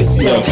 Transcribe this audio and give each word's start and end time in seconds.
Esse 0.00 0.26
é 0.26 0.32
o 0.32 0.42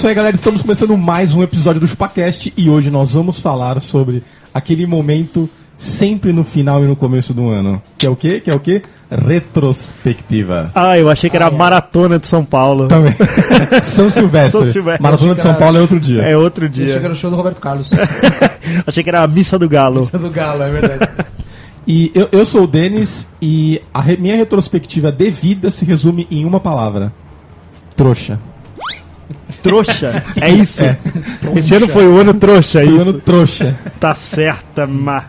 isso 0.00 0.08
aí, 0.08 0.14
galera. 0.14 0.34
Estamos 0.34 0.62
começando 0.62 0.96
mais 0.96 1.34
um 1.34 1.42
episódio 1.42 1.78
do 1.78 1.86
ChupaCast 1.86 2.54
e 2.56 2.70
hoje 2.70 2.90
nós 2.90 3.12
vamos 3.12 3.38
falar 3.38 3.78
sobre 3.82 4.22
aquele 4.54 4.86
momento 4.86 5.46
sempre 5.76 6.32
no 6.32 6.42
final 6.42 6.82
e 6.82 6.86
no 6.86 6.96
começo 6.96 7.34
do 7.34 7.50
ano. 7.50 7.82
Que 7.98 8.06
é 8.06 8.08
o 8.08 8.16
quê? 8.16 8.40
Que 8.40 8.50
é 8.50 8.54
o 8.54 8.58
quê? 8.60 8.80
Retrospectiva. 9.10 10.70
Ah, 10.74 10.98
eu 10.98 11.10
achei 11.10 11.28
que 11.28 11.36
era 11.36 11.48
a 11.48 11.50
Maratona 11.50 12.18
de 12.18 12.26
São 12.26 12.42
Paulo. 12.42 12.88
Também. 12.88 13.14
São 13.84 14.08
Silvestre. 14.08 14.52
São 14.62 14.70
Silvestre. 14.72 15.02
Maratona 15.02 15.34
de 15.34 15.42
São 15.42 15.54
Paulo 15.54 15.76
é 15.76 15.80
outro 15.82 16.00
dia. 16.00 16.22
É 16.22 16.34
outro 16.34 16.64
Eu 16.64 16.70
achei 16.70 16.84
que 16.86 16.92
dia. 16.92 17.00
era 17.04 17.12
o 17.12 17.16
show 17.16 17.30
do 17.30 17.36
Roberto 17.36 17.60
Carlos. 17.60 17.90
achei 18.86 19.02
que 19.02 19.10
era 19.10 19.22
a 19.22 19.28
Missa 19.28 19.58
do 19.58 19.68
Galo. 19.68 20.08
É 20.10 20.16
do 20.16 20.30
Galo, 20.30 20.62
é 20.62 20.70
verdade. 20.70 21.10
E 21.86 22.10
eu, 22.14 22.26
eu 22.32 22.46
sou 22.46 22.64
o 22.64 22.66
Denis 22.66 23.26
e 23.42 23.82
a 23.92 24.00
re- 24.00 24.16
minha 24.16 24.36
retrospectiva 24.36 25.12
de 25.12 25.30
vida 25.30 25.70
se 25.70 25.84
resume 25.84 26.26
em 26.30 26.46
uma 26.46 26.58
palavra. 26.60 27.12
Trouxa. 27.94 28.38
Trouxa. 29.62 30.22
É 30.40 30.50
isso. 30.50 30.82
Esse 31.56 31.74
ano 31.74 31.88
foi 31.88 32.06
o 32.06 32.18
ano 32.18 32.34
trouxa, 32.34 32.82
é 32.82 32.86
Foi 32.86 32.94
o 32.94 33.00
ano 33.02 33.12
trouxa. 33.20 33.78
Tá 33.98 34.14
certa, 34.14 34.86
ma. 34.86 35.24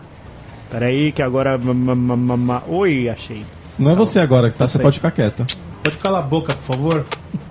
Peraí, 0.70 1.12
que 1.12 1.20
agora. 1.22 1.58
ma- 1.58 1.74
ma- 1.94 2.16
ma- 2.16 2.36
ma- 2.36 2.62
Oi, 2.68 3.08
achei. 3.08 3.44
Não 3.78 3.90
é 3.90 3.94
você 3.94 4.18
agora 4.18 4.50
que 4.50 4.58
tá, 4.58 4.66
você 4.66 4.74
sei. 4.78 4.82
pode 4.82 4.96
ficar 4.96 5.10
quieto. 5.10 5.46
Pode 5.82 5.96
calar 5.98 6.20
a 6.22 6.26
boca, 6.26 6.54
por 6.54 6.74
favor? 6.76 7.06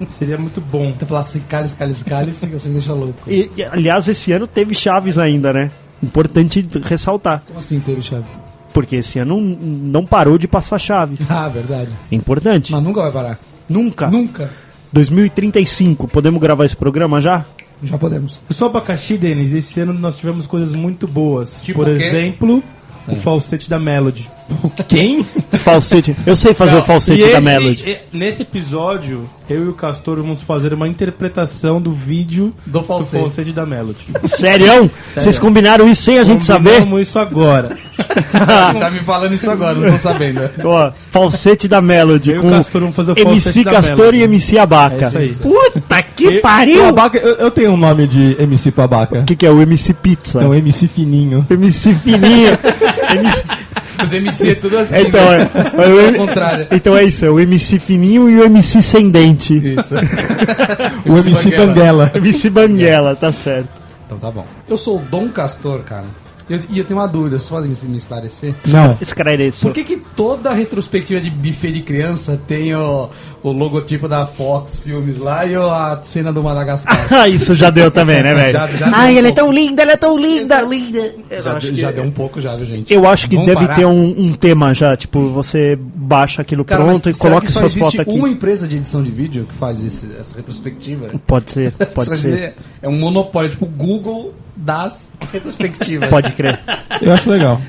Seria 0.07 0.37
muito 0.37 0.61
bom. 0.61 0.93
Tu 0.97 1.05
falasse 1.05 1.37
assim, 1.37 1.47
cálice, 1.47 1.75
cálice, 1.75 2.05
cálice, 2.05 2.45
você 2.47 2.67
me 2.69 2.75
deixa 2.75 2.93
louco. 2.93 3.29
E, 3.29 3.51
e, 3.57 3.63
aliás, 3.63 4.07
esse 4.07 4.31
ano 4.31 4.47
teve 4.47 4.73
Chaves 4.73 5.17
ainda, 5.17 5.51
né? 5.51 5.69
Importante 6.01 6.67
ressaltar. 6.83 7.43
Como 7.45 7.59
assim 7.59 7.79
teve 7.79 8.01
chave? 8.01 8.23
Porque 8.73 8.95
esse 8.95 9.19
ano 9.19 9.37
n- 9.39 9.57
não 9.91 10.05
parou 10.05 10.37
de 10.37 10.47
passar 10.47 10.79
Chaves. 10.79 11.29
Ah, 11.29 11.47
verdade. 11.49 11.89
Importante. 12.11 12.71
Mas 12.71 12.81
nunca 12.81 13.01
vai 13.01 13.11
parar. 13.11 13.39
Nunca. 13.67 14.07
Nunca. 14.09 14.49
2035. 14.93 16.07
Podemos 16.07 16.39
gravar 16.41 16.65
esse 16.65 16.75
programa 16.75 17.21
já? 17.21 17.45
Já 17.83 17.97
podemos. 17.97 18.39
Eu 18.49 18.55
sou 18.55 18.67
abacaxi, 18.67 19.17
Denis. 19.17 19.53
Esse 19.53 19.79
ano 19.79 19.93
nós 19.93 20.17
tivemos 20.17 20.45
coisas 20.45 20.73
muito 20.73 21.07
boas. 21.07 21.63
Tipo 21.63 21.79
Por 21.79 21.89
o 21.89 21.97
quê? 21.97 22.03
exemplo, 22.03 22.63
o 23.07 23.15
falsete 23.15 23.69
da 23.69 23.79
Melody. 23.79 24.29
Quem? 24.87 25.25
Falsete. 25.53 26.15
Eu 26.25 26.35
sei 26.35 26.53
fazer 26.53 26.75
o 26.77 26.83
falsete 26.83 27.21
da 27.21 27.27
esse- 27.39 27.41
Melody. 27.41 27.83
e- 27.89 28.17
Nesse 28.17 28.41
episódio, 28.43 29.29
eu 29.49 29.65
e 29.65 29.67
o 29.67 29.73
Castor 29.73 30.17
vamos 30.17 30.41
fazer 30.41 30.73
uma 30.73 30.87
interpretação 30.87 31.81
do 31.81 31.91
vídeo 31.91 32.53
Do 32.65 32.83
falsete. 32.83 33.21
falsete 33.21 33.51
da 33.51 33.65
Melody. 33.65 33.99
Sério? 34.25 34.89
Vocês 35.05 35.37
combinaram 35.39 35.87
isso 35.89 36.03
sem 36.03 36.19
a 36.19 36.23
gente 36.23 36.43
saber? 36.43 36.71
Combinamos 36.79 37.01
isso 37.07 37.19
agora. 37.19 37.77
tá 38.79 38.89
me 38.91 38.99
falando 38.99 39.33
isso 39.33 39.49
agora, 39.49 39.75
não 39.79 39.91
tô 39.91 39.97
sabendo. 39.97 40.41
Ó, 40.63 40.91
falsete 41.11 41.67
da 41.67 41.81
Melody 41.81 42.31
Eu 42.31 42.35
e 42.35 42.39
o 42.39 42.41
com 42.43 42.49
Castor 42.51 42.81
vamos 42.81 42.95
fazer 42.95 43.11
o 43.11 43.19
MC 43.19 43.41
falsete 43.41 43.63
da 43.65 43.71
Castor 43.71 43.97
Melody. 43.97 44.17
e 44.17 44.23
MC 44.23 44.57
Abaca. 44.57 45.05
É 45.05 45.07
isso 45.07 45.17
aí. 45.17 45.33
Puta 45.35 46.01
que 46.03 46.27
O 46.27 46.41
pariu! 46.41 46.85
Abaca, 46.87 47.17
eu, 47.17 47.35
eu 47.35 47.51
tenho 47.51 47.71
um 47.71 47.77
nome 47.77 48.07
de 48.07 48.35
MC 48.39 48.71
pro 48.71 48.83
Abaca. 48.83 49.19
O 49.19 49.23
que, 49.23 49.35
que 49.35 49.45
é 49.45 49.51
o 49.51 49.61
MC 49.61 49.93
Pizza? 49.93 50.41
É 50.41 50.47
um 50.47 50.53
MC 50.53 50.87
fininho. 50.87 51.45
MC 51.49 51.93
Fininho. 51.95 52.57
MC... 53.15 53.43
Os 54.03 54.13
MC 54.13 54.49
é 54.51 54.55
tudo 54.55 54.77
assim. 54.79 54.99
Então, 55.01 55.29
né? 55.31 55.49
é, 55.53 55.83
é 55.83 55.87
o 55.87 55.91
Ao 55.99 55.99
M- 56.07 56.17
contrário. 56.17 56.67
então 56.71 56.97
é 56.97 57.03
isso, 57.03 57.23
é 57.25 57.29
o 57.29 57.39
MC 57.39 57.77
Fininho 57.77 58.29
e 58.29 58.37
o 58.37 58.43
MC 58.45 58.81
Sem 58.81 59.09
Dente. 59.11 59.55
Isso. 59.55 59.93
O 61.05 61.17
MC 61.17 61.55
Banguela. 61.55 62.11
MC 62.15 62.49
Banguela, 62.49 63.15
tá 63.15 63.31
certo. 63.31 63.69
Então 64.05 64.17
tá 64.17 64.31
bom. 64.31 64.45
Eu 64.67 64.77
sou 64.77 64.97
o 64.97 64.99
Dom 64.99 65.29
Castor, 65.29 65.81
cara. 65.81 66.05
E 66.51 66.53
eu, 66.55 66.59
e 66.69 66.79
eu 66.79 66.85
tenho 66.85 66.99
uma 66.99 67.07
dúvida, 67.07 67.37
pode 67.47 67.69
me, 67.69 67.75
me 67.89 67.97
esclarecer? 67.97 68.53
Não. 68.67 68.97
Esclareço. 69.01 69.61
Por 69.67 69.73
que, 69.73 69.83
que 69.83 69.97
toda 70.15 70.53
retrospectiva 70.53 71.21
de 71.21 71.29
buffet 71.29 71.71
de 71.71 71.81
criança 71.81 72.39
tem 72.47 72.75
o, 72.75 73.09
o 73.41 73.51
logotipo 73.51 74.07
da 74.07 74.25
Fox 74.25 74.75
Filmes 74.77 75.17
lá 75.17 75.45
e 75.45 75.55
o- 75.55 75.69
a 75.69 75.99
cena 76.03 76.33
do 76.33 76.43
Madagascar? 76.43 77.07
Ah, 77.21 77.27
isso 77.27 77.53
já 77.55 77.69
deu 77.69 77.89
também, 77.91 78.21
né, 78.23 78.33
velho? 78.33 78.51
Já- 78.51 78.67
já 78.67 78.91
Ai, 78.93 79.15
um 79.15 79.17
ela 79.19 79.27
é 79.27 79.31
pouco. 79.31 79.35
tão 79.35 79.51
linda, 79.51 79.81
ela 79.81 79.91
é 79.91 79.97
tão 79.97 80.17
linda. 80.19 80.55
já, 81.29 81.53
acho 81.53 81.67
deu- 81.67 81.75
que- 81.75 81.81
já 81.81 81.91
deu 81.91 82.03
um 82.03 82.11
pouco 82.11 82.41
já, 82.41 82.55
viu, 82.55 82.65
gente? 82.65 82.93
Eu 82.93 83.07
acho 83.07 83.29
que 83.29 83.35
Vamos 83.35 83.49
deve 83.49 83.61
parar? 83.65 83.75
ter 83.75 83.85
um, 83.85 84.09
um 84.27 84.33
tema 84.33 84.73
já, 84.73 84.97
tipo, 84.97 85.29
você 85.29 85.77
baixa 85.79 86.41
aquilo 86.41 86.65
Cara, 86.65 86.83
pronto 86.83 87.09
e 87.09 87.13
coloca 87.13 87.45
que 87.45 87.51
só 87.51 87.59
suas 87.61 87.71
existe 87.77 87.97
fotos 87.97 87.99
aqui. 88.13 88.17
uma 88.19 88.29
empresa 88.29 88.67
de 88.67 88.75
edição 88.77 89.01
de 89.03 89.11
vídeo 89.11 89.45
que 89.47 89.53
faz 89.55 89.83
esse- 89.83 90.07
essa 90.19 90.35
retrospectiva? 90.35 91.09
Pode 91.25 91.51
ser, 91.51 91.71
pode 91.93 92.17
ser. 92.17 92.55
É 92.81 92.89
um 92.89 92.97
monopólio, 92.99 93.49
tipo 93.51 93.65
o 93.65 93.69
Google 93.69 94.33
das 94.61 95.11
retrospectivas. 95.31 96.09
Pode 96.09 96.31
crer. 96.33 96.59
Eu 97.01 97.13
acho 97.13 97.29
legal. 97.29 97.59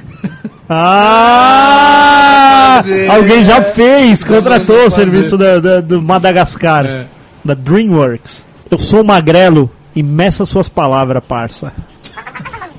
Ah! 1.12 2.80
Ser. 2.84 3.10
Alguém 3.10 3.44
já 3.44 3.60
fez, 3.62 4.24
contratou 4.24 4.86
o 4.86 4.90
serviço 4.90 5.36
da, 5.38 5.58
da- 5.60 5.80
do 5.80 6.00
Madagascar, 6.02 6.84
É. 6.86 7.06
da 7.44 7.54
DreamWorks. 7.54 8.46
Eu 8.70 8.78
sou 8.78 9.02
magrelo 9.04 9.70
e 9.94 10.02
meça 10.02 10.44
suas 10.46 10.68
palavras, 10.68 11.22
parça. 11.26 11.72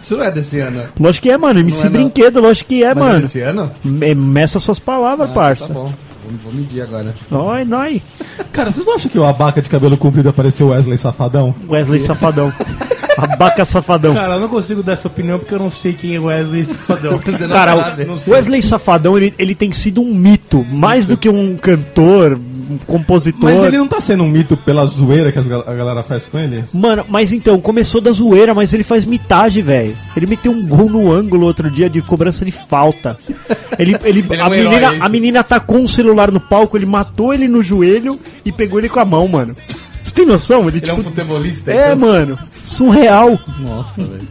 Isso 0.02 0.18
não 0.18 0.24
é 0.26 0.32
desse 0.32 0.60
ano. 0.60 0.84
Lógico 1.00 1.24
que 1.24 1.32
é, 1.32 1.38
mano. 1.38 1.60
MC 1.62 1.84
Não 1.84 1.86
é, 1.88 1.90
não. 1.90 2.00
Brinquedo, 2.04 2.42
lógico 2.42 2.70
que 2.70 2.84
é, 2.84 2.94
Mas 2.94 3.04
é 3.04 3.08
mano. 3.08 3.22
desse 3.22 3.40
ano? 3.42 3.72
Me- 3.84 4.14
Meça 4.16 4.60
suas 4.60 4.80
palavras, 4.80 5.30
Ah, 5.30 5.34
parça. 5.34 5.68
Tá 5.70 5.74
bom. 5.74 5.94
Vou, 6.24 6.34
vou 6.46 6.54
medir 6.54 6.82
agora. 6.82 7.14
Oi, 7.32 7.64
nós. 7.66 8.02
Cara, 8.52 8.72
vocês 8.72 8.86
não 8.86 8.96
acham 8.96 9.10
que 9.12 9.18
o 9.20 9.24
Abaca 9.26 9.62
de 9.62 9.70
cabelo 9.70 9.96
comprido 9.98 10.28
apareceu 10.30 10.70
Wesley 10.70 10.98
Safadão? 10.98 11.54
Wesley 11.70 12.00
Safadão. 12.02 12.52
Abaca 13.18 13.64
Safadão. 13.66 14.14
Cara, 14.14 14.36
eu 14.36 14.40
não 14.40 14.48
consigo 14.50 14.82
dar 14.84 14.94
essa 14.94 15.08
opinião 15.08 15.38
porque 15.40 15.54
eu 15.54 15.60
não 15.60 15.72
sei 15.72 15.94
quem 15.94 16.16
é 16.16 16.20
Wesley 16.20 16.64
Safadão. 16.66 17.20
Cara, 17.50 17.76
o 18.28 18.32
Wesley 18.32 18.62
Safadão, 18.64 19.18
ele, 19.18 19.34
ele 19.38 19.54
tem 19.56 19.72
sido 19.72 20.02
um 20.02 20.14
mito. 20.14 20.66
Mais 20.72 21.06
do 21.08 21.16
que 21.18 21.30
um 21.30 21.56
cantor, 21.58 22.34
um 22.70 22.78
compositor. 22.88 23.52
Mas 23.52 23.64
ele 23.64 23.78
não 23.78 23.88
tá 23.88 24.02
sendo 24.02 24.24
um 24.24 24.30
mito 24.30 24.58
pela 24.58 24.86
zoeira 24.88 25.32
que 25.32 25.40
as 25.40 25.48
gal- 25.48 25.64
a 25.68 25.74
galera 25.74 26.02
faz 26.02 26.24
com 26.24 26.40
ele? 26.40 26.64
Mano, 26.74 27.06
mas 27.10 27.32
então, 27.32 27.60
começou 27.62 28.02
da 28.02 28.12
zoeira, 28.12 28.54
mas 28.54 28.74
ele 28.74 28.84
faz 28.84 29.06
mitagem, 29.06 29.62
velho. 29.64 29.96
Ele 30.16 30.26
meteu 30.28 30.52
um 30.52 30.68
gol 30.68 30.90
no 30.90 31.12
ângulo 31.12 31.46
outro 31.46 31.70
dia 31.70 31.90
de 31.90 32.02
cobrança 32.02 32.44
de 32.46 32.52
falta. 32.52 33.18
Ele, 33.78 33.96
ele, 34.04 34.26
Ele 34.30 34.36
é 34.36 34.40
a, 34.42 34.48
um 34.50 34.54
herói, 34.54 34.70
menina, 34.70 34.88
é 34.92 34.94
isso? 34.96 35.04
a 35.04 35.10
menina 35.10 35.40
atacou 35.42 35.78
um 35.78 35.88
celular 35.88 36.32
no 36.32 36.40
palco, 36.40 36.78
ele 36.78 36.86
matou 36.86 37.34
ele 37.34 37.48
no 37.48 37.62
joelho 37.62 38.20
e 38.46 38.52
pegou 38.52 38.80
ele 38.80 38.90
com 38.90 39.00
a 39.00 39.06
mão, 39.06 39.28
mano. 39.28 39.54
Você 40.04 40.14
tem 40.14 40.26
noção? 40.26 40.68
Ele, 40.68 40.78
Ele 40.78 40.90
é 40.90 40.94
um 40.94 40.98
tipo. 40.98 41.10
futebolista? 41.10 41.72
É, 41.72 41.88
então? 41.94 41.96
mano. 41.98 42.38
Surreal. 42.74 43.40
Nossa, 43.60 44.02
velho. 44.04 44.28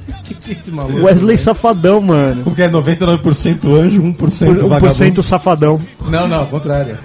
Esse 0.48 0.70
maluco. 0.70 1.04
Wesley 1.04 1.38
Safadão, 1.38 2.00
mano. 2.00 2.42
Porque 2.44 2.62
é 2.62 2.68
99% 2.70 3.78
anjo, 3.78 4.02
1% 4.02 4.16
Por 4.16 4.30
vagabundo. 4.68 4.94
1% 4.94 5.22
safadão. 5.22 5.78
Não, 6.08 6.26
não, 6.26 6.38
ao 6.38 6.46
contrário. 6.46 6.98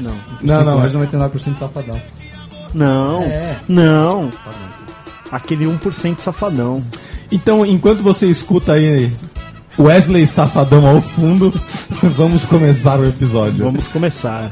Não. 0.00 0.12
Não, 0.42 0.64
não, 0.64 0.82
Hoje 0.82 0.96
99% 0.96 1.56
safadão. 1.56 2.00
Não. 2.74 3.22
É. 3.22 3.56
Não. 3.68 4.30
Aquele 5.30 5.66
1% 5.66 6.18
safadão. 6.18 6.82
Então, 7.30 7.64
enquanto 7.64 8.02
você 8.02 8.26
escuta 8.26 8.74
aí 8.74 9.12
Wesley 9.78 10.26
Safadão 10.26 10.86
ao 10.86 11.02
fundo, 11.02 11.52
vamos 12.16 12.44
começar 12.44 12.98
o 12.98 13.06
episódio. 13.06 13.64
Vamos 13.64 13.88
começar. 13.88 14.50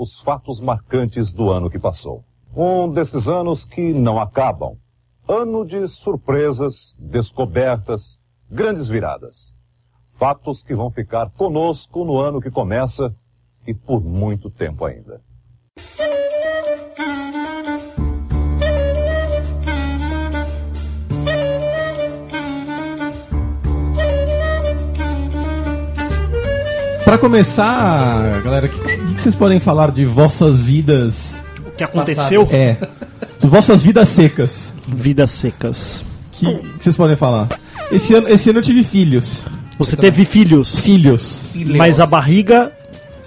Os 0.00 0.18
fatos 0.18 0.60
marcantes 0.60 1.30
do 1.30 1.50
ano 1.50 1.68
que 1.68 1.78
passou. 1.78 2.24
Um 2.56 2.90
desses 2.90 3.28
anos 3.28 3.66
que 3.66 3.92
não 3.92 4.18
acabam. 4.18 4.78
Ano 5.28 5.62
de 5.62 5.86
surpresas, 5.88 6.96
descobertas, 6.98 8.18
grandes 8.50 8.88
viradas. 8.88 9.54
Fatos 10.14 10.62
que 10.62 10.74
vão 10.74 10.90
ficar 10.90 11.28
conosco 11.32 12.02
no 12.02 12.18
ano 12.18 12.40
que 12.40 12.50
começa 12.50 13.14
e 13.66 13.74
por 13.74 14.02
muito 14.02 14.48
tempo 14.48 14.86
ainda. 14.86 15.20
Pra 27.10 27.18
começar, 27.18 28.40
galera, 28.44 28.66
o 28.66 28.68
que, 28.68 28.78
que- 28.78 29.20
vocês 29.20 29.34
podem 29.34 29.58
falar 29.58 29.90
de 29.90 30.04
vossas 30.04 30.60
vidas? 30.60 31.42
O 31.66 31.72
que 31.72 31.82
aconteceu? 31.82 32.46
É. 32.52 32.76
De 33.40 33.48
vossas 33.48 33.82
vidas 33.82 34.08
secas. 34.10 34.72
Vidas 34.86 35.32
secas. 35.32 36.04
Que, 36.30 36.46
que 36.54 36.84
vocês 36.84 36.94
podem 36.94 37.16
falar? 37.16 37.48
Esse 37.90 38.14
ano, 38.14 38.28
esse 38.28 38.48
ano 38.50 38.60
eu 38.60 38.62
tive 38.62 38.84
filhos. 38.84 39.42
Você 39.76 39.96
teve 39.96 40.24
filhos, 40.24 40.76
Filhos. 40.78 41.40
mas 41.76 41.98
a 41.98 42.06
barriga 42.06 42.70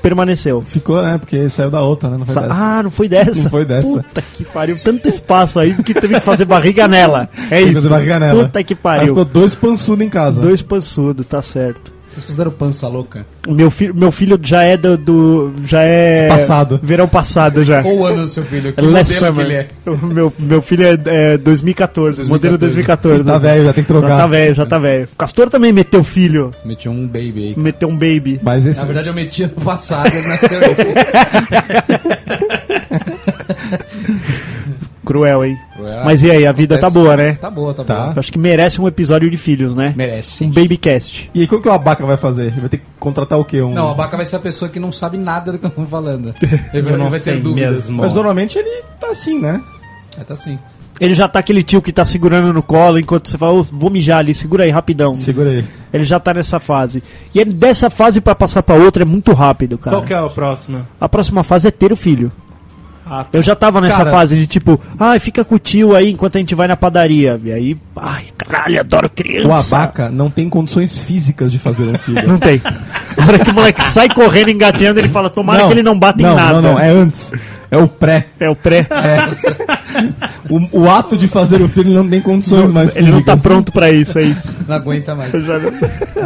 permaneceu. 0.02 0.62
Ficou, 0.62 1.04
né? 1.04 1.18
Porque 1.18 1.50
saiu 1.50 1.70
da 1.70 1.82
outra, 1.82 2.10
né? 2.10 2.16
Não 2.18 2.26
foi 2.26 2.36
Sa- 2.36 2.42
dessa. 2.48 2.54
Ah, 2.56 2.84
não 2.84 2.90
foi 2.92 3.10
dessa? 3.10 3.44
Não 3.44 3.50
foi 3.50 3.66
dessa. 3.66 3.88
Puta 3.88 4.22
que 4.22 4.46
pariu. 4.46 4.80
Tanto 4.82 5.10
espaço 5.10 5.60
aí 5.60 5.74
que 5.84 5.94
teve 5.94 6.14
que 6.14 6.22
fazer 6.22 6.46
barriga 6.46 6.88
nela. 6.88 7.28
É 7.52 7.58
Tem 7.58 7.66
isso. 7.66 7.74
fazer 7.76 7.90
barriga 7.90 8.18
nela. 8.18 8.46
Puta 8.46 8.64
que 8.64 8.74
Aí 8.76 8.80
pariu. 8.82 9.08
ficou 9.10 9.26
dois 9.26 9.56
pançudos 9.56 10.06
em 10.06 10.10
casa. 10.10 10.40
Dois 10.40 10.62
pançudos, 10.62 11.26
tá 11.26 11.42
certo. 11.42 11.92
Vocês 12.14 12.26
consideram 12.26 12.52
pança 12.52 12.88
louca? 12.88 13.26
Meu 13.48 13.72
filho, 13.72 13.96
meu 13.96 14.12
filho 14.12 14.40
já 14.42 14.62
é 14.64 14.78
do, 14.78 14.96
do- 14.98 15.54
já 15.66 15.82
é 15.82 16.28
Passado. 16.28 16.80
Verão 16.84 17.08
passado 17.08 17.64
já. 17.64 17.82
Qual 17.82 17.96
o 17.96 18.06
ano 18.06 18.22
do 18.22 18.28
seu 18.28 18.44
filho? 18.46 18.72
Que 18.72 18.82
Last 18.82 19.14
modelo 19.20 19.34
que 19.36 19.42
summer. 19.42 19.46
ele 19.46 19.56
é? 19.56 19.68
Meu, 20.14 20.34
meu 20.38 20.62
filho 20.62 20.86
é, 20.86 20.98
é 21.34 21.38
2014, 21.38 22.30
modelo 22.30 22.58
2014. 22.58 23.24
Tá 23.24 23.38
velho, 23.40 23.66
já 23.66 23.74
tem 23.74 23.84
que 23.84 23.92
Já 23.94 24.00
trocar. 24.00 24.18
tá 24.18 24.28
velho, 24.28 24.56
já 24.56 24.66
tá 24.66 24.78
velho. 24.78 25.08
O 25.12 25.16
Castor 25.18 25.50
também 25.50 25.74
meteu 25.74 26.04
filho, 26.04 26.52
Meti 26.64 26.88
um 26.88 27.08
baby 27.08 27.48
aí. 27.48 27.56
meteu 27.60 27.90
um 27.90 27.98
baby. 27.98 28.40
Mas 28.44 28.66
esse. 28.66 28.80
Na 28.80 28.86
verdade 28.86 29.10
eu 29.10 29.14
meti 29.14 29.44
ano 29.44 29.54
passado, 29.64 30.12
nasceu 30.28 30.62
esse. 30.62 30.94
Cruel, 35.04 35.46
hein? 35.46 35.58
Cruel. 35.76 36.06
Mas 36.06 36.22
e 36.24 36.32
aí, 36.32 36.46
a 36.46 36.52
vida 36.52 36.78
tá 36.78 36.88
Acontece. 36.88 37.04
boa, 37.06 37.18
né? 37.18 37.34
Tá 37.34 37.50
boa, 37.50 37.74
tá, 37.74 37.84
Tá. 37.84 37.96
boa. 37.96 38.14
Eu 38.16 38.20
Acho 38.20 38.32
que 38.32 38.40
merece 38.40 38.80
um 38.82 38.88
episódio 38.88 39.30
de 39.30 39.38
filhos, 39.38 39.76
né? 39.76 39.94
Merece. 39.96 40.46
Um 40.46 40.50
babycast. 40.52 41.30
E 41.34 41.42
aí, 41.42 41.48
como 41.48 41.62
que 41.62 41.68
o 41.68 41.72
Abaca 41.72 42.06
vai 42.06 42.18
fazer? 42.18 42.48
Ele 42.48 42.62
vai 42.62 42.70
ter 42.70 42.78
que 42.78 42.86
contratar 43.00 43.38
o 43.40 43.46
quê? 43.46 43.62
Um... 43.62 43.74
Não, 43.74 43.92
a 43.92 43.94
Baca 43.94 44.16
vai 44.18 44.26
ser 44.26 44.38
a 44.38 44.40
pessoa 44.40 44.70
que 44.70 44.80
não 44.80 44.92
sabe 44.92 45.18
nada 45.18 45.52
do 45.52 45.60
que 45.60 45.66
eu 45.66 45.70
tô 45.70 45.86
falando. 45.86 46.34
Ele 46.74 46.82
vai, 46.82 46.94
ele 46.94 47.10
vai 47.10 47.20
ter 47.20 47.40
dúvidas. 47.40 47.90
Mas 47.90 48.14
normalmente 48.14 48.58
ele 48.58 48.84
tá 49.00 49.10
assim, 49.12 49.40
né? 49.40 49.62
É, 50.20 50.24
tá 50.24 50.34
assim. 50.34 50.58
Ele 51.00 51.14
já 51.16 51.28
tá 51.28 51.40
aquele 51.40 51.64
tio 51.64 51.82
que 51.82 51.92
tá 51.92 52.06
segurando 52.06 52.54
no 52.54 52.62
colo 52.62 53.00
enquanto 53.00 53.28
você 53.28 53.38
fala, 53.38 53.54
"Ô, 53.54 53.64
vou 53.64 53.90
mijar 53.90 54.20
ali, 54.20 54.34
segura 54.36 54.64
aí 54.64 54.70
rapidão. 54.70 55.16
Segura 55.16 55.50
aí. 55.50 55.66
Ele 55.92 56.04
já 56.04 56.20
tá 56.20 56.34
nessa 56.34 56.60
fase. 56.60 57.04
E 57.34 57.40
ele, 57.40 57.52
dessa 57.52 57.90
fase 57.90 58.22
pra 58.22 58.36
passar 58.36 58.62
pra 58.64 58.76
outra 58.76 59.02
é 59.04 59.06
muito 59.06 59.34
rápido, 59.34 59.78
cara. 59.78 59.98
Qual 59.98 60.06
que 60.06 60.14
é 60.14 60.18
a 60.18 60.30
próxima? 60.30 60.88
A 61.02 61.10
próxima 61.10 61.44
fase 61.44 61.68
é 61.68 61.72
ter 61.72 61.92
o 61.92 61.96
filho. 61.96 62.32
Ah, 63.06 63.26
Eu 63.34 63.42
já 63.42 63.54
tava 63.56 63.82
nessa 63.82 63.98
Cara- 63.98 64.12
fase 64.12 64.36
de 64.38 64.48
tipo, 64.48 64.80
ai, 64.98 65.20
fica 65.20 65.44
com 65.44 65.56
o 65.56 65.60
tio 65.60 65.94
aí 65.94 66.12
enquanto 66.12 66.38
a 66.38 66.40
gente 66.40 66.56
vai 66.56 66.68
na 66.70 66.78
padaria. 66.78 67.38
E 67.44 67.52
aí, 67.52 67.78
ai, 67.98 68.26
caralho, 68.38 68.80
adoro 68.80 69.10
criança. 69.10 69.48
O 69.50 69.54
Abaca 69.54 70.10
não 70.10 70.30
tem 70.30 70.48
condições 70.50 70.98
físicas 70.98 71.52
de 71.52 71.60
fazer 71.60 71.84
um 71.84 71.98
filho. 71.98 72.24
Não 72.28 72.38
tem. 72.38 72.62
Na 73.18 73.26
hora 73.28 73.40
que 73.40 73.50
o 73.52 73.54
moleque 73.54 73.84
sai 73.84 74.08
correndo, 74.10 74.50
engateando, 74.52 75.00
ele 75.00 75.10
fala, 75.10 75.30
tomara 75.30 75.66
que 75.68 75.74
ele 75.74 75.84
não 75.84 75.98
bata 76.00 76.22
não, 76.24 76.32
em 76.32 76.36
nada. 76.36 76.54
Não, 76.62 76.74
não, 76.74 76.80
é 76.80 76.90
antes. 76.90 77.32
É 77.70 77.78
o 77.78 77.88
pré. 77.88 78.26
É 78.40 78.50
o 78.50 78.56
pré. 78.56 78.88
O, 80.50 80.82
o 80.84 80.90
ato 80.90 81.16
de 81.18 81.28
fazer 81.28 81.62
o 81.62 81.68
filho 81.70 81.92
não 81.94 82.08
tem 82.10 82.22
condições 82.22 82.72
mais 82.72 82.96
ele 82.96 83.12
não 83.12 83.22
tá 83.22 83.34
físicas. 83.34 83.42
pronto 83.42 83.72
pra 83.72 83.92
isso, 83.92 84.18
é 84.20 84.24
isso. 84.24 84.52
Não 84.68 84.76
aguenta 84.76 85.16
mais. 85.16 85.32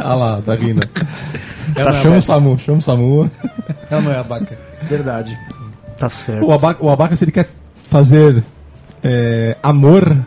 Ah 0.03 0.13
lá, 0.15 0.41
tá 0.45 0.55
rindo. 0.55 0.81
É 1.75 1.83
Tá, 1.83 1.91
não 1.91 1.97
é 1.97 2.01
chama 2.01 2.17
o 2.17 2.21
Samu, 2.21 2.57
chama 2.59 2.77
o 2.77 2.81
Samu. 2.81 3.31
É 3.89 3.95
ou 3.95 4.01
não 4.01 4.11
é 4.11 4.17
a 4.19 4.23
Baca? 4.23 4.57
verdade. 4.83 5.37
Tá 5.97 6.09
certo. 6.09 6.45
O 6.45 6.51
Abaca, 6.53 6.83
o 6.85 6.89
Abaca, 6.89 7.15
se 7.15 7.23
ele 7.23 7.31
quer 7.31 7.49
fazer 7.89 8.43
é, 9.03 9.55
amor, 9.63 10.17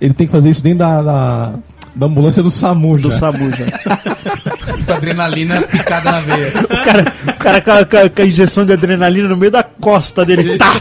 ele 0.00 0.14
tem 0.14 0.26
que 0.26 0.32
fazer 0.32 0.50
isso 0.50 0.62
dentro 0.62 0.78
da, 0.80 1.02
da, 1.02 1.52
da 1.94 2.06
ambulância 2.06 2.42
do 2.42 2.50
Samu 2.50 2.98
já. 2.98 3.08
Do 3.08 3.12
Samu 3.14 3.50
já. 3.50 3.66
Com 4.86 4.92
adrenalina 4.92 5.62
picada 5.62 6.12
na 6.12 6.20
veia. 6.20 6.48
O 6.64 6.84
cara, 6.84 7.12
o 7.28 7.32
cara 7.34 7.60
com, 7.60 7.70
a, 7.72 7.84
com 7.84 7.96
a- 7.96 8.08
com 8.10 8.22
a 8.22 8.24
injeção 8.26 8.64
de 8.64 8.72
adrenalina 8.72 9.28
no 9.28 9.36
meio 9.36 9.50
da 9.50 9.62
costa 9.62 10.24
dele. 10.24 10.56
Tá! 10.58 10.72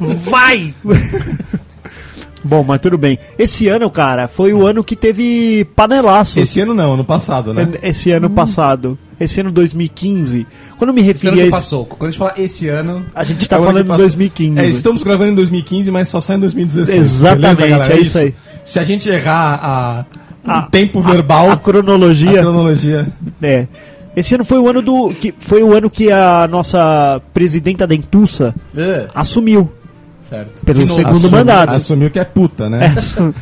Vai! 0.00 0.74
Bom, 2.44 2.64
mas 2.64 2.80
tudo 2.80 2.98
bem. 2.98 3.18
Esse 3.38 3.68
ano, 3.68 3.88
cara, 3.90 4.26
foi 4.28 4.52
o 4.52 4.66
ano 4.66 4.82
que 4.82 4.96
teve 4.96 5.64
panelaços. 5.76 6.36
Esse 6.36 6.60
ano 6.60 6.74
não, 6.74 6.94
ano 6.94 7.04
passado, 7.04 7.54
né? 7.54 7.68
Esse 7.82 8.10
ano 8.10 8.28
passado. 8.28 8.98
Esse 9.20 9.40
ano 9.40 9.52
2015. 9.52 10.46
Quando 10.76 10.92
me 10.92 11.00
Esse 11.02 11.10
ano 11.10 11.12
referi 11.12 11.28
a 11.28 11.34
que 11.36 11.40
esse, 11.42 11.50
passou. 11.50 11.84
Quando 11.86 12.08
a 12.08 12.10
gente 12.10 12.18
fala 12.18 12.34
esse 12.36 12.68
ano, 12.68 13.04
a 13.14 13.22
gente 13.22 13.48
tá 13.48 13.56
É 13.56 13.58
o 13.58 13.62
ano 13.62 13.68
falando 13.70 13.82
de 13.84 13.88
passou. 13.88 14.04
2015. 14.06 14.58
É, 14.60 14.66
estamos 14.66 15.02
gravando 15.04 15.30
em 15.30 15.34
2015, 15.36 15.90
mas 15.92 16.08
só 16.08 16.20
sai 16.20 16.36
em 16.36 16.40
2016. 16.40 16.98
Exatamente, 16.98 17.56
Beleza, 17.62 17.92
é 17.92 18.00
isso 18.00 18.18
aí. 18.18 18.34
Se 18.64 18.78
a 18.80 18.84
gente 18.84 19.08
errar 19.08 19.60
a, 19.62 20.04
A- 20.44 20.58
o 20.66 20.70
tempo 20.70 21.00
verbal, 21.00 21.50
a 21.50 21.52
a, 21.52 21.56
cronologia. 21.56 22.40
cronologia. 22.40 23.06
É. 23.40 23.66
Esse 24.16 24.34
ano 24.34 24.44
foi 24.44 24.58
o 24.58 24.68
ano 24.68 24.82
do 24.82 25.10
que 25.10 25.32
foi 25.38 25.62
o 25.62 25.72
ano 25.72 25.88
que 25.88 26.10
a 26.10 26.46
nossa 26.50 27.20
presidenta 27.32 27.86
Dentuça 27.86 28.54
uh, 28.74 29.08
assumiu 29.14 29.70
certo. 30.22 30.64
pelo 30.64 30.88
segundo 30.88 31.16
Assumiu- 31.16 31.30
mandato. 31.30 31.70
Assumiu 31.76 32.10
que 32.10 32.18
é 32.18 32.24
puta, 32.24 32.70
né? 32.70 32.94
Assumiu, 32.96 33.34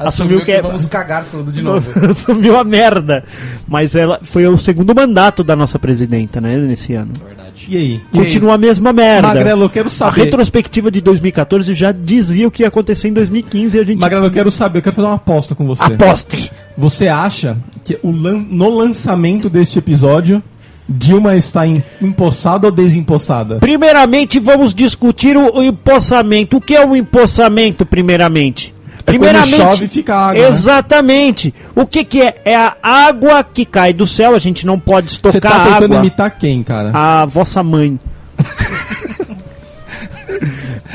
Assumiu 0.00 0.44
que 0.44 0.52
é 0.52 0.62
vamos 0.62 0.86
cagar 0.86 1.24
tudo 1.30 1.52
de 1.52 1.60
novo. 1.62 1.90
assumiu 2.10 2.56
a 2.58 2.64
merda. 2.64 3.22
Mas 3.66 3.94
ela 3.94 4.18
foi 4.22 4.46
o 4.46 4.56
segundo 4.56 4.94
mandato 4.94 5.44
da 5.44 5.54
nossa 5.54 5.78
presidenta, 5.78 6.40
né, 6.40 6.56
nesse 6.56 6.94
ano. 6.94 7.12
Verdade. 7.24 7.66
E 7.68 7.76
aí? 7.76 8.00
Continua 8.12 8.54
a 8.54 8.58
mesma 8.58 8.92
merda. 8.92 9.28
Magrelo, 9.28 9.64
eu 9.64 9.70
quero 9.70 9.88
a 9.88 9.90
saber. 9.90 10.22
retrospectiva 10.24 10.90
de 10.90 11.00
2014 11.00 11.74
já 11.74 11.92
dizia 11.92 12.48
o 12.48 12.50
que 12.50 12.62
ia 12.62 12.68
acontecer 12.68 13.08
em 13.08 13.12
2015 13.12 13.76
e 13.76 13.80
a 13.80 13.84
gente 13.84 13.98
Magrelo, 13.98 14.26
eu 14.26 14.30
quero 14.30 14.50
saber, 14.50 14.78
eu 14.78 14.82
quero 14.82 14.94
fazer 14.96 15.08
uma 15.08 15.16
aposta 15.16 15.54
com 15.54 15.66
você. 15.66 15.82
aposte. 15.82 16.50
Você 16.78 17.08
acha 17.08 17.56
que 17.84 17.98
o 18.02 18.10
lan- 18.12 18.46
no 18.48 18.70
lançamento 18.70 19.50
deste 19.50 19.78
episódio, 19.78 20.42
Dilma 20.88 21.36
está 21.36 21.66
em- 21.66 21.82
empossada 22.00 22.66
ou 22.66 22.72
desempossada? 22.72 23.56
Primeiramente, 23.56 24.38
vamos 24.38 24.72
discutir 24.72 25.36
o, 25.36 25.56
o 25.58 25.62
empossamento. 25.62 26.56
O 26.56 26.60
que 26.60 26.74
é 26.74 26.84
o 26.86 26.96
empossamento, 26.96 27.84
primeiramente? 27.84 28.74
quando 29.04 29.46
chove, 29.46 29.88
fica 29.88 30.14
água, 30.14 30.42
né? 30.42 30.48
Exatamente. 30.48 31.54
O 31.74 31.86
que, 31.86 32.04
que 32.04 32.20
é? 32.22 32.40
É 32.44 32.54
a 32.56 32.74
água 32.82 33.42
que 33.42 33.64
cai 33.64 33.92
do 33.92 34.06
céu. 34.06 34.34
A 34.34 34.38
gente 34.38 34.66
não 34.66 34.78
pode 34.78 35.08
Você 35.10 35.14
estocar 35.16 35.52
tá 35.52 35.64
tentando 35.64 35.84
água. 35.84 35.96
imitar 35.98 36.30
quem, 36.38 36.62
cara? 36.62 36.90
A 36.92 37.24
vossa 37.24 37.62
mãe. 37.62 37.98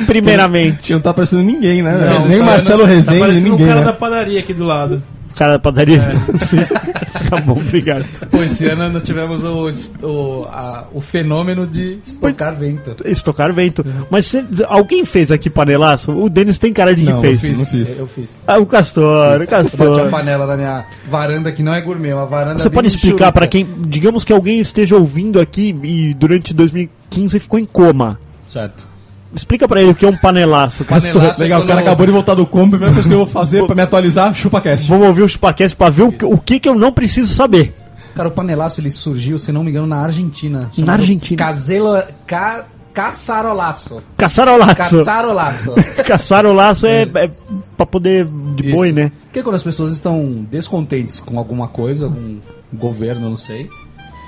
Primeiramente. 0.05 0.87
Que 0.87 0.93
não 0.93 1.01
tá 1.01 1.13
parecendo 1.13 1.43
ninguém, 1.43 1.81
né? 1.81 1.91
Não, 1.97 2.27
Nem 2.27 2.41
o 2.41 2.45
Marcelo 2.45 2.83
Tá 2.83 2.89
Rezende, 2.89 3.19
parecendo 3.19 3.49
ninguém. 3.49 3.65
o 3.65 3.69
cara 3.69 3.79
né? 3.81 3.85
da 3.85 3.93
padaria 3.93 4.39
aqui 4.39 4.53
do 4.53 4.63
lado. 4.63 5.01
Cara 5.35 5.53
da 5.53 5.59
padaria. 5.59 5.99
tá 7.29 7.37
bom, 7.41 7.53
obrigado. 7.53 8.05
Pô, 8.29 8.43
esse 8.43 8.65
ano 8.67 8.89
nós 8.89 9.03
tivemos 9.03 9.43
o, 9.43 9.67
o, 10.05 10.45
a- 10.45 10.87
o 10.93 11.01
fenômeno 11.01 11.65
de 11.65 11.97
estocar 12.03 12.55
vento. 12.55 12.95
Estocar 13.05 13.51
vento. 13.53 13.85
Mas 14.09 14.25
cê- 14.27 14.43
alguém 14.67 15.03
fez 15.05 15.31
aqui 15.31 15.49
panelaço? 15.49 16.11
O 16.11 16.29
Denis 16.29 16.57
tem 16.59 16.71
cara 16.71 16.95
de 16.95 17.03
que 17.05 17.11
Não, 17.11 17.21
fez. 17.21 17.43
eu 17.43 17.49
fiz. 17.49 17.59
não 17.59 17.65
fiz. 17.65 17.99
Eu 17.99 18.07
fiz. 18.07 18.41
Ah, 18.45 18.57
o 18.59 18.65
Castor, 18.65 19.03
o 19.03 19.33
Eu 19.33 19.39
bati 19.39 19.43
a 19.43 19.47
Castor. 19.47 20.09
panela 20.09 20.45
da 20.45 20.55
minha 20.55 20.85
varanda, 21.09 21.51
que 21.51 21.63
não 21.63 21.73
é 21.73 21.81
gourmet, 21.81 22.13
uma 22.13 22.25
varanda 22.25 22.59
Você 22.59 22.69
pode 22.69 22.87
explicar 22.87 23.31
pra 23.31 23.47
quem, 23.47 23.67
digamos 23.87 24.23
que 24.23 24.31
alguém 24.33 24.59
esteja 24.59 24.95
ouvindo 24.95 25.39
aqui 25.39 25.75
e 25.83 26.13
durante 26.13 26.53
2015 26.53 27.39
ficou 27.39 27.59
em 27.59 27.65
coma. 27.65 28.19
Certo. 28.47 28.87
Explica 29.35 29.67
pra 29.67 29.81
ele 29.81 29.91
o 29.91 29.95
que 29.95 30.05
é 30.05 30.07
um 30.07 30.15
panelaço, 30.15 30.85
Castor. 30.85 31.13
Panelaço. 31.13 31.41
Legal, 31.41 31.61
o 31.61 31.67
cara 31.67 31.81
acabou 31.81 32.05
de 32.05 32.11
voltar 32.11 32.35
do 32.35 32.45
combo. 32.45 32.75
A 32.75 32.79
primeira 32.79 32.93
coisa 32.93 33.07
que 33.07 33.13
eu 33.13 33.19
vou 33.19 33.27
fazer 33.27 33.65
pra 33.65 33.75
me 33.75 33.81
atualizar, 33.81 34.33
chupa 34.35 34.61
cast. 34.61 34.87
Vamos 34.87 35.07
ouvir 35.07 35.23
o 35.23 35.29
Chupacast 35.29 35.75
pra 35.75 35.89
ver 35.89 36.03
o 36.03 36.11
que, 36.11 36.25
o 36.25 36.37
que 36.37 36.59
que 36.59 36.69
eu 36.69 36.75
não 36.75 36.91
preciso 36.91 37.33
saber. 37.33 37.73
Cara, 38.15 38.29
o 38.29 38.31
panelaço 38.31 38.79
ele 38.79 38.91
surgiu, 38.91 39.39
se 39.39 39.51
não 39.51 39.63
me 39.63 39.71
engano, 39.71 39.87
na 39.87 40.01
Argentina. 40.03 40.69
Na 40.77 40.93
Argentina. 40.93 41.37
Caselo, 41.37 42.03
ca, 42.27 42.65
caçarolaço. 42.93 44.03
Caçarolaço. 44.15 44.75
Caçarolaço. 44.75 45.73
Caçarolaço 46.05 46.85
é, 46.85 47.01
é 47.01 47.31
pra 47.75 47.87
poder 47.87 48.25
de 48.55 48.71
boi, 48.71 48.91
né? 48.91 49.11
Porque 49.25 49.41
quando 49.41 49.55
as 49.55 49.63
pessoas 49.63 49.93
estão 49.93 50.45
descontentes 50.49 51.19
com 51.19 51.39
alguma 51.39 51.67
coisa, 51.67 52.05
algum 52.05 52.37
governo, 52.71 53.29
não 53.29 53.37
sei, 53.37 53.67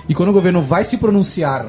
e 0.10 0.14
quando 0.14 0.30
o 0.30 0.34
governo 0.34 0.62
vai 0.62 0.84
se 0.84 0.98
pronunciar 0.98 1.68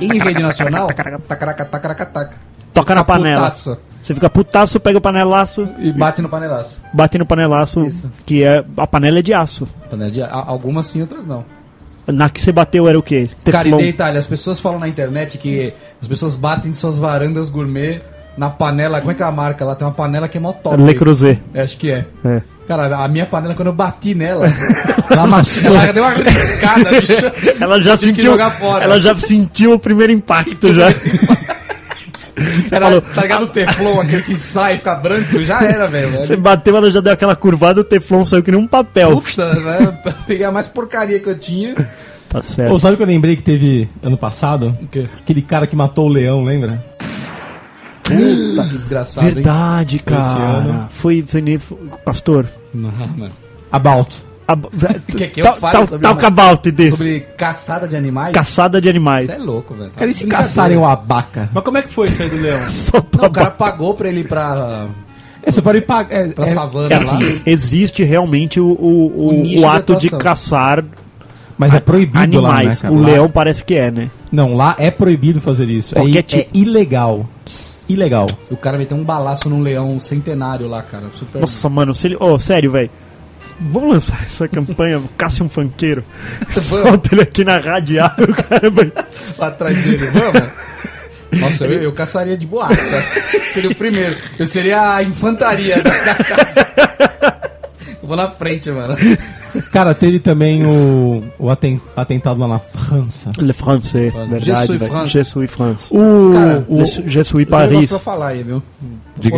em 0.00 0.18
rede 0.18 0.42
nacional, 0.42 0.88
tacaraca, 0.88 1.64
tacaraca, 1.64 2.06
taca. 2.06 2.36
Toca 2.74 2.94
na 2.94 3.04
panela. 3.04 3.42
putaço 3.42 3.78
Você 4.00 4.14
fica 4.14 4.28
putaço, 4.30 4.80
pega 4.80 4.98
o 4.98 5.00
panelaço, 5.00 5.68
E 5.78 5.92
bate 5.92 6.20
no 6.22 6.28
panelaço. 6.28 6.82
bate 6.92 7.18
no 7.18 7.24
panelaço, 7.26 7.86
Isso. 7.86 8.10
que 8.26 8.42
é 8.42 8.64
a 8.76 8.86
panela 8.86 9.18
é 9.20 9.22
de 9.22 9.32
aço. 9.32 9.66
Panela 9.90 10.10
de- 10.10 10.22
a- 10.22 10.44
Algumas 10.46 10.86
sim, 10.86 11.00
outras 11.00 11.24
não. 11.24 11.44
Na 12.06 12.28
que 12.28 12.40
você 12.40 12.50
bateu 12.50 12.88
era 12.88 12.98
o 12.98 13.02
quê? 13.02 13.28
Cara, 13.44 13.68
e 13.68 13.70
Teflon. 13.70 13.76
de 13.78 13.84
Itália, 13.88 14.18
as 14.18 14.26
pessoas 14.26 14.58
falam 14.58 14.80
na 14.80 14.88
internet 14.88 15.38
que 15.38 15.72
as 16.00 16.08
pessoas 16.08 16.34
batem 16.34 16.72
de 16.72 16.76
suas 16.76 16.98
varandas 16.98 17.48
gourmet 17.48 18.00
na 18.36 18.50
panela. 18.50 18.98
Como 18.98 19.12
é 19.12 19.14
que 19.14 19.22
é 19.22 19.26
a 19.26 19.30
marca? 19.30 19.64
Lá 19.64 19.76
tem 19.76 19.86
uma 19.86 19.94
panela 19.94 20.26
que 20.26 20.36
é 20.36 20.40
mó 20.40 20.52
top. 20.52 20.82
Le 20.82 20.94
Creuset. 20.94 21.40
É, 21.54 21.62
acho 21.62 21.76
que 21.76 21.92
é. 21.92 22.04
É. 22.24 22.42
Cara, 22.66 22.96
a 23.04 23.06
minha 23.06 23.24
panela, 23.26 23.54
quando 23.54 23.68
eu 23.68 23.72
bati 23.72 24.14
nela, 24.16 24.46
Ela 25.10 25.22
amassou. 25.22 25.76
ela 25.76 25.92
deu 25.92 26.02
uma 26.02 26.10
riscada, 26.12 26.90
bicho. 26.90 27.12
Ela 27.60 27.80
já 27.80 27.92
Eu 27.92 27.98
tive 27.98 28.12
que 28.12 28.16
sentiu, 28.16 28.32
jogar 28.32 28.50
fora. 28.52 28.82
ela 28.82 29.00
já 29.00 29.14
sentiu 29.14 29.74
o 29.74 29.78
primeiro 29.78 30.12
impacto 30.12 30.72
já. 30.74 30.88
Era, 32.70 32.86
falou- 32.86 33.02
tá 33.02 33.22
ligado 33.22 33.42
o 33.42 33.46
teflon, 33.48 34.00
aquele 34.00 34.22
que 34.22 34.34
sai, 34.36 34.78
fica 34.78 34.94
branco? 34.94 35.42
Já 35.44 35.62
era, 35.62 35.86
velho. 35.86 36.10
Você 36.16 36.34
bateu, 36.36 36.76
ela 36.76 36.90
já 36.90 37.00
deu 37.00 37.12
aquela 37.12 37.36
curvada, 37.36 37.80
o 37.80 37.84
teflon 37.84 38.24
saiu 38.24 38.42
que 38.42 38.50
nem 38.50 38.58
um 38.60 38.66
papel. 38.66 39.20
Puta, 39.20 39.52
né? 39.54 39.98
Peguei 40.26 40.46
a 40.46 40.50
mais 40.52 40.66
porcaria 40.68 41.18
que 41.20 41.28
eu 41.28 41.38
tinha. 41.38 41.74
Tá 42.28 42.42
certo. 42.42 42.72
Ô, 42.72 42.78
sabe 42.78 42.94
o 42.94 42.96
que 42.96 43.02
eu 43.02 43.06
lembrei 43.06 43.36
que 43.36 43.42
teve 43.42 43.88
ano 44.02 44.16
passado? 44.16 44.76
O 44.80 44.86
quê? 44.86 45.06
Aquele 45.20 45.42
cara 45.42 45.66
que 45.66 45.76
matou 45.76 46.06
o 46.06 46.12
leão, 46.12 46.42
lembra? 46.42 46.82
Puta 48.02 48.68
que 48.68 48.76
desgraçado, 48.76 49.26
hein? 49.28 49.34
Verdade, 49.34 49.98
cara. 49.98 50.22
ano. 50.24 50.88
Foi, 50.90 51.22
foi, 51.26 51.58
foi- 51.58 51.78
pastor. 52.04 52.46
Não, 52.74 52.90
mano. 52.90 53.32
About. 53.70 54.16
Que 55.16 55.26
que 55.28 55.40
eu 55.40 55.44
tal- 55.44 55.56
falo 55.56 55.72
tal- 55.72 55.86
sobre 55.86 56.02
Talk 56.02 56.24
about 56.24 56.72
this. 56.72 56.96
Sobre 56.96 57.20
caçada 57.36 57.86
de 57.88 57.96
animais? 57.96 58.32
Caçada 58.32 58.80
de 58.80 58.88
animais. 58.88 59.24
Isso 59.24 59.32
é 59.32 59.38
louco, 59.38 59.74
velho. 59.74 59.90
Cara, 59.96 60.10
e 60.10 60.14
se 60.14 60.26
caçarem 60.26 60.76
o 60.76 60.84
abaca? 60.86 61.48
Mas 61.52 61.64
como 61.64 61.78
é 61.78 61.82
que 61.82 61.92
foi 61.92 62.08
isso 62.08 62.22
aí 62.22 62.28
do 62.30 62.36
leão? 62.36 62.58
Não, 63.16 63.24
a 63.24 63.28
o 63.28 63.30
cara 63.30 63.50
pagou 63.50 63.94
pra 63.94 64.08
ele 64.08 64.20
ir 64.20 64.28
pra, 64.28 64.86
É, 65.42 65.50
você 65.50 65.60
pode 65.62 65.80
pagar. 65.82 66.14
É, 66.14 66.28
pra 66.28 66.44
é- 66.44 66.48
savana 66.48 66.94
É 66.94 66.98
lá. 66.98 67.02
assim, 67.02 67.40
existe 67.46 68.02
realmente 68.02 68.58
o, 68.60 68.66
o, 68.66 69.12
O 69.16 69.40
o, 69.40 69.42
de 69.44 69.64
ato 69.64 69.96
de 69.96 70.10
caçar 70.10 70.84
mas 71.58 71.72
é 71.74 71.78
proibido 71.80 72.40
lá, 72.40 72.48
né, 72.54 72.56
animais. 72.56 72.80
cara? 72.82 72.92
o 72.94 72.98
Lá- 72.98 73.06
leão 73.06 73.30
parece 73.30 73.62
que 73.64 73.74
é, 73.74 73.90
né? 73.90 74.10
Não, 74.32 74.56
lá 74.56 74.74
é 74.78 74.90
proibido 74.90 75.40
fazer 75.40 75.68
isso. 75.68 75.94
É, 75.96 76.00
Qualquer 76.00 76.22
tipo. 76.22 76.42
é 76.42 76.58
ilegal. 76.58 77.28
Ilegal. 77.88 78.26
O 78.50 78.56
cara 78.56 78.78
meteu 78.78 78.96
um 78.96 79.04
balaço 79.04 79.48
num 79.50 79.60
leão 79.60 80.00
centenário 80.00 80.66
lá, 80.66 80.82
cara. 80.82 81.04
Super. 81.14 81.40
Nossa, 81.40 81.68
mano, 81.68 81.94
se 81.94 82.06
ele. 82.06 82.16
Ô, 82.18 82.38
sério, 82.38 82.70
velho. 82.70 82.90
Vamos 83.70 83.92
lançar 83.94 84.24
essa 84.26 84.48
campanha, 84.48 85.00
caça 85.16 85.42
um 85.44 85.48
funkeiro. 85.48 86.04
Vamos. 86.50 86.64
Solta 86.66 87.08
ele 87.14 87.22
aqui 87.22 87.44
na 87.44 87.58
radial. 87.58 88.10
Só 89.32 89.44
atrás 89.44 89.78
dele, 89.82 90.06
vamos? 90.06 90.42
Nossa, 91.40 91.64
eu, 91.64 91.82
eu 91.82 91.92
caçaria 91.92 92.36
de 92.36 92.46
boaça. 92.46 92.74
seria 93.52 93.70
o 93.70 93.74
primeiro. 93.74 94.14
Eu 94.38 94.46
seria 94.46 94.96
a 94.96 95.02
infantaria 95.02 95.82
da, 95.82 95.90
da 95.90 96.14
caça. 96.16 96.68
Eu 98.02 98.08
vou 98.08 98.16
na 98.16 98.28
frente, 98.28 98.70
mano. 98.70 98.94
Cara, 99.70 99.94
teve 99.94 100.18
também 100.18 100.64
o, 100.66 101.22
o 101.38 101.50
aten- 101.50 101.80
atentado 101.96 102.40
lá 102.40 102.48
na 102.48 102.58
França. 102.58 103.30
Le 103.38 103.52
français, 103.52 104.12
Je 104.12 104.28
verdade, 104.28 104.66
suis 104.66 104.78
velho. 104.78 104.90
France. 104.92 105.12
Je 105.12 105.24
suis 105.24 105.46
France. 105.50 105.88
O, 105.90 106.32
Cara, 106.34 106.64
o- 106.68 106.80
Je 106.80 106.86
suis- 106.86 107.10
Je 107.10 107.24
suis 107.24 107.40
Eu 107.40 107.46
tenho 107.46 107.58
um 107.58 107.60
negócio 107.62 107.74
Paris. 107.74 107.88
pra 107.90 107.98
falar 107.98 108.26
aí, 108.28 108.42
viu? 108.42 108.62
Diga 109.16 109.36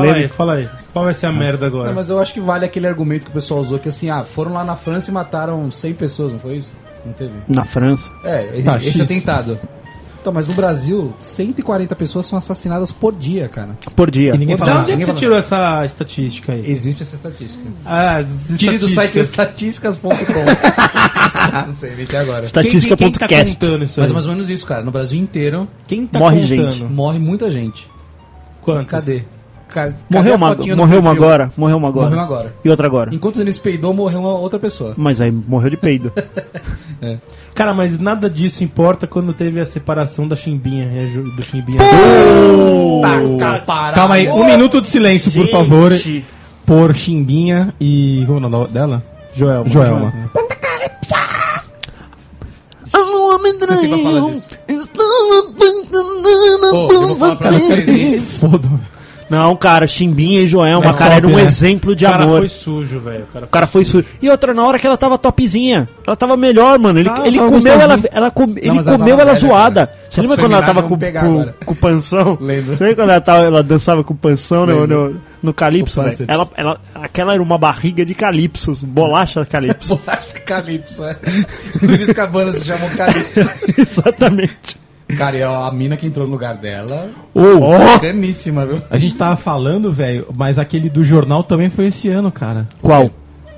Fala 0.00 0.12
aí, 0.14 0.28
fala 0.28 0.54
aí. 0.54 0.68
Qual 0.92 1.04
vai 1.04 1.14
ser 1.14 1.26
a 1.26 1.32
merda 1.32 1.66
agora? 1.66 1.88
Não, 1.88 1.94
mas 1.94 2.08
eu 2.10 2.20
acho 2.20 2.32
que 2.32 2.40
vale 2.40 2.64
aquele 2.64 2.86
argumento 2.86 3.24
que 3.24 3.30
o 3.30 3.34
pessoal 3.34 3.60
usou, 3.60 3.78
que 3.78 3.88
assim, 3.88 4.10
ah, 4.10 4.24
foram 4.24 4.52
lá 4.52 4.64
na 4.64 4.76
França 4.76 5.10
e 5.10 5.14
mataram 5.14 5.70
100 5.70 5.94
pessoas, 5.94 6.32
não 6.32 6.38
foi 6.38 6.56
isso? 6.56 6.72
Não 7.04 7.12
teve. 7.12 7.32
Na 7.48 7.64
França. 7.64 8.10
É, 8.24 8.60
Tá, 8.62 8.76
esse 8.76 8.90
X. 8.90 9.00
atentado. 9.00 9.58
Então, 10.20 10.32
mas 10.32 10.46
no 10.46 10.54
Brasil, 10.54 11.12
140 11.18 11.96
pessoas 11.96 12.26
são 12.26 12.38
assassinadas 12.38 12.92
por 12.92 13.12
dia, 13.12 13.48
cara. 13.48 13.70
Por 13.96 14.08
dia. 14.08 14.32
E 14.36 14.38
ninguém 14.38 14.54
De 14.54 14.60
fala 14.64 14.82
onde 14.82 14.92
é 14.92 14.96
que 14.96 15.04
você 15.04 15.14
tirou 15.14 15.36
essa 15.36 15.84
estatística 15.84 16.52
aí? 16.52 16.70
Existe 16.70 17.02
essa 17.02 17.16
estatística. 17.16 17.64
Ah, 17.84 18.20
Tire 18.56 18.78
do 18.78 18.86
site 18.88 19.18
estatísticas. 19.18 19.96
estatísticas.com. 19.96 21.66
não 21.66 21.72
sei, 21.72 21.92
inventei 21.92 22.20
agora. 22.20 22.46
Quem, 22.46 22.62
quem, 22.62 22.70
quem 22.70 22.80
tá 22.80 22.86
Estatística.cast. 23.26 23.52
contando 23.56 23.82
isso 23.84 24.00
Mas 24.00 24.06
aí? 24.06 24.12
é 24.12 24.14
mais 24.14 24.26
ou 24.26 24.32
menos 24.32 24.48
isso, 24.48 24.64
cara. 24.64 24.84
No 24.84 24.92
Brasil 24.92 25.18
inteiro 25.18 25.66
Quem 25.88 26.06
tá 26.06 26.20
Morre 26.20 26.40
contando? 26.42 26.72
gente. 26.72 26.84
morre 26.84 27.18
muita 27.18 27.50
gente. 27.50 27.88
Quantos? 28.62 28.86
Cadê? 28.92 29.24
Morreu 30.10 30.34
uma, 30.36 30.56
morreu 30.76 31.00
uma 31.00 31.10
agora. 31.10 31.50
Morreu 31.56 31.76
uma 31.76 31.88
agora. 31.88 32.10
Morreu 32.10 32.22
agora. 32.22 32.54
E 32.64 32.70
outra 32.70 32.86
agora. 32.86 33.14
Enquanto 33.14 33.40
ele 33.40 33.50
espeidou, 33.50 33.92
morreu 33.92 34.20
uma 34.20 34.34
outra 34.38 34.58
pessoa. 34.58 34.94
Mas 34.96 35.20
aí 35.20 35.30
morreu 35.30 35.70
de 35.70 35.76
peido. 35.76 36.12
Cara, 37.54 37.74
mas 37.74 37.98
nada 37.98 38.30
disso 38.30 38.64
importa 38.64 39.06
quando 39.06 39.32
teve 39.32 39.60
a 39.60 39.66
separação 39.66 40.26
da 40.26 40.34
Chimbinha, 40.36 40.88
do 41.36 41.42
Chimbinha. 41.42 41.78
Tá, 43.38 43.58
Calma 43.92 44.14
aí, 44.14 44.28
um 44.28 44.44
minuto 44.44 44.80
de 44.80 44.88
silêncio, 44.88 45.30
por 45.32 45.48
favor. 45.48 45.92
Por 46.64 46.94
Chimbinha 46.94 47.74
e. 47.80 48.22
Como 48.26 48.38
é 48.38 48.46
o 48.46 48.48
nome 48.48 48.68
dela? 48.68 49.02
Joelma. 49.34 49.68
Joelma. 49.68 50.12
Vocês 53.58 53.78
têm 53.80 53.88
pra 53.88 53.98
falar 53.98 54.30
disso? 54.30 54.48
Ô, 56.72 56.92
eu 56.92 57.08
vou 57.08 57.16
falar 57.16 57.36
pra 57.36 57.50
vocês, 57.50 57.84
que 57.84 58.20
Não, 59.32 59.56
cara, 59.56 59.86
Chimbinha 59.86 60.42
e 60.42 60.46
Joelma, 60.46 60.90
É 60.90 60.92
cara, 60.92 61.14
era 61.14 61.26
um 61.26 61.36
né? 61.36 61.42
exemplo 61.42 61.96
de 61.96 62.04
O 62.04 62.08
cara 62.10 62.24
amor. 62.24 62.38
foi 62.40 62.48
sujo, 62.48 63.00
velho. 63.00 63.24
O 63.24 63.32
cara 63.32 63.44
O 63.46 63.48
cara 63.48 63.66
foi 63.66 63.84
sujo. 63.84 64.06
E 64.20 64.28
outra, 64.28 64.52
na 64.52 64.64
hora 64.66 64.78
que 64.78 64.86
ela 64.86 64.96
tava 64.96 65.16
topzinha, 65.16 65.88
ela 66.06 66.14
tava 66.16 66.36
melhor, 66.36 66.78
mano. 66.78 66.98
Ele, 66.98 67.08
Ah, 67.08 67.22
ele 67.26 67.38
comeu 67.38 67.72
ela, 67.80 67.98
ela 68.12 68.30
com- 68.30 68.52
ele 68.56 68.72
mas 68.72 68.86
ela 68.86 68.98
comeu 68.98 69.14
ela 69.14 69.24
velha, 69.32 69.34
zoada. 69.40 69.86
cara. 69.86 69.98
Você 70.10 70.20
lembra 70.20 70.36
quando 70.36 70.52
ela 70.52 70.62
tava 70.66 70.82
com, 70.82 70.98
com, 70.98 71.52
com 71.64 71.72
o 71.72 71.76
panção? 71.76 72.38
Lembro. 72.40 72.76
Você 72.76 72.84
lembra 72.84 72.96
quando 73.04 73.10
ela, 73.10 73.20
tava, 73.20 73.44
ela 73.44 73.62
dançava 73.62 74.04
com 74.04 74.12
o 74.12 74.16
panção 74.16 74.66
no, 74.66 74.86
no, 74.86 75.16
no 75.42 75.54
Calypso, 75.54 75.98
O 76.00 76.02
velho? 76.04 76.16
pânceps. 76.16 76.34
Ela, 76.34 76.48
ela, 76.56 76.80
aquela 76.94 77.32
era 77.34 77.42
uma 77.42 77.56
barriga 77.56 78.04
de 78.04 78.14
Calypsos, 78.14 78.84
bolacha 78.84 79.44
Calypso. 79.46 79.96
Bolacha 79.96 80.38
Calypso, 80.44 81.04
é. 81.04 81.16
Luiz 81.82 82.12
Cabana 82.12 82.52
se 82.52 82.64
chamou 82.66 82.90
Calypso. 82.90 83.48
Exatamente. 83.78 84.81
Cara, 85.16 85.36
e 85.36 85.42
a, 85.42 85.66
a 85.66 85.72
mina 85.72 85.96
que 85.96 86.06
entrou 86.06 86.26
no 86.26 86.32
lugar 86.32 86.56
dela, 86.56 87.08
Ô, 87.34 87.98
caníssima, 88.00 88.64
viu? 88.66 88.80
a 88.90 88.98
gente 88.98 89.14
tava 89.14 89.36
falando, 89.36 89.90
velho, 89.92 90.26
mas 90.36 90.58
aquele 90.58 90.88
do 90.88 91.02
jornal 91.04 91.42
também 91.42 91.68
foi 91.70 91.86
esse 91.86 92.08
ano, 92.08 92.30
cara. 92.32 92.66
Qual? 92.80 93.10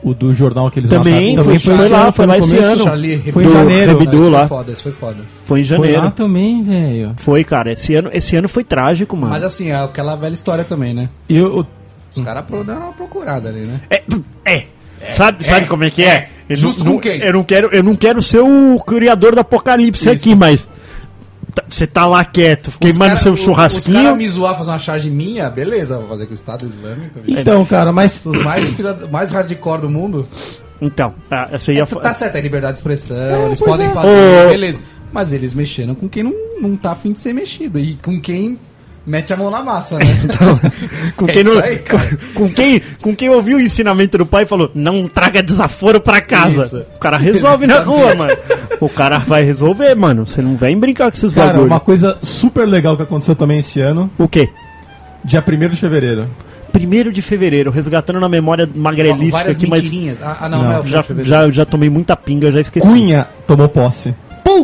O 0.02 0.12
do 0.12 0.34
jornal 0.34 0.70
que 0.70 0.80
eles 0.80 0.90
Também, 0.90 1.34
mataram. 1.34 1.58
foi- 1.58 1.76
foi 1.76 1.88
lá, 1.88 2.12
foi 2.12 2.26
lá 2.26 2.36
esse 2.38 2.56
ano. 2.58 2.84
Charlie 2.84 3.32
Foi 3.32 3.42
em 3.44 3.50
janeiro. 3.50 3.92
Rebidu 3.92 4.12
Não, 4.12 4.20
isso 4.20 4.30
lá. 4.30 4.38
foi 4.40 4.48
foda, 4.48 4.72
isso 4.72 4.82
foi 4.82 4.92
foda. 4.92 5.16
Foi 5.16 5.60
em 5.60 5.64
Foi 5.64 5.64
janeiro. 5.64 6.02
lá 6.02 6.10
também, 6.10 6.62
velho. 6.62 7.12
Foi, 7.16 7.42
cara. 7.42 7.72
Esse 7.72 7.94
ano, 7.94 8.10
esse 8.12 8.36
ano 8.36 8.46
foi 8.46 8.62
trágico, 8.64 9.16
mano. 9.16 9.32
Mas 9.32 9.42
assim, 9.42 9.70
é 9.70 9.76
aquela 9.76 10.14
velha 10.14 10.34
história 10.34 10.62
também, 10.62 10.92
né? 10.92 11.08
E 11.26 11.38
eu, 11.38 11.66
Os 12.14 12.22
caras 12.22 12.44
deram 12.66 12.80
uma 12.82 12.92
procurada 12.92 13.48
ali, 13.48 13.60
né? 13.60 13.80
É, 13.88 14.02
é. 14.44 14.64
Sabe, 15.12 15.42
sabe 15.44 15.66
como 15.66 15.84
é 15.84 15.90
que 15.90 16.04
é? 16.04 16.28
Eu 16.50 16.56
Justo 16.56 16.84
não, 16.84 16.92
com 16.92 16.98
quem? 17.00 17.20
Eu 17.22 17.32
não, 17.32 17.42
quero, 17.42 17.68
eu 17.74 17.82
não 17.82 17.94
quero 17.96 18.22
ser 18.22 18.40
o 18.40 18.78
criador 18.86 19.34
do 19.34 19.40
apocalipse 19.40 20.02
Isso. 20.02 20.10
aqui, 20.10 20.34
mas. 20.34 20.68
Tá- 21.54 21.64
Você 21.68 21.86
tá 21.86 22.06
lá 22.06 22.24
quieto, 22.24 22.70
queimando 22.80 23.10
cara- 23.12 23.16
seu 23.16 23.36
churrasquinho. 23.36 24.02
caras 24.02 24.18
me 24.18 24.28
zoar 24.28 24.56
fazer 24.56 24.70
uma 24.70 24.78
charge 24.78 25.10
minha, 25.10 25.48
beleza, 25.50 25.98
vou 25.98 26.08
fazer 26.08 26.26
com 26.26 26.32
o 26.32 26.34
Estado 26.34 26.64
Islâmico. 26.66 27.20
viu? 27.20 27.38
então, 27.38 27.64
cara, 27.64 27.92
mas 27.92 28.24
Os 28.26 28.38
mais, 28.38 28.66
mais 29.10 29.30
hardcore 29.32 29.80
do 29.82 29.90
mundo. 29.90 30.26
Então, 30.80 31.14
ah, 31.30 31.48
você 31.56 31.74
ia 31.74 31.86
Tá 31.86 32.00
fa- 32.00 32.12
certo, 32.12 32.36
é 32.36 32.40
liberdade 32.40 32.74
de 32.74 32.78
expressão, 32.80 33.46
eles 33.46 33.58
pois 33.58 33.70
podem 33.70 33.86
é. 33.86 33.90
fazer, 33.90 34.46
Ô. 34.46 34.48
beleza. 34.50 34.80
Mas 35.12 35.32
eles 35.32 35.54
mexeram 35.54 35.94
com 35.94 36.08
quem 36.08 36.24
não, 36.24 36.34
não 36.60 36.76
tá 36.76 36.90
afim 36.92 37.12
de 37.12 37.20
ser 37.20 37.32
mexido. 37.32 37.78
E 37.78 37.94
com 37.94 38.20
quem 38.20 38.58
mete 39.06 39.32
a 39.32 39.36
mão 39.36 39.50
na 39.50 39.62
massa, 39.62 39.98
né? 39.98 40.04
com 41.16 41.26
é 41.26 41.32
quem 41.32 41.44
não, 41.44 41.58
aí, 41.58 41.78
com, 41.78 41.98
com 42.34 42.52
quem, 42.52 42.82
com 43.00 43.16
quem 43.16 43.28
ouviu 43.28 43.58
o 43.58 43.60
ensinamento 43.60 44.18
do 44.18 44.26
pai 44.26 44.44
e 44.44 44.46
falou: 44.46 44.70
"Não 44.74 45.08
traga 45.08 45.42
desaforo 45.42 46.00
pra 46.00 46.20
casa". 46.20 46.62
Isso. 46.62 46.86
O 46.96 46.98
cara 46.98 47.16
resolve 47.16 47.66
na 47.68 47.80
rua, 47.80 48.14
mano. 48.14 48.36
O 48.80 48.88
cara 48.88 49.18
vai 49.18 49.42
resolver, 49.42 49.94
mano. 49.94 50.26
Você 50.26 50.42
não 50.42 50.56
vem 50.56 50.78
brincar 50.78 51.10
com 51.10 51.16
esses 51.16 51.32
Cara, 51.32 51.48
bagulho. 51.48 51.66
uma 51.66 51.80
coisa 51.80 52.18
super 52.22 52.66
legal 52.66 52.96
que 52.96 53.02
aconteceu 53.02 53.36
também 53.36 53.60
esse 53.60 53.80
ano, 53.80 54.10
O 54.18 54.28
quê? 54.28 54.48
dia 55.24 55.42
1 55.46 55.68
de 55.70 55.76
fevereiro. 55.76 56.28
Primeiro 56.70 57.12
de 57.12 57.22
fevereiro, 57.22 57.70
resgatando 57.70 58.18
na 58.18 58.28
memória 58.28 58.68
magrelística 58.74 59.50
aqui, 59.50 59.66
mas. 59.66 59.90
Ah, 60.20 60.38
ah, 60.40 60.48
não, 60.48 60.58
Não, 60.58 60.64
não, 60.64 60.72
é 60.72 60.80
o 60.80 60.86
já, 60.86 61.04
já, 61.22 61.50
já 61.50 61.64
tomei 61.64 61.88
muita 61.88 62.16
pinga, 62.16 62.50
já 62.50 62.60
esqueci. 62.60 62.86
Cunha 62.86 63.28
tomou 63.46 63.68
posse. 63.68 64.14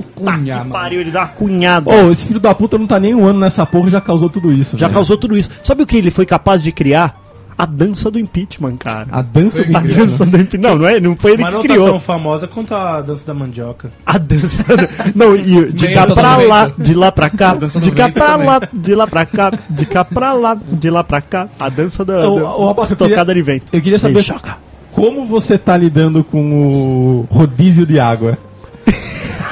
Puta 0.00 0.32
Cunha, 0.32 0.52
que 0.54 0.58
mano. 0.60 0.70
pariu, 0.70 1.00
ele 1.00 1.10
dá 1.10 1.20
uma 1.20 1.28
cunhada. 1.28 1.90
Ô, 1.90 2.10
esse 2.10 2.26
filho 2.26 2.40
da 2.40 2.54
puta 2.54 2.78
não 2.78 2.86
tá 2.86 3.00
nem 3.00 3.14
um 3.14 3.24
ano 3.24 3.40
nessa 3.40 3.66
porra 3.66 3.88
e 3.88 3.90
já 3.90 4.00
causou 4.00 4.28
tudo 4.30 4.52
isso. 4.52 4.78
Já 4.78 4.86
velho. 4.86 4.94
causou 4.94 5.16
tudo 5.16 5.36
isso. 5.36 5.50
Sabe 5.62 5.82
o 5.82 5.86
que 5.86 5.96
ele 5.96 6.10
foi 6.10 6.24
capaz 6.26 6.62
de 6.62 6.70
criar? 6.72 7.18
A 7.58 7.66
dança 7.66 8.10
do 8.10 8.18
impeachment, 8.18 8.76
cara. 8.78 9.06
A 9.12 9.20
dança 9.20 9.62
do 9.62 9.66
Foi 9.70 9.74
A 9.76 9.80
dança 9.80 10.24
do 10.24 10.34
impeachment. 10.38 10.60
Não, 10.70 10.78
não, 10.78 10.88
é, 10.88 10.98
não 10.98 11.14
foi 11.14 11.32
ele 11.32 11.42
Mas 11.42 11.50
que 11.50 11.56
não 11.56 11.62
criou. 11.62 11.84
tá 11.84 11.90
tão 11.90 12.00
famosa 12.00 12.48
quanto 12.48 12.74
a 12.74 13.02
dança 13.02 13.26
da 13.26 13.34
mandioca. 13.34 13.90
A 14.06 14.16
dança. 14.16 14.62
do- 14.64 14.88
Não, 15.14 15.36
e 15.36 15.70
de 15.70 15.88
cá 15.92 16.06
pra 16.06 16.36
lá, 16.38 16.72
de 16.78 16.94
lá 16.94 17.12
pra 17.12 17.28
cá, 17.28 17.54
de 17.54 17.90
cá 17.90 18.08
pra 18.08 18.36
lá, 18.36 18.60
de 18.72 18.94
lá 18.94 19.06
pra 19.06 19.26
cá, 19.26 19.52
de 19.68 19.84
cá 19.84 20.04
pra 20.06 20.32
lá, 20.32 20.56
de 20.72 20.88
lá 20.88 21.04
pra 21.04 21.20
cá. 21.20 21.48
A 21.60 21.68
dança 21.68 22.02
da, 22.02 22.26
Ô, 22.30 22.40
da- 22.40 22.56
ô, 22.56 22.68
Abaca, 22.70 22.92
eu 22.94 22.96
tocada 22.96 23.34
de 23.34 23.42
vento. 23.42 23.64
Eu 23.74 23.80
queria 23.82 23.98
saber 23.98 24.22
joga. 24.22 24.56
como 24.90 25.26
você 25.26 25.58
tá 25.58 25.76
lidando 25.76 26.24
com 26.24 26.52
o 26.52 27.26
rodízio 27.30 27.84
de 27.84 28.00
água. 28.00 28.38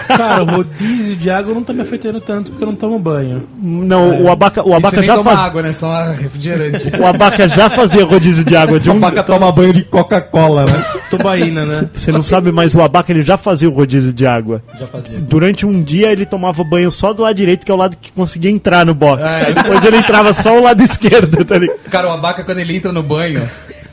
Cara, 0.08 0.42
o 0.42 0.46
rodízio 0.46 1.16
de 1.16 1.30
água 1.30 1.54
não 1.54 1.62
tá 1.62 1.72
me 1.72 1.82
afetando 1.82 2.20
tanto 2.20 2.50
porque 2.50 2.64
eu 2.64 2.68
não 2.68 2.74
tomo 2.74 2.98
banho. 2.98 3.46
Não, 3.60 4.22
o 4.22 4.30
abaca, 4.30 4.62
o 4.62 4.70
você 4.70 4.76
abaca 4.76 5.02
já 5.02 5.16
toma 5.16 5.30
faz, 5.30 5.40
água, 5.40 5.62
né? 5.62 5.72
Senão 5.72 5.96
é 5.96 6.14
refrigerante. 6.14 6.88
o 6.98 7.06
abaca 7.06 7.48
já 7.48 7.68
fazia 7.68 8.04
rodízio 8.04 8.44
de 8.44 8.56
água 8.56 8.80
de 8.80 8.90
O 8.90 8.94
um. 8.94 8.96
Abaca 8.96 9.22
toma 9.22 9.52
banho 9.52 9.72
de 9.72 9.84
Coca-Cola, 9.84 10.64
né? 10.64 10.84
Tubaína, 11.10 11.66
né? 11.66 11.88
Você 11.92 12.10
não 12.10 12.22
sabe, 12.22 12.50
mas 12.50 12.74
o 12.74 12.82
abaca 12.82 13.12
ele 13.12 13.22
já 13.22 13.36
fazia 13.36 13.68
o 13.68 13.72
rodízio 13.72 14.12
de 14.12 14.26
água. 14.26 14.62
Já 14.78 14.86
fazia. 14.86 15.18
Durante 15.18 15.66
um 15.66 15.82
dia 15.82 16.10
ele 16.10 16.24
tomava 16.24 16.64
banho 16.64 16.90
só 16.90 17.12
do 17.12 17.22
lado 17.22 17.36
direito, 17.36 17.64
que 17.64 17.70
é 17.70 17.74
o 17.74 17.78
lado 17.78 17.96
que 18.00 18.10
conseguia 18.12 18.50
entrar 18.50 18.86
no 18.86 18.94
box. 18.94 19.22
É. 19.22 19.46
Aí 19.46 19.54
depois 19.54 19.84
ele 19.84 19.98
entrava 19.98 20.32
só 20.32 20.58
o 20.58 20.62
lado 20.62 20.82
esquerdo, 20.82 21.44
tá 21.44 21.58
ligado? 21.58 21.78
Cara, 21.90 22.08
o 22.08 22.12
abaca, 22.12 22.42
quando 22.42 22.58
ele 22.58 22.76
entra 22.76 22.92
no 22.92 23.02
banho, 23.02 23.48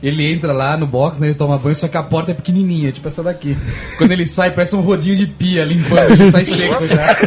ele 0.08 0.32
entra 0.32 0.52
lá 0.54 0.76
no 0.78 0.86
box, 0.88 1.20
né? 1.20 1.28
Ele 1.28 1.36
toma 1.36 1.58
banho, 1.58 1.76
só 1.76 1.88
que 1.88 1.98
a 1.98 2.04
porta 2.04 2.32
é 2.32 2.34
pequenininha, 2.34 2.92
tipo 2.92 3.08
essa 3.08 3.24
daqui. 3.24 3.58
Quando 3.98 4.12
ele 4.12 4.26
sai, 4.28 4.52
parece 4.52 4.76
um 4.76 4.82
rodinho 4.82 5.16
de 5.16 5.26
pia 5.28 5.64
limpando, 5.66 6.12
ele 6.14 6.30
sai 6.32 6.46
seco 6.46 6.86
já. 6.88 7.18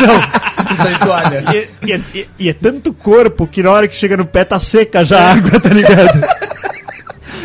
Não, 0.00 0.76
sai 0.76 0.98
toalha. 0.98 1.44
E, 1.54 1.86
e 1.86 1.92
é- 1.92 2.00
e- 2.14 2.26
e 2.38 2.48
é 2.48 2.52
tanto 2.52 2.92
corpo 2.92 3.46
que 3.46 3.62
na 3.62 3.70
hora 3.70 3.88
que 3.88 3.96
chega 3.96 4.16
no 4.16 4.24
pé 4.26 4.44
tá 4.44 4.58
seca 4.58 5.04
já 5.04 5.18
a 5.20 5.32
água, 5.32 5.60
tá 5.60 5.68
ligado? 5.70 6.20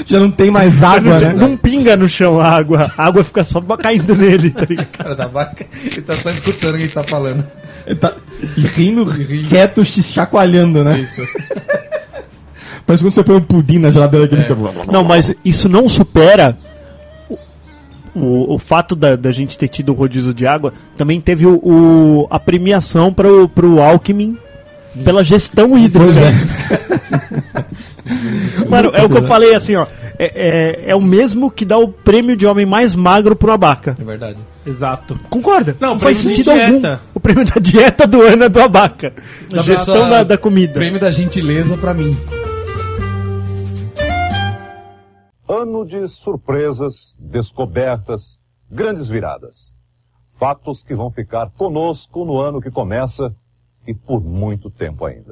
Já 0.06 0.20
não 0.20 0.32
tem 0.32 0.50
mais 0.52 0.84
água, 0.84 1.18
né? 1.20 1.34
Não 1.34 1.56
pinga 1.56 1.96
no 1.96 2.10
chão 2.10 2.40
a 2.40 2.50
água. 2.50 2.82
A 2.98 3.06
água 3.06 3.24
fica 3.24 3.44
só 3.44 3.62
caindo 3.62 4.16
nele, 4.16 4.50
tá 4.50 4.66
ligado? 4.68 4.88
Cara 4.88 5.16
da 5.16 5.28
vaca, 5.28 5.66
ele 5.84 6.02
tá 6.02 6.16
só 6.16 6.30
escutando 6.30 6.74
o 6.76 6.78
que 6.78 6.84
ele 6.84 6.92
tá 6.92 7.04
falando. 7.04 7.46
Ele 7.86 7.96
tá- 7.96 8.14
rindo, 8.76 9.04
rindo. 9.04 9.48
quieto, 9.48 9.84
chacoalhando, 9.86 10.84
né? 10.84 11.00
Isso. 11.00 11.22
Parece 12.86 13.04
quando 13.04 13.14
você 13.14 13.24
põe 13.24 13.36
um 13.36 13.42
pudim 13.42 13.80
na 13.80 13.90
geladeira 13.92 14.28
que 14.28 14.36
ele 14.36 14.44
fica... 14.44 14.56
Não, 14.92 15.04
mas 15.04 15.34
isso 15.46 15.70
não 15.70 15.88
supera 15.88 16.58
o, 17.30 17.38
o, 18.14 18.54
o 18.56 18.60
fato 18.60 18.96
da, 18.96 19.16
da 19.16 19.32
gente 19.32 19.58
ter 19.58 19.68
tido 19.70 19.90
o 19.90 19.96
rodízio 19.96 20.34
de 20.34 20.46
água. 20.46 20.74
Também 20.98 21.22
teve 21.22 21.46
o, 21.46 21.56
o- 21.64 22.28
a 22.30 22.40
premiação 22.40 23.14
pro, 23.14 23.48
pro 23.50 23.82
Alckmin 23.82 24.38
pela 25.04 25.24
gestão 25.24 25.78
hídrica. 25.78 26.06
É. 26.20 27.74
Mano, 28.70 28.92
é 28.94 29.02
o 29.04 29.10
que 29.10 29.18
eu 29.18 29.24
falei 29.24 29.56
assim, 29.56 29.76
ó. 29.76 29.88
É, 30.20 30.84
é, 30.88 30.92
é 30.92 30.96
o 30.96 31.02
mesmo 31.02 31.50
que 31.50 31.66
dá 31.66 31.78
o 31.78 31.88
prêmio 31.88 32.36
de 32.36 32.46
homem 32.46 32.66
mais 32.66 32.94
magro 32.96 33.36
pro 33.36 33.52
abaca. 33.52 33.96
É 34.00 34.04
verdade. 34.04 34.38
Exato. 34.66 35.20
Concorda? 35.30 35.76
Não, 35.80 35.98
faz 36.00 36.20
prêmio 36.22 36.38
de 36.38 36.44
sentido 36.44 36.52
algum. 36.52 36.80
dieta. 36.80 37.02
O 37.14 37.20
prêmio 37.20 37.46
da 37.46 37.60
dieta 37.60 38.06
do 38.06 38.22
ano 38.22 38.44
é 38.44 38.50
do 38.50 38.62
abaca. 38.62 39.14
Da 39.50 39.62
gestão 39.62 40.10
da, 40.10 40.24
da 40.24 40.38
comida. 40.38 40.74
Prêmio 40.74 41.00
da 41.00 41.10
gentileza 41.12 41.76
pra 41.78 41.94
mim. 41.94 42.16
Ano 45.48 45.86
de 45.86 46.08
surpresas, 46.08 47.14
descobertas, 47.20 48.40
grandes 48.72 49.10
viradas. 49.10 49.76
Fatos 50.36 50.84
que 50.84 50.96
vão 50.96 51.12
ficar 51.12 51.52
conosco 51.52 52.24
no 52.24 52.40
ano 52.40 52.62
que 52.62 52.72
começa 52.72 53.36
e 53.86 53.94
por 53.94 54.24
muito 54.24 54.70
tempo 54.70 55.04
ainda. 55.06 55.32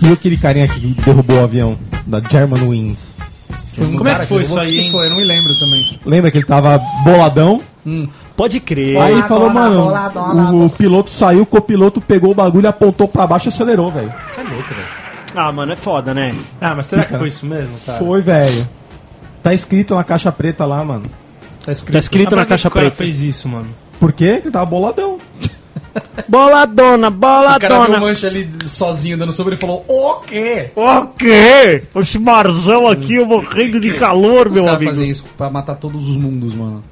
E 0.00 0.12
aquele 0.12 0.36
carinha 0.36 0.68
que 0.68 0.94
derrubou 1.02 1.38
o 1.38 1.42
avião 1.42 1.76
da 2.06 2.22
German 2.22 2.68
Wings? 2.68 3.15
Como 3.76 4.08
é 4.08 4.18
que 4.20 4.26
foi 4.26 4.42
isso 4.42 4.58
aí, 4.58 4.78
hein? 4.80 4.90
Foi, 4.90 5.06
eu 5.06 5.10
não 5.10 5.16
me 5.18 5.24
lembro 5.24 5.54
também. 5.58 5.98
Lembra 6.04 6.30
que 6.30 6.38
ele 6.38 6.46
tava 6.46 6.80
boladão? 7.04 7.60
Pode 8.36 8.58
crer. 8.60 8.98
aí 9.00 9.22
falou, 9.22 9.50
mano, 9.50 9.88
o, 10.52 10.66
o 10.66 10.70
piloto 10.70 11.10
saiu, 11.10 11.42
o 11.42 11.46
copiloto 11.46 12.00
pegou 12.00 12.30
o 12.32 12.34
bagulho, 12.34 12.68
apontou 12.68 13.06
pra 13.08 13.26
baixo 13.26 13.48
e 13.48 13.50
acelerou, 13.50 13.90
velho. 13.90 14.12
Ah, 15.34 15.52
mano, 15.52 15.72
é 15.72 15.76
foda, 15.76 16.12
né? 16.14 16.34
Ah, 16.60 16.74
mas 16.74 16.86
será 16.86 17.04
que 17.04 17.16
foi 17.16 17.28
isso 17.28 17.44
mesmo, 17.46 17.74
cara? 17.84 17.98
Foi, 17.98 18.20
velho. 18.22 18.66
Tá 19.42 19.52
escrito 19.54 19.94
na 19.94 20.02
caixa 20.02 20.32
preta 20.32 20.64
lá, 20.64 20.82
mano. 20.84 21.04
Tá 21.64 21.72
escrito, 21.72 21.92
Tá 21.92 21.98
escrito 21.98 22.28
Ah, 22.32 22.36
na 22.36 22.42
mas 22.42 22.48
caixa 22.48 22.68
que 22.70 22.72
o 22.72 22.80
cara 22.80 22.90
preta. 22.90 22.96
fez 22.96 23.20
isso, 23.22 23.48
mano. 23.48 23.66
Por 24.00 24.12
quê? 24.12 24.40
Ele 24.42 24.50
tava 24.50 24.66
boladão. 24.66 25.18
Boladona, 26.28 27.08
O 27.08 27.60
cara 27.60 27.86
viu 27.86 27.96
o 27.96 28.00
mancha 28.00 28.26
ali 28.26 28.48
sozinho 28.66 29.16
dando 29.16 29.32
sobre 29.32 29.54
e 29.54 29.56
falou: 29.56 29.84
O 29.88 30.14
quê? 30.20 30.70
O 30.74 31.06
quê? 31.08 31.82
Esse 31.96 32.18
marzão 32.18 32.86
aqui, 32.86 33.14
eu 33.14 33.26
morrendo 33.26 33.80
de 33.80 33.92
calor, 33.94 34.46
Os 34.48 34.52
meu 34.52 34.68
amigo. 34.68 34.90
fazem 34.90 35.08
isso 35.08 35.24
pra 35.36 35.48
matar 35.50 35.76
todos 35.76 36.08
os 36.08 36.16
mundos, 36.16 36.54
mano. 36.54 36.82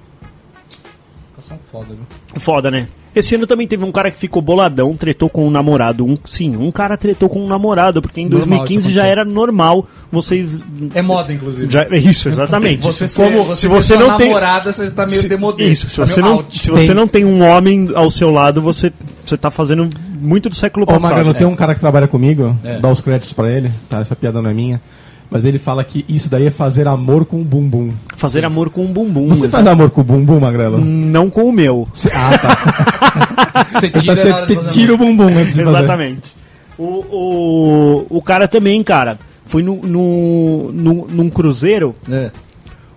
São 1.40 1.58
foda, 1.70 1.88
viu? 1.88 2.40
Foda, 2.40 2.70
né? 2.70 2.88
Esse 3.14 3.34
ano 3.36 3.46
também 3.46 3.66
teve 3.68 3.84
um 3.84 3.92
cara 3.92 4.10
que 4.10 4.18
ficou 4.18 4.42
boladão, 4.42 4.94
tretou 4.94 5.28
com 5.30 5.46
um 5.46 5.50
namorado. 5.50 6.04
Um, 6.04 6.16
sim, 6.24 6.56
um 6.56 6.70
cara 6.70 6.96
tretou 6.96 7.28
com 7.28 7.44
um 7.44 7.46
namorado, 7.46 8.02
porque 8.02 8.20
em 8.20 8.28
Normal 8.28 8.58
2015 8.58 8.88
isso 8.88 8.90
já 8.96 9.06
era 9.06 9.24
normal 9.24 9.86
vocês. 10.10 10.58
É 10.94 11.00
moda, 11.02 11.32
inclusive. 11.32 11.70
Já, 11.70 11.84
é 11.90 11.96
isso, 11.98 12.28
exatamente. 12.28 12.82
Você, 12.86 13.06
Como- 13.08 13.30
ser, 13.30 13.44
você 13.44 13.60
se 13.62 13.68
você 13.68 13.96
não 13.96 14.16
tem. 14.16 14.28
namorada, 14.28 14.72
você 14.72 14.90
tá 14.90 15.06
meio 15.06 15.20
se- 15.20 15.28
demodê. 15.28 15.64
Isso, 15.68 15.88
se 15.88 15.96
tá 15.96 16.06
você, 16.06 16.20
meio 16.20 16.32
não, 16.32 16.38
out. 16.40 16.58
se 16.58 16.70
você 16.70 16.94
não 16.94 17.06
tem 17.06 17.24
um 17.24 17.42
homem 17.42 17.90
ao 17.94 18.10
seu 18.10 18.30
lado, 18.30 18.60
você, 18.60 18.92
você 19.24 19.36
tá 19.36 19.50
fazendo 19.50 19.88
muito 20.20 20.48
do 20.48 20.54
século 20.54 20.84
Ô, 20.84 20.86
passado. 20.86 21.10
Magrano, 21.10 21.34
tem 21.34 21.46
um 21.46 21.54
cara 21.56 21.74
que 21.74 21.80
trabalha 21.80 22.08
comigo, 22.08 22.56
É. 22.64 22.78
dá 22.78 22.90
os 22.90 23.00
créditos 23.00 23.32
pra 23.32 23.50
ele, 23.50 23.70
tá? 23.88 24.00
Essa 24.00 24.16
piada 24.16 24.40
não 24.42 24.50
é 24.50 24.54
minha. 24.54 24.80
Mas 25.30 25.44
ele 25.44 25.58
fala 25.58 25.82
que 25.82 26.04
isso 26.08 26.28
daí 26.30 26.46
é 26.46 26.50
fazer 26.50 26.86
amor 26.86 27.24
com 27.24 27.40
o 27.40 27.44
bumbum. 27.44 27.92
Fazer 28.16 28.44
amor 28.44 28.70
com 28.70 28.84
um 28.84 28.92
bumbum. 28.92 29.28
Você 29.28 29.48
faz 29.48 29.66
amor 29.66 29.90
com 29.90 30.00
o 30.02 30.04
bumbum, 30.04 30.38
Magrelo? 30.38 30.78
Não 30.84 31.28
com 31.28 31.44
o 31.44 31.52
meu. 31.52 31.88
Ah, 32.12 32.38
tá. 32.38 33.64
Você 33.80 33.86
Então 33.88 34.00
tira 34.00 34.14
você 34.16 34.32
te- 34.46 34.54
fazer 34.54 34.70
tira 34.70 34.94
o 34.94 34.98
bumbum 34.98 35.26
antes 35.28 35.54
de 35.54 35.64
fazer. 35.64 35.78
Exatamente. 35.78 36.32
O, 36.78 36.84
o, 36.84 38.06
o 38.18 38.22
cara 38.22 38.46
também, 38.46 38.82
cara, 38.84 39.18
foi 39.46 39.62
no, 39.62 39.76
no, 39.76 40.70
no- 40.72 41.06
num 41.10 41.30
cruzeiro. 41.30 41.94
É. 42.08 42.30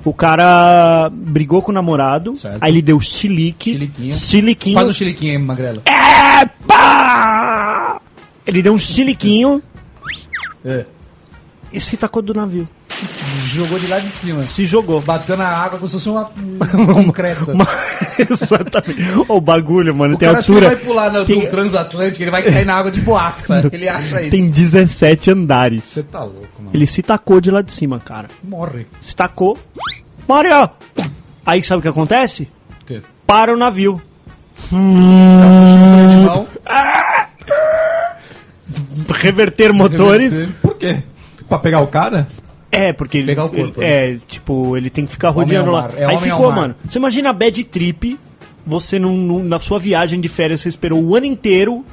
O 0.06 0.14
cara 0.14 1.10
brigou 1.12 1.62
com 1.62 1.72
o 1.72 1.74
namorado, 1.74 2.36
Certo. 2.38 2.58
aí 2.62 2.72
ele 2.72 2.82
deu 2.82 3.00
chilique. 3.00 3.72
Chiliquinho. 3.72 4.14
Chiliquinho. 4.14 4.76
Faz 4.76 4.88
um 4.88 4.94
chiliquinho 4.94 5.34
aí, 5.34 5.38
Magrelo. 5.44 5.82
Epa! 6.78 8.00
Ele 8.46 8.62
deu 8.62 8.74
um 8.74 8.80
chiliquinho 8.80 9.62
É. 10.64 10.86
e 11.78 11.82
se 11.82 11.96
tacou 11.98 12.22
do 12.22 12.34
navio. 12.34 12.68
Jogou 13.46 13.78
de 13.80 13.88
lá 13.88 14.00
de 14.00 14.10
cima. 14.10 14.44
Se 14.44 14.66
jogou. 14.66 15.00
Bateu 15.02 15.38
na 15.38 15.48
água 15.48 15.78
como 15.80 15.88
se 15.88 15.96
fosse 15.96 16.10
uma, 16.10 16.30
um 16.76 17.06
concreto. 17.06 17.52
Uma- 17.52 17.68
Exatamente. 18.20 19.02
O 19.28 19.40
bagulho, 19.40 19.96
mano, 19.96 20.16
O 20.16 20.18
tem 20.18 20.28
cara 20.28 20.40
acha 20.40 20.48
que 20.48 20.52
ele 20.58 20.66
altura. 20.66 20.76
vai 20.76 20.86
pular 20.86 21.12
no, 21.12 21.26
tem- 21.26 21.40
do 21.42 21.48
transatlântico, 21.48 22.24
ele 22.24 22.32
vai 22.32 22.44
cair 22.44 22.66
na 22.66 22.76
água 22.76 22.92
de 22.92 23.00
boaça. 23.02 23.68
Ele 23.72 23.88
acha 23.88 24.22
isso. 24.22 24.32
Tem 24.32 24.50
17 24.50 25.32
andares. 25.32 25.84
Você 25.84 26.04
tá 26.04 26.24
louco, 26.24 26.48
mano. 26.58 26.72
Ele 26.74 26.86
se 26.88 27.02
tacou 27.04 27.40
de 27.40 27.52
lá 27.52 27.62
de 27.62 27.72
cima, 27.72 28.00
cara. 28.00 28.28
Morre. 28.44 28.88
Se 29.00 29.16
tacou. 29.16 29.58
Mario! 30.28 30.70
Aí 31.46 31.62
sabe 31.64 31.80
o 31.80 31.82
que 31.84 31.88
acontece? 31.88 32.50
O 32.82 32.86
quê? 32.86 33.02
Para 33.26 33.54
o 33.54 33.58
navio. 33.58 34.02
Não. 34.72 36.48
Reverter 39.14 39.72
motores. 39.74 40.34
Por 40.62 40.76
quê? 40.76 40.98
Pra 41.48 41.60
pegar 41.60 41.82
o 41.82 41.88
cara? 41.88 42.28
É, 42.72 42.92
porque 42.92 43.18
ele, 43.20 43.28
Pegar 43.28 43.46
o 43.46 43.50
corpo, 43.50 43.82
ele- 43.82 43.88
é, 43.90 44.18
tipo, 44.28 44.76
ele 44.76 44.90
tem 44.90 45.06
que 45.06 45.12
ficar 45.12 45.30
rodeando 45.30 45.70
ao 45.70 45.76
lá. 45.76 45.82
mar, 45.84 45.92
é 45.96 46.06
Aí 46.06 46.16
homem 46.18 46.30
ao 46.32 46.38
ficou, 46.38 46.50
mar. 46.52 46.56
mano. 46.62 46.76
Você 46.88 47.00
imagina 47.00 47.30
a 47.30 47.34
bad 47.34 47.64
trip, 47.64 48.20
você 48.66 49.00
num- 49.00 49.16
num- 49.18 49.44
na 49.44 49.58
sua 49.58 49.80
viagem 49.80 50.20
de 50.20 50.28
férias, 50.28 50.62
você 50.62 50.70
esperou 50.70 51.02
o 51.02 51.16
ano 51.16 51.26
inteiro 51.26 51.86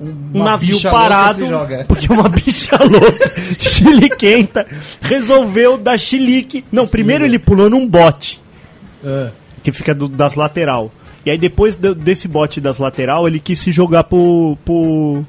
um 0.00 0.14
Uma 0.32 0.44
navio 0.52 0.76
bicha 0.76 0.90
louca 0.90 1.02
parado, 1.02 1.38
se 1.38 1.48
joga. 1.48 1.84
porque 1.86 2.10
uma 2.10 2.28
bicha 2.28 2.76
louca, 2.82 3.32
chiliquenta, 3.58 4.66
resolveu 5.02 5.76
dar 5.76 5.98
chilique. 5.98 6.64
Não, 6.72 6.86
primeiro 6.86 7.24
ele 7.24 7.38
pulou 7.38 7.68
num 7.68 7.86
bote, 7.86 8.40
É. 9.04 9.28
que 9.62 9.72
fica 9.72 9.94
do- 9.94 10.08
das 10.08 10.36
lateral. 10.36 10.90
E 11.26 11.30
aí 11.30 11.36
depois 11.36 11.76
do- 11.76 11.94
desse 11.94 12.26
bote 12.28 12.60
das 12.62 12.78
lateral, 12.78 13.26
ele 13.28 13.38
quis 13.40 13.58
se 13.58 13.70
jogar 13.72 14.04
pro... 14.04 14.56
pro 14.64 15.22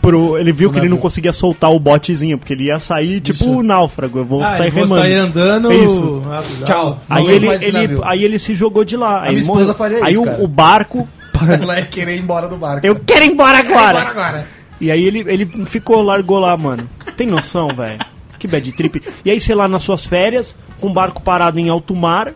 pro- 0.00 0.38
ele 0.38 0.52
viu 0.52 0.70
que 0.72 0.78
ele 0.78 0.88
não 0.88 0.96
conseguia 0.96 1.32
soltar 1.32 1.70
o 1.72 1.78
botezinho, 1.78 2.38
porque 2.38 2.52
ele 2.52 2.64
ia 2.64 2.78
sair 2.78 3.20
tipo 3.20 3.44
o 3.46 3.62
náufrago, 3.62 4.18
eu 4.20 4.24
vou 4.24 4.42
Ah, 4.42 4.52
sair 4.52 4.68
eu 4.68 4.72
vou 4.72 4.82
remando. 4.84 5.02
sair 5.02 5.14
andando. 5.14 5.72
Isso. 5.72 6.22
Ah, 6.30 6.42
Tchau. 6.64 7.00
Aí 7.08 7.26
ele, 7.26 7.46
ele, 7.48 8.00
aí 8.02 8.24
ele 8.24 8.38
se 8.38 8.54
jogou 8.54 8.84
de 8.84 8.96
lá. 8.96 9.22
aí 9.22 9.34
minha 9.34 9.44
morreu. 9.46 9.62
esposa 9.62 9.74
faria 9.78 10.04
Aí 10.04 10.12
isso, 10.14 10.22
o, 10.22 10.24
cara. 10.26 10.42
o 10.42 10.46
barco. 10.48 11.08
O 11.34 11.58
moleque 11.60 11.88
querer 11.88 12.16
ir 12.16 12.20
embora 12.20 12.48
do 12.48 12.56
barco. 12.56 12.86
Eu 12.86 12.94
quero 13.04 13.24
ir 13.24 13.32
embora 13.32 13.58
agora! 13.58 13.98
Embora 14.00 14.08
agora. 14.10 14.48
E 14.80 14.90
aí 14.90 15.04
ele, 15.04 15.24
ele 15.26 15.46
ficou, 15.66 16.00
largou 16.02 16.38
lá, 16.38 16.56
mano. 16.56 16.88
Tem 17.16 17.26
noção, 17.26 17.68
velho? 17.68 17.98
Que 18.38 18.46
bad 18.46 18.70
trip. 18.72 19.02
E 19.24 19.30
aí, 19.30 19.40
sei 19.40 19.54
lá, 19.54 19.66
nas 19.66 19.82
suas 19.82 20.06
férias, 20.06 20.54
com 20.80 20.86
o 20.88 20.92
barco 20.92 21.20
parado 21.20 21.58
em 21.58 21.68
alto 21.68 21.94
mar, 21.94 22.26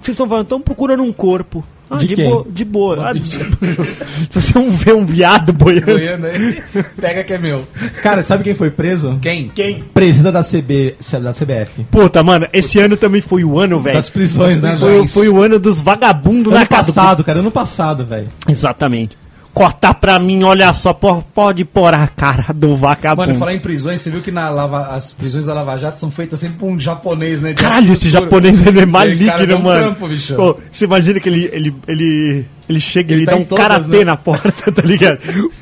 vocês 0.00 0.14
estão 0.14 0.28
falando, 0.28 0.44
estão 0.44 0.60
procurando 0.60 1.02
um 1.02 1.12
corpo. 1.12 1.64
Ah, 1.90 1.96
De 1.96 2.06
de, 2.06 2.14
quem? 2.14 2.28
boa. 2.30 2.46
De 2.48 2.64
boa. 2.64 3.10
Ah, 3.10 3.12
você 4.30 4.54
não 4.56 4.70
vê 4.70 4.92
um 4.92 5.04
viado 5.04 5.52
boiando. 5.52 5.86
Boiando 5.86 6.26
aí. 6.26 6.62
Pega 7.00 7.24
que 7.24 7.32
é 7.32 7.38
meu. 7.38 7.64
Cara, 8.02 8.22
sabe 8.22 8.44
quem 8.44 8.54
foi 8.54 8.70
preso? 8.70 9.18
Quem? 9.20 9.48
Quem? 9.48 9.82
Presida 9.92 10.30
da, 10.30 10.40
CB, 10.42 10.94
da 11.20 11.32
CBF. 11.32 11.84
Puta, 11.90 12.22
mano, 12.22 12.46
esse 12.52 12.78
ano 12.78 12.96
também 12.96 13.20
foi 13.20 13.42
o 13.44 13.58
ano, 13.58 13.80
velho. 13.80 13.96
Das 13.96 14.08
prisões, 14.08 14.60
né? 14.60 14.76
Foi, 14.76 14.90
velho? 14.92 15.08
foi 15.08 15.28
o 15.28 15.42
ano 15.42 15.58
dos 15.58 15.80
vagabundos 15.80 16.52
na 16.52 16.60
Ano 16.60 16.68
casa. 16.68 16.86
passado, 16.92 17.24
cara, 17.24 17.40
ano 17.40 17.50
passado, 17.50 18.04
velho. 18.04 18.28
Exatamente. 18.48 19.16
Cortar 19.52 19.94
pra 19.94 20.18
mim, 20.18 20.44
olha 20.44 20.72
só, 20.72 20.92
po- 20.92 21.22
pode 21.34 21.64
pôr 21.64 21.92
a 21.92 22.06
cara 22.06 22.52
do 22.54 22.76
vagabundo. 22.76 23.26
Mano, 23.28 23.38
falar 23.38 23.52
em 23.52 23.58
prisões, 23.58 24.00
você 24.00 24.08
viu 24.08 24.20
que 24.20 24.30
na 24.30 24.48
Lava- 24.48 24.88
as 24.94 25.12
prisões 25.12 25.44
da 25.44 25.52
Lava 25.52 25.76
Jato 25.76 25.98
são 25.98 26.08
feitas 26.10 26.38
sempre 26.38 26.56
por 26.58 26.66
um 26.70 26.78
japonês, 26.78 27.40
né? 27.42 27.52
Caralho, 27.54 27.92
esse 27.92 28.08
japonês 28.10 28.64
ele 28.64 28.80
é 28.80 28.86
maligno, 28.86 29.56
um 29.56 29.62
mano. 29.62 29.94
trampo. 29.96 30.08
Pô, 30.36 30.56
você 30.70 30.84
imagina 30.84 31.18
que 31.18 31.28
ele, 31.28 31.50
ele, 31.52 31.74
ele, 31.88 32.46
ele 32.68 32.80
chega 32.80 33.12
e 33.12 33.14
Ele 33.16 33.22
ele 33.22 33.26
tá 33.26 33.32
dá 33.32 33.38
um 33.38 33.44
todas, 33.44 33.64
karatê 33.66 33.98
né? 33.98 34.04
na 34.04 34.16
porta, 34.16 34.70
tá 34.72 34.82
ligado? 34.82 35.18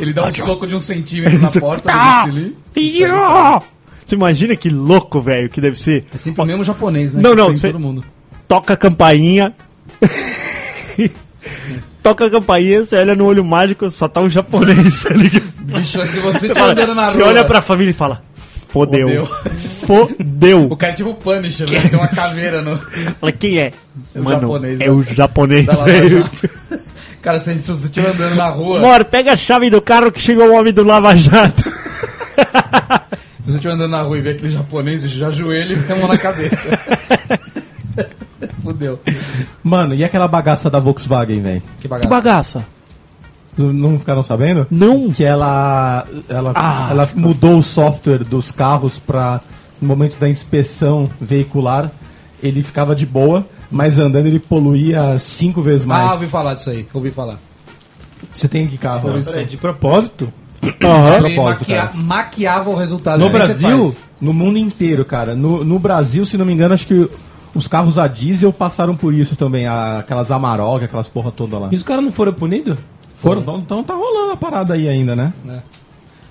Ele 0.00 0.12
dá 0.12 0.26
um 0.26 0.34
soco 0.34 0.66
de 0.66 0.74
um 0.74 0.80
centímetro 0.80 1.38
na 1.40 1.50
porta 1.52 1.88
Tá. 1.88 2.26
ó. 3.08 3.60
Você 4.04 4.16
imagina 4.16 4.56
que 4.56 4.68
louco, 4.68 5.20
velho, 5.20 5.48
que 5.48 5.60
deve 5.60 5.78
ser. 5.78 6.04
É 6.12 6.18
sempre 6.18 6.42
o 6.42 6.44
mesmo 6.44 6.64
japonês, 6.64 7.12
né? 7.14 7.22
Não, 7.22 7.34
não, 7.34 7.46
tem 7.46 7.54
cê- 7.54 7.68
todo 7.68 7.80
mundo. 7.80 8.04
Toca 8.48 8.74
a 8.74 8.76
campainha. 8.76 9.54
Toca 12.02 12.26
a 12.26 12.30
campainha, 12.30 12.84
você 12.84 12.96
olha 12.96 13.14
no 13.14 13.26
olho 13.26 13.44
mágico, 13.44 13.88
só 13.90 14.08
tá 14.08 14.20
um 14.20 14.28
japonês, 14.28 15.04
tá 15.04 15.14
ligado? 15.14 15.44
Bicho, 15.60 16.04
se 16.06 16.18
você 16.20 16.38
Você, 16.40 16.48
tá 16.48 16.54
fala- 16.60 16.72
andando 16.72 16.94
na 16.94 17.02
rua... 17.04 17.12
você 17.12 17.22
olha 17.22 17.44
pra 17.44 17.62
família 17.62 17.90
e 17.90 17.94
fala: 17.94 18.22
Fodeu. 18.68 19.08
Fodeu. 19.08 19.26
fodeu. 19.86 20.66
O 20.70 20.76
cara 20.76 20.92
é 20.92 20.96
tipo 20.96 21.10
o 21.10 21.14
Punisher, 21.14 21.70
né? 21.70 21.80
Tem 21.88 21.98
uma 21.98 22.08
caveira 22.08 22.60
no. 22.60 22.76
Falei, 23.20 23.34
quem 23.38 23.58
é? 23.60 23.70
É 24.14 24.20
o 24.20 24.28
japonês, 24.28 24.80
É 24.80 24.84
né? 24.86 24.90
o 24.90 25.02
japonês. 25.04 25.66
Cara, 27.22 27.38
se 27.38 27.54
você 27.54 27.84
estiver 27.86 28.10
andando 28.10 28.34
na 28.34 28.48
rua. 28.48 28.78
Amor, 28.78 29.04
pega 29.04 29.32
a 29.32 29.36
chave 29.36 29.70
do 29.70 29.80
carro 29.80 30.10
que 30.10 30.20
chegou 30.20 30.48
o 30.48 30.54
homem 30.58 30.72
do 30.72 30.82
Lava 30.82 31.14
Jato. 31.16 31.62
Se 33.42 33.50
você 33.50 33.56
estiver 33.56 33.74
andando 33.74 33.90
na 33.92 34.02
rua 34.02 34.18
e 34.18 34.20
ver 34.20 34.30
aquele 34.30 34.50
japonês, 34.50 35.02
bicho, 35.02 35.18
já 35.18 35.28
ajoelha 35.28 35.74
e 35.74 35.98
mão 35.98 36.08
na 36.08 36.18
cabeça. 36.18 36.68
Fudeu. 38.62 39.00
Mano, 39.62 39.94
e 39.94 40.04
aquela 40.04 40.28
bagaça 40.28 40.70
da 40.70 40.78
Volkswagen, 40.78 41.40
velho? 41.40 41.62
Que 41.76 41.82
Que 41.82 41.88
bagaço. 41.88 42.08
bagaça. 42.08 42.66
Não 43.56 43.98
ficaram 43.98 44.22
sabendo? 44.22 44.66
Não. 44.70 45.10
Que 45.10 45.24
ela, 45.24 46.06
ela, 46.28 46.52
Ah, 46.54 46.88
ela 46.90 47.08
mudou 47.14 47.58
o 47.58 47.62
software 47.62 48.24
dos 48.24 48.50
carros 48.50 48.98
pra, 48.98 49.40
no 49.80 49.88
momento 49.88 50.18
da 50.18 50.28
inspeção 50.28 51.08
veicular, 51.20 51.90
ele 52.42 52.62
ficava 52.62 52.94
de 52.94 53.04
boa, 53.04 53.44
mas 53.70 53.98
andando 53.98 54.26
ele 54.26 54.38
poluía 54.40 55.18
cinco 55.18 55.60
vezes 55.60 55.82
Ah, 55.84 55.88
mais. 55.88 56.12
ouvi 56.12 56.26
falar 56.28 56.54
disso 56.54 56.70
aí. 56.70 56.86
Ouvi 56.94 57.10
falar. 57.10 57.38
Você 58.32 58.48
tem 58.48 58.66
que 58.66 58.78
carro? 58.78 59.00
Ouvi 59.08 59.14
né? 59.14 59.20
isso. 59.20 59.30
Peraí, 59.32 59.44
de 59.46 59.56
propósito? 59.58 60.32
Aham. 60.82 61.16
Ele 61.16 61.34
propósito, 61.34 61.60
maquia- 61.60 61.76
cara. 61.88 61.92
maquiava 61.94 62.70
o 62.70 62.74
resultado. 62.76 63.18
No 63.18 63.26
você 63.26 63.32
Brasil, 63.32 63.94
no 64.20 64.32
mundo 64.32 64.56
inteiro, 64.58 65.04
cara. 65.04 65.34
No, 65.34 65.62
no 65.64 65.78
Brasil, 65.78 66.24
se 66.24 66.38
não 66.38 66.44
me 66.46 66.52
engano, 66.52 66.72
acho 66.72 66.86
que 66.86 67.10
os 67.54 67.66
carros 67.68 67.98
a 67.98 68.06
diesel 68.08 68.52
passaram 68.52 68.94
por 68.96 69.12
isso 69.14 69.36
também. 69.36 69.66
a- 69.66 69.98
aquelas 70.00 70.30
Amarok, 70.30 70.84
aquelas 70.84 71.08
porra 71.08 71.30
toda 71.30 71.58
lá. 71.58 71.68
E 71.70 71.76
os 71.76 71.82
caras 71.82 72.04
não 72.04 72.12
foram 72.12 72.32
punidos? 72.32 72.78
Foram, 73.16 73.40
então, 73.42 73.58
então 73.58 73.84
tá 73.84 73.94
rolando 73.94 74.32
a 74.32 74.36
parada 74.36 74.74
aí 74.74 74.88
ainda, 74.88 75.14
né? 75.14 75.32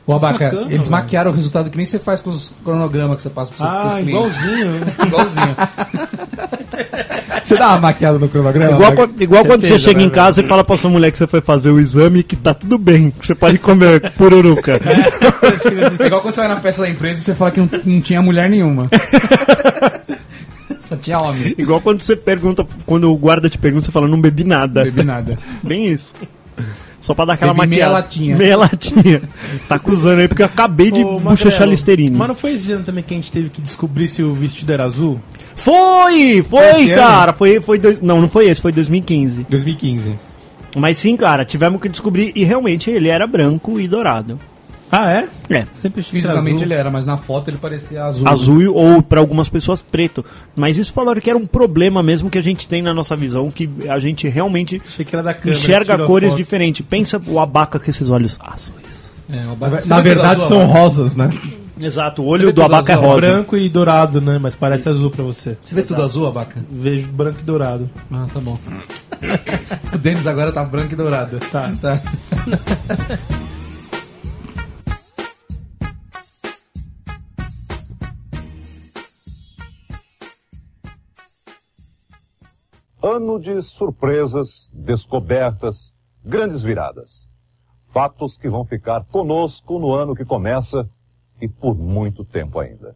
O 0.06 0.14
Abaca, 0.14 0.46
sacana, 0.50 0.64
eles 0.64 0.80
velho. 0.88 0.92
maquiaram 0.92 1.32
o 1.32 1.34
resultado 1.34 1.70
que 1.70 1.78
nem 1.78 1.86
você 1.86 2.00
faz 2.00 2.20
com 2.20 2.30
os 2.32 2.52
cronogramas 2.66 3.16
que 3.18 3.22
você 3.22 3.30
passa 3.30 3.52
pros 3.52 3.60
seus 3.60 3.70
pros 3.70 3.92
Ah, 3.94 4.02
clientes. 4.02 4.10
igualzinho. 4.10 4.72
Igualzinho. 5.08 5.56
Você 7.44 7.56
dá 7.58 7.70
uma 7.70 7.80
maquiada 7.80 8.20
no 8.20 8.30
cronograma? 8.30 8.72
Igual, 8.74 8.90
né? 8.92 8.96
quando- 8.96 9.22
igual 9.22 9.44
quando 9.46 9.62
você 9.62 9.70
Certeza, 9.70 9.90
chega 9.90 10.00
né, 10.00 10.06
em 10.06 10.10
casa 10.10 10.42
e 10.42 10.48
fala 10.48 10.64
pra 10.64 10.78
sua 10.78 10.90
mulher 10.92 11.12
que 11.12 11.18
você 11.18 11.26
foi 11.28 11.42
fazer 11.42 11.72
o 11.72 11.80
exame 11.80 12.22
que 12.24 12.36
tá 12.36 12.54
tudo 12.54 12.78
bem, 12.78 13.10
que 13.12 13.26
você 13.26 13.34
pode 13.36 13.58
comer 13.58 14.12
pururuca. 14.12 14.80
É 16.02 16.06
igual 16.06 16.22
quando 16.22 16.34
você 16.34 16.40
vai 16.42 16.50
na 16.50 16.58
festa 16.58 16.84
da 16.84 16.90
empresa 16.90 17.20
e 17.20 17.24
você 17.24 17.36
fala 17.36 17.52
que 17.52 17.60
não, 17.60 17.70
não 17.84 18.00
tinha 18.02 18.22
mulher 18.22 18.50
nenhuma. 18.50 18.88
Só 20.92 20.98
tinha 20.98 21.20
homem. 21.22 21.56
Igual 21.58 21.80
quando 21.80 22.02
você 22.02 22.18
pergunta, 22.18 22.68
quando 22.86 23.10
o 23.10 23.16
guarda 23.16 23.50
te 23.50 23.58
pergunta, 23.58 23.86
você 23.86 23.94
fala, 23.94 24.10
não 24.10 24.20
bebi 24.20 24.44
nada. 24.44 24.84
Bebi 24.84 25.04
nada. 25.04 25.40
Bem 25.64 25.88
isso. 25.88 26.14
Só 27.00 27.14
pra 27.14 27.24
dar 27.24 27.34
aquela 27.34 27.54
Bebi 27.54 27.68
meia 27.68 27.88
latinha. 27.88 28.36
Meia 28.36 28.58
latinha. 28.58 29.22
Tá 29.70 29.76
acusando 29.76 30.20
aí 30.20 30.28
porque 30.28 30.42
eu 30.42 30.48
acabei 30.48 30.92
de 30.92 31.02
Ô, 31.02 31.18
bochechar 31.18 31.52
Magrelo, 31.52 31.72
Listerine. 31.72 32.18
Mas 32.18 32.28
não 32.28 32.36
foi 32.36 32.56
esse 32.56 32.74
ano 32.74 32.84
também 32.84 33.06
que 33.06 33.14
a 33.14 33.18
gente 33.18 33.32
teve 33.32 33.50
que 33.50 33.62
descobrir 33.62 34.10
se 34.10 34.22
o 34.22 34.34
vestido 34.34 34.74
era 34.74 34.84
azul? 34.84 35.18
Foi! 35.56 36.44
Foi, 36.44 36.66
Esse 36.66 36.92
ano? 36.92 37.02
cara! 37.02 37.32
Foi, 37.32 37.62
foi 37.62 37.80
dois, 37.80 38.02
não, 38.02 38.20
não 38.20 38.28
foi 38.28 38.50
esse, 38.50 38.60
foi 38.60 38.74
2015. 38.74 39.46
2015. 39.50 40.14
Mas 40.76 40.98
sim, 40.98 41.16
cara, 41.16 41.46
tivemos 41.46 41.82
que 41.82 41.88
descobrir 41.88 42.34
e 42.36 42.44
realmente 42.44 42.92
ele 42.92 43.08
era 43.08 43.26
branco 43.26 43.80
e 43.80 43.88
dourado. 43.88 44.38
Ah, 44.92 45.10
é? 45.12 45.28
É. 45.50 45.66
Sempre 45.72 46.04
Fisicamente 46.04 46.56
azul. 46.56 46.66
ele 46.68 46.74
era, 46.74 46.92
mas 46.92 47.06
na 47.06 47.16
foto 47.16 47.50
ele 47.50 47.58
parecia 47.58 48.04
azul. 48.04 48.28
Azul 48.28 48.74
ou 48.76 49.02
pra 49.02 49.20
algumas 49.22 49.48
pessoas 49.48 49.82
preto. 49.82 50.24
Mas 50.56 50.78
isso 50.78 50.92
falaram 50.92 51.22
que 51.22 51.30
era 51.30 51.40
um 51.40 51.46
problema 51.46 52.04
mesmo 52.04 52.30
que 52.30 52.38
a 52.38 52.42
gente 52.42 52.68
tem 52.68 52.82
na 52.82 52.94
nossa 52.94 53.16
visão, 53.16 53.50
que 53.50 53.70
a 53.88 53.98
gente 54.00 54.28
realmente 54.28 54.82
Achei 54.86 55.06
que 55.06 55.16
era 55.16 55.24
da 55.24 55.34
câmera. 55.34 55.58
enxerga 55.58 56.06
cores 56.06 56.36
diferentes. 56.36 56.86
Pensa 56.88 57.22
o 57.28 57.40
abaca 57.40 57.80
com 57.80 57.90
esses 57.90 58.10
olhos 58.10 58.38
azuis. 58.42 59.14
É, 59.32 59.46
o 59.48 59.52
Abaca- 59.54 59.86
Na 59.88 60.02
verdade 60.02 60.36
azul, 60.44 60.48
são 60.48 60.62
Abaca? 60.62 60.80
rosas, 60.80 61.16
né? 61.16 61.32
Exato, 61.80 62.22
o 62.22 62.26
olho 62.26 62.52
do 62.54 62.62
abaca 62.62 62.92
é 62.92 62.96
azul, 62.96 63.08
rosa. 63.08 63.22
Branco 63.28 63.58
e 63.58 63.70
dourado, 63.70 64.20
né? 64.22 64.38
Mas 64.40 64.54
parece 64.56 64.90
azul 64.90 65.10
pra 65.10 65.24
você. 65.24 65.58
Você 65.64 65.74
vê 65.74 65.82
tudo 65.84 66.04
azul, 66.04 66.28
Abaca? 66.28 66.64
Vejo 66.70 67.08
branco 67.08 67.40
e 67.42 67.44
dourado. 67.44 67.90
Ah, 68.12 68.28
tá 68.32 68.40
bom. 68.40 68.58
o 69.94 69.98
Denis 69.98 70.28
agora 70.28 70.52
tá 70.52 70.64
branco 70.66 70.94
e 70.94 70.96
dourado. 70.98 71.40
Tá, 71.52 71.72
tá. 71.82 72.00
Ano 83.04 83.40
de 83.40 83.64
surpresas, 83.64 84.70
descobertas, 84.72 85.92
grandes 86.24 86.62
viradas. 86.62 87.28
Fatos 87.88 88.38
que 88.38 88.48
vão 88.48 88.64
ficar 88.64 89.04
conosco 89.06 89.80
no 89.80 89.92
ano 89.92 90.16
que 90.16 90.24
começa 90.24 90.88
e 91.42 91.48
por 91.48 91.76
muito 91.76 92.24
tempo 92.24 92.60
ainda. 92.60 92.96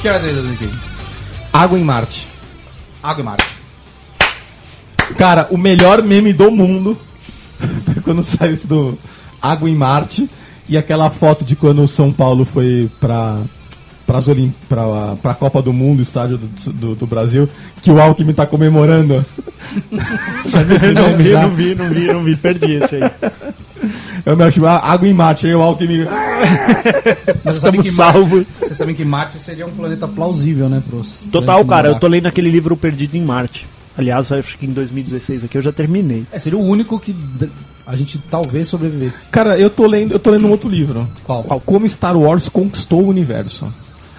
Que 0.00 0.08
horas 0.08 0.24
é 0.24 0.32
2015? 0.32 0.72
Água 1.52 1.78
em 1.78 1.84
Marte. 1.84 2.28
Água 3.02 3.20
e 3.20 3.24
Marte. 3.24 3.46
Cara, 5.18 5.46
o 5.50 5.58
melhor 5.58 6.02
meme 6.02 6.32
do 6.32 6.50
mundo 6.50 6.96
foi 7.84 8.02
quando 8.02 8.22
saiu 8.24 8.54
isso 8.54 8.68
do 8.68 8.98
Água 9.42 9.68
em 9.68 9.74
Marte 9.74 10.28
e 10.68 10.78
aquela 10.78 11.10
foto 11.10 11.44
de 11.44 11.56
quando 11.56 11.82
o 11.82 11.88
São 11.88 12.12
Paulo 12.12 12.44
foi 12.44 12.88
pra, 13.00 13.38
pras 14.06 14.28
Olim, 14.28 14.54
pra, 14.68 15.16
pra 15.20 15.34
Copa 15.34 15.60
do 15.60 15.72
Mundo, 15.72 16.00
estádio 16.00 16.38
do, 16.38 16.72
do, 16.72 16.94
do 16.94 17.06
Brasil, 17.06 17.48
que 17.82 17.90
o 17.90 18.00
Alckmin 18.00 18.32
tá 18.32 18.46
comemorando. 18.46 19.24
Já 20.46 20.62
esse 20.62 20.92
Não 20.94 21.08
meme 21.08 21.24
vi, 21.24 21.30
já? 21.30 21.42
não 21.42 21.50
vi, 21.50 21.74
não 21.74 21.88
vi, 21.90 22.06
não 22.12 22.24
vi, 22.24 22.36
perdi 22.36 22.72
esse 22.74 22.96
aí. 22.96 23.10
Eu 24.24 24.36
me 24.36 24.44
acho 24.44 24.64
ah, 24.66 24.78
Água 24.78 25.08
em 25.08 25.12
Marte, 25.12 25.46
aí 25.46 25.54
o 25.54 25.62
Alckmin... 25.62 26.04
Mas 27.44 27.54
você 27.54 27.60
sabe 27.60 27.78
Estamos 27.78 27.82
que 27.82 27.90
salvos. 27.90 28.30
Marte, 28.30 28.52
vocês 28.52 28.78
sabem 28.78 28.94
que 28.94 29.04
Marte 29.04 29.38
seria 29.38 29.66
um 29.66 29.70
planeta 29.70 30.06
plausível, 30.08 30.68
né, 30.68 30.82
pros... 30.86 31.26
Total, 31.30 31.64
cara, 31.64 31.88
eu 31.88 31.98
tô 31.98 32.06
lendo 32.06 32.26
aquele 32.26 32.50
livro 32.50 32.76
Perdido 32.76 33.16
em 33.16 33.22
Marte. 33.22 33.66
Aliás, 33.96 34.32
acho 34.32 34.56
que 34.56 34.66
em 34.66 34.72
2016 34.72 35.44
aqui 35.44 35.58
eu 35.58 35.62
já 35.62 35.72
terminei. 35.72 36.24
É, 36.32 36.38
seria 36.38 36.58
o 36.58 36.64
único 36.64 36.98
que 36.98 37.14
a 37.86 37.96
gente 37.96 38.18
talvez 38.30 38.68
sobrevivesse. 38.68 39.26
Cara, 39.30 39.58
eu 39.58 39.68
tô 39.68 39.86
lendo, 39.86 40.12
eu 40.12 40.18
tô 40.18 40.30
lendo 40.30 40.46
um 40.46 40.50
outro 40.50 40.70
livro. 40.70 41.08
Qual? 41.24 41.42
Como 41.42 41.88
Star 41.88 42.16
Wars 42.16 42.48
conquistou 42.48 43.02
o 43.02 43.08
universo. 43.08 43.72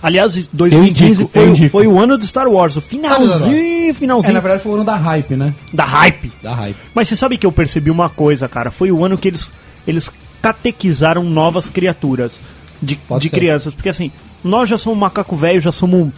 Aliás, 0.04 0.48
2015 0.48 1.22
Eu 1.36 1.48
indico, 1.48 1.68
foi, 1.68 1.70
foi 1.70 1.88
o 1.88 2.00
ano 2.00 2.18
do 2.18 2.26
Star 2.26 2.48
Wars, 2.48 2.76
o 2.76 2.82
finalzinho, 2.82 3.90
É, 3.90 3.94
finalzinho 3.94 4.34
na 4.34 4.40
verdade 4.40 4.64
foi 4.64 4.72
o 4.72 4.76
ano 4.76 4.84
da 4.84 4.96
hype, 4.96 5.36
né? 5.36 5.54
da 5.72 5.86
hype. 5.86 6.32
Da 6.42 6.56
hype. 6.56 6.76
Mas 6.94 7.08
você 7.08 7.16
sabe 7.16 7.38
que 7.38 7.46
eu 7.46 7.52
percebi 7.52 7.92
uma 7.92 8.10
coisa, 8.10 8.50
cara? 8.50 8.72
Foi 8.72 8.92
o 8.92 9.06
ano 9.06 9.18
que 9.18 9.28
eles, 9.28 9.54
eles 9.88 10.12
catequizaram 10.42 11.24
novas 11.24 11.70
criaturas 11.70 12.42
de, 12.82 12.96
Pode 12.96 13.24
de 13.24 13.30
ser. 13.30 13.36
crianças. 13.36 13.74
Porque 13.74 13.90
assim, 13.90 14.12
nós 14.44 14.70
já 14.70 14.78
somos 14.78 14.98
macaco 15.00 15.36
velho, 15.38 15.62
já 15.62 15.72
somos. 15.72 16.00
um- 16.08 16.12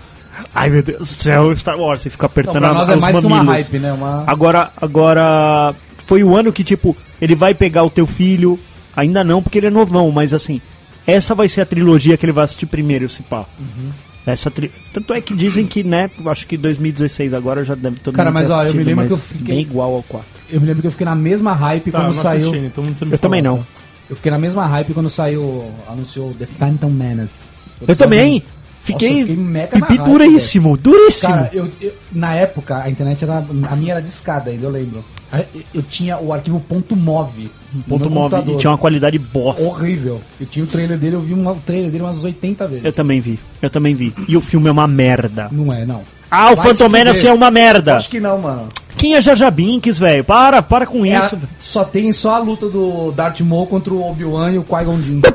Ai 0.56 0.69
meu 0.69 0.82
Deus 0.82 0.99
do 0.99 1.06
céu, 1.23 1.56
Star 1.56 1.78
Wars, 1.80 2.02
você 2.02 2.10
fica 2.10 2.26
Então, 2.26 2.32
apertando 2.41 2.62
pra 2.62 2.73
nós 2.73 2.89
é 2.89 2.95
os 2.95 3.02
mais 3.02 3.19
que 3.19 3.26
uma 3.26 3.38
mamilos. 3.43 3.56
hype, 3.67 3.80
né? 3.80 3.93
Uma... 3.93 4.23
Agora, 4.26 4.71
agora 4.82 5.76
foi 6.06 6.23
o 6.23 6.36
ano 6.36 6.52
que, 6.52 6.63
tipo, 6.63 6.97
ele 7.21 7.36
vai 7.36 7.54
pegar 7.54 7.84
o 7.84 7.89
teu 7.89 8.08
filho, 8.08 8.60
ainda 8.95 9.23
não, 9.23 9.43
porque 9.43 9.60
ele 9.60 9.67
é 9.67 9.69
novão, 9.69 10.10
mas 10.12 10.34
assim, 10.34 10.60
essa 11.06 11.36
vai 11.36 11.47
ser 11.47 11.62
a 11.62 11.65
trilogia 11.65 12.17
que 12.17 12.26
ele 12.26 12.32
vai 12.34 12.45
assistir 12.45 12.65
primeiro, 12.65 13.08
se 13.10 13.21
pá. 13.23 13.45
Uhum. 13.60 13.91
Essa 14.26 14.49
tri... 14.49 14.71
Tanto 14.93 15.13
é 15.13 15.19
que 15.21 15.36
dizem 15.36 15.67
que, 15.67 15.84
né, 15.84 16.10
acho 16.28 16.47
que 16.47 16.56
2016 16.58 17.34
agora 17.34 17.63
já 17.65 17.76
deve 17.76 17.99
todo 17.99 18.15
Cara, 18.15 18.32
mas, 18.32 18.49
ó, 18.49 18.63
eu 18.63 18.73
me 18.73 18.84
lembro 18.84 19.06
que 19.06 19.13
eu 19.13 19.17
fiquei- 19.17 19.56
Bem 19.56 19.60
igual 19.62 19.93
ao 19.95 20.04
4. 20.04 20.28
Eu 20.49 20.60
me 20.62 20.67
lembro 20.67 20.82
que 20.82 20.88
eu 20.88 20.91
fiquei 20.91 21.06
na 21.06 21.15
mesma 21.15 21.53
hype 21.53 21.91
Tá, 21.91 21.99
quando 21.99 22.15
não 22.15 22.21
saiu... 22.21 22.49
assistindo, 22.49 22.65
então 22.65 22.84
Eu 23.12 23.17
também 23.17 23.41
falar, 23.41 23.56
não. 23.56 23.63
tá? 23.63 23.69
Eu 24.10 24.15
fiquei 24.15 24.32
na 24.32 24.38
mesma 24.39 24.65
hype 24.65 24.93
quando 24.93 25.10
saiu... 25.10 25.71
Anunciou 25.88 26.34
The 26.38 26.45
Phantom 26.45 26.89
Menace. 26.89 27.45
Eu 27.88 27.95
também. 27.95 28.36
Nossa, 28.39 28.63
Fiquei, 28.84 29.21
eu 29.21 29.27
fiquei 29.27 29.65
pipi 29.67 29.97
duríssimo, 29.97 30.75
duríssimo. 30.75 31.34
Cara, 31.34 31.49
eu, 31.53 31.69
eu- 31.79 31.93
na 32.12 32.36
época 32.36 32.84
a 32.84 32.89
internet 32.89 33.23
era. 33.23 33.38
A 33.69 33.75
minha 33.77 33.93
era 33.93 34.01
discada 34.01 34.51
ainda, 34.51 34.65
eu 34.65 34.69
lembro. 34.69 35.06
Eu, 35.32 35.62
eu 35.75 35.82
tinha 35.82 36.17
o 36.19 36.34
arquivo 36.34 36.60
ponto 36.60 36.93
.mov. 36.93 37.49
Ponto 37.88 38.10
computador. 38.10 38.56
E 38.56 38.58
tinha 38.58 38.71
uma 38.71 38.77
qualidade 38.77 39.17
bosta. 39.17 39.63
Horrível. 39.63 40.19
Eu 40.38 40.45
tinha 40.45 40.65
o 40.65 40.67
trailer 40.67 40.97
dele, 40.97 41.15
eu 41.15 41.21
vi 41.21 41.34
um, 41.34 41.47
o 41.47 41.56
trailer 41.65 41.89
dele 41.89 42.03
umas 42.03 42.21
80 42.25 42.67
vezes. 42.67 42.84
Eu 42.84 42.91
também 42.91 43.21
vi, 43.21 43.39
eu 43.62 43.69
também 43.69 43.95
vi. 43.95 44.13
E 44.27 44.36
o 44.36 44.41
filme 44.41 44.67
é 44.67 44.71
uma 44.71 44.86
merda. 44.86 45.47
Não 45.49 45.73
é, 45.73 45.86
não. 45.86 46.01
Ah, 46.36 46.52
o 46.52 46.56
Vai 46.56 46.67
se 46.67 46.80
Phantom 46.80 46.89
Menace 46.89 47.19
fuder. 47.19 47.32
é 47.32 47.36
uma 47.36 47.52
merda. 47.52 47.96
Acho 47.96 48.10
que 48.10 48.19
não, 48.19 48.39
mano. 48.39 48.67
Quem 48.98 49.15
é 49.15 49.22
Jaja 49.22 49.52
Binks, 49.52 50.00
velho? 50.00 50.24
Para, 50.24 50.62
para 50.62 50.86
com 50.86 51.06
É 51.06 51.15
a- 51.15 51.19
isso. 51.26 51.38
só 51.60 51.84
tem 51.84 52.12
só 52.13 52.36
a 52.36 52.39
luta 52.39 52.67
do 52.69 53.12
Darth 53.12 53.39
Maul 53.41 53.67
contra 53.67 53.93
o 53.93 54.08
Obi-Wan 54.10 54.52
e 54.52 54.58
o 54.58 54.63
Qui-Gon 54.63 54.98
Jinn. 55.02 55.22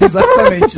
Exatamente. 0.00 0.76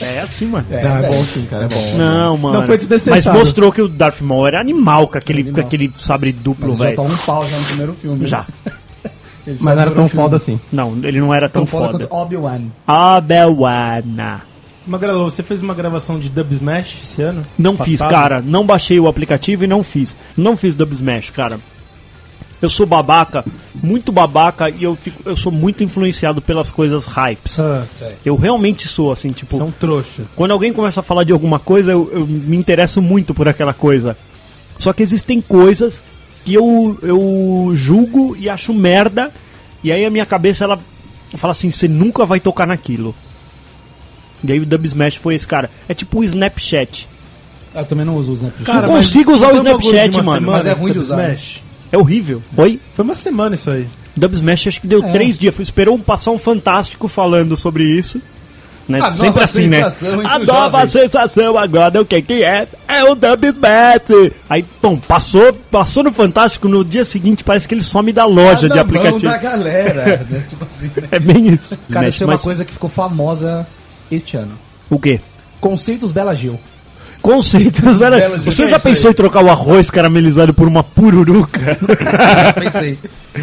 É 0.00 0.20
assim, 0.20 0.46
mano. 0.46 0.66
É, 0.70 0.82
Não, 0.82 0.96
é 0.96 1.00
velho. 1.02 1.12
bom 1.14 1.24
sim, 1.24 1.46
cara, 1.50 1.64
é 1.64 1.68
bom. 1.68 1.96
Não, 1.96 2.36
mano. 2.38 2.60
Não 2.60 2.66
foi 2.66 2.76
desnecessário. 2.78 3.22
Mas 3.24 3.34
mostrou 3.38 3.72
que 3.72 3.82
o 3.82 3.88
Darth 3.88 4.20
Maul 4.20 4.46
era 4.46 4.60
animal 4.60 5.08
com 5.08 5.18
aquele, 5.18 5.40
Animal. 5.40 5.60
com 5.62 5.66
aquele 5.66 5.92
sabre 5.98 6.32
duplo, 6.32 6.70
Ele 6.70 6.78
já 6.78 6.84
velho. 6.84 6.96
toma 6.96 7.08
um 7.10 7.16
pau 7.18 7.46
já 7.48 7.56
no 7.58 7.64
primeiro 7.64 7.94
filme. 7.94 8.26
Já. 8.26 8.46
Mas 9.46 9.62
não 9.62 9.70
era 9.72 9.90
tão 9.92 10.08
filme. 10.08 10.10
foda 10.24 10.36
assim. 10.36 10.60
Não, 10.70 10.94
ele 11.02 11.20
não 11.20 11.32
era 11.32 11.48
tão, 11.48 11.62
Tão 11.64 11.66
foda 11.66 11.92
foda. 11.92 12.06
quanto 12.06 12.14
Obi-Wan. 12.22 12.60
Obi-Wan. 12.86 14.02
Magrelo, 14.88 15.24
você 15.24 15.42
fez 15.42 15.62
uma 15.62 15.74
gravação 15.74 16.18
de 16.18 16.28
Dub 16.28 16.52
Smash 16.52 17.02
esse 17.02 17.22
ano? 17.22 17.42
Não 17.58 17.76
Passado? 17.76 17.90
fiz, 17.90 18.00
cara. 18.00 18.42
Não 18.42 18.64
baixei 18.64 18.98
o 18.98 19.08
aplicativo 19.08 19.64
e 19.64 19.66
não 19.66 19.82
fiz. 19.82 20.16
Não 20.36 20.56
fiz 20.56 20.74
Dub 20.74 20.92
Smash, 20.92 21.30
cara. 21.30 21.60
Eu 22.60 22.68
sou 22.68 22.84
babaca, 22.84 23.44
muito 23.80 24.10
babaca, 24.10 24.68
e 24.68 24.82
eu, 24.82 24.96
fico, 24.96 25.22
eu 25.24 25.36
sou 25.36 25.52
muito 25.52 25.84
influenciado 25.84 26.42
pelas 26.42 26.72
coisas 26.72 27.06
hypes. 27.06 27.60
Ah, 27.60 27.86
Eu 28.24 28.34
realmente 28.34 28.88
sou, 28.88 29.12
assim, 29.12 29.28
tipo... 29.28 29.54
você 29.54 29.62
é 29.62 29.64
um 29.64 29.70
trouxa. 29.70 30.22
Quando 30.34 30.50
alguém 30.50 30.72
começa 30.72 30.98
a 30.98 31.02
falar 31.02 31.22
de 31.22 31.32
alguma 31.32 31.60
coisa, 31.60 31.92
eu, 31.92 32.10
eu 32.12 32.26
me 32.26 32.56
interesso 32.56 33.00
muito 33.00 33.32
por 33.32 33.46
aquela 33.48 33.72
coisa. 33.72 34.16
Só 34.76 34.92
que 34.92 35.04
existem 35.04 35.40
coisas 35.40 36.02
que 36.44 36.52
eu, 36.54 36.98
eu 37.00 37.70
julgo 37.74 38.36
e 38.36 38.48
acho 38.48 38.74
merda, 38.74 39.32
e 39.84 39.92
aí 39.92 40.04
a 40.04 40.10
minha 40.10 40.26
cabeça 40.26 40.64
ela 40.64 40.80
fala 41.36 41.52
assim: 41.52 41.70
você 41.70 41.86
nunca 41.86 42.26
vai 42.26 42.40
tocar 42.40 42.66
naquilo. 42.66 43.14
E 44.44 44.52
aí 44.52 44.60
o 44.60 44.66
Dub 44.66 44.84
Smash 44.86 45.16
foi 45.16 45.34
esse 45.34 45.46
cara. 45.46 45.70
É 45.88 45.94
tipo 45.94 46.20
o 46.20 46.24
Snapchat. 46.24 47.08
Eu 47.74 47.84
também 47.84 48.04
não 48.04 48.16
uso 48.16 48.32
o 48.32 48.34
Snapchat. 48.34 48.64
Cara, 48.64 48.86
Não 48.86 48.94
consigo 48.94 49.32
usar 49.32 49.52
o 49.52 49.56
Snapchat, 49.56 50.16
mano. 50.22 50.40
semana 50.40 50.52
Mas 50.52 50.66
é 50.66 50.72
ruim 50.72 50.92
de 50.92 50.98
usar, 50.98 51.16
né? 51.16 51.24
Smash? 51.34 51.62
É 51.92 51.98
horrível. 51.98 52.42
Oi? 52.56 52.80
Foi 52.94 53.04
uma 53.04 53.14
semana 53.16 53.54
isso 53.54 53.70
aí. 53.70 53.86
Dub 54.16 54.32
Smash 54.34 54.66
acho 54.68 54.80
que 54.80 54.86
deu 54.86 55.02
É. 55.04 55.12
três 55.12 55.38
dias. 55.38 55.54
Foi- 55.54 55.62
Esperou 55.62 55.98
passar 55.98 56.30
um 56.32 56.38
fantástico 56.38 57.08
falando 57.08 57.56
sobre 57.56 57.84
isso. 57.84 58.20
Né? 58.88 59.00
A 59.02 59.12
Sempre 59.12 59.26
nova 59.28 59.44
assim, 59.44 59.68
né? 59.68 59.82
A 60.24 60.38
nova 60.38 60.78
jovens. 60.78 60.92
sensação 60.92 61.58
agora, 61.58 62.00
o 62.00 62.06
que 62.06 62.22
que 62.22 62.42
é? 62.42 62.66
É 62.88 63.04
o 63.04 63.14
Dub 63.14 63.44
Smash. 63.44 64.32
Aí, 64.48 64.64
bom, 64.80 64.96
passou, 64.96 65.52
passou 65.70 66.02
no 66.02 66.10
Fantástico, 66.10 66.66
no 66.68 66.82
dia 66.82 67.04
seguinte 67.04 67.44
parece 67.44 67.68
que 67.68 67.74
ele 67.74 67.82
some 67.82 68.12
da 68.12 68.24
loja 68.24 68.66
Tá 68.66 68.74
de 68.74 68.80
aplicativo. 68.80 69.30
da 69.30 69.36
galera, 69.36 70.26
né? 70.30 70.42
Tipo 70.48 70.64
assim, 70.64 70.90
né? 70.96 71.08
É 71.12 71.18
bem 71.18 71.48
isso. 71.48 71.78
Cara, 71.90 72.06
Smash, 72.08 72.14
isso 72.14 72.22
é 72.24 72.26
uma 72.26 72.32
mas- 72.32 72.42
coisa 72.42 72.64
que 72.64 72.72
ficou 72.72 72.88
famosa 72.88 73.66
este 74.10 74.36
ano. 74.36 74.52
O 74.90 74.98
quê? 74.98 75.20
Conceitos 75.60 76.12
Bela 76.12 76.34
Gil. 76.34 76.58
Conceitos, 77.20 78.00
era... 78.00 78.16
Bela, 78.16 78.36
gente, 78.38 78.44
Você 78.54 78.62
é 78.64 78.68
já 78.70 78.78
pensou 78.78 79.08
aí. 79.08 79.12
em 79.12 79.16
trocar 79.16 79.44
o 79.44 79.50
arroz 79.50 79.90
caramelizado 79.90 80.54
por 80.54 80.68
uma 80.68 80.84
pururuca? 80.84 81.76
Já 81.80 82.52
pensei. 82.52 82.96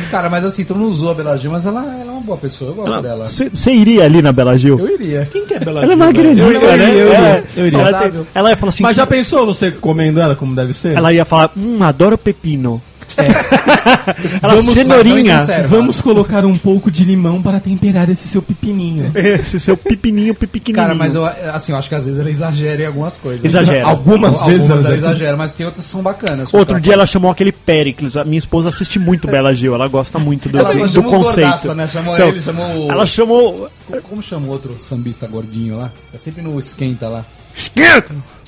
Cara, 0.10 0.30
mas 0.30 0.46
assim, 0.46 0.64
tu 0.64 0.74
não 0.74 0.86
usou 0.86 1.12
a 1.12 1.14
Bela 1.14 1.38
Gil, 1.38 1.52
mas 1.52 1.66
ela, 1.66 1.82
ela 1.82 2.02
é 2.08 2.12
uma 2.12 2.22
boa 2.22 2.38
pessoa, 2.38 2.72
eu 2.72 2.76
gosto 2.76 3.02
dela. 3.02 3.26
Você 3.26 3.72
iria 3.74 4.06
ali 4.06 4.22
na 4.22 4.32
Bela 4.32 4.58
Gil? 4.58 4.80
Eu 4.80 4.94
iria. 4.94 5.28
Quem 5.32 5.46
que 5.46 5.54
é 5.56 5.60
Bela 5.60 5.84
Ela 5.84 5.94
é 5.94 5.96
Gil, 5.96 5.98
velho? 5.98 6.00
magrelinha, 6.00 6.44
Eu 6.44 6.52
né? 6.52 6.58
iria, 6.58 6.86
eu 6.88 7.08
iria, 7.08 7.18
É, 7.18 7.44
eu 7.58 7.68
iria. 7.68 7.80
Ela, 7.80 7.92
Saudável. 7.92 8.12
tem- 8.24 8.28
ela 8.34 8.50
ia 8.50 8.56
falar 8.56 8.70
assim... 8.70 8.84
Mas 8.84 8.96
já 8.98 9.06
pensou 9.06 9.46
você 9.46 9.72
comendo 9.72 10.20
ela 10.22 10.36
como 10.36 10.56
deve 10.56 10.74
ser? 10.74 10.96
Ela 10.98 11.12
ia 11.14 11.26
falar, 11.26 11.52
hum, 11.58 11.84
adoro 11.84 12.18
pepino. 12.18 12.82
Ela, 14.42 14.56
Vamos- 14.56 14.74
cenourinha. 14.74 15.40
Vamos 15.68 16.02
colocar 16.02 16.46
um 16.46 16.56
pouco 16.58 16.90
de 16.92 17.04
limão 17.04 17.42
para 17.42 17.60
temperar 17.60 18.10
esse 18.10 18.28
seu 18.28 18.42
pepininho. 18.42 19.12
Esse 19.16 19.60
seu 19.60 19.76
pepininho, 19.78 20.34
pequenininho. 20.36 20.76
Cara, 20.76 20.96
mas 20.96 21.16
eu, 21.16 21.26
assim, 21.26 21.72
eu 21.72 21.78
acho 21.78 21.90
que 21.90 21.96
às 21.96 22.06
vezes 22.06 22.20
ela 22.20 22.30
exagera 22.30 22.84
em 22.84 22.86
algumas 22.86 23.18
coisas. 23.18 23.44
Exagera. 23.44 23.86
Algumas 23.86 24.42
Al- 24.42 24.48
vezes 24.48 24.64
Algumas 24.70 24.86
ela 24.86 24.96
exagera, 24.96 25.38
mas 25.38 25.52
tem 25.52 25.66
outras 25.66 25.86
que 25.86 25.92
são 25.92 26.02
bacanas. 26.02 26.54
Outro 26.54 26.80
dia 26.80 26.94
ela 26.94 27.06
chamou 27.06 27.32
aquele 27.32 27.52
Pericles. 27.52 28.18
A 28.18 28.24
minha 28.24 28.40
esposa 28.40 28.70
assiste 28.70 29.00
muito 29.00 29.28
Bela 29.28 29.54
Gil. 29.54 29.74
Ela 29.74 29.88
gosta 29.88 30.20
muito 30.20 30.50
do, 30.50 30.58
Ela 30.60 30.74
do 30.74 30.88
chamou 30.88 30.88
os 30.88 31.12
conceito. 31.16 31.48
gordaça, 31.48 31.74
né? 31.76 31.88
Chamou 31.88 32.14
Então, 32.16 32.28
ele, 32.30 32.42
chamou 32.42 32.88
o... 32.88 32.92
Ela 32.92 33.06
chamou. 33.06 33.70
Como, 33.88 34.02
como 34.02 34.24
chama 34.24 34.48
o 34.48 34.50
outro 34.50 34.78
sambista 34.78 35.28
gordinho 35.28 35.78
lá? 35.78 35.92
É 36.14 36.18
sempre 36.18 36.42
no 36.42 36.60
esquenta 36.60 37.08
lá. 37.08 37.26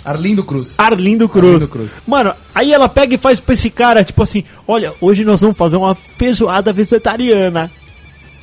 Arlindo 0.07 0.43
Cruz. 0.43 0.75
Arlindo 0.77 1.27
Cruz. 1.27 1.53
Arlindo 1.55 1.67
Cruz. 1.67 1.91
Mano, 2.07 2.33
aí 2.55 2.71
ela 2.73 2.87
pega 2.87 3.15
e 3.15 3.17
faz 3.17 3.39
pra 3.41 3.53
esse 3.53 3.69
cara, 3.69 4.03
tipo 4.05 4.23
assim: 4.23 4.43
Olha, 4.65 4.93
hoje 5.01 5.25
nós 5.25 5.41
vamos 5.41 5.57
fazer 5.57 5.75
uma 5.75 5.93
feijoada 5.95 6.71
vegetariana. 6.71 7.69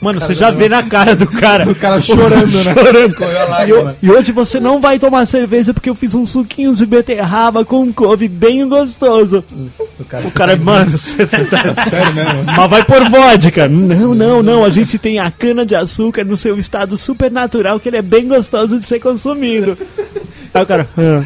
Mano, 0.01 0.21
você 0.21 0.35
já 0.35 0.51
vê 0.51 0.69
na 0.69 0.83
cara 0.83 1.17
do 1.17 1.25
cara. 1.41 1.67
o 1.71 1.75
cara 1.75 1.99
chorando, 1.99 2.63
né? 2.63 2.75
Chorando. 2.75 3.97
E, 4.03 4.11
hoje 4.11 4.33
você 4.33 4.61
não 4.61 4.79
vai 4.79 4.99
tomar 4.99 5.25
cerveja 5.25 5.73
porque 5.73 5.89
eu 5.89 5.95
fiz 5.95 6.15
um 6.15 6.27
suquinho 6.27 6.75
de 6.75 6.85
beterraba 6.85 7.65
com 7.65 7.91
couve 7.91 8.29
bem 8.29 8.69
gostoso. 8.69 9.43
O 9.99 10.05
cara, 10.05 10.27
O 10.27 10.31
cara, 10.33 10.57
mano, 10.61 10.93
você 10.93 11.25
tá. 11.25 11.85
Sério 11.89 12.13
mesmo? 12.13 12.45
Mas 12.45 12.69
vai 12.71 12.85
por 12.85 13.09
vodka. 13.09 13.67
Não, 13.67 14.15
não, 14.15 14.43
não. 14.43 14.65
A 14.67 14.69
gente 14.69 14.99
tem 14.99 15.19
a 15.19 15.31
cana 15.31 15.65
de 15.65 15.75
açúcar 15.75 16.25
no 16.25 16.37
seu 16.37 16.59
estado 16.59 16.99
super 16.99 17.31
natural, 17.33 17.81
que 17.81 17.89
ele 17.89 17.97
é 17.97 18.03
bem 18.03 18.29
gostoso 18.29 18.79
de 18.79 18.87
ser 18.87 19.01
consumido. 19.01 19.79
Aí 20.53 20.63
o 20.63 20.67
cara, 20.67 20.87
"Ah, 20.99 21.23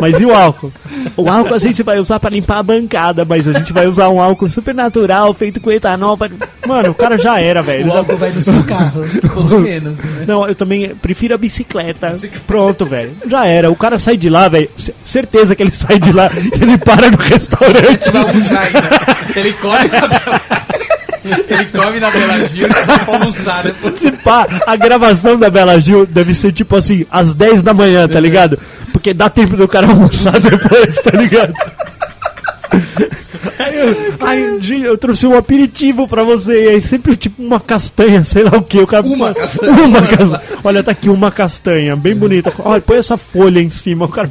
mas 0.00 0.20
e 0.20 0.24
o 0.26 0.34
álcool? 0.34 0.72
O 1.16 1.28
álcool 1.28 1.54
a 1.54 1.58
gente 1.58 1.82
vai 1.82 1.98
usar 1.98 2.18
pra 2.20 2.30
limpar 2.30 2.58
a 2.58 2.62
bancada, 2.62 3.24
mas 3.24 3.46
a 3.48 3.52
gente 3.52 3.72
vai 3.72 3.86
usar 3.86 4.08
um 4.08 4.20
álcool 4.20 4.48
super 4.48 4.74
natural, 4.74 5.32
feito 5.34 5.60
com 5.60 5.70
etanol. 5.70 6.16
Pra... 6.16 6.28
Mano, 6.66 6.90
o 6.90 6.94
cara 6.94 7.16
já 7.18 7.40
era, 7.40 7.62
velho. 7.62 7.86
O 7.86 7.90
Já- 7.90 7.98
álcool 7.98 8.16
vai 8.16 8.30
no 8.30 8.42
seu 8.42 8.62
carro, 8.64 9.02
pelo 9.20 9.60
menos, 9.60 10.02
né? 10.04 10.24
Não, 10.26 10.46
eu 10.46 10.54
também 10.54 10.88
prefiro 10.96 11.34
a 11.34 11.38
bicicleta. 11.38 12.10
Pronto, 12.46 12.84
velho. 12.86 13.12
Já 13.28 13.46
era. 13.46 13.70
O 13.70 13.76
cara 13.76 13.98
sai 13.98 14.16
de 14.16 14.28
lá, 14.28 14.48
velho. 14.48 14.68
Certeza 15.04 15.54
que 15.54 15.62
ele 15.62 15.70
sai 15.72 15.98
de 15.98 16.12
lá 16.12 16.30
ele 16.60 16.78
para 16.78 17.10
no 17.10 17.16
restaurante. 17.16 18.10
Vai 18.12 18.22
almoçar 18.22 18.62
ainda. 18.62 18.90
Ele 19.36 19.52
Bela... 19.60 20.40
Ele 21.48 21.64
come 21.66 22.00
na 22.00 22.10
Bela 22.10 22.48
Gil 22.48 22.68
e 22.68 22.84
sai 22.84 23.04
pra 23.04 23.14
almoçar 23.14 23.62
depois. 23.62 23.98
Se 23.98 24.10
pá, 24.12 24.46
a 24.66 24.76
gravação 24.76 25.38
da 25.38 25.50
Bela 25.50 25.80
Gil 25.80 26.06
deve 26.06 26.34
ser 26.34 26.52
tipo 26.52 26.76
assim, 26.76 27.06
às 27.10 27.34
10 27.34 27.62
da 27.62 27.74
manhã, 27.74 28.08
tá 28.08 28.20
ligado? 28.20 28.58
Porque 28.92 29.14
dá 29.14 29.28
tempo 29.30 29.56
do 29.56 29.68
cara 29.68 29.86
almoçar 29.86 30.38
depois, 30.40 31.00
tá 31.00 31.16
ligado? 31.16 31.54
Aí 34.20 34.42
eu, 34.42 34.60
Gi, 34.60 34.82
eu 34.82 34.98
trouxe 34.98 35.26
um 35.26 35.36
aperitivo 35.36 36.06
pra 36.06 36.22
você. 36.22 36.64
E 36.64 36.68
aí 36.68 36.82
sempre 36.82 37.16
tipo 37.16 37.42
uma 37.42 37.58
castanha, 37.58 38.22
sei 38.22 38.42
lá 38.44 38.56
o 38.56 38.62
que. 38.62 38.78
O 38.78 38.86
cara, 38.86 39.06
Uma 39.06 39.34
castanha, 39.34 39.72
Uma 39.72 39.86
uma 39.86 40.02
castanha. 40.06 40.42
Olha, 40.62 40.82
tá 40.82 40.90
aqui 40.92 41.08
uma 41.08 41.30
castanha, 41.30 41.96
bem 41.96 42.14
bonita. 42.14 42.52
Olha, 42.58 42.80
põe 42.80 42.98
essa 42.98 43.16
folha 43.16 43.60
em 43.60 43.70
cima. 43.70 44.04
O 44.04 44.08
cara. 44.08 44.30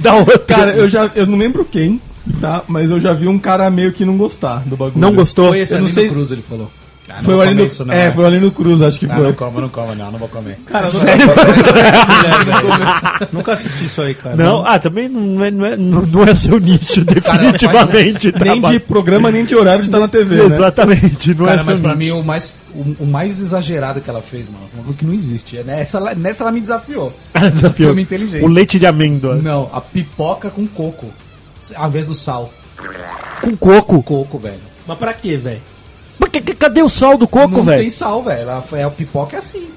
Dá 0.00 0.14
outra. 0.14 0.38
Cara, 0.38 0.76
eu 0.76 0.88
já. 0.88 1.10
Eu 1.14 1.26
não 1.26 1.38
lembro 1.38 1.64
quem, 1.64 2.00
tá? 2.40 2.62
Mas 2.68 2.90
eu 2.90 3.00
já 3.00 3.12
vi 3.12 3.26
um 3.28 3.38
cara 3.38 3.68
meio 3.70 3.92
que 3.92 4.04
não 4.04 4.16
gostar 4.16 4.62
do 4.66 4.76
bagulho. 4.76 5.00
não 5.00 5.14
gostou? 5.14 5.48
Foi 5.48 5.60
esse 5.60 5.72
Eu 5.72 5.78
Arlindo 5.78 5.94
sei- 5.94 6.08
Cruz, 6.08 6.30
ele 6.30 6.42
falou. 6.42 6.70
Ah, 7.08 7.22
Foi 7.22 7.36
o 7.36 7.40
Arlindo. 7.40 7.64
isso, 7.64 7.84
não, 7.84 7.94
é, 7.94 8.06
né? 8.06 8.12
foi 8.12 8.24
o 8.24 8.26
Arlindo 8.26 8.50
Cruz, 8.50 8.82
acho 8.82 8.98
que 8.98 9.06
Ah, 9.06 9.14
foi. 9.14 9.22
não 9.26 9.32
como, 9.32 9.60
não 9.60 9.68
como, 9.68 9.94
não, 9.94 10.10
não 10.10 10.18
vou 10.18 10.26
comer. 10.26 10.58
Cara, 10.66 10.88
não, 10.88 10.90
nunca 13.32 13.52
assisti 13.52 13.84
isso 13.84 14.02
aí, 14.02 14.12
cara. 14.12 14.34
Não, 14.36 14.66
ah, 14.66 14.76
também 14.78 15.08
não 15.08 15.44
é, 15.44 15.50
não 15.52 15.64
é, 15.66 15.76
não 15.76 16.24
é 16.24 16.34
seu 16.34 16.58
nicho, 16.58 17.04
Cara, 17.04 17.16
não 17.16 17.22
faz- 17.22 17.40
definitivamente. 17.52 18.32
Nem 18.42 18.60
de 18.60 18.80
programa, 18.80 19.30
nem 19.30 19.44
de 19.44 19.54
horário 19.54 19.82
de 19.82 19.88
estar 19.88 20.00
na 20.00 20.08
TV, 20.08 20.34
né? 20.36 20.44
Exatamente, 20.46 21.32
não 21.34 21.44
Cara, 21.46 21.60
é 21.60 21.64
mas 21.64 21.78
seu 21.78 21.86
pra 21.86 21.94
mim 21.94 22.06
nicho. 22.06 22.18
o 22.18 22.24
mais, 22.24 22.56
o, 22.74 23.04
o 23.04 23.06
mais 23.06 23.40
exagerado 23.40 24.00
que 24.00 24.10
ela 24.10 24.20
fez, 24.22 24.46
mano, 24.48 24.64
coisa 24.74 24.92
que 24.98 25.04
não 25.04 25.12
existe. 25.14 25.58
É 25.58 25.62
Nessa, 25.62 25.98
ela- 25.98 26.14
nessa 26.14 26.42
ela 26.44 26.50
me 26.52 26.60
desafiou. 26.60 27.12
Ela 27.34 27.50
desafiou. 27.50 27.88
Foi 27.88 27.92
uma 27.94 28.00
inteligência. 28.02 28.44
O 28.44 28.48
leite 28.48 28.78
de 28.80 28.86
amêndoa. 28.86 29.36
Não, 29.36 29.70
a 29.72 29.80
pipoca 29.80 30.50
com 30.50 30.66
coco. 30.66 31.06
Ao 31.74 31.88
invés 31.88 32.06
do 32.06 32.14
sal. 32.14 32.52
Com 33.40 33.56
coco. 33.56 34.02
Coco, 34.02 34.38
velho. 34.38 34.60
Mas 34.86 34.98
pra 34.98 35.12
quê, 35.14 35.36
velho? 35.36 35.60
Mas 36.18 36.30
que- 36.30 36.40
que- 36.40 36.54
cadê 36.54 36.82
o 36.82 36.88
sal 36.88 37.16
do 37.18 37.26
coco, 37.26 37.56
não 37.56 37.62
velho? 37.64 37.80
tem 37.80 37.90
sal, 37.90 38.22
velho. 38.22 38.48
É, 38.72 38.82
a 38.84 38.90
pipoca 38.90 39.36
é 39.36 39.38
assim. 39.38 39.68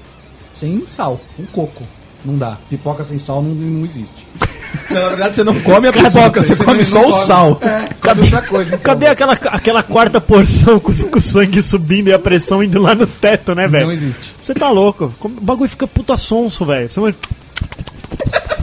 Sem 0.56 0.86
sal. 0.86 1.20
Com 1.36 1.44
coco. 1.46 1.82
Não 2.24 2.36
dá. 2.36 2.56
Pipoca 2.68 3.02
sem 3.02 3.18
sal 3.18 3.42
não, 3.42 3.54
não 3.54 3.84
existe. 3.84 4.26
Na 4.90 5.08
verdade, 5.08 5.34
você 5.36 5.42
não 5.44 5.58
come 5.62 5.88
a 5.88 5.92
pipoca, 5.92 6.42
você 6.42 6.54
Você 6.54 6.64
come 6.64 6.78
não 6.78 6.84
só 6.84 7.08
o 7.08 7.12
sal. 7.12 7.58
É, 7.60 7.88
come 8.00 8.20
outra 8.22 8.42
coisa. 8.42 8.74
então, 8.74 8.80
Cadê 8.84 9.00
velho. 9.06 9.12
aquela, 9.12 9.32
aquela 9.32 9.82
quarta 9.82 10.20
porção 10.20 10.78
com, 10.78 10.94
com 10.94 11.18
o 11.18 11.22
sangue 11.22 11.60
subindo 11.62 12.08
e 12.08 12.12
a 12.12 12.18
pressão 12.18 12.62
indo 12.62 12.80
lá 12.80 12.94
no 12.94 13.06
teto, 13.06 13.54
né, 13.54 13.64
Não 13.64 13.70
velho? 13.70 13.90
existe. 13.90 14.32
Você 14.38 14.54
tá 14.54 14.70
louco. 14.70 15.12
O 15.20 15.28
bagulho 15.28 15.68
fica 15.70 15.86
puta 15.88 16.16
sonso, 16.16 16.64
velho. 16.64 16.88
Você 16.90 17.00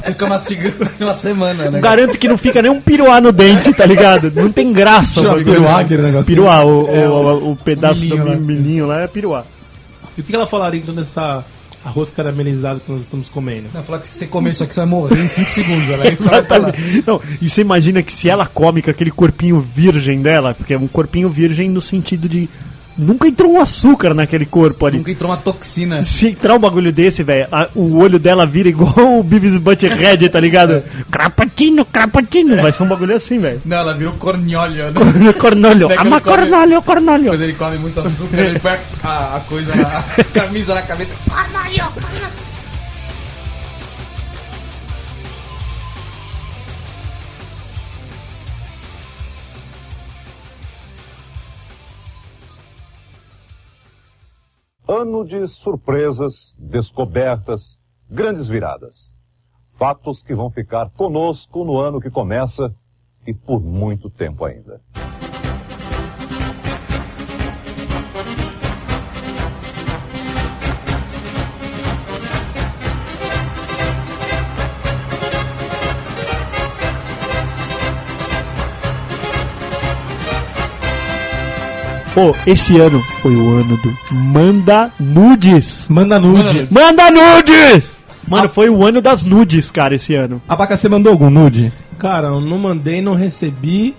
vai- 0.07 0.13
Fica 0.13 0.27
mastigando 0.27 0.89
uma 0.99 1.13
semana, 1.13 1.69
né? 1.71 1.79
Garanto 1.79 2.17
que 2.17 2.27
não 2.27 2.37
fica 2.37 2.61
nem 2.61 2.71
um 2.71 2.81
piruá 2.81 3.19
no 3.21 3.31
dente, 3.31 3.73
tá 3.73 3.85
ligado? 3.85 4.31
Não 4.35 4.51
tem 4.51 4.71
graça. 4.73 5.19
o 5.19 5.23
Chama 5.23 5.35
bagulho. 5.37 5.55
piruá, 5.55 5.79
aquele 5.79 6.01
negócio. 6.01 6.25
Piruá, 6.25 6.63
o, 6.65 6.69
o, 6.85 7.51
o, 7.51 7.55
pedaço 7.55 8.01
milhinho 8.01 8.23
do 8.23 8.29
lá. 8.29 8.35
milhinho 8.35 8.87
lá 8.87 9.01
é 9.01 9.07
piruá. 9.07 9.43
E 10.17 10.21
o 10.21 10.23
que 10.23 10.35
ela 10.35 10.47
falaria 10.47 10.79
então 10.79 10.95
dessa 10.95 11.43
arroz 11.85 12.09
caramelizado 12.09 12.79
que 12.81 12.91
nós 12.91 13.01
estamos 13.01 13.29
comendo? 13.29 13.67
Ela 13.73 13.83
fala 13.83 13.99
que 13.99 14.07
se 14.07 14.17
você 14.17 14.27
comer 14.27 14.49
isso 14.49 14.63
aqui, 14.63 14.73
você 14.73 14.79
vai 14.81 14.89
morrer 14.89 15.23
em 15.23 15.27
5 15.27 15.49
segundos. 15.51 15.87
Ela 15.89 16.05
é 16.07 16.13
isso. 16.13 16.23
Não, 17.05 17.21
e 17.41 17.49
você 17.49 17.61
imagina 17.61 18.01
que 18.01 18.11
se 18.11 18.29
ela 18.29 18.45
come 18.45 18.81
com 18.81 18.89
aquele 18.91 19.11
corpinho 19.11 19.59
virgem 19.59 20.21
dela, 20.21 20.53
porque 20.53 20.73
é 20.73 20.77
um 20.77 20.87
corpinho 20.87 21.29
virgem 21.29 21.69
no 21.69 21.81
sentido 21.81 22.27
de. 22.27 22.49
Nunca 22.97 23.27
entrou 23.27 23.53
um 23.53 23.61
açúcar 23.61 24.13
naquele 24.13 24.45
corpo 24.45 24.85
ali. 24.85 24.97
Nunca 24.97 25.11
entrou 25.11 25.29
uma 25.29 25.37
toxina. 25.37 26.01
Se 26.05 26.27
entrar 26.27 26.55
um 26.55 26.59
bagulho 26.59 26.91
desse, 26.91 27.23
velho, 27.23 27.47
o 27.75 27.97
olho 27.99 28.17
dela 28.17 28.45
vira 28.45 28.69
igual 28.69 28.93
o 29.19 29.23
Beavis 29.23 29.55
Butthead, 29.57 30.29
tá 30.29 30.39
ligado? 30.39 30.83
Crapatino, 31.11 31.85
crapatino. 31.85 32.57
Vai 32.61 32.71
ser 32.71 32.83
um 32.83 32.87
bagulho 32.87 33.15
assim, 33.15 33.39
velho. 33.39 33.61
Não, 33.65 33.77
ela 33.77 33.93
virou 33.93 34.13
cornholho, 34.13 34.91
né? 34.91 35.33
Cornolho, 35.33 35.87
ama 35.99 36.19
cornolho, 36.21 36.81
cornolho. 36.81 37.25
Quando 37.29 37.41
ele 37.41 37.53
come 37.53 37.77
muito 37.77 37.99
açúcar, 37.99 38.37
ele 38.37 38.59
põe 38.59 38.77
a, 39.03 39.37
a- 39.37 39.39
coisa, 39.41 39.75
na, 39.75 39.99
a 39.99 40.23
camisa 40.33 40.73
na 40.73 40.81
cabeça. 40.81 41.15
Ano 54.87 55.25
de 55.25 55.45
surpresas, 55.49 56.55
descobertas, 56.57 57.77
grandes 58.09 58.47
viradas. 58.47 59.13
Fatos 59.73 60.23
que 60.23 60.33
vão 60.33 60.49
ficar 60.49 60.89
conosco 60.91 61.65
no 61.65 61.77
ano 61.77 61.99
que 61.99 62.09
começa 62.09 62.73
e 63.25 63.33
por 63.33 63.59
muito 63.59 64.09
tempo 64.09 64.45
ainda. 64.45 64.79
Pô, 82.17 82.35
esse 82.47 82.79
ano 82.79 82.99
foi 83.21 83.35
o 83.35 83.59
ano 83.59 83.77
do 83.77 83.95
Manda 84.11 84.91
Nudes. 84.99 85.85
Manda 85.87 86.19
nude. 86.19 86.67
Manda 86.71 87.11
Nudes! 87.11 87.95
Mano, 88.27 88.49
foi 88.49 88.71
o 88.71 88.83
ano 88.83 89.03
das 89.03 89.23
nudes, 89.23 89.69
cara, 89.69 89.93
esse 89.93 90.15
ano. 90.15 90.41
Abaca, 90.49 90.75
você 90.75 90.89
mandou 90.89 91.11
algum 91.11 91.29
nude? 91.29 91.71
Cara, 91.99 92.29
eu 92.29 92.41
não 92.41 92.57
mandei, 92.57 93.03
não 93.03 93.13
recebi 93.13 93.95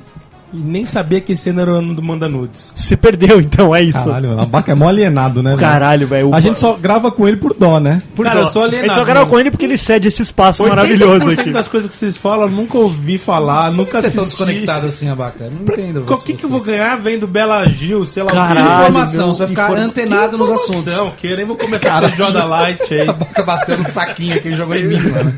e 0.53 0.59
nem 0.59 0.87
sabia 0.87 1.21
que 1.21 1.33
esse 1.33 1.51
ano 1.51 1.61
era 1.61 1.73
o 1.73 1.75
ano 1.77 1.95
do 1.95 2.03
Manda 2.03 2.29
Nudes. 2.29 2.73
Se 2.75 2.97
perdeu, 2.97 3.41
então, 3.41 3.75
é 3.75 3.83
isso. 3.83 4.05
Caralho, 4.05 4.29
mano. 4.31 4.43
Abaca 4.43 4.73
é 4.73 4.75
mó 4.75 4.89
alienado, 4.89 5.43
né? 5.43 5.57
Caralho, 5.59 6.07
velho. 6.07 6.35
A 6.35 6.41
gente 6.41 6.59
só 6.59 6.75
grava 6.75 7.11
com 7.11 7.27
ele 7.29 7.37
por 7.37 7.53
dó, 7.55 7.79
né? 7.79 8.03
Por 8.17 8.25
Cara, 8.25 8.41
dó. 8.41 8.47
eu 8.47 8.51
sou 8.53 8.63
A 8.63 8.67
gente 8.67 8.77
alienado, 8.79 8.99
só 9.01 9.05
grava 9.05 9.21
mano. 9.21 9.31
com 9.31 9.41
ele 9.41 9.51
porque 9.51 9.65
ele 9.67 9.77
cede 9.77 10.09
esse 10.09 10.23
espaço 10.23 10.67
maravilhoso 10.67 11.27
80% 11.27 11.39
aqui. 11.41 11.51
das 11.51 11.69
coisas 11.69 11.89
que 11.91 11.97
vocês 11.97 12.17
falam, 12.17 12.47
eu 12.47 12.51
nunca 12.51 12.79
ouvi 12.79 13.19
falar, 13.19 13.71
nunca 13.73 13.93
Vocês 14.01 14.13
estão 14.13 14.25
desconectados 14.25 14.89
assim, 14.89 15.09
Abaca? 15.09 15.51
Não 15.51 15.63
entendo. 15.63 16.05
O 16.09 16.17
que, 16.19 16.33
que 16.35 16.45
eu 16.45 16.51
vou 16.51 16.61
ganhar 16.61 16.97
vendo 16.97 17.27
Bela 17.27 17.67
Gil, 17.69 18.05
sei 18.07 18.23
lá 18.23 18.31
Caralho, 18.31 18.61
o 18.61 18.69
quê? 18.69 18.73
Informação, 18.83 19.25
meu, 19.27 19.35
você 19.35 19.39
vai 19.41 19.49
ficar 19.49 19.65
informa- 19.65 19.85
antenado 19.85 20.39
nos 20.39 20.51
assuntos. 20.51 20.95
Que 21.19 21.27
eu 21.29 21.37
nem 21.37 21.47
vou 21.47 21.57
começar 21.57 22.03
a 22.05 22.09
Joda 22.09 22.45
Light 22.45 22.95
aí. 22.95 23.07
Abaca 23.09 23.43
bateu 23.43 23.79
no 23.79 23.87
saquinho 23.89 24.41
que 24.41 24.49
ele 24.49 24.57
jogou 24.57 24.77
em 24.77 24.85
mim, 24.87 24.99
mano. 25.01 25.35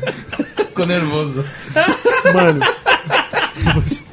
Ficou 0.57 0.85
nervoso. 0.85 1.43
Mano. 2.33 2.59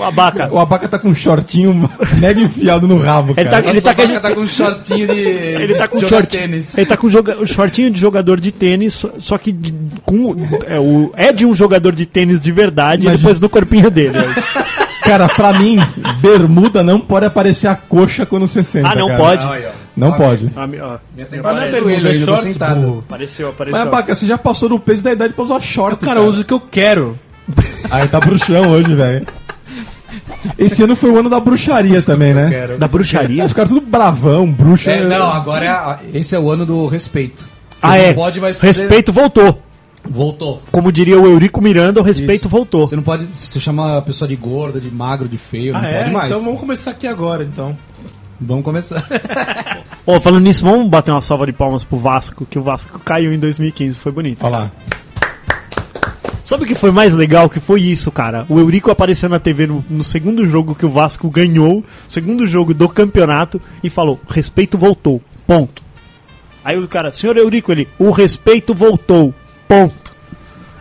O 0.00 0.04
Abaca. 0.04 0.48
O 0.52 0.58
Abaca 0.58 0.88
tá 0.88 0.98
com 0.98 1.08
um 1.08 1.14
shortinho 1.14 1.88
mega 2.18 2.40
enfiado 2.40 2.88
no 2.88 2.98
rabo, 2.98 3.34
Ele 3.36 3.48
cara. 3.48 3.62
tá- 3.62 3.68
ele 3.68 3.78
o 3.78 3.88
Abaca 3.88 4.20
tá 4.20 4.34
com 4.34 4.40
um 4.40 4.48
shortinho 4.48 5.06
de. 5.06 5.12
Ele 5.20 5.74
tá 5.74 5.86
com 5.88 5.98
de 5.98 6.06
short, 6.06 6.28
tênis. 6.38 6.76
ele 6.78 6.86
tá 6.86 6.96
com 6.96 7.10
joga, 7.10 7.36
o 7.40 7.46
shortinho 7.46 7.90
de 7.90 8.00
jogador 8.00 8.40
de 8.40 8.50
tênis, 8.50 9.04
só- 9.18 9.38
que 9.38 9.52
de- 9.52 9.74
com 10.04 10.34
é, 10.66 10.78
o, 10.80 11.12
é 11.14 11.32
de 11.32 11.44
um 11.46 11.54
jogador 11.54 11.92
de 11.92 12.06
tênis 12.06 12.40
de 12.40 12.50
verdade, 12.50 13.02
Imagina. 13.02 13.14
e 13.14 13.18
depois 13.18 13.38
do 13.38 13.48
corpinho 13.48 13.90
dele. 13.90 14.18
Cara, 15.02 15.28
pra 15.28 15.52
mim, 15.54 15.76
bermuda 16.20 16.82
não 16.82 17.00
pode 17.00 17.26
aparecer 17.26 17.66
a 17.68 17.74
coxa 17.74 18.24
quando 18.26 18.46
você 18.46 18.62
senta, 18.62 18.88
Ah, 18.90 18.94
não 18.94 19.08
cara. 19.08 19.18
pode. 19.18 19.46
Olha, 19.46 19.68
ó. 19.68 19.72
Não 19.96 20.12
pode. 20.12 20.50
Ah, 20.56 20.66
mi- 20.66 20.78
ó, 20.80 20.96
Minha 21.14 21.26
tem 21.26 21.40
Mas 21.42 21.56
não 21.56 21.62
é 21.62 21.70
bermuda, 21.70 22.08
é 22.10 22.18
tô 22.18 22.24
shorts, 22.26 22.52
sentado. 22.52 22.80
burro. 22.80 23.04
apareceu, 23.08 23.46
Mas, 23.46 23.54
apareceu. 23.54 23.82
Abaca, 23.82 24.14
você 24.14 24.26
já 24.26 24.38
passou 24.38 24.68
do 24.68 24.78
peso 24.78 25.02
da 25.02 25.12
idade 25.12 25.34
pra 25.34 25.44
usar 25.44 25.60
short, 25.60 26.04
Cara, 26.04 26.20
eu 26.20 26.26
uso 26.26 26.42
o 26.42 26.44
que 26.44 26.54
eu 26.54 26.60
quero. 26.60 27.18
Aí 27.90 28.06
tá 28.06 28.20
bruxão 28.20 28.70
hoje, 28.70 28.94
velho. 28.94 29.26
Esse 30.58 30.82
ano 30.82 30.94
foi 30.96 31.10
o 31.10 31.18
ano 31.18 31.28
da 31.30 31.38
bruxaria 31.40 32.00
também, 32.02 32.32
né? 32.34 32.48
Quero. 32.48 32.78
Da 32.78 32.88
bruxaria? 32.88 33.44
Os 33.44 33.52
caras 33.52 33.70
tudo 33.70 33.86
bravão, 33.86 34.50
bruxa. 34.50 34.90
É, 34.90 35.04
não, 35.04 35.30
agora 35.30 35.64
é 35.64 35.68
a- 35.68 35.98
esse 36.14 36.34
é 36.34 36.38
o 36.38 36.50
ano 36.50 36.64
do 36.66 36.86
respeito. 36.86 37.46
Ah, 37.82 37.92
Você 37.92 37.98
é. 37.98 38.06
Não 38.08 38.14
pode 38.14 38.40
mais 38.40 38.58
fazer- 38.58 38.80
Respeito 38.82 39.12
voltou. 39.12 39.62
Voltou. 40.08 40.62
Como 40.72 40.90
diria 40.90 41.20
o 41.20 41.26
Eurico 41.26 41.60
Miranda, 41.60 42.00
o 42.00 42.02
respeito 42.02 42.42
Isso. 42.42 42.48
voltou. 42.48 42.88
Você 42.88 42.96
não 42.96 43.02
pode. 43.02 43.26
Você 43.34 43.60
chama 43.60 43.98
a 43.98 44.02
pessoa 44.02 44.26
de 44.26 44.34
gorda, 44.34 44.80
de 44.80 44.90
magro, 44.90 45.28
de 45.28 45.36
feio, 45.36 45.76
Ah, 45.76 45.80
não 45.82 45.88
é? 45.88 45.98
pode 46.00 46.10
mais. 46.12 46.30
Então 46.30 46.42
vamos 46.44 46.58
começar 46.60 46.90
aqui 46.92 47.06
agora, 47.06 47.44
então. 47.44 47.76
Vamos 48.40 48.64
começar. 48.64 49.04
Ó, 50.06 50.18
falando 50.18 50.42
nisso, 50.44 50.64
vamos 50.64 50.88
bater 50.88 51.10
uma 51.10 51.20
salva 51.20 51.44
de 51.44 51.52
palmas 51.52 51.84
pro 51.84 51.98
Vasco, 51.98 52.46
que 52.48 52.58
o 52.58 52.62
Vasco 52.62 52.98
caiu 53.00 53.32
em 53.32 53.38
2015, 53.38 53.98
foi 53.98 54.10
bonito. 54.10 54.42
Olha 54.44 54.56
lá. 54.56 54.70
Sabe 56.44 56.64
o 56.64 56.66
que 56.66 56.74
foi 56.74 56.90
mais 56.90 57.12
legal? 57.12 57.48
Que 57.48 57.60
foi 57.60 57.82
isso, 57.82 58.10
cara. 58.10 58.44
O 58.48 58.58
Eurico 58.58 58.90
apareceu 58.90 59.28
na 59.28 59.38
TV 59.38 59.66
no, 59.66 59.84
no 59.88 60.02
segundo 60.02 60.46
jogo 60.46 60.74
que 60.74 60.86
o 60.86 60.90
Vasco 60.90 61.28
ganhou, 61.30 61.84
segundo 62.08 62.46
jogo 62.46 62.72
do 62.74 62.88
campeonato, 62.88 63.60
e 63.82 63.90
falou: 63.90 64.20
respeito 64.28 64.76
voltou. 64.78 65.20
Ponto. 65.46 65.82
Aí 66.64 66.78
o 66.78 66.86
cara, 66.88 67.12
senhor 67.12 67.36
Eurico, 67.36 67.72
ele, 67.72 67.88
o 67.98 68.10
respeito 68.10 68.74
voltou. 68.74 69.32
Ponto. 69.68 70.10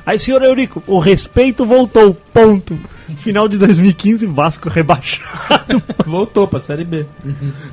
Aí, 0.05 0.17
senhor 0.17 0.41
Eurico, 0.41 0.81
o 0.87 0.97
respeito 0.97 1.65
voltou. 1.65 2.15
Ponto. 2.33 2.77
Final 3.17 3.47
de 3.47 3.57
2015, 3.57 4.25
Vasco 4.27 4.67
rebaixado. 4.69 5.81
Voltou 6.05 6.47
pra 6.47 6.59
Série 6.59 6.83
B. 6.83 7.05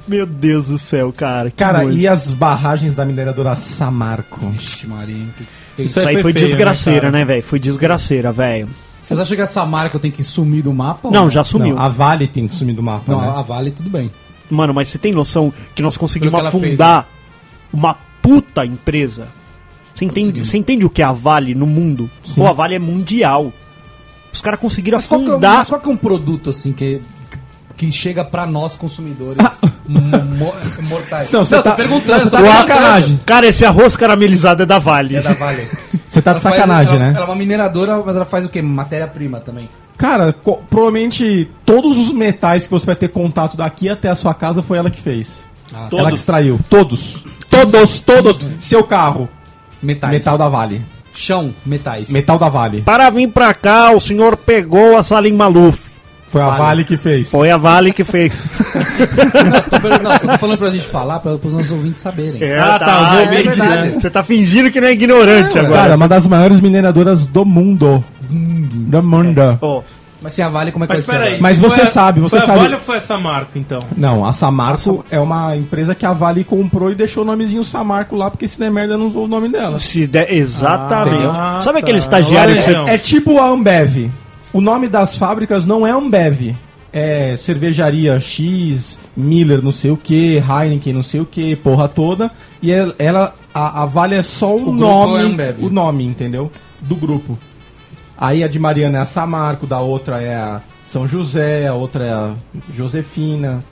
Meu 0.06 0.26
Deus 0.26 0.68
do 0.68 0.78
céu, 0.78 1.12
cara. 1.16 1.50
Cara, 1.50 1.84
e 1.84 2.06
as 2.06 2.32
barragens 2.32 2.94
da 2.94 3.04
mineradora 3.06 3.56
Samarco? 3.56 4.52
Ixi, 4.54 4.86
Marinho. 4.86 5.30
que- 5.36 5.46
Isso 5.78 5.98
aí 6.00 6.14
foi, 6.14 6.22
foi 6.22 6.32
feio, 6.32 6.46
desgraceira, 6.46 7.06
né, 7.06 7.12
cara? 7.12 7.18
né, 7.18 7.24
velho? 7.24 7.42
Foi 7.42 7.58
desgraceira, 7.58 8.32
velho. 8.32 8.68
Vocês 9.02 9.20
acham 9.20 9.36
que 9.36 9.42
essa 9.42 9.64
marca 9.64 9.98
tem 9.98 10.10
que 10.10 10.22
sumir 10.24 10.62
do 10.62 10.72
mapa? 10.74 11.08
ou 11.08 11.12
Não, 11.14 11.30
já 11.30 11.44
sumiu. 11.44 11.76
Não, 11.76 11.82
a 11.82 11.88
Vale 11.88 12.26
tem 12.26 12.48
que 12.48 12.54
sumir 12.54 12.74
do 12.74 12.82
mapa, 12.82 13.12
Não, 13.12 13.20
né? 13.20 13.28
a 13.36 13.42
Vale 13.42 13.70
tudo 13.70 13.88
bem. 13.88 14.10
Mano, 14.50 14.72
mas 14.74 14.88
você 14.88 14.98
tem 14.98 15.12
noção 15.12 15.52
que 15.74 15.82
nós 15.82 15.96
conseguimos 15.96 16.40
que 16.40 16.46
afundar 16.46 17.06
uma 17.72 17.96
puta 18.20 18.64
empresa? 18.64 19.28
Você 19.94 20.04
entende, 20.04 20.44
você 20.44 20.58
entende 20.58 20.84
o 20.84 20.90
que 20.90 21.02
é 21.02 21.04
a 21.04 21.12
Vale 21.12 21.54
no 21.54 21.66
mundo? 21.66 22.10
Pô, 22.34 22.46
a 22.46 22.52
Vale 22.52 22.74
é 22.74 22.78
mundial. 22.78 23.52
Os 24.32 24.40
caras 24.42 24.60
conseguiram 24.60 24.98
Mas 24.98 25.06
qual, 25.06 25.20
que 25.20 25.26
é, 25.26 25.30
afundar. 25.30 25.56
mas 25.58 25.68
qual 25.68 25.80
que 25.80 25.88
é 25.88 25.92
um 25.92 25.96
produto 25.96 26.50
assim 26.50 26.72
que, 26.72 27.00
que 27.76 27.90
chega 27.92 28.24
pra 28.24 28.46
nós 28.46 28.74
consumidores 28.76 29.38
mo- 29.86 30.54
mortais? 30.88 31.30
Não, 31.32 31.44
você 31.44 31.62
tá- 31.62 31.72
perguntando, 31.72 32.30
tá 32.30 32.40
sacanagem. 32.44 33.20
Cara, 33.26 33.46
esse 33.46 33.64
arroz 33.64 33.96
caramelizado 33.96 34.62
é 34.62 34.66
da 34.66 34.78
Vale. 34.78 35.16
É 35.16 35.20
da 35.22 35.34
Vale. 35.34 35.68
Você 36.08 36.22
tá 36.22 36.32
de 36.34 36.40
faz- 36.40 36.54
sacanagem, 36.54 36.94
ela- 36.94 37.04
né? 37.06 37.12
Ela 37.16 37.26
é 37.26 37.28
uma 37.28 37.34
mineradora, 37.34 38.00
mas 38.06 38.14
ela 38.14 38.24
faz 38.24 38.46
o 38.46 38.48
quê? 38.48 38.62
Matéria-prima 38.62 39.40
também. 39.40 39.68
Cara, 39.98 40.32
co- 40.32 40.62
provavelmente 40.70 41.50
todos 41.64 41.98
os 41.98 42.12
metais 42.12 42.64
que 42.64 42.70
você 42.70 42.86
vai 42.86 42.94
ter 42.94 43.08
contato 43.08 43.56
daqui 43.56 43.88
até 43.88 44.08
a 44.08 44.14
sua 44.14 44.32
casa 44.32 44.62
foi 44.62 44.78
ela 44.78 44.88
que 44.88 45.00
fez. 45.00 45.40
Ah, 45.74 45.88
Ela 45.92 46.10
que 46.10 46.16
extraiu. 46.16 46.60
Todos. 46.70 47.24
Todos, 47.50 47.98
todos. 48.00 48.38
Seu 48.60 48.84
carro. 48.84 49.28
Metais. 49.82 50.12
Metal 50.12 50.38
da 50.38 50.48
Vale. 50.48 50.80
Chão, 51.14 51.52
metais. 51.66 52.08
Metal 52.08 52.38
da 52.38 52.48
Vale. 52.48 52.82
Para 52.82 53.10
vir 53.10 53.26
pra 53.28 53.52
cá, 53.52 53.90
o 53.90 53.98
senhor 54.00 54.36
pegou 54.36 54.96
a 54.96 55.02
Salim 55.02 55.32
Maluf. 55.32 55.90
Foi 56.28 56.42
a 56.42 56.46
Vale. 56.46 56.58
Vale 56.58 56.84
que 56.84 56.96
fez. 56.96 57.30
Foi 57.30 57.50
a 57.50 57.56
Vale 57.56 57.92
que 57.92 58.04
fez. 58.04 58.50
Não, 60.02 60.12
você 60.12 60.26
tá 60.26 60.32
tá 60.32 60.38
falando 60.38 60.58
pra 60.58 60.70
gente 60.70 60.86
falar, 60.86 61.20
pra, 61.20 61.38
pros 61.38 61.52
nossos 61.52 61.70
ouvintes 61.70 62.00
saberem. 62.00 62.42
Ah, 62.54 62.78
tá, 62.78 63.02
os 63.02 63.18
é 63.18 63.22
ouvintes, 63.22 63.58
né? 63.58 63.94
Você 63.98 64.10
tá 64.10 64.22
fingindo 64.22 64.70
que 64.70 64.80
não 64.80 64.88
é 64.88 64.92
ignorante 64.92 65.58
agora. 65.58 65.82
Cara, 65.82 65.96
uma 65.96 66.08
das 66.08 66.26
maiores 66.26 66.60
mineradoras 66.60 67.26
do 67.26 67.44
mundo. 67.44 68.04
Do 68.28 69.02
mundo. 69.02 69.58
Ó, 69.62 69.82
Mas 70.20 70.32
sem 70.32 70.44
a 70.44 70.48
Vale, 70.48 70.72
como 70.72 70.84
é 70.84 70.88
que 70.88 70.94
Mas 70.94 71.06
vai 71.06 71.16
ser? 71.16 71.22
peraí. 71.24 71.40
Mas 71.40 71.56
se 71.58 71.62
você 71.62 71.82
a- 71.82 71.86
sabe, 71.86 72.20
você 72.20 72.36
foi 72.36 72.44
a 72.44 72.46
sabe. 72.46 72.58
Vale 72.58 72.74
ou 72.74 72.80
foi 72.80 72.96
essa 72.96 73.16
marca, 73.18 73.50
então? 73.58 73.80
Não, 73.96 74.24
a 74.24 74.32
Samarco 74.32 75.04
é 75.10 75.20
uma 75.20 75.54
empresa 75.54 75.94
que 75.94 76.04
a 76.04 76.12
Vale 76.12 76.42
comprou 76.42 76.90
e 76.90 76.94
deixou 76.96 77.22
o 77.22 77.26
nomezinho 77.26 77.62
Samarco 77.62 78.16
lá, 78.16 78.30
porque 78.30 78.48
se 78.48 78.58
der 78.58 78.70
merda 78.70 78.96
não 78.98 79.06
usou 79.06 79.24
o 79.26 79.28
nome 79.28 79.48
dela. 79.48 79.78
se 79.78 80.06
der, 80.06 80.32
exatamente. 80.32 81.24
Ah, 81.26 81.60
Sabe 81.62 81.74
tá. 81.78 81.84
aquele 81.84 81.98
estagiário 81.98 82.56
que 82.56 82.62
você. 82.62 82.74
É 82.88 82.98
tipo 82.98 83.38
a 83.38 83.46
Ambev. 83.48 84.10
O 84.56 84.60
nome 84.62 84.88
das 84.88 85.16
fábricas 85.16 85.66
não 85.66 85.86
é 85.86 85.90
Ambev. 85.90 86.54
É 86.92 87.36
cervejaria 87.36 88.18
X, 88.18 88.98
Miller 89.14 89.60
não 89.62 89.70
sei 89.70 89.90
o 89.90 89.98
que, 89.98 90.36
Heineken 90.42 90.94
não 90.94 91.02
sei 91.02 91.20
o 91.20 91.26
que, 91.26 91.54
porra 91.56 91.86
toda. 91.88 92.30
E 92.62 92.72
ela, 92.72 92.94
ela- 92.98 93.34
a, 93.52 93.82
a 93.82 93.84
Vale 93.84 94.14
é 94.14 94.22
só 94.22 94.54
o, 94.54 94.58
grupo 94.58 94.72
nome, 94.72 95.42
é 95.42 95.54
o 95.60 95.68
nome, 95.68 96.04
entendeu? 96.04 96.50
Do 96.80 96.94
grupo. 96.96 97.38
Aí 98.16 98.42
a 98.42 98.48
de 98.48 98.58
Mariana 98.58 98.96
é 98.96 99.00
a 99.02 99.04
Samarco, 99.04 99.66
da 99.66 99.80
outra 99.80 100.22
é 100.22 100.34
a 100.34 100.62
São 100.82 101.06
José, 101.06 101.66
a 101.66 101.74
outra 101.74 102.04
é 102.06 102.12
a 102.12 102.32
Josefina, 102.74 103.62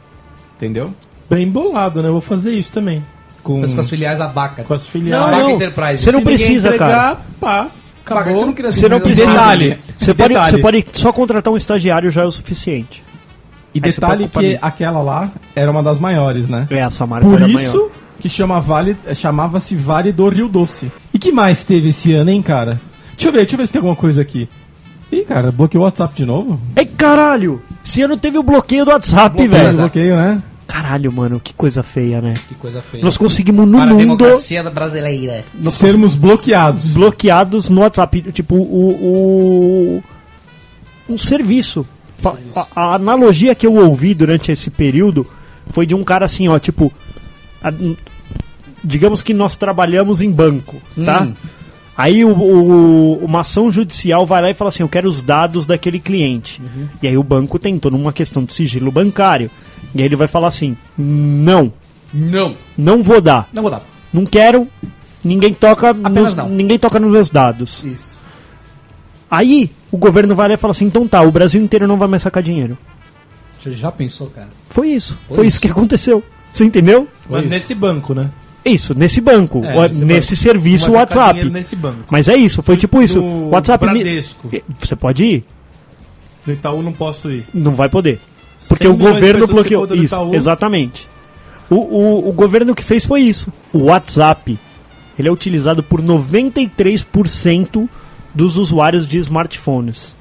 entendeu? 0.58 0.92
Bem 1.30 1.48
bolado, 1.48 2.02
né? 2.02 2.08
Eu 2.08 2.12
vou 2.12 2.20
fazer 2.20 2.52
isso 2.52 2.70
também. 2.70 3.02
Com, 3.42 3.62
com 3.62 3.80
as 3.80 3.88
filiais 3.88 4.20
Abaca. 4.20 4.64
Com 4.64 4.74
as 4.74 4.86
filiais. 4.86 5.30
Não, 5.30 5.48
não. 5.48 5.58
Você 5.58 6.12
não 6.12 6.18
Se 6.18 6.24
precisa, 6.26 6.68
entregar, 6.68 6.88
cara. 6.88 7.18
Pá, 7.40 7.68
acabou. 8.12 8.36
você 8.36 8.44
não 8.46 8.52
queria 8.52 8.72
Você 8.72 8.88
não 8.88 8.96
empresa 8.98 9.14
precisa. 9.16 9.38
Detalhe. 9.38 9.78
Você 9.98 10.14
pode, 10.14 10.28
Detalhe. 10.34 10.50
você 10.50 10.58
pode 10.58 10.86
só 10.92 11.12
contratar 11.12 11.52
um 11.52 11.56
estagiário 11.56 12.10
já 12.10 12.22
é 12.22 12.26
o 12.26 12.30
suficiente. 12.32 13.02
E 13.74 13.78
Aí 13.78 13.90
detalhe 13.90 14.28
que 14.28 14.38
nisso. 14.40 14.58
aquela 14.62 15.02
lá 15.02 15.30
era 15.56 15.70
uma 15.70 15.82
das 15.82 15.98
maiores, 15.98 16.48
né? 16.48 16.66
É, 16.70 16.78
essa 16.78 17.06
marca 17.06 17.26
Por 17.26 17.42
era 17.42 17.50
isso 17.50 17.76
maior. 17.78 17.90
que 18.20 18.28
chama 18.28 18.60
vale, 18.60 18.96
chamava-se 19.14 19.74
Vale 19.74 20.12
do 20.12 20.28
Rio 20.28 20.48
Doce. 20.48 20.92
E 21.12 21.18
que 21.18 21.32
mais 21.32 21.64
teve 21.64 21.88
esse 21.88 22.12
ano, 22.12 22.30
hein, 22.30 22.40
cara? 22.40 22.80
Deixa 23.16 23.28
eu 23.28 23.32
ver, 23.32 23.38
deixa 23.38 23.54
eu 23.54 23.58
ver 23.58 23.66
se 23.66 23.72
tem 23.72 23.78
alguma 23.80 23.96
coisa 23.96 24.20
aqui. 24.22 24.48
Ih, 25.10 25.22
cara, 25.22 25.50
bloqueou 25.52 25.82
o 25.82 25.84
WhatsApp 25.86 26.14
de 26.14 26.24
novo? 26.24 26.60
Ei, 26.76 26.86
caralho! 26.86 27.62
Esse 27.84 28.02
ano 28.02 28.16
teve 28.16 28.38
o 28.38 28.42
bloqueio 28.42 28.84
do 28.84 28.90
WhatsApp, 28.90 29.36
Bloqueio 29.36 29.50
velho. 29.50 29.76
Bloqueio, 29.76 30.16
né? 30.16 30.42
Caralho, 30.74 31.12
mano, 31.12 31.38
que 31.38 31.54
coisa 31.54 31.84
feia, 31.84 32.20
né? 32.20 32.34
Que 32.48 32.54
coisa 32.56 32.82
feia. 32.82 33.04
Nós 33.04 33.16
conseguimos 33.16 33.64
no 33.64 33.78
Para 33.78 33.92
a 33.92 33.94
mundo 33.94 34.16
democracia 34.16 34.60
brasileira. 34.68 35.44
Sermos 35.70 36.16
bloqueados. 36.16 36.94
bloqueados 36.94 37.68
no 37.68 37.80
WhatsApp. 37.82 38.32
Tipo, 38.32 38.56
o. 38.56 40.02
o 41.08 41.12
um 41.12 41.16
serviço. 41.16 41.86
A, 42.56 42.66
a 42.74 42.94
analogia 42.96 43.54
que 43.54 43.64
eu 43.64 43.74
ouvi 43.76 44.14
durante 44.14 44.50
esse 44.50 44.68
período 44.68 45.24
foi 45.70 45.86
de 45.86 45.94
um 45.94 46.02
cara 46.02 46.24
assim, 46.24 46.48
ó, 46.48 46.58
tipo. 46.58 46.92
a- 47.62 47.72
digamos 48.82 49.22
que 49.22 49.32
nós 49.32 49.56
trabalhamos 49.56 50.20
em 50.20 50.30
banco, 50.30 50.82
tá? 51.04 51.22
Hum. 51.22 51.34
Aí 51.96 52.24
o, 52.24 52.30
o- 52.36 53.24
uma 53.24 53.42
ação 53.42 53.70
judicial 53.70 54.26
vai 54.26 54.42
lá 54.42 54.50
e 54.50 54.54
fala 54.54 54.70
assim: 54.70 54.82
eu 54.82 54.88
quero 54.88 55.08
os 55.08 55.22
dados 55.22 55.66
daquele 55.66 56.00
cliente. 56.00 56.60
E 57.00 57.06
aí 57.06 57.16
o 57.16 57.22
banco 57.22 57.60
tem 57.60 57.78
toda 57.78 57.94
uma 57.94 58.12
questão 58.12 58.42
de 58.42 58.52
sigilo 58.52 58.90
bancário. 58.90 59.48
E 59.94 60.00
aí 60.00 60.04
ele 60.06 60.16
vai 60.16 60.28
falar 60.28 60.48
assim: 60.48 60.76
não, 60.96 61.72
Não. 62.12 62.54
não 62.78 63.02
vou 63.02 63.20
dar. 63.20 63.48
Não 63.52 63.62
vou 63.62 63.70
dar. 63.70 63.82
Não 64.12 64.24
quero, 64.24 64.68
ninguém 65.24 65.52
toca, 65.52 65.92
nos, 65.92 66.34
não. 66.34 66.48
ninguém 66.48 66.78
toca 66.78 67.00
nos 67.00 67.10
meus 67.10 67.30
dados. 67.30 67.82
Isso. 67.84 68.18
Aí 69.30 69.70
o 69.90 69.96
governo 69.96 70.34
vai 70.34 70.48
lá 70.48 70.54
e 70.54 70.58
fala 70.58 70.70
assim: 70.72 70.86
então 70.86 71.06
tá, 71.08 71.22
o 71.22 71.30
Brasil 71.32 71.60
inteiro 71.62 71.86
não 71.86 71.96
vai 71.96 72.08
mais 72.08 72.22
sacar 72.22 72.42
dinheiro. 72.42 72.76
Você 73.60 73.72
já 73.72 73.90
pensou, 73.90 74.28
cara? 74.28 74.48
Foi 74.68 74.88
isso. 74.88 75.18
Foi, 75.26 75.36
Foi 75.38 75.46
isso 75.46 75.60
que 75.60 75.68
aconteceu. 75.68 76.22
Você 76.52 76.64
entendeu? 76.64 77.08
Mas 77.28 77.40
isso. 77.42 77.50
nesse 77.50 77.74
banco, 77.74 78.14
né? 78.14 78.30
Isso, 78.64 78.94
nesse 78.94 79.20
banco, 79.20 79.62
É, 79.64 79.76
o- 79.76 79.82
nesse 79.82 80.04
nesse, 80.04 80.30
banco. 80.30 80.42
serviço 80.42 80.84
sacar 80.86 80.96
WhatsApp. 81.00 81.32
dinheiro 81.34 81.52
Nesse 81.52 81.76
banco. 81.76 82.04
Mas 82.10 82.28
é 82.28 82.36
isso, 82.36 82.62
foi 82.62 82.76
tipo 82.76 83.02
isso. 83.02 83.22
WhatsApp. 83.22 83.84
me- 83.86 83.92
Bradesco. 83.94 84.50
Você 84.78 84.94
pode 84.96 85.24
ir? 85.24 85.44
No 86.46 86.52
Itaú 86.52 86.82
não 86.82 86.92
posso 86.92 87.30
ir. 87.30 87.44
Não 87.52 87.72
vai 87.74 87.88
poder. 87.88 88.20
Porque 88.68 88.84
100 88.84 88.92
o 88.92 88.96
governo 88.96 89.46
bloqueou. 89.46 89.86
Isso, 89.94 90.04
Itaú. 90.14 90.34
exatamente. 90.34 91.08
O, 91.70 91.76
o, 91.76 92.28
o 92.28 92.32
governo 92.32 92.74
que 92.74 92.82
fez 92.84 93.04
foi 93.04 93.20
isso. 93.22 93.52
O 93.72 93.84
WhatsApp, 93.84 94.58
ele 95.18 95.28
é 95.28 95.32
utilizado 95.32 95.82
por 95.82 96.00
93% 96.02 97.88
dos 98.34 98.56
usuários 98.56 99.06
de 99.06 99.18
smartphones. 99.18 100.14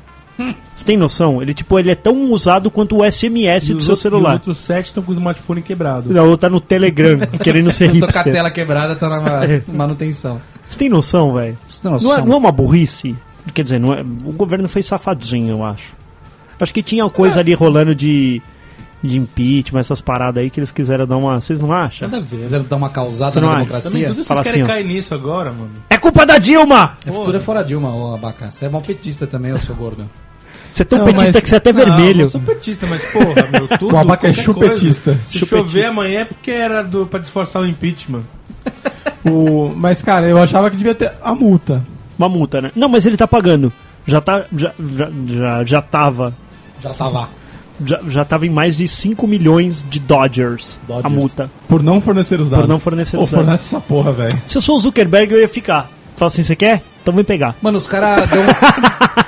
Você 0.76 0.84
tem 0.86 0.98
noção? 0.98 1.42
Ele, 1.42 1.54
tipo, 1.54 1.78
ele 1.78 1.92
é 1.92 1.96
tão 1.96 2.32
usado 2.32 2.72
quanto 2.72 2.98
o 2.98 3.12
SMS 3.12 3.70
E 3.70 3.74
do 3.76 3.82
seu 3.82 3.94
e 3.94 3.98
celular. 3.98 4.30
Os 4.32 4.34
outros 4.36 4.58
sete 4.58 4.86
estão 4.88 5.04
com 5.04 5.12
o 5.12 5.14
smartphone 5.14 5.62
quebrado. 5.62 6.12
Não, 6.12 6.36
tá 6.36 6.50
no 6.50 6.60
Telegram, 6.60 7.20
querendo 7.44 7.72
ser 7.72 7.90
Eu 7.90 7.94
tô 7.94 8.00
com 8.00 8.06
a 8.06 8.08
hipster. 8.10 8.34
tela 8.34 8.50
quebrada, 8.52 8.96
tá 8.96 9.08
na 9.10 9.20
ma- 9.20 9.42
manutenção. 9.68 10.40
Você 10.68 10.80
tem 10.80 10.90
noção, 10.90 11.34
velho? 11.34 11.56
Não 11.84 11.96
é, 12.16 12.22
não 12.26 12.34
é 12.34 12.38
uma 12.38 12.52
burrice? 12.52 13.16
Quer 13.54 13.64
dizer, 13.64 13.80
não 13.80 13.94
é, 13.94 14.02
o 14.02 14.32
governo 14.34 14.68
foi 14.68 14.82
safadinho, 14.82 15.52
eu 15.52 15.64
acho. 15.64 15.94
Acho 16.62 16.74
que 16.74 16.84
tinha 16.84 17.08
coisa 17.10 17.40
ali 17.40 17.54
rolando 17.54 17.94
de, 17.96 18.42
de 19.04 19.18
impeachment, 19.18 19.80
essas 19.80 20.02
paradas 20.02 20.44
aí 20.44 20.50
que 20.50 20.60
eles 20.60 20.72
quiseram 20.72 21.06
dar 21.06 21.18
uma. 21.18 21.42
Vocês 21.42 21.60
não 21.60 21.72
acham? 21.74 22.08
Nada 22.10 22.22
a 22.22 22.26
ver. 22.26 22.44
Quiseram 22.44 22.66
dar 22.66 22.76
uma 22.76 22.90
causada 22.90 23.40
na 23.42 23.48
acha? 23.48 23.54
Também 23.82 24.02
democracia? 24.02 24.08
tudo 24.08 24.24
vocês 24.24 24.42
querem 24.42 24.62
assim, 24.62 24.72
cair 24.72 24.86
nisso 24.86 25.14
agora, 25.14 25.52
mano. 25.52 25.72
É 25.90 25.98
culpa 25.98 26.26
da 26.26 26.38
Dilma! 26.38 26.98
É 27.06 27.12
futuro 27.12 27.38
é 27.38 27.40
fora 27.40 27.64
Dilma, 27.64 27.94
ô 27.94 28.14
abaca. 28.16 28.50
Você 28.52 28.66
é 28.66 28.70
mal 28.70 28.82
petista 28.82 29.26
também, 29.28 29.52
eu 29.52 29.58
sou 29.58 29.76
gordo. 29.76 30.10
Você 30.72 30.82
é 30.82 30.86
tão 30.86 31.00
Não, 31.00 31.06
petista 31.06 31.34
mas- 31.34 31.44
que 31.44 31.50
você 31.50 31.56
é 31.56 31.58
até 31.58 31.72
Não, 31.74 31.80
eu 31.82 31.86
vermelho. 31.86 32.30
sou 32.32 32.42
petista, 32.42 32.88
mas 32.88 33.04
porra, 33.06 33.48
meu, 33.52 33.68
tudo. 33.78 33.94
O 33.94 33.98
abaca 33.98 34.28
é 34.28 34.34
chupetista. 34.34 35.12
coisa. 35.12 35.20
Se 35.28 35.38
Chupetista. 35.38 35.58
chover 35.58 35.86
amanhã 35.86 36.22
é 36.22 36.26
porque 36.26 36.50
era 36.50 36.82
do, 36.84 37.06
pra 37.06 37.20
disfarçar 37.20 37.62
o 37.62 37.66
impeachment. 37.68 38.24
O... 39.26 39.74
Mas, 39.76 40.02
cara, 40.02 40.28
eu 40.28 40.38
achava 40.38 40.70
que 40.70 40.76
devia 40.76 40.94
ter 40.94 41.10
a 41.24 41.34
multa. 41.34 41.82
Uma 42.18 42.28
multa, 42.28 42.60
né? 42.60 42.72
Não, 42.76 42.90
mas 42.90 43.06
ele 43.06 43.16
tá 43.16 43.26
pagando. 43.26 43.72
Já 44.06 44.22
tá. 44.22 44.46
Já, 44.56 44.72
já, 44.96 45.12
já, 45.28 45.66
já 45.66 45.82
tava. 45.82 46.34
Já 46.82 46.94
tava. 46.94 47.30
Já, 47.84 48.00
já 48.08 48.26
tava 48.26 48.46
em 48.46 48.50
mais 48.50 48.78
de 48.78 48.88
5 48.88 49.26
milhões 49.28 49.84
de 49.90 50.00
Dodgers, 50.00 50.80
Dodgers. 50.88 51.06
a 51.06 51.10
multa. 51.10 51.52
Por 51.68 51.82
não 51.82 52.00
fornecer 52.00 52.40
os 52.40 52.48
dados. 52.48 52.66
Por 52.66 52.70
não 52.70 52.80
fornecer 52.80 53.18
Pô, 53.18 53.24
os 53.24 53.32
dados. 53.32 53.46
fornece 53.46 53.68
essa 53.76 53.82
porra, 53.82 54.12
velho. 54.12 54.42
Se 54.46 54.58
eu 54.58 54.62
sou 54.62 54.76
o 54.76 54.80
Zuckerberg, 54.80 55.34
eu 55.34 55.40
ia 55.40 55.50
ficar. 55.50 55.90
Fala 56.16 56.28
assim, 56.28 56.44
você 56.44 56.56
quer? 56.56 56.84
Então 57.04 57.14
vem 57.14 57.24
pegar. 57.24 57.54
Mano, 57.62 57.78
os 57.78 57.86
caras 57.86 58.28
dão. 58.32 58.40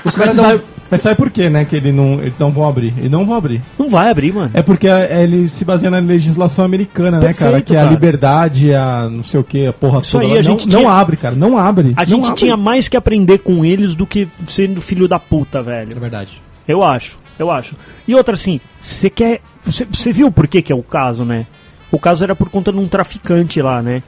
os 0.03 0.15
caras 0.15 0.35
dão. 0.35 0.61
mas 0.89 1.01
sabe 1.01 1.15
por 1.17 1.29
quê, 1.29 1.49
né? 1.49 1.65
Que 1.65 1.75
ele 1.75 1.91
não, 1.91 2.21
eles 2.21 2.33
não 2.39 2.49
vão 2.51 2.67
abrir. 2.67 2.93
Eles 2.97 3.11
não 3.11 3.25
vão 3.25 3.35
abrir. 3.35 3.61
Não 3.77 3.89
vai 3.89 4.09
abrir, 4.09 4.33
mano. 4.33 4.51
É 4.53 4.61
porque 4.61 4.87
é, 4.87 5.21
ele 5.23 5.47
se 5.49 5.65
baseia 5.65 5.91
na 5.91 5.99
legislação 5.99 6.63
americana, 6.63 7.19
né, 7.19 7.33
cara? 7.33 7.51
Perfeito, 7.51 7.67
Que 7.67 7.75
é 7.75 7.81
a 7.81 7.83
liberdade, 7.89 8.73
a 8.73 9.09
não 9.09 9.23
sei 9.23 9.39
o 9.39 9.43
que, 9.43 9.67
a 9.67 9.73
porra 9.73 9.99
Isso 9.99 10.13
toda. 10.13 10.23
aí, 10.23 10.37
a 10.37 10.41
gente 10.41 10.65
não, 10.67 10.69
tinha- 10.69 10.81
não 10.83 10.89
abre, 10.89 11.17
cara. 11.17 11.35
Não 11.35 11.57
abre. 11.57 11.93
A 11.97 12.01
não 12.01 12.07
gente 12.07 12.25
abre. 12.27 12.39
tinha 12.39 12.55
mais 12.57 12.87
que 12.87 12.95
aprender 12.95 13.39
com 13.39 13.65
eles 13.65 13.93
do 13.93 14.07
que 14.07 14.27
sendo 14.47 14.81
filho 14.81 15.07
da 15.07 15.19
puta, 15.19 15.61
velho. 15.61 15.89
É 15.95 15.99
verdade. 15.99 16.41
Eu 16.67 16.81
acho, 16.81 17.19
eu 17.37 17.51
acho. 17.51 17.75
E 18.07 18.15
outra 18.15 18.35
assim, 18.35 18.59
você 18.79 19.09
quer. 19.09 19.41
Você 19.65 19.85
você 19.91 20.11
viu 20.13 20.31
por 20.31 20.47
que, 20.47 20.61
que 20.61 20.71
é 20.71 20.75
o 20.75 20.81
caso, 20.81 21.25
né? 21.25 21.45
O 21.91 21.99
caso 21.99 22.23
era 22.23 22.35
por 22.35 22.49
conta 22.49 22.71
de 22.71 22.79
um 22.79 22.87
traficante 22.87 23.61
lá, 23.61 23.81
né? 23.81 24.01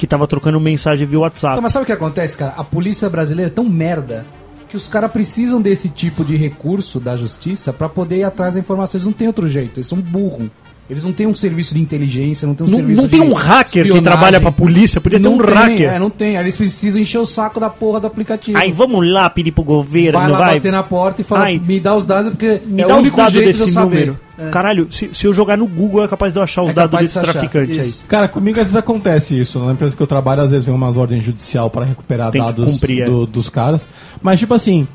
Que 0.00 0.06
tava 0.06 0.26
trocando 0.26 0.58
mensagem 0.58 1.06
via 1.06 1.20
WhatsApp. 1.20 1.52
Então, 1.52 1.62
mas 1.62 1.72
sabe 1.72 1.82
o 1.82 1.86
que 1.86 1.92
acontece, 1.92 2.34
cara? 2.34 2.54
A 2.56 2.64
polícia 2.64 3.10
brasileira 3.10 3.50
é 3.50 3.54
tão 3.54 3.64
merda 3.64 4.24
que 4.66 4.74
os 4.74 4.88
caras 4.88 5.12
precisam 5.12 5.60
desse 5.60 5.90
tipo 5.90 6.24
de 6.24 6.36
recurso 6.36 6.98
da 6.98 7.18
justiça 7.18 7.70
pra 7.70 7.86
poder 7.86 8.20
ir 8.20 8.24
atrás 8.24 8.54
da 8.54 8.60
informação. 8.60 8.96
Eles 8.96 9.04
não 9.04 9.12
têm 9.12 9.26
outro 9.26 9.46
jeito, 9.46 9.76
eles 9.78 9.86
são 9.86 9.98
burros. 10.00 10.48
Eles 10.90 11.04
não 11.04 11.12
têm 11.12 11.24
um 11.26 11.34
serviço 11.34 11.72
de 11.72 11.80
inteligência, 11.80 12.48
não 12.48 12.54
tem 12.56 12.66
um 12.66 12.70
não, 12.70 12.78
serviço 12.78 13.00
não 13.02 13.08
tem 13.08 13.20
de 13.20 13.26
um 13.28 13.32
hacker 13.32 13.70
que 13.70 13.78
espionagem. 13.78 14.02
trabalha 14.02 14.40
pra 14.40 14.50
polícia, 14.50 15.00
podia 15.00 15.20
ter 15.20 15.24
não 15.24 15.36
um 15.36 15.38
tem, 15.38 15.54
hacker. 15.54 15.92
É, 15.92 15.98
não 16.00 16.10
tem. 16.10 16.36
Aí 16.36 16.42
Eles 16.42 16.56
precisam 16.56 17.00
encher 17.00 17.18
o 17.18 17.26
saco 17.26 17.60
da 17.60 17.70
porra 17.70 18.00
do 18.00 18.08
aplicativo. 18.08 18.58
Aí 18.58 18.72
vamos 18.72 19.08
lá 19.08 19.30
pedir 19.30 19.52
pro 19.52 19.62
governo, 19.62 20.18
vai 20.18 20.28
lá 20.28 20.38
vai. 20.38 20.54
bater 20.56 20.72
na 20.72 20.82
porta 20.82 21.20
e 21.20 21.24
fala, 21.24 21.44
Ai. 21.44 21.62
me 21.64 21.78
dá 21.78 21.94
os 21.94 22.04
dados, 22.04 22.30
porque 22.32 22.60
Me 22.66 22.82
é 22.82 22.86
dá 22.86 22.94
o 22.94 22.96
os 22.96 23.02
único 23.02 23.16
dados 23.16 23.32
jeito 23.32 23.52
de 23.52 23.58
eu 23.60 23.64
desse 23.66 23.72
saber. 23.74 23.86
número. 24.06 24.20
É. 24.36 24.48
Caralho, 24.50 24.88
se, 24.90 25.10
se 25.12 25.26
eu 25.26 25.32
jogar 25.32 25.56
no 25.56 25.66
Google 25.68 26.02
é 26.02 26.08
capaz 26.08 26.32
de 26.32 26.38
eu 26.40 26.42
achar 26.42 26.62
os 26.64 26.70
É 26.70 26.72
dados 26.72 26.98
de 26.98 27.04
desse 27.04 27.20
traficante 27.20 27.78
aí. 27.78 27.86
Isso. 27.88 28.04
Cara, 28.08 28.26
comigo 28.26 28.58
às 28.58 28.64
vezes 28.66 28.76
acontece 28.76 29.38
isso. 29.38 29.58
Na 29.60 29.72
empresa 29.72 29.94
que 29.94 30.02
eu 30.02 30.06
trabalho, 30.08 30.42
às 30.42 30.50
vezes 30.50 30.64
vem 30.64 30.74
umas 30.74 30.96
ordens 30.96 31.24
judicial 31.24 31.70
para 31.70 31.84
recuperar 31.84 32.32
Tem 32.32 32.40
que 32.40 32.46
dados 32.48 32.72
cumprir, 32.72 33.02
é. 33.02 33.04
do- 33.04 33.26
dos 33.26 33.48
caras. 33.48 33.86
Mas, 34.22 34.40
tipo 34.40 34.54
assim, 34.54 34.88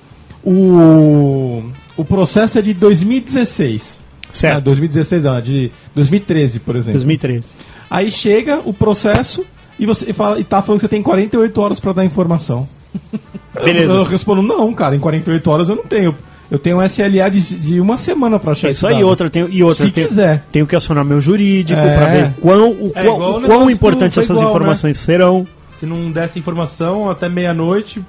o, 0.43 1.63
o 1.95 2.03
processo 2.03 2.57
é 2.59 2.61
de 2.61 2.73
2016. 2.73 4.03
Certo. 4.35 4.57
Ah, 4.57 4.59
2016 4.59 5.23
não, 5.23 5.35
é 5.37 5.41
de 5.41 5.71
2013, 5.95 6.59
por 6.59 6.75
exemplo. 6.75 6.93
2013. 6.93 7.47
Aí 7.89 8.11
chega 8.11 8.59
o 8.65 8.73
processo 8.73 9.45
e 9.79 9.85
você 9.85 10.11
fala, 10.13 10.39
e 10.39 10.43
tá 10.43 10.61
falando 10.61 10.79
que 10.79 10.85
você 10.85 10.89
tem 10.89 11.01
48 11.01 11.61
horas 11.61 11.79
para 11.79 11.93
dar 11.93 12.05
informação. 12.05 12.67
Beleza. 13.63 13.93
Eu, 13.93 13.97
eu 13.99 14.03
respondo, 14.03 14.41
não, 14.41 14.73
cara, 14.73 14.95
em 14.95 14.99
48 14.99 15.51
horas 15.51 15.69
eu 15.69 15.75
não 15.75 15.83
tenho. 15.83 16.15
Eu 16.51 16.59
tenho 16.59 16.77
um 16.77 16.83
SLA 16.85 17.29
de, 17.31 17.41
de 17.55 17.79
uma 17.79 17.97
semana 17.97 18.37
para 18.37 18.51
achar 18.51 18.67
É 18.67 18.71
esse 18.71 18.77
isso 18.79 18.87
aí, 18.87 19.03
outra, 19.03 19.25
eu 19.25 19.31
tenho, 19.31 19.49
e 19.49 19.63
outra, 19.63 19.83
Se 19.85 19.91
tenho, 19.91 20.07
quiser. 20.07 20.45
tenho 20.51 20.67
que 20.67 20.75
acionar 20.75 21.03
meu 21.03 21.19
jurídico 21.19 21.79
É. 21.79 21.95
pra 21.97 22.05
ver 22.05 22.33
quão, 22.39 22.69
o, 22.71 22.91
É 22.93 23.03
quão, 23.03 23.37
o 23.37 23.41
quão 23.41 23.69
importante 23.71 24.19
essas 24.19 24.29
igual, 24.37 24.43
né? 24.45 24.49
informações 24.51 24.97
serão. 24.99 25.47
Se 25.69 25.85
não 25.87 26.11
desse 26.11 26.37
informação 26.37 27.09
até 27.09 27.27
meia-noite. 27.27 28.03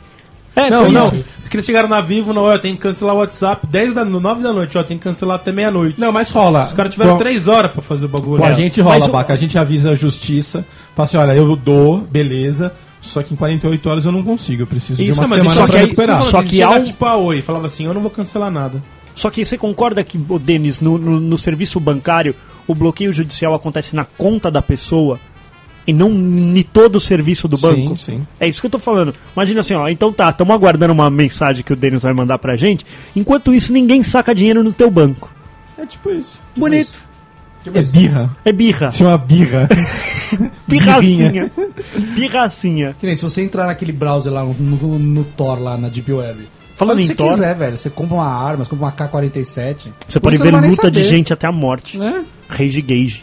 É, 0.57 0.71
não, 0.71 0.91
não. 0.91 1.05
isso. 1.07 1.25
Porque 1.43 1.57
eles 1.57 1.67
chegaram 1.67 1.89
na 1.89 2.01
Vivo, 2.01 2.33
não, 2.33 2.43
ó, 2.45 2.59
tem 2.59 2.75
que 2.75 2.81
cancelar 2.83 3.15
o 3.15 3.19
WhatsApp 3.19 3.65
10 3.69 3.95
da, 3.95 4.05
no 4.05 4.19
9 4.19 4.43
da 4.43 4.53
noite, 4.53 4.77
ó, 4.77 4.83
tem 4.83 4.97
que 4.99 5.05
cancelar 5.05 5.37
até 5.37 5.53
meia-noite. 5.53 6.01
Não, 6.01 6.11
mas 6.11 6.31
rola. 6.31 6.65
Os 6.65 6.73
caras 6.73 6.91
tiveram 6.93 7.13
Com- 7.13 7.19
3 7.19 7.47
horas 7.47 7.71
pra 7.71 7.83
fazer 7.83 8.07
o 8.07 8.09
bagulho. 8.09 8.39
Com 8.41 8.45
a 8.47 8.51
É. 8.51 8.55
gente 8.55 8.81
rola, 8.81 8.97
Mas 8.97 9.07
Baca. 9.07 9.33
A 9.33 9.37
gente 9.37 9.57
avisa 9.59 9.91
a 9.93 9.95
justiça. 9.95 10.67
Fala 10.97 11.05
assim, 11.05 11.17
olha, 11.19 11.33
eu 11.37 11.55
dou, 11.55 11.99
beleza. 12.01 12.73
Só 13.01 13.23
que 13.23 13.35
em 13.35 13.37
48 13.37 13.89
horas 13.89 14.05
eu 14.05 14.11
não 14.11 14.23
consigo. 14.25 14.63
Eu 14.63 14.67
preciso 14.67 15.01
Isso, 15.01 15.13
de 15.13 15.19
uma 15.21 15.29
mas 15.29 15.39
semana 15.39 15.55
só 15.55 15.67
pra 15.67 15.73
que 15.79 15.85
recuperar. 15.85 16.21
só 16.23 16.31
Só 16.31 16.43
que 16.43 16.61
ao- 16.63 16.83
tipo 16.83 17.05
a 17.05 17.17
Oi, 17.17 17.43
falava 17.43 17.67
assim, 17.67 17.85
eu 17.85 17.95
não 17.95 18.01
vou 18.01 18.11
cancelar 18.11 18.51
nada. 18.51 18.83
Só 19.15 19.31
que 19.31 19.45
você 19.47 19.57
concorda 19.57 20.03
que, 20.03 20.19
o 20.29 20.39
Denis, 20.39 20.81
no, 20.81 20.99
no, 20.99 21.21
no 21.21 21.39
serviço 21.39 21.79
bancário, 21.79 22.35
o 22.67 22.75
bloqueio 22.75 23.13
judicial 23.13 23.55
acontece 23.55 23.95
na 23.95 24.05
conta 24.05 24.51
da 24.51 24.61
pessoa 24.61 25.21
e 25.87 25.93
não 25.93 26.11
em 26.11 26.62
todo 26.62 26.97
o 26.97 27.01
serviço 27.01 27.47
do 27.47 27.57
banco? 27.57 27.97
Sim, 27.97 28.16
sim. 28.18 28.26
É 28.41 28.49
isso 28.49 28.61
que 28.61 28.66
eu 28.66 28.70
tô 28.70 28.78
falando. 28.78 29.14
Imagina 29.34 29.61
assim, 29.61 29.74
ó, 29.74 29.89
então 29.89 30.12
tá, 30.12 30.30
estamos 30.30 30.55
aguardando 30.55 30.93
uma 30.93 31.09
mensagem 31.11 31.62
que 31.64 31.72
o 31.72 31.76
Denis 31.76 32.03
vai 32.03 32.12
mandar 32.12 32.39
pra 32.39 32.57
gente. 32.57 32.84
Enquanto 33.14 33.55
isso, 33.55 33.72
ninguém 33.72 34.03
saca 34.03 34.34
dinheiro 34.34 34.62
no 34.64 34.72
teu 34.72 34.91
banco. 34.91 35.30
É 35.78 35.87
tipo 35.87 36.11
isso. 36.11 36.41
Bonito. 36.57 37.05
É 37.74 37.82
birra. 37.82 38.30
É 38.45 38.53
birra. 38.53 38.93
Se 38.93 38.99
chama 38.99 39.18
birra. 39.18 39.68
Pirracinha. 40.68 41.51
Pirracinha. 42.14 42.97
Que 42.99 43.07
nem 43.07 43.16
se 43.16 43.22
você 43.22 43.43
entrar 43.43 43.66
naquele 43.66 43.93
browser 43.93 44.32
lá 44.32 44.45
no, 44.45 44.55
no, 44.55 44.99
no 44.99 45.24
Tor, 45.24 45.61
lá 45.61 45.76
na 45.76 45.89
Deep 45.89 46.12
Web. 46.12 46.47
Falando 46.76 46.76
Fala 46.76 46.93
o 46.93 46.97
que 46.97 47.01
em 47.03 47.05
você 47.07 47.14
Tor- 47.14 47.30
quiser, 47.32 47.55
velho. 47.57 47.78
Você 47.78 47.91
compra 47.91 48.14
uma 48.16 48.26
arma, 48.26 48.64
você 48.64 48.70
compra 48.70 48.84
uma 48.87 48.93
K-47. 48.93 49.76
Você 50.09 50.20
pode 50.20 50.39
não 50.39 50.45
ver 50.61 50.68
luta 50.68 50.91
de 50.91 51.03
gente 51.05 51.32
até 51.32 51.47
a 51.47 51.53
morte. 51.53 52.01
É? 52.01 52.22
Rage 52.49 52.82
Gage. 52.82 53.22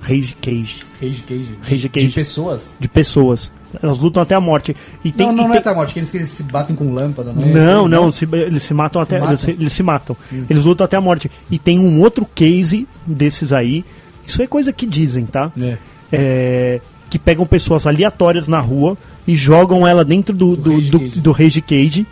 Rage 0.00 0.36
Cage. 0.40 0.82
Rage 1.00 1.22
Cage. 1.26 1.48
Rage 1.62 1.78
De 1.78 1.88
Cage. 1.88 2.10
pessoas. 2.12 2.76
De 2.80 2.88
pessoas. 2.88 3.52
Elas 3.82 3.98
lutam 3.98 4.20
até 4.22 4.34
a 4.34 4.40
morte. 4.40 4.74
E 5.04 5.12
tem, 5.12 5.26
não, 5.26 5.32
e 5.32 5.36
não, 5.36 5.42
não 5.44 5.50
tem- 5.50 5.56
é 5.58 5.60
até 5.60 5.70
a 5.70 5.74
morte. 5.74 5.90
Aqueles 5.90 6.10
que 6.10 6.16
eles 6.16 6.28
se 6.28 6.42
batem 6.42 6.74
com 6.74 6.92
lâmpada, 6.92 7.32
não 7.32 7.42
é? 7.42 7.46
Não, 7.46 7.86
não, 7.88 8.10
se- 8.10 8.26
eles 8.32 8.62
se 8.64 8.74
matam 8.74 9.00
até. 9.00 9.14
matam? 9.18 9.30
Eles, 9.30 9.40
se- 9.40 9.50
eles 9.52 9.72
se 9.72 9.82
matam. 9.82 10.16
Eles 10.48 10.64
lutam 10.64 10.84
até 10.84 10.96
a 10.96 11.00
morte. 11.00 11.30
E 11.50 11.58
tem 11.58 11.78
um 11.78 12.00
outro 12.00 12.26
case 12.34 12.88
desses 13.06 13.52
aí. 13.52 13.84
Isso 14.26 14.42
é 14.42 14.46
coisa 14.46 14.72
que 14.72 14.86
dizem, 14.86 15.24
tá? 15.26 15.52
É. 15.60 15.76
É, 16.12 16.80
que 17.08 17.18
pegam 17.18 17.46
pessoas 17.46 17.86
aleatórias 17.86 18.48
na 18.48 18.58
rua 18.60 18.96
e 19.26 19.36
jogam 19.36 19.86
ela 19.86 20.04
dentro 20.04 20.34
do, 20.34 20.56
Do 20.56 20.62
do, 20.62 20.70
Rage 20.76 20.90
do, 20.90 20.98
Cage. 21.00 21.20
do 21.20 21.32
Rage 21.32 21.62
Cage. 21.62 22.06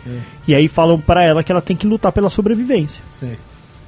E 0.47 0.55
aí 0.55 0.67
falam 0.69 0.99
pra 0.99 1.23
ela 1.23 1.43
que 1.43 1.51
ela 1.51 1.61
tem 1.61 1.75
que 1.75 1.85
lutar 1.85 2.11
pela 2.13 2.29
sobrevivência. 2.29 3.03
Sei. 3.19 3.37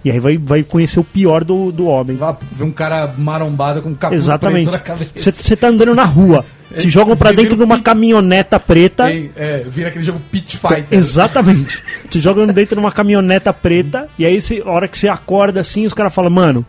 E 0.04 0.10
aí 0.12 0.20
vai, 0.20 0.38
vai 0.38 0.64
conhecer 0.64 1.00
o 1.00 1.04
pior 1.04 1.44
do, 1.44 1.72
do 1.72 1.86
homem. 1.86 2.18
Vai 2.18 2.36
ver 2.52 2.64
um 2.64 2.72
cara 2.72 3.14
marombado 3.18 3.82
com 3.82 3.94
capuz 3.94 4.24
Exatamente. 4.24 4.70
preto 4.70 4.74
na 4.74 4.80
cabeça. 4.80 5.32
Você 5.32 5.56
tá 5.56 5.68
andando 5.68 5.94
na 5.94 6.04
rua, 6.06 6.44
te 6.80 6.90
jogam 6.90 7.16
pra 7.16 7.30
Vira 7.30 7.44
dentro 7.44 7.58
de 7.58 7.64
uma 7.64 7.76
pit- 7.76 7.84
caminhoneta 7.86 8.60
preta. 8.60 9.06
Tem, 9.08 9.30
é, 9.36 9.64
vira 9.68 9.90
aquele 9.90 10.04
jogo 10.04 10.20
Pit 10.32 10.58
Fighter. 10.58 10.88
Exatamente. 10.90 11.84
Te 12.10 12.20
jogam 12.20 12.48
dentro 12.48 12.76
de 12.76 12.80
uma 12.80 12.92
caminhoneta 12.92 13.54
preta, 13.54 14.10
e 14.18 14.26
aí, 14.26 14.38
a 14.66 14.70
hora 14.70 14.88
que 14.88 14.98
você 14.98 15.08
acorda 15.08 15.60
assim, 15.62 15.86
os 15.86 15.94
caras 15.94 16.14
falam, 16.14 16.30
mano, 16.32 16.66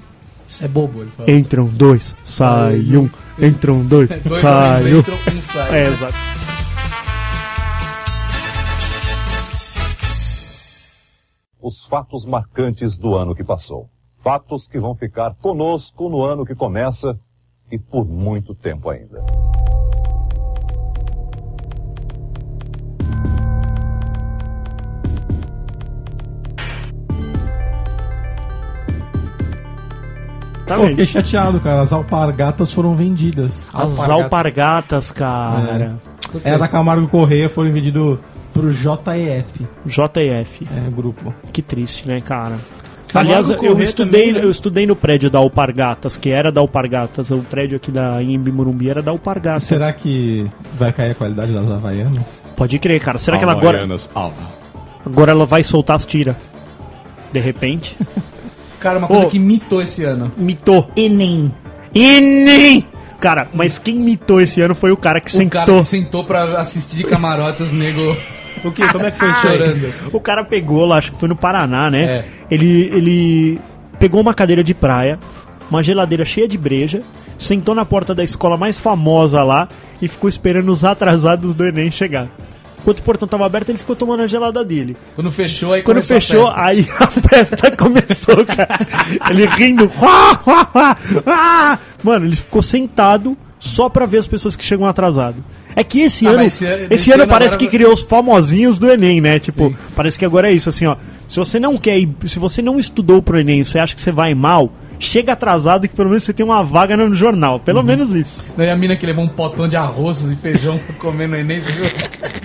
Isso 0.48 0.64
é 0.64 0.68
bobo, 0.68 1.00
ele 1.00 1.10
fala. 1.16 1.30
Entram 1.30 1.64
dois, 1.66 2.14
sai 2.22 2.80
um. 2.96 3.08
Entram 3.40 3.82
dois, 3.82 4.08
Dois 4.24 4.40
sai 4.42 4.92
um. 4.94 4.98
entram, 4.98 5.14
um 5.32 5.36
sai. 5.38 5.74
É, 5.80 5.88
exato. 5.88 6.14
Os 11.62 11.84
fatos 11.84 12.24
marcantes 12.24 12.98
do 12.98 13.14
ano 13.14 13.36
que 13.36 13.44
passou. 13.44 13.88
Fatos 14.18 14.66
que 14.66 14.80
vão 14.80 14.96
ficar 14.96 15.34
conosco 15.36 16.08
no 16.08 16.20
ano 16.22 16.44
que 16.44 16.56
começa 16.56 17.16
e 17.70 17.78
por 17.78 18.04
muito 18.04 18.52
tempo 18.52 18.90
ainda. 18.90 19.22
Tá 30.66 30.76
Pô, 30.76 30.82
vendo? 30.82 30.90
fiquei 30.90 31.06
chateado, 31.06 31.60
cara. 31.60 31.80
As 31.80 31.92
alpargatas 31.92 32.72
foram 32.72 32.94
vendidas. 32.94 33.68
As 33.74 33.90
Alpargata. 33.98 34.12
alpargatas, 34.12 35.10
cara. 35.10 35.96
É, 36.44 36.56
da 36.56 36.66
Camargo 36.68 37.06
Correia 37.08 37.48
foram 37.48 37.70
vendidos 37.72 38.18
pro 38.52 38.72
JEF, 38.72 39.66
JF. 39.86 40.66
é, 40.70 40.90
grupo. 40.90 41.34
Que 41.52 41.62
triste, 41.62 42.06
né, 42.06 42.20
cara? 42.20 42.58
Aliás, 43.14 43.50
eu 43.50 43.80
estudei, 43.82 44.22
também, 44.28 44.32
né? 44.32 44.44
eu 44.46 44.50
estudei 44.50 44.86
no 44.86 44.96
prédio 44.96 45.28
da 45.28 45.38
Alpargatas, 45.38 46.16
que 46.16 46.30
era 46.30 46.50
da 46.50 46.60
Alpargatas. 46.62 47.30
O 47.30 47.40
prédio 47.40 47.76
aqui 47.76 47.90
da 47.90 48.22
Imbi 48.22 48.50
Morumbi 48.50 48.88
era 48.88 49.02
da 49.02 49.10
Alpargatas. 49.10 49.64
Será 49.64 49.92
que 49.92 50.46
vai 50.78 50.92
cair 50.92 51.10
a 51.10 51.14
qualidade 51.14 51.52
das 51.52 51.70
Havaianas? 51.70 52.40
Pode 52.56 52.78
crer, 52.78 53.00
cara. 53.00 53.18
Será 53.18 53.36
que 53.36 53.44
ela 53.44 53.52
agora, 53.52 53.86
agora 55.04 55.30
ela 55.32 55.44
vai 55.44 55.62
soltar 55.62 55.96
as 55.96 56.06
tiras? 56.06 56.36
De 57.32 57.40
repente. 57.40 57.96
Cara, 58.80 58.98
uma 58.98 59.06
coisa 59.06 59.26
Ô. 59.26 59.28
que 59.28 59.38
mitou 59.38 59.80
esse 59.80 60.02
ano. 60.02 60.32
Mitou. 60.36 60.90
Enem. 60.96 61.54
Enem! 61.94 62.84
Cara, 63.20 63.46
mas 63.54 63.78
quem 63.78 63.94
mitou 63.94 64.40
esse 64.40 64.60
ano 64.60 64.74
foi 64.74 64.90
o 64.90 64.96
cara 64.96 65.20
que 65.20 65.28
O 65.28 65.32
sentou. 65.32 65.64
cara 65.64 65.78
que 65.78 65.84
sentou 65.84 66.24
pra 66.24 66.58
assistir 66.58 66.96
de 66.96 67.04
camarote 67.04 67.62
os 67.62 67.72
nego 67.72 68.16
O 68.64 68.70
que? 68.70 68.86
Como 68.92 69.04
é 69.06 69.10
que 69.10 69.18
foi 69.18 69.32
chorando. 69.34 69.94
O 70.12 70.20
cara 70.20 70.44
pegou 70.44 70.86
lá, 70.86 70.96
acho 70.98 71.12
que 71.12 71.18
foi 71.18 71.28
no 71.28 71.36
Paraná, 71.36 71.90
né? 71.90 72.02
É. 72.04 72.24
Ele, 72.50 72.90
ele 72.94 73.60
pegou 73.98 74.20
uma 74.20 74.34
cadeira 74.34 74.62
de 74.62 74.72
praia, 74.74 75.18
uma 75.70 75.82
geladeira 75.82 76.24
cheia 76.24 76.46
de 76.46 76.56
breja, 76.56 77.02
sentou 77.38 77.74
na 77.74 77.84
porta 77.84 78.14
da 78.14 78.22
escola 78.22 78.56
mais 78.56 78.78
famosa 78.78 79.42
lá 79.42 79.68
e 80.00 80.06
ficou 80.08 80.28
esperando 80.28 80.68
os 80.70 80.84
atrasados 80.84 81.54
do 81.54 81.64
Enem 81.66 81.90
chegar. 81.90 82.28
Enquanto 82.80 82.98
o 82.98 83.02
portão 83.02 83.28
tava 83.28 83.46
aberto, 83.46 83.68
ele 83.68 83.78
ficou 83.78 83.94
tomando 83.94 84.24
a 84.24 84.26
gelada 84.26 84.64
dele. 84.64 84.96
Quando 85.14 85.30
fechou, 85.30 85.72
aí 85.72 85.82
Quando 85.82 85.96
começou 86.04 86.16
a 86.16 86.20
fechou, 86.20 86.46
festa. 86.46 86.60
aí 86.60 86.88
a 86.98 87.06
festa 87.28 87.76
começou, 87.76 88.44
cara. 88.44 88.68
Ele 89.30 89.46
rindo. 89.46 89.88
Mano, 92.02 92.26
ele 92.26 92.34
ficou 92.36 92.60
sentado 92.62 93.36
só 93.64 93.88
pra 93.88 94.06
ver 94.06 94.18
as 94.18 94.26
pessoas 94.26 94.56
que 94.56 94.64
chegam 94.64 94.88
atrasado. 94.88 95.42
É 95.76 95.84
que 95.84 96.00
esse 96.00 96.26
Ah, 96.26 96.30
ano, 96.30 96.42
esse 96.42 96.66
ano- 96.66 96.86
esse 96.90 97.12
ano 97.12 97.22
ano 97.22 97.30
parece 97.30 97.54
agora 97.54 97.70
que 97.70 97.76
criou 97.76 97.92
os 97.92 98.02
famosinhos 98.02 98.76
do 98.76 98.90
Enem, 98.90 99.20
né? 99.20 99.38
Tipo, 99.38 99.68
Sim. 99.68 99.76
parece 99.94 100.18
que 100.18 100.24
agora 100.24 100.50
é 100.50 100.52
isso, 100.52 100.68
assim, 100.68 100.84
ó. 100.84 100.96
Se 101.28 101.36
você 101.38 101.60
não 101.60 101.76
quer 101.76 101.96
ir, 101.96 102.08
se 102.26 102.40
você 102.40 102.60
não 102.60 102.76
estudou 102.76 103.22
pro 103.22 103.38
Enem, 103.38 103.62
você 103.62 103.78
acha 103.78 103.94
que 103.94 104.02
você 104.02 104.10
vai 104.10 104.34
mal, 104.34 104.72
chega 104.98 105.32
atrasado 105.34 105.86
que 105.88 105.94
pelo 105.94 106.08
menos 106.08 106.24
você 106.24 106.32
tem 106.32 106.44
uma 106.44 106.64
vaga 106.64 106.96
no 106.96 107.14
jornal. 107.14 107.60
Pelo 107.60 107.78
Uhum. 107.78 107.84
menos 107.86 108.12
isso. 108.12 108.42
Daí 108.56 108.68
a 108.68 108.76
mina 108.76 108.96
que 108.96 109.06
levou 109.06 109.24
um 109.24 109.28
potão 109.28 109.68
de 109.68 109.76
arroz 109.76 110.22
e 110.22 110.34
feijão 110.34 110.76
pra 110.78 110.96
comer 110.96 111.28
no 111.28 111.36
Enem, 111.36 111.60
você 111.60 111.70
viu? 111.72 111.84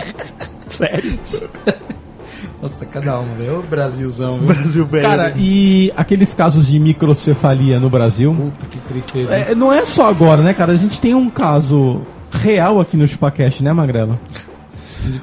Sério. 0.69 1.19
Nossa, 2.67 2.85
cada 2.85 3.17
velho. 3.21 3.59
Ô 3.59 3.61
Brasilzão, 3.61 4.39
viu? 4.39 4.47
Brasil 4.47 4.85
velho. 4.85 5.03
Cara, 5.03 5.33
e 5.37 5.89
aqueles 5.95 6.33
casos 6.33 6.67
de 6.67 6.77
microcefalia 6.77 7.79
no 7.79 7.89
Brasil? 7.89 8.33
Puta 8.35 8.65
que 8.65 8.77
tristeza. 8.79 9.33
É, 9.33 9.55
não 9.55 9.71
é 9.71 9.85
só 9.85 10.09
agora, 10.09 10.41
né, 10.41 10.53
cara? 10.53 10.73
A 10.73 10.75
gente 10.75 10.99
tem 10.99 11.15
um 11.15 11.29
caso 11.29 12.01
real 12.29 12.81
aqui 12.81 12.97
no 12.97 13.07
Chupacast, 13.07 13.63
né, 13.63 13.71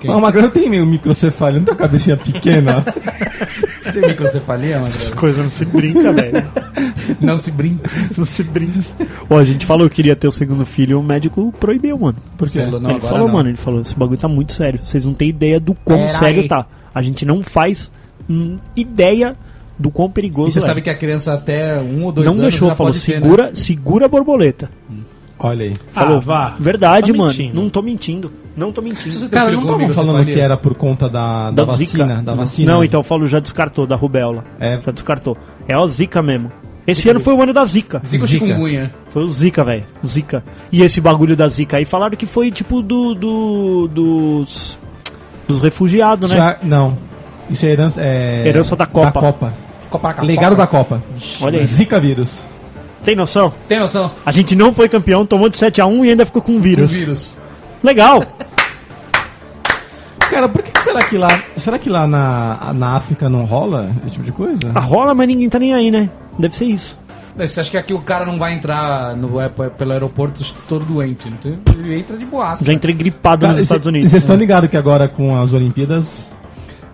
quem? 0.01 0.09
Mas 0.09 0.17
o 0.17 0.21
Magrelo 0.21 0.51
tem 0.51 0.71
meio 0.71 0.87
microcefalia, 0.87 1.59
não 1.59 1.67
tem 1.67 1.75
a 1.75 1.77
cabecinha 1.77 2.17
pequena. 2.17 2.83
Você 3.83 3.93
tem 3.93 4.09
microcefalia, 4.09 4.77
Essa 4.77 4.89
Magrelo? 4.91 5.17
coisa 5.17 5.43
não 5.43 5.51
se 5.51 5.65
brinca, 5.67 6.13
velho. 6.13 6.45
Não 7.21 7.37
se 7.37 7.51
brinca. 7.51 7.91
Não 8.17 8.25
se 8.25 8.43
brinca. 8.43 8.81
Ó, 9.29 9.39
a 9.39 9.45
gente 9.45 9.67
falou 9.67 9.91
que 9.91 9.97
queria 9.97 10.17
ter 10.17 10.27
o 10.27 10.33
segundo 10.33 10.65
filho 10.65 10.93
e 10.93 10.95
o 10.95 11.03
médico 11.03 11.53
proibiu, 11.61 11.99
mano. 11.99 12.17
Por 12.39 12.49
quê? 12.49 12.61
Falou, 12.61 12.81
não, 12.81 12.91
ele 12.93 13.01
falou, 13.01 13.27
não. 13.27 13.35
mano, 13.35 13.49
ele 13.51 13.59
falou, 13.59 13.83
esse 13.83 13.95
bagulho 13.95 14.19
tá 14.19 14.29
muito 14.29 14.55
sério. 14.55 14.81
Vocês 14.83 15.05
não 15.05 15.13
têm 15.13 15.29
ideia 15.29 15.61
do 15.61 15.75
quão 15.75 15.99
Pera 16.07 16.09
sério 16.09 16.43
aí. 16.43 16.49
tá. 16.49 16.67
A 16.95 17.03
gente 17.03 17.25
não 17.27 17.43
faz 17.43 17.91
hum, 18.31 18.59
ideia 18.77 19.37
do 19.79 19.91
quão 19.91 20.09
E 20.09 20.13
perigoso 20.13 20.53
você 20.53 20.59
é. 20.59 20.63
sabe 20.63 20.81
que 20.83 20.89
a 20.91 20.95
criança 20.95 21.35
até 21.35 21.81
um 21.81 22.05
ou 22.05 22.13
dois 22.13 22.27
não 22.27 22.35
anos 22.35 22.45
deixou, 22.47 22.69
já 22.69 22.75
falou, 22.77 22.93
pode 22.93 23.05
ter, 23.05 23.15
né? 23.15 23.21
segura, 23.23 23.51
segura 23.55 24.05
a 24.07 24.09
borboleta. 24.09 24.71
Olha 25.39 25.65
aí. 25.67 25.75
Falou, 25.93 26.19
Ah, 26.19 26.21
vá. 26.21 26.57
verdade, 26.61 27.11
Tá 27.13 27.19
mano. 27.19 27.31
mentindo. 27.31 27.61
Não 27.61 27.69
tô 27.69 27.83
mentindo. 27.83 28.33
Não 28.57 28.71
tô 28.73 28.81
mentindo. 28.81 29.29
Cara, 29.29 29.51
não 29.51 29.63
estavam 29.63 29.93
falando 29.93 30.25
que 30.25 30.39
era 30.39 30.57
por 30.57 30.75
conta 30.75 31.09
da, 31.09 31.51
da, 31.51 31.65
vacina? 31.65 32.23
Da 32.23 32.35
vacina? 32.37 32.73
Não, 32.73 32.85
então 32.85 33.01
o 33.01 33.05
Paulo 33.05 33.27
já 33.27 33.41
descartou 33.41 33.85
da 33.85 33.97
rubéola. 33.97 34.45
É. 34.61 34.81
Já 34.81 34.93
descartou. 34.93 35.37
É 35.67 35.75
a 35.75 35.87
Zika 35.89 36.23
mesmo. 36.23 36.53
Esse 36.87 37.09
ano 37.09 37.19
foi 37.19 37.35
o 37.35 37.43
ano 37.43 37.53
da 37.53 37.65
Zika. 37.65 38.01
Zica 38.07 38.23
ou 38.25 38.29
Zica. 38.29 38.47
chikungunya? 38.47 38.95
Foi 39.09 39.25
o 39.25 39.29
Zika, 39.29 39.65
velho. 39.65 39.85
Zika. 40.07 40.45
E 40.71 40.83
esse 40.83 41.01
bagulho 41.01 41.35
da 41.35 41.49
Zika 41.49 41.79
aí 41.79 41.85
falaram 41.85 42.17
que 42.17 42.27
foi 42.27 42.51
tipo 42.53 42.81
do, 42.81 43.15
do 43.15 43.89
dos 43.89 44.79
dos 45.49 45.61
refugiados, 45.61 46.31
né? 46.31 46.37
Já- 46.37 46.57
não. 46.63 46.97
Isso 47.51 47.67
é 47.67 47.71
herança, 47.71 48.01
é 48.03 48.47
Herança 48.49 48.75
da 48.75 48.87
Copa. 48.87 49.11
Da 49.13 49.21
Copa. 49.21 49.55
Copacabana. 49.91 50.27
Legado 50.27 50.57
da 50.57 50.67
Copa. 50.67 51.03
Olha 51.43 51.59
aí. 51.59 51.65
Zika 51.65 52.01
vírus. 52.01 52.45
Tem 53.05 53.15
noção? 53.15 53.53
Tem 53.69 53.79
noção? 53.79 54.11
A 54.25 54.33
gente 54.33 54.57
não 54.57 54.73
foi 54.73 54.89
campeão, 54.89 55.27
tomou 55.27 55.49
de 55.51 55.59
7 55.59 55.81
a 55.81 55.87
1 55.87 56.05
e 56.07 56.11
ainda 56.11 56.25
ficou 56.25 56.41
com 56.41 56.57
O 56.57 56.61
vírus. 56.61 56.91
vírus. 56.93 57.39
Legal. 57.83 58.23
Cara, 60.31 60.49
por 60.49 60.63
que, 60.63 60.81
será 60.81 61.03
que 61.05 61.17
lá. 61.19 61.29
Será 61.57 61.79
que 61.79 61.89
lá 61.91 62.07
na, 62.07 62.73
na 62.75 62.97
África 62.97 63.29
não 63.29 63.45
rola 63.45 63.91
esse 64.07 64.15
tipo 64.15 64.25
de 64.25 64.33
coisa? 64.33 64.73
A 64.75 64.81
rola, 64.81 65.15
mas 65.15 65.29
ninguém 65.29 65.49
tá 65.49 65.59
nem 65.59 65.75
aí, 65.75 65.91
né? 65.91 66.09
Deve 66.39 66.57
ser 66.57 66.65
isso. 66.65 66.99
Você 67.37 67.61
acha 67.61 67.71
que 67.71 67.77
aqui 67.77 67.93
o 67.93 68.01
cara 68.01 68.25
não 68.25 68.39
vai 68.39 68.55
entrar 68.55 69.17
no, 69.17 69.41
é, 69.41 69.49
pelo 69.49 69.93
aeroporto 69.93 70.41
todo 70.69 70.85
doente? 70.85 71.29
Não 71.29 71.37
tem- 71.37 71.59
Ele 71.79 71.99
entra 71.99 72.17
de 72.17 72.25
boaça. 72.25 72.65
Já 72.65 72.73
entrei 72.73 72.95
gripado 72.95 73.41
Cara, 73.43 73.53
nos 73.53 73.59
cê- 73.59 73.63
Estados 73.65 73.87
Unidos. 73.89 74.11
Vocês 74.11 74.23
estão 74.23 74.37
ligados 74.37 74.71
que 74.71 74.77
agora 74.77 75.09
com 75.09 75.37
as 75.41 75.53
Olimpíadas 75.53 76.33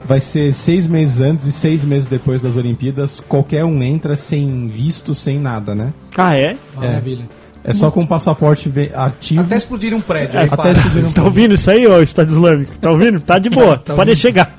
vai 0.05 0.19
ser 0.19 0.53
seis 0.55 0.87
meses 0.87 1.21
antes 1.21 1.47
e 1.47 1.53
seis 1.53 1.85
meses 1.85 2.07
depois 2.09 2.41
das 2.41 2.57
Olimpíadas, 2.57 3.21
qualquer 3.21 3.65
um 3.67 3.83
entra 3.83 4.17
sem 4.17 4.67
visto, 4.67 5.15
sem 5.15 5.39
nada, 5.39 5.75
né? 5.75 5.93
Ah, 6.17 6.35
é? 6.35 6.57
Maravilha. 6.75 7.29
É 7.63 7.75
só 7.75 7.91
com 7.91 8.01
o 8.01 8.07
passaporte 8.07 8.73
ativo. 8.95 9.43
Até 9.43 9.57
explodir 9.57 9.93
um 9.95 10.01
prédio. 10.01 10.39
É, 10.41 10.45
até 10.51 10.73
explodir 10.73 11.05
um 11.07 11.13
Tá 11.13 11.23
ouvindo 11.23 11.55
isso 11.55 11.71
aí, 11.71 11.87
ô 11.87 12.01
Estado 12.01 12.31
Islâmico? 12.31 12.79
Tá 12.79 12.91
ouvindo? 12.91 13.21
Tá 13.21 13.39
de 13.39 13.51
boa. 13.51 13.77
Tá 13.77 13.93
Pode 13.95 14.11
ouvindo. 14.11 14.17
chegar. 14.23 14.59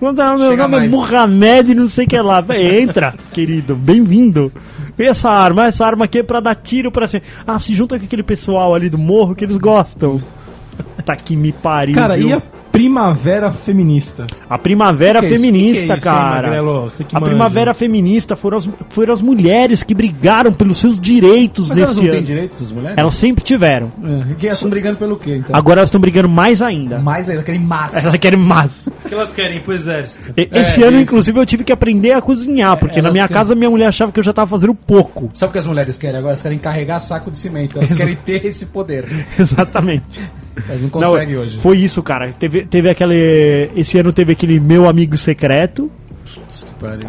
Vamos 0.00 0.16
dar, 0.16 0.36
meu 0.36 0.50
Chega 0.50 0.62
nome 0.64 0.76
é 0.76 0.78
mais. 0.80 0.90
Mohamed 0.90 1.74
não 1.74 1.88
sei 1.88 2.04
o 2.04 2.08
que 2.08 2.20
lá. 2.20 2.40
Vai, 2.40 2.80
Entra, 2.80 3.14
querido. 3.32 3.76
Bem-vindo. 3.76 4.52
Essa 4.98 5.30
arma? 5.30 5.66
Essa 5.66 5.86
arma 5.86 6.04
aqui 6.04 6.18
é 6.18 6.22
pra 6.22 6.40
dar 6.40 6.54
tiro 6.54 6.90
pra 6.90 7.06
cima. 7.06 7.22
Ah, 7.46 7.58
se 7.58 7.74
junta 7.74 7.98
com 7.98 8.04
aquele 8.04 8.22
pessoal 8.22 8.74
ali 8.74 8.88
do 8.88 8.98
morro 8.98 9.34
que 9.34 9.44
eles 9.44 9.56
gostam. 9.56 10.20
Tá 11.04 11.14
que 11.14 11.36
me 11.36 11.52
pariu. 11.52 11.94
Cara, 11.94 12.16
viu? 12.16 12.28
e 12.28 12.32
a 12.32 12.42
primavera 12.78 13.52
feminista? 13.52 14.26
A 14.50 14.58
primavera 14.58 15.20
Que 15.20 15.28
que 15.28 15.32
é 15.34 15.36
feminista, 15.36 15.80
Que 15.80 15.86
que 15.86 15.92
é 15.92 15.96
isso, 15.96 16.08
hein, 16.08 16.12
cara. 16.14 16.42
Magrelo? 16.48 16.82
Você 16.82 17.04
que 17.04 17.14
a 17.16 17.20
manja. 17.20 17.30
primavera 17.30 17.72
feminista 17.72 18.34
foram 18.34 18.58
as, 18.58 18.68
foram 18.90 19.12
as 19.12 19.20
mulheres 19.22 19.84
que 19.84 19.94
brigaram 19.94 20.52
pelos 20.52 20.78
seus 20.78 20.98
direitos 20.98 21.68
Mas 21.68 21.78
elas 21.78 21.90
nesse 21.90 22.00
não 22.00 22.08
ano. 22.08 22.12
têm 22.16 22.24
direitos, 22.24 22.60
as 22.62 22.72
mulheres? 22.72 22.98
Elas 22.98 23.14
sempre 23.14 23.44
tiveram. 23.44 23.92
É, 24.02 24.34
que 24.34 24.46
elas 24.46 24.58
estão 24.58 24.68
brigando 24.70 24.96
pelo 24.96 25.16
quê, 25.16 25.36
então? 25.36 25.54
Agora 25.54 25.80
elas 25.80 25.88
estão 25.88 26.00
brigando 26.00 26.28
mais 26.28 26.60
ainda. 26.60 26.98
Mais 26.98 27.28
ainda, 27.30 27.42
aquele 27.42 27.60
massa. 27.60 28.00
Elas 28.00 28.16
querem 28.16 28.38
mais. 28.40 28.88
O 28.88 29.08
que 29.08 29.14
elas 29.14 29.32
querem 29.32 29.58
ir 29.58 29.60
pro 29.60 29.72
exército? 29.72 30.32
E- 30.36 30.48
É, 30.50 30.60
Esse 30.60 30.82
ano, 30.82 30.96
isso. 30.98 31.10
inclusive, 31.12 31.38
eu 31.38 31.46
tive 31.46 31.62
que 31.62 31.72
aprender 31.72 32.12
a 32.12 32.20
cozinhar, 32.20 32.76
porque 32.76 32.96
na 33.00 33.06
elas 33.08 33.12
minha 33.12 33.28
querem- 33.28 33.40
casa 33.40 33.54
minha 33.54 33.70
mulher 33.70 33.86
achava 33.86 34.10
que 34.10 34.18
eu 34.18 34.24
já 34.24 34.32
tava 34.32 34.50
fazendo 34.50 34.74
pouco. 34.74 35.30
Sabe 35.32 35.50
o 35.50 35.52
que 35.52 35.58
as 35.58 35.66
mulheres 35.66 35.96
querem 35.96 36.16
agora? 36.18 36.32
Elas 36.32 36.42
querem 36.42 36.58
carregar 36.58 36.98
saco 36.98 37.30
de 37.30 37.36
cimento. 37.36 37.78
Elas 37.78 37.92
Exa- 37.92 38.02
querem 38.04 38.16
ter 38.16 38.44
esse 38.46 38.66
poder. 38.66 39.04
Exatamente. 39.38 40.20
Elas 40.68 40.80
não 40.82 40.88
Não, 41.00 41.10
conseguem 41.10 41.36
hoje. 41.36 41.58
Foi 41.60 41.76
isso, 41.78 42.02
cara. 42.02 42.32
Teve, 42.32 42.64
teve 42.64 42.88
aquele. 42.88 43.70
Esse 43.76 43.98
ano 43.98 44.12
teve 44.12 44.32
aquele 44.32 44.60
meu 44.60 44.88
amigo 44.88 45.16
secreto, 45.16 45.90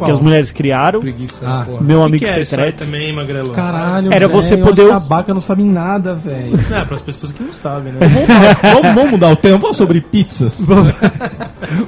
que 0.04 0.12
as 0.12 0.20
mulheres 0.20 0.52
criaram. 0.52 1.00
Preguiça, 1.00 1.46
Ah. 1.48 1.64
porra. 1.66 1.82
Meu 1.82 2.00
que 2.00 2.06
amigo 2.06 2.26
que 2.26 2.32
é 2.32 2.46
secreto. 2.46 2.84
também, 2.86 3.14
Magrelo? 3.14 3.52
Caralho, 3.52 4.08
Era 4.12 4.28
velho, 4.28 4.41
você 4.41 4.56
as 4.56 4.60
poder- 4.62 4.89
Babaca 4.89 5.34
não 5.34 5.41
sabem 5.41 5.66
nada, 5.66 6.16
velho. 6.16 6.58
Não, 6.70 6.78
é 6.78 6.86
pras 6.86 7.02
pessoas 7.02 7.32
que 7.32 7.43
não 7.43 7.54
sabem, 7.54 7.93
né? 7.93 8.00
vamos, 8.00 8.28
vamos- 8.74 8.96
vamos 8.96 9.12
mudar 9.12 9.30
o 9.32 9.36
tema, 9.36 9.58
vamos 9.58 9.62
falar 9.62 9.74
sobre 9.74 10.02
pizzas. 10.02 10.66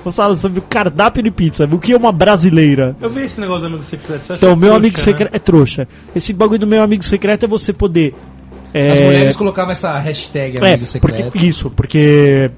Vamos 0.04 0.16
falar 0.16 0.36
sobre 0.36 0.58
o 0.60 0.62
cardápio 0.64 1.22
de 1.22 1.30
pizza. 1.30 1.66
O 1.72 1.78
que 1.78 1.94
é 1.94 1.98
uma 1.98 2.12
brasileira? 2.12 2.96
Eu 3.00 3.10
vi 3.12 3.22
esse 3.22 3.40
negócio 3.40 3.62
do 3.62 3.68
amigo 3.68 3.84
secreto. 3.84 4.24
Você 4.26 4.34
Então, 4.34 4.54
o 4.54 4.56
meu 4.56 4.70
trouxa, 4.72 4.78
amigo 4.80 4.98
né? 4.98 5.04
secreto 5.04 5.36
é 5.36 5.40
trouxa. 5.40 5.88
Esse 6.16 6.34
bagulho 6.34 6.60
do 6.60 6.68
meu 6.68 6.82
amigo 6.82 7.04
secreto 7.04 7.44
é 7.44 7.48
você 7.48 7.72
poder. 7.72 8.16
É, 8.78 8.92
As 8.92 9.00
mulheres 9.00 9.36
colocavam 9.36 9.72
essa 9.72 9.98
hashtag 10.00 10.58
é, 10.62 10.74
amigo 10.74 10.86
secreto 10.86 11.24
porque, 11.32 11.46
isso, 11.46 11.70
porque 11.72 12.52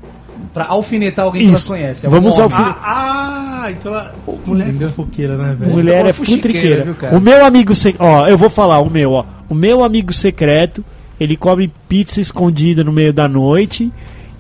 pra 0.53 0.65
alfinetar 0.65 1.25
alguém 1.25 1.41
que 1.43 1.47
elas 1.49 1.59
Isso. 1.61 1.69
conhecem. 1.71 2.09
Vamos 2.09 2.39
ao 2.39 2.45
homem. 2.47 2.57
fi- 2.57 2.63
Ah, 2.81 3.61
ah, 3.65 3.71
então 3.71 3.93
ela. 3.93 4.15
Mulher 4.45 4.69
é 4.69 4.73
fofoqueira, 4.87 5.37
né, 5.37 5.55
velho? 5.59 5.71
Mulher 5.71 6.01
uma 6.01 6.09
é 6.09 6.13
futriqueira. 6.13 6.83
viu, 6.85 6.95
cara? 6.95 7.15
O 7.17 7.21
meu 7.21 7.45
amigo 7.45 7.75
secreto. 7.75 8.03
Ó, 8.03 8.27
eu 8.27 8.37
vou 8.37 8.49
falar 8.49 8.79
o 8.79 8.89
meu, 8.89 9.11
ó. 9.13 9.25
O 9.49 9.53
meu 9.55 9.83
amigo 9.83 10.11
secreto, 10.13 10.83
ele 11.19 11.35
come 11.35 11.71
pizza 11.87 12.19
escondida 12.21 12.83
no 12.83 12.91
meio 12.91 13.11
da 13.13 13.27
noite 13.27 13.91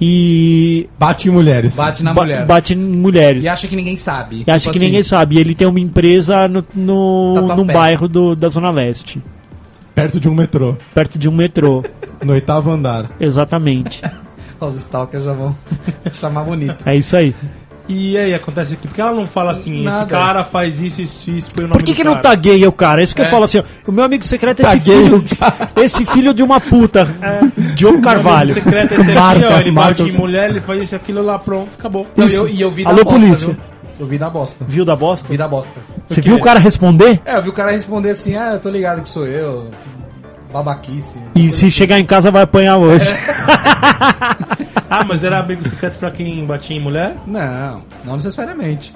e 0.01 0.87
Bate 0.97 1.27
em 1.27 1.31
mulheres. 1.31 1.75
Bate 1.75 2.01
na 2.03 2.13
ba- 2.13 2.21
mulher. 2.21 2.45
bate 2.45 2.73
em 2.73 2.77
mulheres. 2.77 3.43
E 3.43 3.47
acha 3.49 3.67
que 3.67 3.75
ninguém 3.75 3.97
sabe. 3.97 4.43
E 4.47 4.51
acha 4.51 4.59
Tipo 4.61 4.71
que 4.73 4.77
assim, 4.77 4.85
ninguém 4.87 5.03
sabe. 5.03 5.35
E 5.35 5.39
ele 5.39 5.53
tem 5.53 5.67
uma 5.67 5.79
empresa 5.79 6.47
no, 6.47 6.63
no, 6.73 7.33
Tatuapé. 7.35 7.55
num 7.55 7.65
bairro 7.65 8.07
do, 8.07 8.35
da 8.35 8.47
Zona 8.49 8.71
Leste, 8.71 9.21
Perto 10.01 10.19
de 10.19 10.29
um 10.29 10.33
metrô. 10.35 10.75
perto 10.93 11.19
de 11.19 11.29
um 11.29 11.31
metrô. 11.33 11.83
No 12.21 12.33
oitavo 12.33 12.69
andar. 12.69 13.05
Exatamente. 13.17 14.01
Os 14.59 14.75
stalkers 14.75 15.23
já 15.23 15.31
vão 15.31 15.55
chamar 16.11 16.43
bonito. 16.43 16.83
É 16.85 16.93
isso 16.97 17.15
aí. 17.15 17.33
E 17.87 18.17
aí, 18.17 18.33
acontece 18.33 18.73
aqui. 18.73 18.87
Porque 18.89 18.99
ela 18.99 19.13
não 19.13 19.25
fala 19.25 19.51
assim, 19.51 19.83
Nada. 19.83 19.99
esse 20.01 20.05
cara 20.09 20.43
faz 20.43 20.81
isso, 20.81 21.01
isso, 21.01 21.31
isso, 21.31 21.49
põe 21.51 21.63
o 21.63 21.67
nome 21.69 21.79
Por 21.79 21.83
que, 21.85 21.93
que 21.95 22.03
não 22.03 22.11
cara. 22.15 22.23
taguei 22.23 22.67
o 22.67 22.71
cara? 22.73 23.01
Isso 23.01 23.15
que 23.15 23.21
eu 23.21 23.25
É. 23.25 23.29
falo 23.29 23.45
assim, 23.45 23.59
ó, 23.59 23.63
o 23.87 23.91
meu 23.93 24.03
amigo 24.03 24.23
secreto 24.25 24.59
é 24.59 24.63
esse 24.63 24.77
Taguei 24.79 25.03
filho, 25.03 25.23
esse 25.77 26.05
filho 26.05 26.33
de 26.33 26.43
uma 26.43 26.59
puta, 26.59 27.07
Diogo 27.73 28.01
Carvalho. 28.01 28.51
O 28.51 28.53
secreto 28.53 28.93
é 28.93 28.97
esse 28.97 29.11
aqui, 29.11 29.43
ó. 29.45 29.59
Ele 29.61 29.71
bate 29.71 30.03
em 30.03 30.11
mulher, 30.11 30.49
ele 30.49 30.59
faz 30.61 30.81
isso, 30.81 30.95
aquilo 30.95 31.23
lá, 31.23 31.39
pronto, 31.39 31.69
acabou. 31.79 32.05
Não, 32.17 32.27
eu, 32.27 32.47
e 32.49 32.59
eu 32.61 32.69
vi 32.69 32.83
da 32.83 32.89
Alô, 32.89 33.03
bosta, 33.05 33.19
polícia. 33.19 33.47
viu? 33.47 33.57
Eu 33.99 34.07
vi 34.07 34.17
da 34.17 34.29
bosta. 34.29 34.63
Viu 34.67 34.85
da 34.85 34.95
bosta? 34.95 35.27
Vi 35.27 35.37
da 35.37 35.47
bosta. 35.47 35.79
Você 36.07 36.21
viu 36.21 36.37
o 36.37 36.39
cara 36.39 36.57
responder? 36.57 37.21
É, 37.25 37.35
eu 37.35 37.43
vi 37.43 37.49
o 37.49 37.53
cara 37.53 37.71
responder 37.71 38.11
assim, 38.11 38.35
ah, 38.35 38.53
eu 38.53 38.59
tô 38.59 38.69
ligado 38.69 39.01
que 39.01 39.09
sou 39.09 39.27
eu. 39.27 39.69
Babaquice. 40.53 41.19
E 41.35 41.49
se 41.49 41.69
chegar 41.69 41.99
em 41.99 42.05
casa 42.05 42.31
vai 42.31 42.43
apanhar 42.43 42.77
hoje. 42.77 43.13
Ah, 44.91 45.03
mas 45.03 45.23
era 45.23 45.37
amigo 45.37 45.63
secreto 45.63 45.99
pra 45.99 46.09
quem 46.09 46.43
batia 46.45 46.75
em 46.75 46.79
mulher? 46.79 47.15
Não, 47.27 47.83
não 48.03 48.15
necessariamente. 48.15 48.95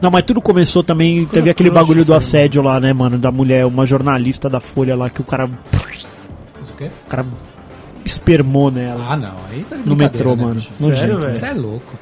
Não, 0.00 0.10
mas 0.10 0.24
tudo 0.24 0.42
começou 0.42 0.82
também, 0.82 1.24
teve 1.26 1.48
aquele 1.48 1.70
trouxa, 1.70 1.86
bagulho 1.86 2.04
do 2.04 2.12
assédio 2.12 2.60
lá, 2.62 2.80
né, 2.80 2.92
mano, 2.92 3.16
da 3.16 3.30
mulher, 3.30 3.64
uma 3.64 3.86
jornalista 3.86 4.50
da 4.50 4.58
Folha 4.58 4.96
lá 4.96 5.08
que 5.08 5.20
o 5.20 5.24
cara, 5.24 5.46
o 5.46 6.76
quê? 6.76 6.90
o 7.06 7.08
cara 7.08 7.24
espermou 8.04 8.72
nela. 8.72 9.06
Ah, 9.08 9.16
não. 9.16 9.36
Aí 9.50 9.64
tá 9.64 9.76
de 9.76 9.88
No 9.88 9.94
metrô, 9.94 10.34
né, 10.34 10.44
mano. 10.44 10.60
Sério, 10.60 11.18
velho? 11.18 11.30
Isso 11.30 11.44
é 11.44 11.52
louco. 11.52 11.96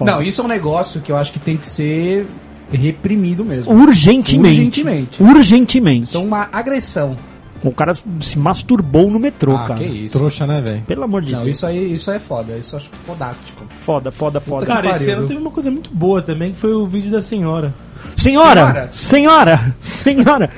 Foda. 0.00 0.12
Não, 0.12 0.22
isso 0.22 0.40
é 0.40 0.44
um 0.44 0.48
negócio 0.48 1.00
que 1.02 1.12
eu 1.12 1.16
acho 1.16 1.30
que 1.30 1.38
tem 1.38 1.56
que 1.58 1.66
ser 1.66 2.26
reprimido 2.72 3.44
mesmo. 3.44 3.70
Urgentemente. 3.72 4.48
Urgentemente. 4.58 5.22
Urgentemente. 5.22 6.02
Isso 6.08 6.16
é 6.16 6.20
uma 6.20 6.48
agressão. 6.50 7.18
O 7.62 7.70
cara 7.70 7.92
se 8.20 8.38
masturbou 8.38 9.10
no 9.10 9.18
metrô, 9.20 9.54
ah, 9.54 9.66
cara. 9.66 9.80
que 9.80 9.84
isso. 9.84 10.16
Trouxa, 10.18 10.46
né, 10.46 10.62
velho? 10.62 10.80
Pelo 10.86 11.04
amor 11.04 11.20
de 11.20 11.32
Não, 11.32 11.42
Deus. 11.42 11.56
isso 11.56 11.66
aí, 11.66 11.92
isso 11.92 12.10
é 12.10 12.18
foda. 12.18 12.56
Isso 12.56 12.74
eu 12.74 12.78
acho 12.78 12.88
fodástico. 13.04 13.64
Foda, 13.76 14.10
foda, 14.10 14.40
foda. 14.40 14.64
Cara, 14.64 14.92
esse 14.96 15.10
ano 15.10 15.26
teve 15.28 15.38
uma 15.38 15.50
coisa 15.50 15.70
muito 15.70 15.90
boa 15.92 16.22
também, 16.22 16.52
que 16.52 16.58
foi 16.58 16.72
o 16.72 16.86
vídeo 16.86 17.10
da 17.10 17.20
senhora. 17.20 17.74
Senhora! 18.16 18.88
Senhora! 18.90 19.74
Senhora! 19.78 20.48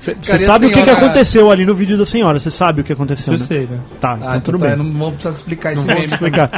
Você 0.00 0.38
sabe 0.40 0.66
o 0.66 0.72
que, 0.72 0.82
que 0.82 0.90
aconteceu 0.90 1.48
ali 1.48 1.64
no 1.64 1.76
vídeo 1.76 1.96
da 1.96 2.04
senhora? 2.04 2.40
Você 2.40 2.50
sabe 2.50 2.80
o 2.80 2.84
que 2.84 2.92
aconteceu, 2.92 3.34
eu 3.34 3.38
né? 3.38 3.44
sei, 3.44 3.60
né? 3.70 3.78
Tá, 4.00 4.14
Ah, 4.14 4.16
então 4.16 4.28
então 4.30 4.40
tudo 4.40 4.58
tá, 4.58 4.66
bem. 4.66 4.76
Não 4.78 4.84
vamos 4.92 5.10
precisar 5.14 5.30
explicar 5.30 5.72
esse 5.74 5.84
Vou 5.84 5.94
meme. 5.94 6.06
explicar. 6.06 6.50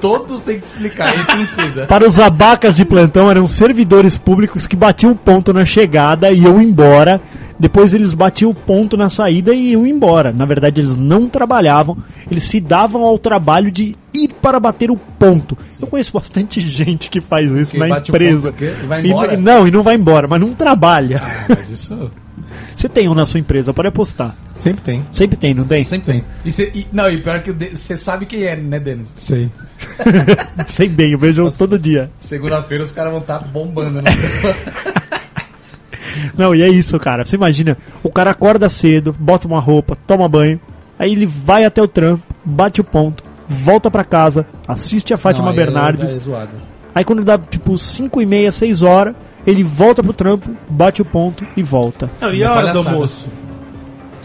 Todos 0.00 0.40
têm 0.42 0.60
que 0.60 0.66
explicar, 0.66 1.12
esse 1.18 1.36
não 1.36 1.44
precisa. 1.44 1.86
Para 1.86 2.06
os 2.06 2.18
abacas 2.20 2.76
de 2.76 2.84
plantão, 2.84 3.28
eram 3.30 3.48
servidores 3.48 4.16
públicos 4.16 4.66
que 4.66 4.76
batiam 4.76 5.14
ponto 5.16 5.52
na 5.52 5.64
chegada 5.64 6.30
e 6.30 6.40
iam 6.42 6.60
embora. 6.62 7.20
Depois 7.60 7.92
eles 7.92 8.14
batiam 8.14 8.54
ponto 8.54 8.96
na 8.96 9.10
saída 9.10 9.52
e 9.52 9.72
iam 9.72 9.84
embora. 9.84 10.32
Na 10.32 10.44
verdade, 10.44 10.80
eles 10.80 10.94
não 10.94 11.28
trabalhavam, 11.28 11.96
eles 12.30 12.44
se 12.44 12.60
davam 12.60 13.02
ao 13.02 13.18
trabalho 13.18 13.68
de 13.72 13.96
ir 14.14 14.28
para 14.40 14.60
bater 14.60 14.92
o 14.92 14.96
ponto. 14.96 15.58
Eu 15.80 15.88
conheço 15.88 16.12
bastante 16.12 16.60
gente 16.60 17.10
que 17.10 17.20
faz 17.20 17.50
isso 17.50 17.72
Que 17.72 17.78
na 17.78 17.88
empresa. 17.98 18.54
E 18.60 18.86
vai 18.86 19.02
E- 19.04 19.08
embora? 19.08 19.36
não, 19.36 19.66
e 19.66 19.70
não 19.72 19.82
vai 19.82 19.96
embora, 19.96 20.28
mas 20.28 20.40
não 20.40 20.52
trabalha. 20.52 21.20
Mas 21.48 21.68
isso. 21.68 22.08
Você 22.76 22.88
tem 22.88 23.08
um 23.08 23.14
na 23.14 23.26
sua 23.26 23.40
empresa, 23.40 23.72
pode 23.74 23.88
apostar. 23.88 24.34
Sempre 24.52 24.82
tem. 24.82 25.06
Sempre 25.12 25.36
tem, 25.36 25.54
não 25.54 25.64
tem? 25.64 25.84
Sempre 25.84 26.12
tem. 26.12 26.24
E 26.44 26.50
cê- 26.52 26.70
e- 26.74 26.86
não, 26.92 27.08
e 27.08 27.18
pior 27.20 27.40
que 27.42 27.52
você 27.52 27.96
sabe 27.96 28.26
quem 28.26 28.44
é, 28.44 28.56
né, 28.56 28.78
Denis? 28.80 29.14
Sei. 29.20 29.50
Sei 30.66 30.88
bem, 30.88 31.12
eu 31.12 31.18
vejo 31.18 31.48
todo 31.56 31.78
dia. 31.78 32.10
Segunda-feira 32.18 32.82
os 32.84 32.92
caras 32.92 33.10
vão 33.12 33.20
estar 33.20 33.38
bombando, 33.40 34.02
né? 34.02 34.10
Não, 36.36 36.54
e 36.54 36.62
é 36.62 36.68
isso, 36.68 36.98
cara. 36.98 37.24
Você 37.24 37.36
imagina, 37.36 37.76
o 38.02 38.10
cara 38.10 38.30
acorda 38.30 38.68
cedo, 38.68 39.14
bota 39.18 39.46
uma 39.46 39.60
roupa, 39.60 39.96
toma 40.06 40.28
banho, 40.28 40.60
aí 40.98 41.12
ele 41.12 41.26
vai 41.26 41.64
até 41.64 41.82
o 41.82 41.88
trampo, 41.88 42.22
bate 42.44 42.80
o 42.80 42.84
ponto, 42.84 43.24
volta 43.48 43.90
pra 43.90 44.04
casa, 44.04 44.46
assiste 44.66 45.12
a 45.12 45.16
Fátima 45.16 45.46
Não, 45.46 45.50
aí 45.52 45.56
Bernardes. 45.56 46.12
É, 46.12 46.16
é 46.16 46.18
zoado. 46.18 46.50
Aí 46.94 47.04
quando 47.04 47.24
dá 47.24 47.38
tipo 47.38 47.76
5 47.76 48.20
e 48.20 48.26
meia, 48.26 48.50
6 48.50 48.82
horas, 48.82 49.14
ele 49.50 49.62
volta 49.64 50.02
pro 50.02 50.12
trampo, 50.12 50.50
bate 50.68 51.00
o 51.02 51.04
ponto 51.04 51.44
e 51.56 51.62
volta. 51.62 52.10
Não, 52.20 52.32
e 52.32 52.44
a 52.44 52.52
hora 52.52 52.72
do 52.72 52.78
almoço? 52.80 53.26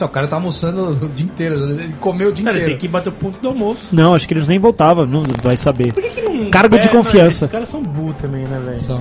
O 0.02 0.08
cara 0.10 0.28
tá 0.28 0.36
almoçando 0.36 0.90
o 1.06 1.08
dia 1.08 1.26
inteiro, 1.26 1.56
ele 1.56 1.94
comeu 2.02 2.28
o 2.30 2.34
dia 2.34 2.44
Cara, 2.44 2.58
ele 2.58 2.64
inteiro. 2.66 2.80
tem 2.80 2.90
que 2.90 2.92
bater 2.92 3.08
o 3.08 3.12
ponto 3.14 3.40
do 3.40 3.48
almoço. 3.48 3.88
Não, 3.94 4.14
acho 4.14 4.28
que 4.28 4.34
eles 4.34 4.50
nem 4.50 4.60
voltavam, 4.60 5.06
não 5.06 5.24
vai 5.42 5.56
saber. 5.56 5.94
Hum, 6.28 6.50
Cargo 6.52 6.78
de 6.78 6.90
é, 6.90 6.92
não, 6.94 6.98
confiança. 7.02 7.46
Esses 7.46 7.48
caras 7.52 7.70
são 7.70 7.82
burros 7.82 8.16
também, 8.18 8.44
né, 8.44 8.60
velho? 8.66 8.80
Só. 8.82 9.00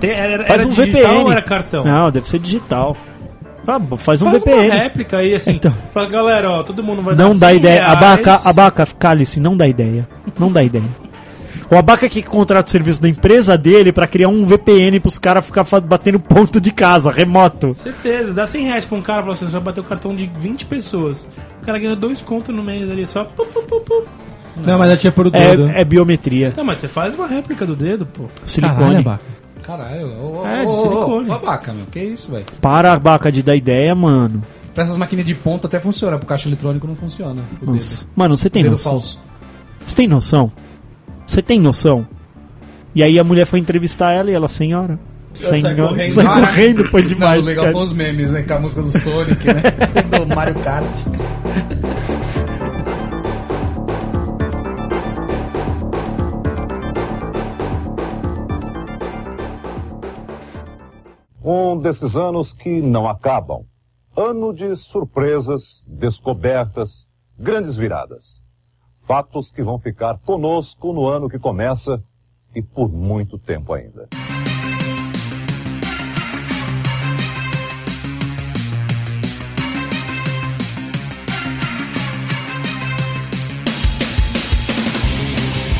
Tem- 0.00 0.10
Era, 0.10 0.44
Faz 0.44 0.60
era 0.60 0.68
um 0.68 0.72
digital 0.72 1.00
VPN. 1.02 1.24
ou 1.24 1.30
era 1.32 1.42
cartão? 1.42 1.84
Não, 1.84 2.10
deve 2.10 2.26
ser 2.26 2.40
digital. 2.40 2.96
Ah, 3.64 3.80
faz 3.98 4.20
um 4.20 4.30
Faz 4.30 4.42
VPN. 4.42 4.66
uma 4.70 4.74
réplica 4.82 5.18
aí, 5.18 5.32
assim. 5.34 5.52
Então. 5.52 5.72
Fala, 5.92 6.08
galera, 6.08 6.50
ó, 6.50 6.62
todo 6.64 6.82
mundo 6.82 7.02
vai 7.02 7.14
Não 7.14 7.28
dar 7.28 7.38
dá 7.38 7.48
100 7.50 7.56
ideia. 7.58 7.80
reais. 7.80 7.92
Abaca, 7.96 8.40
abaca, 8.50 8.86
cálice, 8.98 9.38
não 9.38 9.56
dá 9.56 9.68
ideia. 9.68 10.08
Não 10.36 10.50
dá 10.50 10.64
ideia. 10.64 10.88
O 11.72 11.76
Abaca 11.78 12.06
que 12.06 12.22
contrata 12.22 12.68
o 12.68 12.70
serviço 12.70 13.00
da 13.00 13.08
empresa 13.08 13.56
dele 13.56 13.92
pra 13.92 14.06
criar 14.06 14.28
um 14.28 14.44
VPN 14.44 15.00
pros 15.00 15.16
caras 15.16 15.46
ficar 15.46 15.64
batendo 15.80 16.20
ponto 16.20 16.60
de 16.60 16.70
casa, 16.70 17.10
remoto. 17.10 17.72
Certeza, 17.72 18.34
dá 18.34 18.46
100 18.46 18.66
reais 18.66 18.84
pra 18.84 18.98
um 18.98 19.00
cara 19.00 19.20
e 19.20 19.22
fala 19.22 19.32
assim, 19.32 19.46
você 19.46 19.52
vai 19.52 19.60
bater 19.62 19.80
o 19.80 19.84
cartão 19.84 20.14
de 20.14 20.30
20 20.36 20.66
pessoas. 20.66 21.30
O 21.62 21.64
cara 21.64 21.78
ganha 21.78 21.96
dois 21.96 22.20
contos 22.20 22.54
no 22.54 22.62
mês 22.62 22.90
ali, 22.90 23.06
só... 23.06 23.24
Pu, 23.24 23.46
pu, 23.46 23.62
pu, 23.62 23.80
pu. 23.80 24.04
Não, 24.58 24.78
mas 24.78 24.90
eu 24.90 24.96
tinha 24.98 25.10
por 25.10 25.28
o 25.28 25.30
dedo. 25.30 25.68
É, 25.68 25.80
é 25.80 25.84
biometria. 25.84 26.52
Não, 26.54 26.62
mas 26.62 26.76
você 26.76 26.88
faz 26.88 27.14
uma 27.14 27.26
réplica 27.26 27.64
do 27.64 27.74
dedo, 27.74 28.04
pô. 28.04 28.24
Silicone. 28.44 28.96
Abaca. 28.96 29.22
Caralho, 29.62 30.08
ô, 30.08 30.42
ô, 30.42 30.46
É, 30.46 30.60
de 30.60 30.66
ô, 30.66 30.70
silicone. 30.72 31.30
Ô, 31.30 31.38
babaca, 31.38 31.72
meu, 31.72 31.86
que 31.86 32.00
isso, 32.00 32.30
velho? 32.32 32.44
Para, 32.60 32.92
Abaca, 32.92 33.32
de 33.32 33.42
dar 33.42 33.56
ideia, 33.56 33.94
mano. 33.94 34.44
Pra 34.74 34.84
essas 34.84 34.98
maquininhas 34.98 35.26
de 35.26 35.34
ponta 35.34 35.68
até 35.68 35.80
funciona, 35.80 36.18
pro 36.18 36.26
caixa 36.26 36.50
eletrônico 36.50 36.86
não 36.86 36.96
funciona. 36.96 37.42
O 37.62 37.72
Nossa. 37.72 38.00
dedo. 38.04 38.10
Mano, 38.14 38.36
você 38.36 38.50
tem 38.50 38.62
dedo 38.62 38.72
noção? 38.72 38.92
falso. 38.92 39.18
Você 39.82 39.96
tem 39.96 40.06
noção? 40.06 40.52
Você 41.26 41.40
tem 41.42 41.60
noção? 41.60 42.06
E 42.94 43.02
aí 43.02 43.18
a 43.18 43.24
mulher 43.24 43.46
foi 43.46 43.58
entrevistar 43.58 44.12
ela 44.12 44.30
e 44.30 44.34
ela, 44.34 44.48
senhora. 44.48 44.98
Senhora. 45.34 45.88
correndo. 45.88 46.12
Sai 46.12 46.26
correndo, 46.26 46.84
foi 46.88 47.02
demais. 47.02 47.38
não, 47.38 47.44
o 47.44 47.46
legal 47.46 47.64
cara. 47.64 47.76
foi 47.76 47.84
os 47.84 47.92
memes, 47.92 48.30
né? 48.30 48.42
Com 48.42 48.54
a 48.54 48.58
música 48.60 48.82
do 48.82 48.98
Sonic, 48.98 49.46
né? 49.46 49.62
do 50.18 50.34
Mario 50.34 50.54
Kart. 50.56 50.86
Um 61.44 61.80
desses 61.80 62.14
anos 62.14 62.52
que 62.52 62.80
não 62.82 63.08
acabam. 63.08 63.64
Ano 64.14 64.52
de 64.52 64.76
surpresas, 64.76 65.82
descobertas, 65.86 67.06
grandes 67.38 67.74
viradas. 67.74 68.41
Fatos 69.04 69.50
que 69.50 69.62
vão 69.62 69.78
ficar 69.78 70.18
conosco 70.18 70.92
no 70.92 71.06
ano 71.06 71.28
que 71.28 71.38
começa 71.38 72.02
e 72.54 72.62
por 72.62 72.90
muito 72.90 73.38
tempo 73.38 73.72
ainda. 73.72 74.08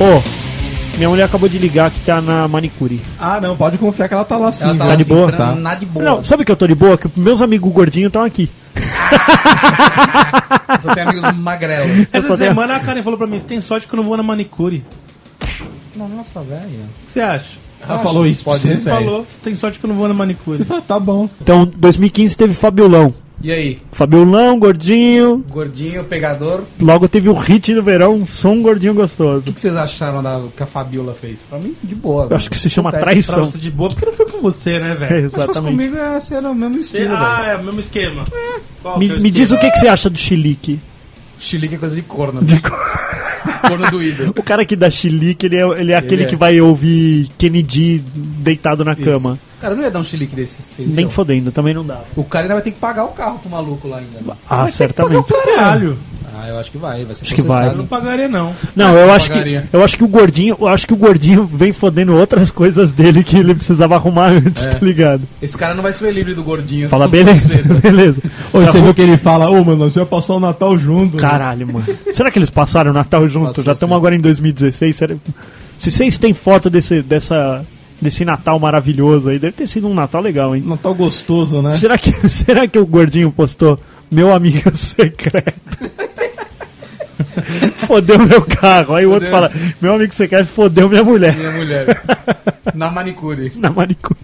Ô, 0.01 0.32
minha 0.97 1.09
mulher 1.09 1.25
acabou 1.25 1.49
de 1.49 1.59
ligar 1.59 1.91
que 1.91 2.01
tá 2.01 2.21
na 2.21 2.47
manicure. 2.47 3.01
Ah, 3.19 3.41
não, 3.41 3.57
pode 3.57 3.79
confiar 3.79 4.09
que 4.09 4.15
ela 4.15 4.25
tá 4.25 4.37
lá 4.37 4.53
sim. 4.53 4.65
Ela 4.65 4.73
viu? 4.73 4.85
tava 4.85 4.97
de 4.97 5.05
boa? 5.05 5.33
Tá. 5.33 5.55
Na 5.55 5.75
de 5.75 5.87
boa. 5.87 6.05
Não, 6.05 6.25
sabe 6.25 6.45
que 6.45 6.53
eu 6.53 6.57
tô 6.57 6.67
de 6.67 6.75
boa? 6.75 6.99
Que 6.99 7.09
meus 7.17 7.41
amigos 7.41 7.73
gordinhos 7.73 8.09
estão 8.09 8.23
aqui. 8.23 8.51
Só 10.81 10.95
tem 10.95 11.05
amigos 11.05 11.33
magrelos. 11.35 12.09
Essa 12.13 12.37
semana 12.37 12.77
a 12.77 12.81
Karen 12.81 13.03
falou 13.03 13.19
pra 13.19 13.27
mim, 13.27 13.39
você 13.39 13.47
tem 13.47 13.61
sorte 13.61 13.87
que 13.87 13.95
eu 13.95 13.99
não 13.99 14.05
vou 14.05 14.17
na 14.17 14.23
manicure. 14.23 14.85
Nossa, 15.95 16.41
velho. 16.43 16.63
O 16.63 17.07
que 17.07 17.13
você 17.13 17.21
acha? 17.21 17.59
Ela 17.87 17.99
falou 17.99 18.27
isso 18.27 18.45
Pode 18.45 18.61
você, 18.61 18.77
Você 18.77 18.89
falou, 18.89 19.27
você 19.29 19.39
tem 19.43 19.57
sorte 19.57 19.79
que 19.79 19.85
eu 19.85 19.89
não 19.89 19.97
vou 19.97 20.09
na 20.09 20.15
manicure. 20.15 20.59
Você 20.59 20.65
fala, 20.65 20.81
tá 20.81 20.99
bom. 20.99 21.29
Então, 21.41 21.65
2015 21.65 22.37
teve 22.37 22.55
Fabiolão. 22.55 23.13
E 23.43 23.51
aí, 23.51 23.77
Fabiolão, 23.91 24.57
gordinho. 24.59 25.45
gordinho, 25.51 26.05
pegador, 26.05 26.61
o 26.81 26.85
Logo 26.85 27.09
teve 27.09 27.29
o 27.29 27.33
hit 27.35 27.75
do 27.75 27.83
verão, 27.83 28.25
só 28.25 28.51
um 28.51 28.63
gordinho 28.63 28.95
gostoso. 28.95 29.43
que, 29.43 29.53
que 29.53 29.61
vocês 29.61 29.75
acharam 29.77 30.23
da 30.23 30.41
que 30.57 30.63
a 30.63 30.67
Fabiola 30.67 31.13
fez? 31.13 31.41
Pra 31.51 31.59
mim, 31.59 31.75
de 31.83 31.95
boa. 31.97 32.29
Eu 32.31 32.37
acho 32.37 32.49
que 32.49 32.57
se 32.57 32.71
chama 32.71 32.91
Pra 32.91 33.01
traição. 33.01 33.45
você 33.45 33.59
de 33.59 33.71
boa, 33.71 33.91
porque 33.91 34.07
não 34.07 34.13
foi 34.13 34.27
com 34.27 34.41
você, 34.41 34.79
né, 34.79 34.93
É, 34.93 34.95
velho? 34.95 35.29
Se 35.29 35.35
fosse 35.35 35.45
exatamente. 35.51 35.77
comigo, 35.77 35.97
ia 35.97 36.21
ser 36.21 36.39
o 36.45 36.55
mesmo 36.55 36.79
estilo, 36.79 37.15
ah, 37.17 37.45
é 37.49 37.57
o 37.57 37.65
mesmo 37.65 37.81
esquema. 37.81 38.23
Qual 38.81 38.99
Me, 38.99 39.11
é 39.11 39.19
me 39.19 39.31
diz 39.31 39.51
o 39.51 39.55
esquema? 39.55 39.61
que, 39.61 39.71
que 39.73 39.79
você 39.81 39.89
acha 39.89 40.09
do 40.09 40.19
chilique. 40.19 40.79
Chilique 41.41 41.75
é 41.75 41.79
coisa 41.79 41.97
de 41.97 42.03
corno. 42.03 42.43
De 42.43 42.55
velho. 42.55 42.63
Corno 43.67 43.91
doído. 43.91 44.33
O 44.37 44.43
cara 44.43 44.65
que 44.65 44.77
dá 44.77 44.89
chilique, 44.89 45.47
ele 45.47 45.57
é, 45.57 45.81
ele 45.81 45.93
é 45.93 45.97
aquele 45.97 46.23
é. 46.25 46.27
que 46.27 46.37
vai 46.37 46.61
ouvir 46.61 47.29
Kennedy 47.39 48.01
deitado 48.15 48.85
na 48.85 48.95
cama. 48.95 49.37
Cara, 49.63 49.75
não 49.77 49.83
ia 49.85 49.91
dar 49.91 50.01
um 50.01 50.05
chilique 50.05 50.35
desse. 50.37 50.61
Vocês 50.61 50.91
Nem 50.91 51.05
iam? 51.05 51.11
fodendo, 51.11 51.53
também 51.53 51.73
não 51.73 51.87
dá. 51.87 52.01
O 52.17 52.25
cara 52.25 52.45
ainda 52.45 52.55
vai 52.55 52.63
ter 52.65 52.73
que 52.73 52.79
pagar 52.81 53.05
o 53.05 53.09
carro 53.13 53.39
pro 53.39 53.49
maluco 53.49 53.87
lá 53.89 53.99
ainda. 53.99 54.19
Ah, 54.51 54.69
certamente. 54.69 55.25
Caralho. 55.33 55.97
Ah, 56.37 56.49
eu 56.49 56.59
acho 56.59 56.73
que 56.73 56.79
vai. 56.79 57.05
Vai 57.05 57.15
ser 57.15 57.23
Acho 57.23 57.35
que 57.37 57.43
vai. 57.43 57.73
Não 57.75 57.87
pagaria, 57.87 58.27
não. 58.27 58.53
Não, 58.75 58.97
eu 58.97 59.13
acho 59.13 59.27
que 59.29 59.33
pagaria. 59.35 59.69
eu 59.73 59.85
acho 59.85 59.97
que 59.97 60.03
o 60.03 60.09
gordinho, 60.09 60.57
eu 60.61 60.67
acho 60.67 60.87
que 60.89 60.93
o 60.93 60.97
gordinho 60.97 61.47
vem 61.47 61.73
fodendo 61.73 62.17
outras 62.17 62.51
coisas 62.51 62.93
dele 62.93 63.23
que 63.23 63.37
ele 63.37 63.55
precisava 63.55 63.95
arrumar 63.95 64.31
antes, 64.45 64.67
É. 64.67 64.71
tá 64.71 64.79
ligado? 64.85 65.23
Esse 65.41 65.57
cara 65.57 65.75
não 65.75 65.83
vai 65.85 65.93
ser 65.93 66.11
livre 66.13 66.35
do 66.35 66.43
gordinho. 66.43 66.89
Fala 66.89 67.07
beleza, 67.07 67.63
beleza. 67.81 68.21
Já 68.53 68.61
você 68.73 68.83
viu 68.83 68.93
que 68.93 69.03
ele 69.03 69.17
fala, 69.17 69.49
ô, 69.49 69.63
mano, 69.65 69.77
nós 69.85 69.95
ia 69.95 70.05
passar 70.05 70.35
o 70.35 70.41
Natal 70.41 70.77
junto. 70.77 71.17
Caralho, 71.19 71.67
mano. 71.73 71.85
Será 72.13 72.31
que 72.33 72.39
eles 72.41 72.51
passaram 72.51 72.91
o 72.91 72.95
Natal 72.95 73.29
junto? 73.29 73.49
Passou, 73.49 73.63
Já 73.65 73.75
estamos 73.75 73.97
agora 73.97 74.17
em 74.17 74.21
2016. 74.21 74.97
Será... 74.97 75.15
Se 75.79 75.91
vocês 75.93 76.19
têm 76.19 76.33
foto 76.35 76.69
desse, 76.71 77.03
dessa, 77.03 77.63
desse 78.03 78.25
Natal 78.25 78.59
maravilhoso 78.59 79.31
aí, 79.31 79.39
deve 79.39 79.53
ter 79.53 79.67
sido 79.67 79.89
um 79.89 79.95
Natal 79.95 80.21
legal, 80.21 80.55
hein? 80.55 80.63
Natal 80.67 80.95
gostoso, 80.95 81.63
né? 81.63 81.73
Será 81.75 81.97
que, 81.97 82.13
será 82.29 82.67
que 82.69 82.79
o 82.79 82.85
gordinho 82.85 83.31
postou 83.33 83.79
meu 84.11 84.31
amigo 84.35 84.71
secreto? 84.77 85.91
fodeu 87.87 88.19
meu 88.27 88.43
carro. 88.43 88.95
Aí 88.95 89.07
o 89.07 89.11
outro 89.13 89.29
Fodeu. 89.29 89.51
fala, 89.51 89.71
meu 89.81 89.95
amigo 89.95 90.13
secreto 90.15 90.47
fodeu 90.49 90.89
minha 90.89 91.05
mulher 91.05 91.37
Minha 91.37 91.53
mulher. 91.53 92.03
Na 92.75 92.91
manicure. 92.91 93.53
na 93.57 93.71
manicure. 93.71 94.19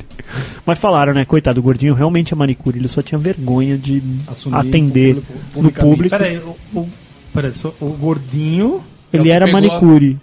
Mas 0.66 0.78
falaram, 0.78 1.12
né? 1.14 1.24
Coitado, 1.24 1.60
o 1.60 1.62
gordinho 1.62 1.94
realmente 1.94 2.34
é 2.34 2.36
manicure. 2.36 2.78
Ele 2.78 2.88
só 2.88 3.00
tinha 3.00 3.18
vergonha 3.18 3.78
de 3.78 4.02
Assumir 4.26 4.56
atender 4.58 5.14
público- 5.54 5.62
no 5.62 5.72
público. 5.72 6.10
Pera 6.10 6.26
aí, 6.26 6.38
o, 6.38 6.56
o, 6.80 6.88
pera 7.32 7.46
aí, 7.48 7.52
só- 7.52 7.72
o 7.80 7.86
gordinho 7.90 8.82
É 9.12 9.16
o 9.16 9.20
Ele 9.20 9.24
que 9.24 9.30
era 9.30 9.46
pegou 9.46 9.58
a- 9.58 9.62
manicure. 9.62 10.18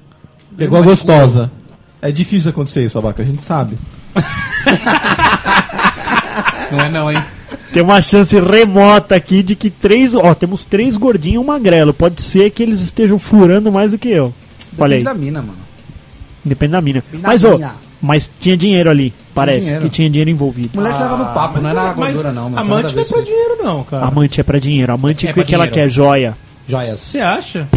Pegou 0.57 0.77
a 0.79 0.81
gostosa. 0.81 1.51
É 2.07 2.11
difícil 2.11 2.51
acontecer 2.51 2.83
isso, 2.83 2.99
Abaca, 2.99 3.23
a 3.23 3.25
gente 3.25 3.41
sabe. 3.41 3.75
Não 6.71 6.79
é 6.79 6.89
não, 6.89 7.11
hein? 7.11 7.21
Tem 7.73 7.83
uma 7.83 8.01
chance 8.01 8.37
remota 8.39 9.15
aqui 9.15 9.43
de 9.43 9.55
que 9.55 9.69
três. 9.69 10.15
Ó, 10.15 10.33
temos 10.33 10.63
três 10.65 10.97
gordinhos 10.97 11.35
e 11.35 11.39
um 11.39 11.43
magrelo. 11.43 11.93
Pode 11.93 12.21
ser 12.21 12.49
que 12.51 12.63
eles 12.63 12.81
estejam 12.81 13.19
furando 13.19 13.71
mais 13.71 13.91
do 13.91 13.97
que 13.97 14.09
eu. 14.09 14.33
Olha 14.77 14.95
aí. 14.95 15.03
Depende 15.03 15.19
da 15.19 15.25
mina, 15.25 15.41
mano. 15.41 15.57
Depende 16.43 16.71
da 16.73 16.81
mina. 16.81 16.99
Depende 17.01 17.23
da 17.23 17.29
Mas, 17.29 17.43
ó, 17.43 17.53
mina. 17.57 17.75
mas 18.01 18.29
tinha 18.39 18.55
dinheiro 18.55 18.89
ali. 18.89 19.13
Parece 19.33 19.61
dinheiro. 19.65 19.83
que 19.85 19.89
tinha 19.89 20.09
dinheiro 20.09 20.29
envolvido. 20.29 20.69
Mulher 20.75 20.93
se 20.93 21.01
leva 21.01 21.17
no 21.17 21.25
papo, 21.25 21.59
não 21.59 21.69
é 21.69 21.73
na 21.73 21.83
Mas 21.95 22.13
gordura, 22.13 22.31
não. 22.31 22.43
mano. 22.49 22.59
Amante 22.59 22.95
não 22.95 23.01
é 23.01 23.05
pra 23.05 23.21
dinheiro, 23.21 23.57
não, 23.63 23.83
cara. 23.83 24.05
Amante 24.05 24.39
é 24.39 24.43
pra 24.43 24.59
dinheiro. 24.59 24.93
Amante 24.93 25.27
É 25.27 25.31
o 25.31 25.33
que, 25.33 25.39
pra 25.41 25.47
que 25.47 25.55
ela 25.55 25.67
quer? 25.67 25.89
Joia. 25.89 26.33
Joias. 26.67 26.99
Você 26.99 27.19
acha? 27.19 27.67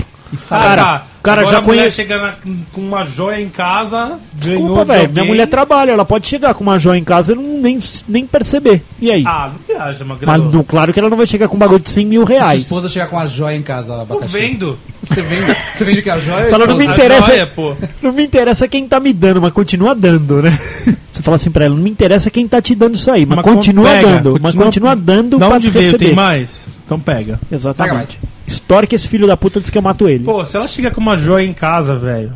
Cara, 0.48 0.76
cara, 0.76 1.02
Agora 1.32 1.46
já 1.46 1.58
a 1.58 1.62
mulher 1.62 1.78
conheço- 1.80 1.96
chega 1.96 2.18
na- 2.20 2.34
com 2.72 2.80
uma 2.80 3.04
joia 3.04 3.40
em 3.40 3.48
casa, 3.48 4.18
Desculpa, 4.32 4.80
de 4.84 4.90
velho. 4.92 5.12
Minha 5.12 5.24
mulher 5.24 5.46
trabalha. 5.46 5.90
Ela 5.92 6.04
pode 6.04 6.26
chegar 6.26 6.54
com 6.54 6.62
uma 6.62 6.78
joia 6.78 6.98
em 6.98 7.04
casa 7.04 7.32
e 7.32 7.34
não, 7.36 7.42
nem, 7.60 7.78
nem 8.08 8.26
perceber. 8.26 8.82
E 9.00 9.10
aí? 9.10 9.24
Ah, 9.26 9.50
não 9.52 9.58
viaja, 9.66 10.04
mas 10.04 10.20
Magrelo. 10.20 10.50
não, 10.52 10.62
claro 10.62 10.92
que 10.92 10.98
ela 11.00 11.08
não 11.10 11.16
vai 11.16 11.26
chegar 11.26 11.48
com 11.48 11.56
um 11.56 11.58
bagulho 11.58 11.80
de 11.80 11.90
100 11.90 12.06
mil 12.06 12.26
Se 12.26 12.32
sua 12.32 12.42
reais. 12.42 12.62
esposa 12.62 12.88
chegar 12.88 13.06
com 13.08 13.18
a 13.18 13.26
joia 13.26 13.56
em 13.56 13.62
casa, 13.62 13.94
Tô 13.94 14.00
abacaxi. 14.02 14.32
vendo. 14.32 14.78
Você 15.02 15.22
vende, 15.22 15.56
você 15.74 15.84
vende 15.84 16.02
que 16.02 16.10
a 16.10 16.18
joia? 16.18 16.48
Fala, 16.50 16.66
não 16.66 16.76
me 16.76 16.84
interessa. 16.86 17.26
Joia, 17.30 17.46
pô. 17.46 17.74
Não 18.02 18.12
me 18.12 18.24
interessa 18.24 18.66
quem 18.68 18.86
tá 18.86 18.98
me 19.00 19.12
dando, 19.12 19.40
mas 19.40 19.52
continua 19.52 19.94
dando, 19.94 20.42
né? 20.42 20.58
Você 21.18 21.22
fala 21.22 21.34
assim 21.34 21.50
pra 21.50 21.64
ela, 21.64 21.74
não 21.74 21.82
me 21.82 21.90
interessa 21.90 22.30
quem 22.30 22.46
tá 22.46 22.62
te 22.62 22.76
dando 22.76 22.94
isso 22.94 23.10
aí, 23.10 23.26
mas, 23.26 23.36
Mas 23.38 23.44
continua 23.44 23.88
pega, 23.90 24.06
dando, 24.08 24.30
mas 24.40 24.54
continua- 24.54 24.64
continua 24.66 24.96
dando 24.96 25.36
Da 25.36 25.46
pra 25.48 25.56
onde 25.56 25.68
veio? 25.68 25.86
receber. 25.86 26.04
Tem 26.06 26.14
mais? 26.14 26.70
Então 26.86 27.00
pega. 27.00 27.40
Exatamente. 27.50 28.20
História 28.46 28.86
que 28.86 28.94
esse 28.94 29.08
filho 29.08 29.26
da 29.26 29.36
puta 29.36 29.58
disse 29.58 29.72
que 29.72 29.76
eu 29.78 29.82
mato 29.82 30.08
ele. 30.08 30.22
Pô, 30.22 30.44
se 30.44 30.56
ela 30.56 30.68
chega 30.68 30.92
com 30.92 31.00
uma 31.00 31.17
joia 31.18 31.46
em 31.46 31.52
casa, 31.52 31.96
velho. 31.96 32.32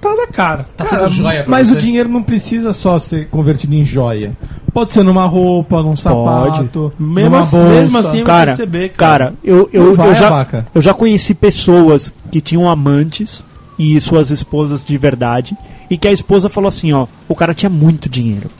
Tá 0.00 0.14
na 0.14 0.26
cara. 0.26 0.66
Tá 0.76 0.84
Cara, 0.84 1.04
tudo 1.04 1.14
joia 1.14 1.42
pra 1.44 1.50
mas 1.50 1.68
você. 1.68 1.74
o 1.76 1.78
dinheiro 1.78 2.08
não 2.10 2.22
precisa 2.22 2.72
só 2.74 2.98
ser 2.98 3.28
convertido 3.28 3.74
em 3.74 3.84
joia. 3.84 4.36
Pode 4.72 4.92
ser 4.92 5.02
numa 5.02 5.24
roupa, 5.24 5.82
num 5.82 5.96
sapato, 5.96 6.92
Mesmo 6.98 7.30
numa 7.30 7.40
assim- 7.40 7.56
bolsa. 7.56 7.72
mesmo 7.72 7.98
assim, 7.98 8.16
vai 8.18 8.24
cara, 8.24 8.46
perceber, 8.48 8.88
cara, 8.90 9.24
cara. 9.26 9.34
eu, 9.42 9.70
eu, 9.72 9.84
Não 9.86 9.94
vai, 9.94 10.10
eu, 10.10 10.14
já, 10.14 10.64
eu 10.74 10.82
já 10.82 10.92
conheci 10.92 11.32
pessoas 11.32 12.12
que 12.30 12.40
tinham 12.40 12.68
amantes 12.68 13.42
e 13.78 13.98
suas 14.00 14.30
esposas 14.30 14.84
de 14.84 14.96
verdade, 14.98 15.56
e 15.88 15.96
que 15.96 16.06
a 16.06 16.12
esposa 16.12 16.48
falou 16.50 16.68
assim, 16.68 16.92
ó, 16.92 17.06
o 17.28 17.34
cara 17.34 17.54
tinha 17.54 17.70
muito 17.70 18.08
dinheiro. 18.08 18.50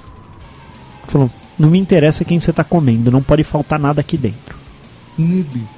Falou, 1.09 1.31
não 1.59 1.69
me 1.69 1.79
interessa 1.79 2.25
quem 2.25 2.41
você 2.41 2.53
tá 2.53 2.65
comendo, 2.65 3.11
não 3.11 3.23
pode 3.23 3.43
faltar 3.43 3.79
nada 3.79 4.01
aqui 4.01 4.17
dentro. 4.17 4.57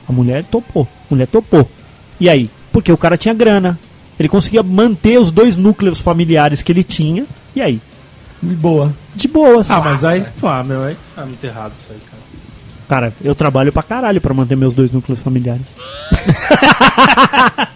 A 0.09 0.13
mulher 0.13 0.45
topou, 0.45 0.87
a 1.11 1.15
mulher 1.15 1.27
topou. 1.27 1.69
E 2.21 2.29
aí? 2.29 2.49
Porque 2.77 2.93
o 2.93 2.99
cara 2.99 3.17
tinha 3.17 3.33
grana. 3.33 3.79
Ele 4.21 4.29
conseguia 4.29 4.63
manter 4.63 5.19
os 5.19 5.33
dois 5.33 5.57
núcleos 5.57 5.99
familiares 5.99 6.61
que 6.61 6.71
ele 6.71 6.85
tinha. 6.85 7.25
E 7.55 7.63
aí? 7.63 7.81
De 8.43 8.55
boa. 8.55 8.93
De 9.15 9.27
boas. 9.27 9.71
Ah, 9.71 9.81
mas 9.81 10.05
aí, 10.05 10.23
pô, 10.39 10.63
meu, 10.63 10.83
aí 10.85 10.95
tá 11.15 11.25
muito 11.25 11.43
errado 11.43 11.73
isso 11.79 11.89
aí, 11.91 11.99
cara. 12.11 12.23
Cara, 12.87 13.15
eu 13.25 13.35
trabalho 13.35 13.73
pra 13.73 13.83
caralho 13.83 14.21
pra 14.21 14.35
manter 14.35 14.59
meus 14.59 14.75
dois 14.75 14.93
núcleos 14.93 15.23
familiares. 15.23 15.75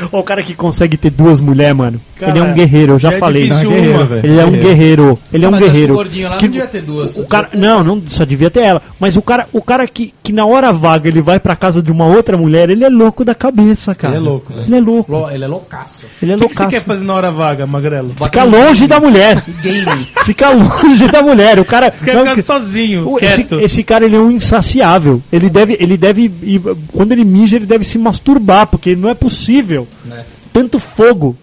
O 0.10 0.22
cara 0.22 0.42
que 0.42 0.54
consegue 0.54 0.96
ter 0.96 1.10
duas 1.10 1.38
mulheres, 1.38 1.76
mano. 1.76 2.00
Cara, 2.26 2.38
ele 2.38 2.38
é 2.38 2.50
um 2.50 2.54
guerreiro, 2.54 2.92
eu 2.94 2.98
já 2.98 3.10
já 3.10 3.16
é 3.16 3.18
falei. 3.18 3.48
Não, 3.48 3.58
é 3.60 3.64
guerreiro. 3.64 4.20
Ele 4.22 4.38
é 4.40 4.44
um 4.44 4.50
guerreiro. 4.52 5.18
Ele 5.32 5.44
é 5.44 5.48
um 5.48 5.52
guerreiro. 5.58 5.94
gordinho 5.94 6.28
lá 6.30 6.36
Que- 6.36 6.46
não 6.46 6.52
devia 6.52 6.66
ter 6.68 6.82
duas. 6.82 7.16
O 7.18 7.26
cara, 7.26 7.48
não, 7.54 7.82
não, 7.84 8.02
só 8.06 8.24
devia 8.24 8.50
ter 8.50 8.60
ela. 8.60 8.80
Mas 9.00 9.16
o 9.16 9.22
cara, 9.22 9.48
o 9.52 9.60
cara 9.62 9.86
que, 9.86 10.12
que 10.22 10.32
na 10.32 10.46
hora 10.46 10.72
vaga 10.72 11.08
ele 11.08 11.20
vai 11.20 11.40
pra 11.40 11.56
casa 11.56 11.82
de 11.82 11.90
uma 11.90 12.06
outra 12.06 12.36
mulher, 12.36 12.70
ele 12.70 12.84
é 12.84 12.88
louco 12.88 13.24
da 13.24 13.34
cabeça, 13.34 13.94
cara. 13.94 14.16
Ele 14.16 14.24
é 14.26 14.28
louco, 14.28 14.52
né? 14.54 14.64
Ele 14.66 14.76
é 14.76 14.80
louco. 14.80 15.12
Lo- 15.12 15.30
Ele 15.30 15.44
é 15.44 15.48
loucaço. 15.48 16.06
Ele 16.22 16.32
é 16.32 16.36
O 16.36 16.38
que, 16.38 16.48
que 16.48 16.54
você 16.56 16.66
quer 16.66 16.82
fazer 16.82 17.04
na 17.04 17.14
hora 17.14 17.30
vaga, 17.30 17.66
Magrelo? 17.66 18.10
Fica 18.10 18.44
longe 18.44 18.86
da 18.86 19.00
mulher. 19.00 19.42
Game. 19.62 20.06
Fica 20.24 20.50
longe 20.50 21.08
da 21.08 21.22
mulher. 21.22 21.58
O 21.58 21.64
cara. 21.64 21.90
Você 21.90 22.04
quer 22.04 22.14
não, 22.14 22.26
ficar 22.26 22.42
sozinho, 22.42 23.08
o- 23.08 23.18
esse, 23.18 23.46
esse 23.60 23.82
cara 23.82 24.04
ele 24.04 24.16
é 24.16 24.20
um 24.20 24.30
insaciável. 24.30 25.22
Ele 25.32 25.50
deve, 25.50 25.76
ele 25.80 25.96
deve, 25.96 26.30
ir- 26.42 26.62
quando 26.92 27.12
ele 27.12 27.24
mija, 27.24 27.56
ele 27.56 27.66
deve 27.66 27.84
se 27.84 27.98
masturbar, 27.98 28.66
porque 28.66 28.94
não 28.94 29.08
é 29.08 29.14
possível. 29.14 29.86
Né? 30.06 30.24
Tanto 30.52 30.78
fogo. 30.78 31.36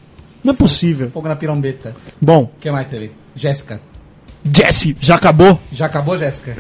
Não 0.43 0.53
é 0.53 0.55
possível. 0.55 1.09
Fogo 1.11 1.27
na 1.27 1.35
pirombeta. 1.35 1.95
Bom, 2.21 2.43
O 2.43 2.51
que 2.59 2.71
mais 2.71 2.87
teve? 2.87 3.11
Jéssica. 3.35 3.79
Jesse, 4.55 4.95
já 4.99 5.15
acabou? 5.15 5.59
Já 5.71 5.85
acabou, 5.87 6.17
Jéssica? 6.17 6.55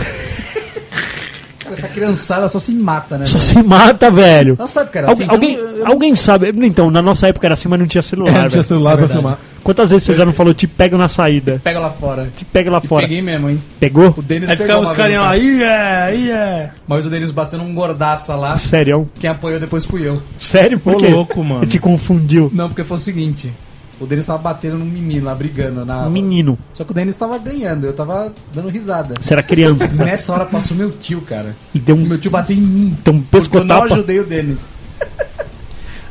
Cara, 1.59 1.73
essa 1.73 1.87
criançada 1.87 2.47
só 2.47 2.57
se 2.59 2.73
mata, 2.73 3.17
né? 3.17 3.25
Só 3.25 3.37
velho? 3.37 3.45
se 3.45 3.63
mata, 3.63 4.09
velho. 4.11 4.55
Não 4.57 4.67
sabe 4.67 4.89
que 4.91 4.97
era 4.97 5.07
Algu- 5.07 5.21
assim. 5.23 5.31
alguém, 5.31 5.53
então, 5.53 5.65
eu- 5.69 5.77
eu- 5.77 5.87
alguém 5.87 6.15
sabe? 6.15 6.49
Então, 6.65 6.89
na 6.89 7.01
nossa 7.01 7.27
época 7.27 7.47
era 7.47 7.53
assim, 7.53 7.67
mas 7.69 7.79
não 7.79 7.87
tinha 7.87 8.01
celular. 8.01 8.35
É, 8.35 8.41
não 8.43 8.49
tinha 8.49 8.63
celular 8.63 8.93
é 8.93 8.97
pra 8.97 9.07
filmar. 9.07 9.37
Quantas 9.63 9.91
vezes 9.91 10.05
você 10.05 10.15
já 10.15 10.25
não 10.25 10.33
falou, 10.33 10.53
te 10.53 10.65
pego 10.67 10.97
na 10.97 11.07
saída? 11.07 11.61
Pega 11.63 11.79
lá 11.79 11.89
fora. 11.91 12.29
Te 12.35 12.43
pego 12.45 12.69
lá 12.71 12.81
E 12.83 12.87
fora. 12.87 13.03
peguei 13.07 13.21
mesmo, 13.21 13.49
hein? 13.49 13.61
Pegou? 13.79 14.13
O 14.17 14.21
Denis 14.21 14.49
Aí 14.49 14.57
ficava 14.57 14.81
os 14.81 14.91
carinhos 14.93 15.21
no 15.21 15.25
lá, 15.27 15.33
aí 15.33 15.61
é, 15.63 16.03
aí 16.03 16.31
é. 16.31 16.71
Mas 16.87 17.05
o 17.05 17.09
Denis 17.09 17.29
batendo 17.31 17.63
um 17.63 17.73
gordaça 17.73 18.35
lá. 18.35 18.57
Sério? 18.57 19.09
Quem 19.19 19.29
apoiou 19.29 19.59
depois 19.59 19.85
fui 19.85 20.07
eu. 20.07 20.21
Sério? 20.39 20.79
Por 20.79 20.95
Ô, 20.95 20.97
quê? 20.97 21.07
louco, 21.07 21.43
mano. 21.43 21.65
Te 21.65 21.77
confundiu. 21.77 22.49
Não, 22.53 22.67
porque 22.69 22.83
foi 22.83 22.97
o 22.97 22.99
seguinte. 22.99 23.53
O 23.99 24.05
Denis 24.05 24.25
tava 24.25 24.39
batendo 24.39 24.77
num 24.77 24.85
menino 24.85 25.25
lá, 25.25 25.35
brigando. 25.35 25.83
Na... 25.85 26.09
Menino. 26.09 26.57
Só 26.73 26.83
que 26.85 26.91
o 26.91 26.93
Denis 26.93 27.15
tava 27.17 27.37
ganhando, 27.37 27.85
eu 27.85 27.93
tava 27.93 28.31
dando 28.53 28.69
risada. 28.69 29.15
Você 29.19 29.33
era 29.33 29.43
criança. 29.43 29.87
Nessa 29.93 30.31
hora 30.33 30.45
passou 30.45 30.77
meu 30.77 30.89
tio, 30.89 31.19
cara. 31.21 31.55
E 31.73 31.79
deu 31.79 31.95
O 31.95 31.99
um, 31.99 32.05
meu 32.05 32.17
tio 32.17 32.31
bateu 32.31 32.55
em 32.55 32.61
mim. 32.61 32.97
deu 33.03 33.13
um 33.13 33.21
Porque 33.21 33.57
eu 33.57 33.63
não 33.65 33.67
pescotapa. 33.75 33.93
ajudei 33.93 34.19
o 34.19 34.25
Denis. 34.25 34.69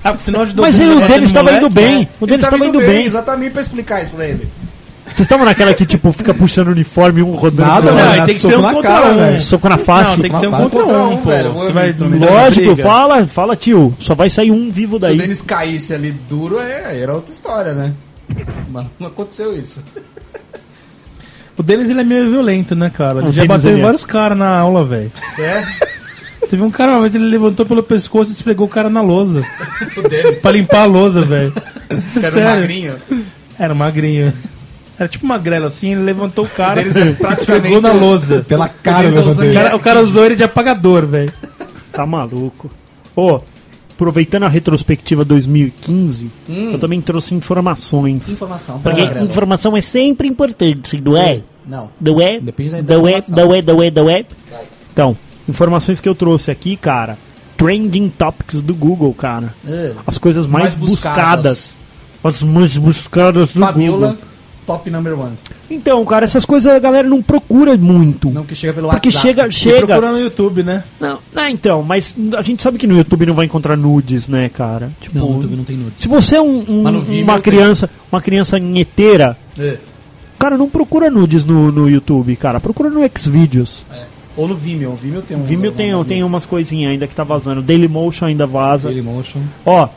Ah, 0.04 0.10
porque 0.12 0.24
senão 0.24 0.42
ajudou 0.42 0.64
Mas 0.64 0.78
o 0.78 0.82
aí 0.82 0.86
o 0.88 0.92
moleque, 0.94 1.12
Denis 1.12 1.32
tava 1.32 1.44
moleque, 1.46 1.64
indo 1.66 1.74
bem. 1.74 1.98
né? 2.00 2.08
O 2.20 2.26
Denis 2.26 2.48
tava 2.48 2.66
indo 2.66 2.78
bem. 2.78 3.04
Exatamente 3.06 3.52
pra 3.52 3.62
explicar 3.62 4.02
isso 4.02 4.12
pra 4.12 4.26
ele. 4.26 4.48
Vocês 5.08 5.20
estavam 5.20 5.44
naquela 5.44 5.74
que, 5.74 5.84
tipo, 5.84 6.12
fica 6.12 6.32
puxando 6.32 6.68
o 6.68 6.70
uniforme, 6.70 7.22
um 7.22 7.32
rodando. 7.34 7.68
Nada, 7.68 7.92
Não, 7.92 8.24
tem 8.26 8.34
que 8.34 8.40
ser 8.40 8.58
um 8.58 8.62
contra 8.62 8.82
cara, 8.82 9.06
um. 9.12 9.16
velho. 9.16 9.40
Soco 9.40 9.68
na 9.68 9.78
face. 9.78 10.10
Não, 10.12 10.22
tem 10.22 10.30
que 10.30 10.36
ser 10.38 10.46
um 10.48 10.50
contra 10.52 10.80
contra 10.80 10.98
um, 10.98 11.12
um, 11.12 11.16
pô. 11.18 11.28
velho, 11.30 11.52
Você 11.54 11.72
vai 11.72 11.94
Lógico, 11.98 12.76
fala, 12.76 13.26
fala, 13.26 13.56
tio. 13.56 13.94
Só 13.98 14.14
vai 14.14 14.30
sair 14.30 14.50
um 14.50 14.70
vivo 14.70 14.96
Se 14.96 15.00
daí. 15.02 15.16
o 15.16 15.18
Denis 15.18 15.40
caísse 15.42 15.92
ali 15.94 16.12
duro, 16.28 16.60
é, 16.60 17.00
era 17.00 17.14
outra 17.14 17.32
história, 17.32 17.74
né? 17.74 17.92
Mas 18.70 18.86
não 19.00 19.08
aconteceu 19.08 19.58
isso. 19.58 19.82
O 21.56 21.62
Denis 21.62 21.90
ele 21.90 22.00
é 22.00 22.04
meio 22.04 22.30
violento, 22.30 22.74
né, 22.76 22.88
cara? 22.90 23.18
Ele 23.18 23.28
O 23.28 23.32
já 23.32 23.42
Denis, 23.42 23.48
bateu 23.48 23.76
em 23.76 23.80
é. 23.80 23.82
vários 23.82 24.04
caras 24.04 24.38
na 24.38 24.48
aula, 24.58 24.84
velho. 24.84 25.10
É? 25.38 25.64
Teve 26.48 26.62
um 26.62 26.70
cara 26.70 26.92
uma 26.92 27.00
vez, 27.00 27.14
ele 27.14 27.24
levantou 27.24 27.66
pelo 27.66 27.82
pescoço 27.82 28.30
e 28.30 28.34
esfregou 28.34 28.66
o 28.66 28.70
cara 28.70 28.88
na 28.88 29.02
lousa. 29.02 29.42
O 29.96 30.02
Denis. 30.08 30.38
pra 30.40 30.52
limpar 30.52 30.82
a 30.82 30.86
lousa, 30.86 31.22
velho. 31.22 31.52
Era 31.90 31.98
um 31.98 32.30
Sério. 32.30 32.44
magrinho. 32.60 32.94
Era 33.58 33.74
magrinho. 33.74 34.32
Era 34.98 35.08
tipo 35.08 35.26
magrelo 35.26 35.66
assim, 35.66 35.92
ele 35.92 36.02
levantou 36.02 36.44
o 36.44 36.48
cara 36.48 36.82
e 36.82 36.86
esfregou 37.32 37.80
na 37.80 37.92
lousa. 37.92 38.44
Pela 38.46 38.68
cara 38.68 39.08
o 39.08 39.52
cara, 39.52 39.76
o 39.76 39.80
cara 39.80 40.00
usou 40.00 40.24
ele 40.24 40.36
de 40.36 40.42
apagador, 40.42 41.06
velho. 41.06 41.32
Tá 41.92 42.04
maluco. 42.06 42.68
Ô, 43.14 43.40
aproveitando 43.94 44.44
a 44.44 44.48
retrospectiva 44.48 45.24
2015, 45.24 46.30
eu 46.48 46.78
também 46.78 47.00
trouxe 47.00 47.34
informações. 47.34 48.28
Informação. 48.28 48.80
Porque 48.80 49.02
Magrelo. 49.04 49.26
informação 49.26 49.76
é 49.76 49.80
sempre 49.80 50.28
importante, 50.28 51.00
não 51.00 51.16
é? 51.16 51.42
Não. 51.66 51.90
Não 52.00 52.20
é? 52.20 52.40
Depende 52.40 52.82
da 52.82 52.96
Não 52.96 53.06
é, 53.08 53.20
não 53.28 53.54
é, 53.54 53.62
não 53.62 53.82
é, 53.82 53.90
não 53.90 54.10
é. 54.10 54.24
Então, 54.92 55.16
informações 55.48 56.00
que 56.00 56.08
eu 56.08 56.14
trouxe 56.14 56.50
aqui, 56.50 56.76
cara. 56.76 57.18
trending 57.56 58.08
topics 58.08 58.60
do 58.60 58.74
Google, 58.74 59.12
cara. 59.14 59.52
É. 59.66 59.92
As 60.06 60.16
coisas 60.18 60.46
mais, 60.46 60.74
Mais 60.74 60.74
buscadas. 60.74 61.74
buscadas. 61.74 61.76
As 62.22 62.42
mais 62.42 62.76
buscadas 62.76 63.52
do 63.52 63.60
Fabiola, 63.60 64.08
Google. 64.08 64.16
Top 64.68 64.90
number 64.90 65.18
one. 65.18 65.32
Então, 65.70 66.04
cara, 66.04 66.24
essas 66.26 66.44
coisas 66.44 66.70
a 66.70 66.78
galera 66.78 67.08
não 67.08 67.22
procura 67.22 67.74
muito. 67.76 68.28
Não 68.30 68.44
que 68.44 68.54
chega 68.54 68.74
pelo 68.74 68.88
porque 68.90 69.08
WhatsApp. 69.08 69.26
chega, 69.26 69.48
E 69.48 69.52
chega. 69.52 69.86
procura 69.86 70.12
no 70.12 70.18
YouTube, 70.20 70.62
né? 70.62 70.84
Não, 71.00 71.18
não, 71.34 71.48
então, 71.48 71.82
mas 71.82 72.14
a 72.36 72.42
gente 72.42 72.62
sabe 72.62 72.76
que 72.78 72.86
no 72.86 72.96
YouTube 72.96 73.24
não 73.26 73.34
vai 73.34 73.46
encontrar 73.46 73.76
nudes, 73.76 74.28
né, 74.28 74.48
cara? 74.50 74.90
Tipo, 75.00 75.18
Não, 75.18 75.28
no 75.28 75.34
YouTube 75.36 75.56
não 75.56 75.64
tem 75.64 75.76
nudes. 75.76 76.02
se 76.02 76.06
você 76.08 76.36
é 76.36 76.40
um, 76.42 76.58
um- 76.68 77.00
Vimeo 77.00 77.24
uma 77.24 77.40
criança, 77.40 77.88
uma 78.12 78.20
criança 78.20 78.58
nheteira, 78.58 79.36
É. 79.58 79.76
cara, 80.38 80.58
não 80.58 80.68
procura 80.68 81.10
nudes 81.10 81.44
no, 81.44 81.72
no 81.72 81.88
YouTube, 81.88 82.36
cara. 82.36 82.60
Procura 82.60 82.90
no 82.90 83.00
Xvideos. 83.18 83.86
É. 83.92 84.02
Ou 84.36 84.46
no 84.46 84.54
Vimeo. 84.54 84.92
O 84.92 84.96
Vimeo 84.96 85.22
tem 85.22 85.36
um. 85.36 85.42
Vimeo 85.42 85.72
tem, 85.72 86.04
tem 86.04 86.22
umas 86.22 86.46
coisinhas 86.46 86.92
ainda 86.92 87.08
que 87.08 87.14
tá 87.14 87.24
vazando. 87.24 87.60
Dailymotion 87.62 88.26
ainda 88.26 88.46
vaza. 88.46 88.88
Dailymotion. 88.88 89.40
Ó, 89.66 89.88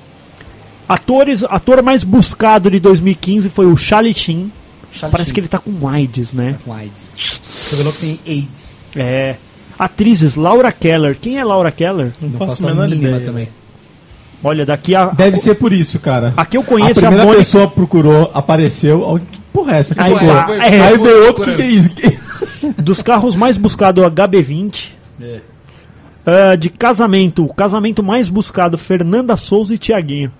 atores, 0.89 1.43
ator 1.43 1.82
mais 1.84 2.03
buscado 2.03 2.69
de 2.69 2.80
2015 2.80 3.49
foi 3.49 3.65
o 3.65 3.78
Charlie 3.78 4.13
Sheen. 4.13 4.51
Parece 5.11 5.33
que 5.33 5.39
ele 5.39 5.47
tá 5.47 5.57
com 5.59 5.87
AIDS, 5.87 6.33
né? 6.33 6.57
Com 6.65 6.73
AIDS. 6.73 7.39
Revelou 7.71 7.93
que 7.93 7.99
tem 7.99 8.19
AIDS. 8.27 8.77
É. 8.95 9.35
Atrizes, 9.79 10.35
Laura 10.35 10.71
Keller. 10.71 11.17
Quem 11.19 11.37
é 11.39 11.43
Laura 11.43 11.71
Keller? 11.71 12.11
Não, 12.21 12.29
Não 12.29 12.39
faço 12.39 12.51
faço 12.51 12.67
a 12.67 12.73
menor 12.73 12.91
ideia. 12.93 13.19
também. 13.21 13.47
Olha, 14.43 14.65
daqui 14.65 14.93
a. 14.95 15.05
Deve 15.07 15.37
ser 15.37 15.55
por 15.55 15.71
isso, 15.71 15.99
cara. 15.99 16.33
Aqui 16.35 16.57
eu 16.57 16.61
A 16.61 16.65
conheço 16.65 16.99
a, 16.99 17.03
primeira 17.03 17.23
Mônica. 17.23 17.37
pessoa 17.43 17.67
procurou, 17.69 18.29
apareceu. 18.33 19.01
ó, 19.01 19.17
Que 19.19 19.39
porra 19.53 19.75
é 19.75 19.79
essa? 19.79 19.95
Que 19.95 20.01
Aí, 20.01 20.13
pá, 20.13 20.45
foi- 20.45 20.57
é, 20.57 20.61
Aí 20.81 20.97
foi 20.97 21.07
veio 21.07 21.17
outro, 21.27 21.33
procurando. 21.43 21.57
que 21.57 21.63
que 21.63 21.63
é 21.63 21.67
isso? 21.67 21.89
Dos 22.81 23.01
carros 23.01 23.35
mais 23.35 23.57
buscados, 23.57 24.03
o 24.03 24.07
HB20. 24.09 24.89
É. 25.21 25.39
Ah, 26.25 26.55
de 26.55 26.69
casamento, 26.69 27.43
o 27.45 27.53
casamento 27.53 28.03
mais 28.03 28.29
buscado, 28.29 28.77
Fernanda 28.77 29.35
Souza 29.37 29.73
e 29.73 29.77
Tiaguinho. 29.77 30.31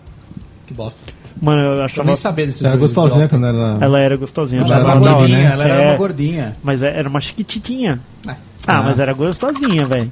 Que 0.68 0.74
bosta. 0.74 1.00
Mano, 1.42 1.62
eu 1.62 1.74
Eu 1.78 1.84
achava. 1.84 2.06
nem 2.08 2.16
sabia 2.16 2.46
desses 2.46 2.64
Era 2.64 2.76
gostosinha 2.76 3.28
quando 3.30 3.46
era... 3.46 3.78
Ela 3.80 4.00
era 4.00 4.16
gostosinha. 4.18 4.62
Ela 4.64 4.76
era 4.78 4.86
uma 4.86 4.96
gordinha, 5.14 5.38
né? 5.38 5.44
ela 5.54 5.64
era 5.64 5.74
É, 5.76 5.88
uma 5.90 5.98
gordinha. 5.98 6.56
Mas 6.64 6.82
é- 6.82 6.98
era 6.98 7.08
uma 7.08 7.22
chiquititinha. 7.22 8.00
É. 8.28 8.34
Ah, 8.68 8.82
mas 8.82 9.00
era 9.00 9.14
gostosinha, 9.14 9.86
velho. 9.86 10.12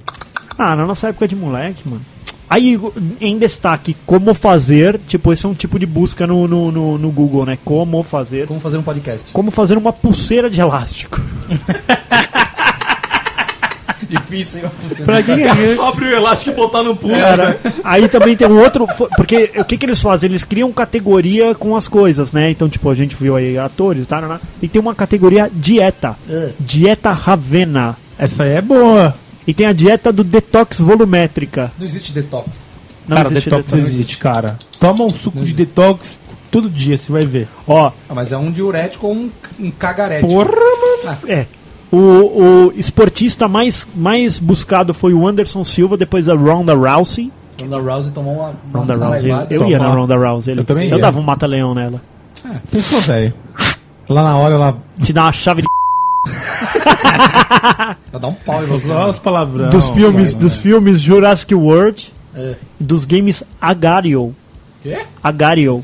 Ah, 0.58 0.76
na 0.76 0.86
nossa 0.86 1.10
época 1.10 1.28
de 1.28 1.36
moleque, 1.36 1.88
mano. 1.88 2.02
Aí, 2.50 2.80
em 3.22 3.38
destaque, 3.38 3.96
como 4.08 4.34
fazer. 4.34 5.00
Tipo, 5.08 5.32
esse 5.32 5.46
é 5.46 5.50
um 5.50 5.54
tipo 5.54 5.78
de 5.78 5.86
busca 5.86 6.26
no, 6.26 6.48
no, 6.48 6.72
no, 6.72 6.98
no 6.98 7.12
Google, 7.12 7.46
né? 7.46 7.58
Como 7.64 8.02
fazer. 8.02 8.48
Como 8.48 8.60
fazer 8.60 8.78
um 8.78 8.82
podcast? 8.82 9.32
Como 9.32 9.52
fazer 9.52 9.78
uma 9.78 9.94
pulseira 9.94 10.50
de 10.50 10.60
elástico. 10.60 11.22
Difícil, 14.10 14.62
hein? 14.64 14.72
Pra 15.06 15.22
quem 15.24 15.44
é. 15.44 15.76
Só 15.76 15.90
abrir 15.90 16.08
o 16.08 16.16
elástico 16.18 16.52
e 16.52 16.56
botar 16.56 16.84
no 16.84 16.96
pulo. 16.96 17.14
Cara, 17.16 17.60
aí 17.84 18.08
também 18.08 18.36
tem 18.36 18.48
um 18.48 18.60
outro. 18.60 18.88
Porque 19.16 19.52
o 19.58 19.64
que, 19.66 19.78
que 19.78 19.86
eles 19.86 20.02
fazem? 20.02 20.30
Eles 20.30 20.44
criam 20.44 20.72
categoria 20.72 21.54
com 21.56 21.76
as 21.76 21.88
coisas, 21.88 22.32
né? 22.32 22.50
Então, 22.50 22.70
tipo, 22.70 22.90
a 22.90 22.96
gente 22.96 23.16
viu 23.16 23.36
aí 23.36 23.58
atores, 23.58 24.06
tá? 24.08 24.22
né? 24.22 24.40
E 24.62 24.68
tem 24.68 24.82
uma 24.82 24.96
categoria 24.96 25.50
dieta. 25.54 26.16
É. 26.30 26.52
Dieta 26.60 27.12
Ravena. 27.12 27.98
Essa 28.18 28.44
aí 28.44 28.52
é 28.54 28.62
boa. 28.62 29.14
E 29.48 29.54
tem 29.54 29.66
a 29.66 29.74
dieta 29.74 30.12
do 30.12 30.24
detox 30.24 30.80
volumétrica. 30.80 31.72
Não 31.80 31.86
existe 31.86 32.12
detox. 32.12 32.68
Não 33.08 33.18
cara, 33.18 33.30
existe 33.30 33.50
detox 33.50 33.72
detox. 33.72 33.88
existe, 33.88 34.18
cara. 34.18 34.58
Toma 34.80 35.04
um 35.06 35.10
suco 35.10 35.44
de 35.44 35.54
detox 35.54 36.20
todo 36.52 36.70
dia, 36.70 36.98
você 36.98 37.12
vai 37.12 37.26
ver. 37.26 37.48
Ó, 37.68 37.92
Ah, 38.08 38.14
mas 38.14 38.32
é 38.32 38.38
um 38.38 38.52
diurético 38.52 39.08
ou 39.08 39.14
um, 39.16 39.30
um 39.60 39.72
cagarético. 39.72 40.28
Porra, 40.32 40.52
mano. 40.52 41.18
é. 41.28 41.46
O, 41.92 41.98
o 41.98 42.74
esportista 42.76 43.48
mais, 43.48 43.88
mais 43.96 44.38
buscado 44.38 44.94
foi 44.94 45.14
o 45.14 45.28
Anderson 45.28 45.64
Silva, 45.66 45.98
depois 45.98 46.30
a 46.30 46.36
Ronda 46.36 46.76
Rousey. 46.76 47.32
Ronda 47.60 47.80
Rousey 47.80 48.12
tomou 48.12 48.36
uma, 48.36 48.54
uma 48.72 48.80
Ronda 48.82 48.96
Rousey. 48.96 49.32
Eu 49.50 49.68
ia 49.68 49.80
na. 49.80 49.88
Ronda 49.90 50.16
Rousey. 50.16 50.58
Eu 50.58 50.64
também 50.64 50.90
Eu 50.90 50.98
ia. 50.98 51.02
dava 51.02 51.20
um 51.20 51.24
mata-leão 51.24 51.74
nela. 51.74 52.00
Pensou, 52.72 53.02
velho. 53.02 53.34
Lá 54.08 54.24
na 54.24 54.38
hora 54.38 54.56
ela. 54.56 54.78
Te 55.02 55.12
dá 55.12 55.24
uma 55.24 55.32
chave 55.32 55.62
de 55.64 55.68
Pra 58.12 58.20
dar 58.20 58.28
um 58.28 58.34
pau 58.34 58.64
em 58.64 58.68
você. 58.68 58.88
Só 58.88 59.10
os 59.10 59.20
palavrão. 59.20 59.70
dos 59.70 59.90
filmes, 59.90 60.34
dos 60.34 60.58
filmes 60.58 61.02
Jurassic 61.02 61.54
World, 61.54 62.12
É. 62.36 62.56
dos 62.80 63.06
games 63.06 63.44
Agario. 63.62 64.36
Quê? 64.84 65.00
Agario. 65.24 65.84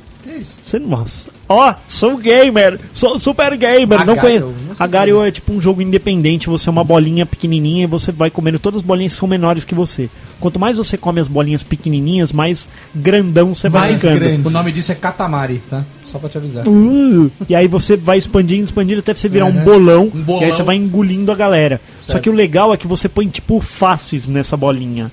Você, 0.66 0.80
nossa. 0.80 1.30
Ó, 1.48 1.76
sou 1.88 2.18
gamer, 2.18 2.80
sou 2.92 3.20
super 3.20 3.56
gamer, 3.56 4.04
não 4.04 4.14
Agario, 4.14 4.22
conheço. 4.22 4.46
não 4.68 4.76
Agario 4.80 5.24
é 5.24 5.30
tipo 5.30 5.54
um 5.54 5.62
jogo 5.62 5.80
independente, 5.82 6.50
você 6.50 6.68
é 6.68 6.72
uma 6.72 6.84
bolinha 6.84 7.24
pequenininha 7.24 7.84
e 7.84 7.88
você 7.88 8.12
vai 8.12 8.32
comendo 8.32 8.58
todas 8.58 8.80
as 8.80 8.84
bolinhas 8.86 9.14
que 9.14 9.20
são 9.20 9.28
menores 9.28 9.64
que 9.64 9.76
você. 9.76 10.10
Quanto 10.40 10.60
mais 10.60 10.78
você 10.78 10.98
come 10.98 11.20
as 11.20 11.28
bolinhas 11.28 11.62
pequenininhas, 11.62 12.32
mais 12.32 12.68
grandão 12.96 13.54
você 13.54 13.70
vai 13.70 13.90
Mais 13.90 14.02
ficando. 14.02 14.20
grande. 14.20 14.48
O 14.48 14.50
nome 14.50 14.72
disso 14.72 14.92
é 14.92 14.96
Katamari, 14.96 15.62
tá? 15.70 15.84
Só 16.12 16.18
pra 16.18 16.30
te 16.30 16.38
avisar. 16.40 16.68
Uh, 16.68 17.30
e 17.48 17.54
aí 17.56 17.68
você 17.68 17.96
vai 17.96 18.18
expandindo, 18.18 18.64
expandindo 18.64 19.02
até 19.02 19.14
você 19.14 19.30
virar 19.30 19.46
É, 19.46 19.50
um 19.50 19.54
né? 19.54 19.64
bolão, 19.64 20.06
Um 20.16 20.22
bolão. 20.22 20.42
E 20.42 20.46
aí 20.46 20.52
você 20.52 20.64
vai 20.64 20.78
engolindo 20.78 21.32
a 21.32 21.36
galera. 21.36 21.80
Só 22.02 22.14
Certo. 22.14 22.24
que 22.24 22.30
o 22.30 22.34
legal 22.34 22.74
é 22.74 22.78
que 22.78 22.88
você 22.88 23.08
põe, 23.08 23.28
tipo, 23.28 23.60
faces 23.60 24.28
nessa 24.28 24.58
bolinha. 24.58 25.12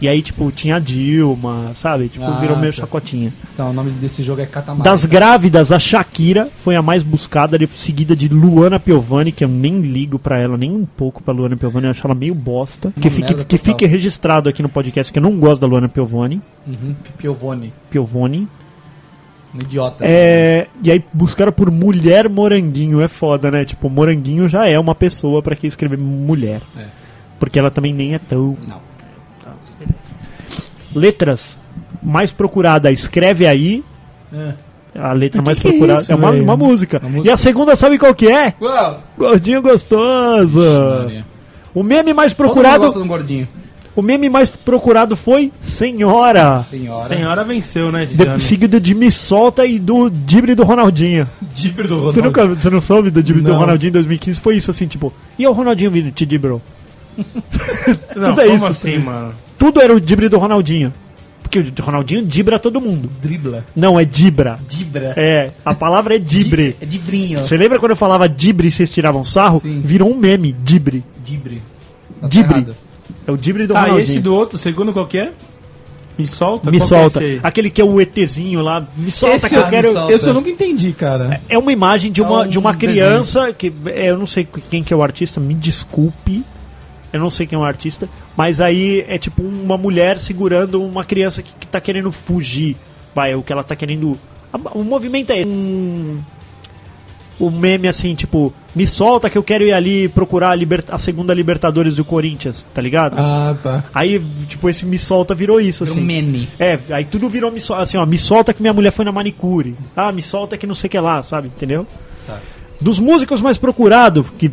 E 0.00 0.08
aí, 0.08 0.22
tipo, 0.22 0.50
tinha 0.50 0.76
a 0.76 0.78
Dilma, 0.78 1.72
sabe? 1.74 2.08
Tipo, 2.08 2.24
Ah, 2.24 2.38
virou 2.40 2.56
meio 2.56 2.72
tá. 2.72 2.78
chacotinha. 2.80 3.32
Então, 3.52 3.70
o 3.70 3.72
nome 3.72 3.90
desse 3.90 4.22
jogo 4.22 4.40
é 4.40 4.46
Katamari. 4.46 4.82
Das 4.82 5.04
grávidas, 5.04 5.70
a 5.70 5.78
Shakira 5.78 6.48
foi 6.62 6.74
a 6.74 6.80
mais 6.80 7.02
buscada, 7.02 7.58
seguida 7.74 8.16
de 8.16 8.28
Luana 8.28 8.80
Piovani, 8.80 9.30
que 9.30 9.44
eu 9.44 9.48
nem 9.48 9.80
ligo 9.80 10.18
pra 10.18 10.38
ela 10.40 10.56
nem 10.56 10.70
um 10.70 10.86
pouco 10.86 11.22
pra 11.22 11.34
Luana 11.34 11.56
Piovani, 11.56 11.84
eu 11.86 11.90
acho 11.90 12.06
ela 12.06 12.14
meio 12.14 12.34
bosta. 12.34 12.92
Que 12.98 13.10
fique, 13.10 13.34
que 13.44 13.58
fique 13.58 13.84
registrado 13.86 14.48
aqui 14.48 14.62
no 14.62 14.68
podcast 14.70 15.12
que 15.12 15.18
eu 15.18 15.22
não 15.22 15.38
gosto 15.38 15.60
da 15.60 15.66
Luana 15.66 15.88
Piovani. 15.88 16.40
Uhum. 16.66 16.94
Piovani. 17.90 18.48
Um 19.54 19.58
idiota. 19.58 20.04
É, 20.06 20.68
e 20.82 20.90
aí 20.90 21.04
buscaram 21.12 21.50
por 21.52 21.70
mulher 21.70 22.28
moranguinho, 22.28 23.00
é 23.00 23.08
foda, 23.08 23.50
né? 23.50 23.64
Tipo, 23.64 23.90
moranguinho 23.90 24.48
já 24.48 24.66
é 24.66 24.78
uma 24.78 24.94
pessoa 24.94 25.42
pra 25.42 25.56
que 25.56 25.66
escrever 25.66 25.98
mulher. 25.98 26.60
É. 26.78 26.84
Porque 27.38 27.58
ela 27.58 27.70
também 27.70 27.92
nem 27.92 28.14
é 28.14 28.18
tão. 28.18 28.56
Não. 28.68 28.89
Letras 30.94 31.58
mais 32.02 32.32
procurada, 32.32 32.90
escreve 32.90 33.46
aí. 33.46 33.84
É. 34.32 34.54
A 34.98 35.12
letra 35.12 35.40
Que 35.40 35.46
mais 35.46 35.58
que 35.58 35.68
é 35.68 35.70
procurada 35.70 36.02
isso, 36.02 36.12
é 36.12 36.14
uma, 36.14 36.30
uma 36.30 36.56
música. 36.56 36.98
Uma 36.98 37.08
música. 37.08 37.28
E 37.28 37.30
a 37.30 37.36
segunda, 37.36 37.76
sabe 37.76 37.98
qual 37.98 38.14
que 38.14 38.28
é? 38.28 38.54
Uau! 38.60 39.02
Gordinho 39.16 39.62
gostoso. 39.62 40.60
O 41.72 41.82
meme 41.82 42.12
mais 42.12 42.32
procurado, 42.32 42.86
um 43.00 43.06
o 43.94 44.02
meme 44.02 44.28
mais 44.28 44.50
procurado 44.50 45.16
foi 45.16 45.52
Senhora. 45.60 46.64
Senhora. 46.64 47.04
Senhora 47.04 47.44
venceu, 47.44 47.90
né, 47.90 48.04
esse 48.04 48.16
De, 48.16 48.22
ano. 48.22 48.40
seguido 48.40 48.80
de 48.80 48.94
Me 48.94 49.10
Solta 49.10 49.66
e 49.66 49.78
do 49.78 50.08
Dibre 50.08 50.54
do 50.54 50.62
Ronaldinho. 50.62 51.28
Dibra 51.52 51.88
do 51.88 52.00
Você, 52.02 52.22
nunca, 52.22 52.46
você 52.46 52.70
não 52.70 52.80
soube 52.80 53.10
do 53.10 53.22
Dibre 53.22 53.42
do. 53.42 53.52
Ronaldinho 53.52 53.90
em 53.90 53.92
2015? 53.92 54.40
Foi 54.40 54.56
isso 54.56 54.70
assim, 54.70 54.86
tipo. 54.86 55.12
E 55.38 55.46
o 55.46 55.52
Ronaldinho 55.52 55.90
vindo 55.90 56.10
te 56.12 56.24
dibrou? 56.24 56.62
Não, 58.16 58.30
tudo 58.30 58.40
é 58.40 58.44
como 58.44 58.56
isso. 58.56 58.66
assim, 58.66 58.98
mano? 58.98 59.34
Tudo 59.60 59.80
era 59.80 59.94
o 59.94 60.00
Dibre 60.00 60.28
do 60.28 60.38
Ronaldinho. 60.38 60.92
Porque 61.42 61.58
o 61.58 61.84
Ronaldinho 61.84 62.24
dibra 62.26 62.58
todo 62.60 62.80
mundo. 62.80 63.10
Dribla. 63.20 63.64
Não, 63.76 63.98
é 63.98 64.04
dibra. 64.04 64.58
Dibra. 64.68 65.12
É, 65.16 65.50
a 65.64 65.74
palavra 65.74 66.14
é 66.14 66.18
dibre. 66.18 66.76
É 66.80 66.86
dibrinho. 66.86 67.40
Você 67.40 67.56
lembra 67.56 67.78
quando 67.78 67.90
eu 67.90 67.96
falava 67.96 68.28
dibre 68.28 68.68
e 68.68 68.70
vocês 68.70 68.88
tiravam 68.88 69.22
sarro? 69.24 69.58
Sim. 69.60 69.80
Virou 69.84 70.10
um 70.12 70.16
meme, 70.16 70.54
dibre. 70.64 71.04
Dibre. 71.24 71.60
Tá 72.20 72.28
Dibre. 72.28 72.66
É 73.26 73.32
o 73.32 73.36
dibre 73.36 73.66
do 73.66 73.74
Tá, 73.74 73.80
Ronaldinho. 73.82 74.02
esse 74.02 74.20
do 74.20 74.32
outro, 74.34 74.56
segundo 74.58 74.92
qual 74.92 75.06
que 75.08 75.18
é? 75.18 75.32
Me 76.16 76.26
solta? 76.26 76.70
Me 76.70 76.78
Qual 76.78 76.84
é 76.86 76.88
solta. 76.88 77.20
aí? 77.20 77.40
Aquele 77.42 77.68
que 77.70 77.80
é 77.80 77.84
o 77.84 78.00
ETzinho 78.00 78.60
lá. 78.62 78.86
Me 78.96 79.10
solta 79.10 79.36
Esse 79.36 79.48
que 79.48 79.54
eu 79.56 79.66
quero. 79.68 79.88
eu 79.88 80.34
nunca 80.34 80.50
entendi, 80.50 80.92
cara. 80.92 81.40
É 81.48 81.58
uma 81.58 81.72
imagem 81.72 82.12
de 82.12 82.20
uma, 82.22 82.44
É 82.44 82.46
um 82.46 82.50
de 82.50 82.58
uma 82.58 82.72
desenho. 82.74 82.92
criança 82.94 83.52
que 83.52 83.72
é, 83.86 84.10
eu 84.10 84.18
não 84.18 84.26
sei 84.26 84.46
quem 84.70 84.84
que 84.84 84.92
é 84.92 84.96
o 84.96 85.02
artista, 85.02 85.40
me 85.40 85.54
desculpe. 85.54 86.44
Eu 87.12 87.20
não 87.20 87.30
sei 87.30 87.46
quem 87.46 87.56
é 87.56 87.60
o 87.60 87.64
artista, 87.64 88.08
mas 88.36 88.60
aí 88.60 89.04
é 89.08 89.18
tipo 89.18 89.42
uma 89.42 89.76
mulher 89.76 90.18
segurando 90.20 90.82
uma 90.82 91.04
criança 91.04 91.42
que, 91.42 91.52
que 91.58 91.66
tá 91.66 91.80
querendo 91.80 92.10
fugir. 92.12 92.76
Vai, 93.14 93.34
o 93.34 93.42
que 93.42 93.52
ela 93.52 93.64
tá 93.64 93.74
querendo. 93.74 94.18
O 94.74 94.82
movimento 94.84 95.30
é 95.32 95.44
um 95.44 96.20
o 97.38 97.50
meme 97.50 97.88
assim, 97.88 98.14
tipo, 98.14 98.52
me 98.74 98.86
solta 98.86 99.30
que 99.30 99.38
eu 99.38 99.42
quero 99.42 99.64
ir 99.64 99.72
ali 99.72 100.08
procurar 100.10 100.50
a, 100.50 100.54
liber- 100.54 100.84
a 100.90 100.98
segunda 100.98 101.32
Libertadores 101.32 101.94
do 101.96 102.04
Corinthians, 102.04 102.66
tá 102.74 102.82
ligado? 102.82 103.14
Ah, 103.18 103.56
tá. 103.62 103.82
Aí, 103.94 104.22
tipo, 104.46 104.68
esse 104.68 104.84
me 104.84 104.98
solta 104.98 105.34
virou 105.34 105.58
isso, 105.58 105.84
Virou 105.86 105.96
assim. 105.96 106.04
um 106.04 106.06
mene. 106.06 106.48
É, 106.58 106.78
aí 106.90 107.04
tudo 107.06 107.30
virou 107.30 107.50
me 107.50 107.58
solta, 107.58 107.82
assim, 107.82 107.96
ó, 107.96 108.04
me 108.04 108.18
solta 108.18 108.52
que 108.52 108.60
minha 108.60 108.74
mulher 108.74 108.92
foi 108.92 109.06
na 109.06 109.12
manicure. 109.12 109.74
Ah, 109.96 110.12
me 110.12 110.20
solta 110.22 110.58
que 110.58 110.66
não 110.66 110.74
sei 110.74 110.88
o 110.88 110.90
que 110.90 111.00
lá, 111.00 111.22
sabe? 111.22 111.48
Entendeu? 111.48 111.86
Tá. 112.26 112.36
Dos 112.78 112.98
músicos 112.98 113.40
mais 113.40 113.56
procurados, 113.56 114.26
que 114.38 114.50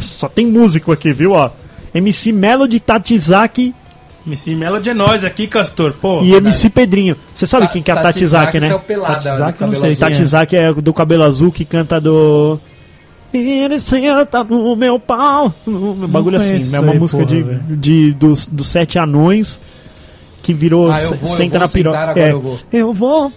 só 0.00 0.28
tem 0.28 0.44
músico 0.44 0.90
aqui, 0.90 1.12
viu, 1.12 1.32
ó. 1.32 1.50
MC 1.94 2.32
Melody, 2.32 2.80
Tatizaki 2.80 3.74
MC 4.26 4.54
Melody 4.54 4.88
é 4.90 4.94
nós 4.94 5.22
aqui, 5.22 5.46
Castor. 5.46 5.92
Pô, 6.00 6.22
e 6.22 6.32
MC 6.34 6.70
Pedrinho. 6.70 7.14
Você 7.34 7.46
sabe 7.46 7.66
Ta- 7.66 7.72
quem 7.74 7.82
que 7.82 7.90
é 7.90 7.94
a 7.94 8.00
Tatizaki, 8.00 8.58
né? 8.58 8.66
esse 8.68 8.72
é 8.74 8.76
o 8.76 8.80
pelada, 8.80 9.14
Tatizaki, 9.16 9.60
não 9.62 9.70
sei 9.74 9.78
azul. 9.78 9.90
é. 9.92 9.96
Tatizaki 9.96 10.56
é 10.56 10.72
do 10.72 10.94
cabelo 10.94 11.22
azul 11.24 11.52
que 11.52 11.64
canta 11.64 12.00
do. 12.00 12.58
Ele 13.32 13.80
senta 13.80 14.42
no 14.44 14.74
meu 14.76 14.98
pau. 14.98 15.52
Meu 15.66 16.08
bagulho 16.08 16.38
assim. 16.38 16.74
É 16.74 16.80
uma 16.80 16.92
aí, 16.92 16.98
música 16.98 17.22
porra, 17.26 17.42
de, 17.68 17.76
de, 17.76 18.12
dos, 18.14 18.46
dos 18.46 18.66
sete 18.66 18.98
anões. 18.98 19.60
que 20.42 20.54
virou 20.54 20.90
Ah, 20.90 20.94
vou, 21.00 21.18
eu 21.20 21.26
senta 21.26 21.58
vou 21.58 21.66
na 21.66 21.68
piroca. 21.68 22.12
É, 22.16 22.30
eu 22.32 22.94
vou. 22.94 23.32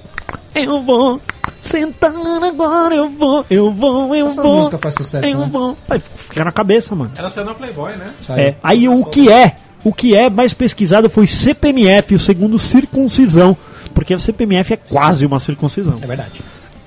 eu 0.55 0.81
vou, 0.81 1.21
eu 1.63 1.79
vou, 1.81 1.89
sentar 1.89 2.13
agora 2.43 2.95
eu 2.95 3.09
vou, 3.09 3.45
eu 3.49 3.71
vou, 3.71 4.15
eu 4.15 4.27
Essas 4.27 4.43
vou. 4.43 4.57
músicas 4.57 4.79
faz 4.81 4.95
sucesso, 4.95 5.25
eu 5.25 5.39
né? 5.39 5.49
vou. 5.51 5.77
Vai 5.87 5.99
ficar 5.99 6.45
na 6.45 6.51
cabeça, 6.51 6.95
mano. 6.95 7.11
Ela 7.17 7.29
saiu 7.29 7.45
na 7.45 7.53
Playboy, 7.53 7.95
né? 7.95 8.13
É, 8.29 8.55
aí 8.63 8.87
o 8.87 9.03
que 9.05 9.31
é, 9.31 9.57
o 9.83 9.93
que 9.93 10.15
é 10.15 10.29
mais 10.29 10.53
pesquisado 10.53 11.09
foi 11.09 11.27
CPMF, 11.27 12.15
o 12.15 12.19
segundo 12.19 12.57
circuncisão, 12.57 13.55
porque 13.93 14.13
a 14.13 14.19
CPMF 14.19 14.73
é 14.73 14.77
quase 14.77 15.25
uma 15.25 15.39
circuncisão. 15.39 15.95
É 16.01 16.07
verdade. 16.07 16.41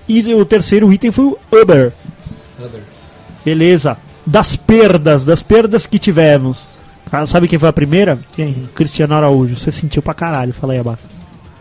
E 0.09 0.35
o 0.35 0.45
terceiro 0.45 0.93
item 0.93 1.11
foi 1.11 1.25
o 1.25 1.39
Uber. 1.53 1.93
Beleza. 3.45 3.97
Das 4.27 4.55
perdas, 4.55 5.25
das 5.25 5.43
perdas 5.43 5.87
que 5.87 5.99
tivemos. 5.99 6.69
Cara, 7.11 7.27
sabe 7.27 7.49
quem 7.49 7.59
foi 7.59 7.69
a 7.69 7.73
primeira? 7.73 8.19
Quem? 8.35 8.69
Cristiano 8.75 9.15
Araújo. 9.15 9.57
Você 9.57 9.73
sentiu 9.73 10.03
pra 10.03 10.15
caralho, 10.15 10.53
fala 10.53 10.75
aí, 10.75 10.79
Abaca. 10.79 11.03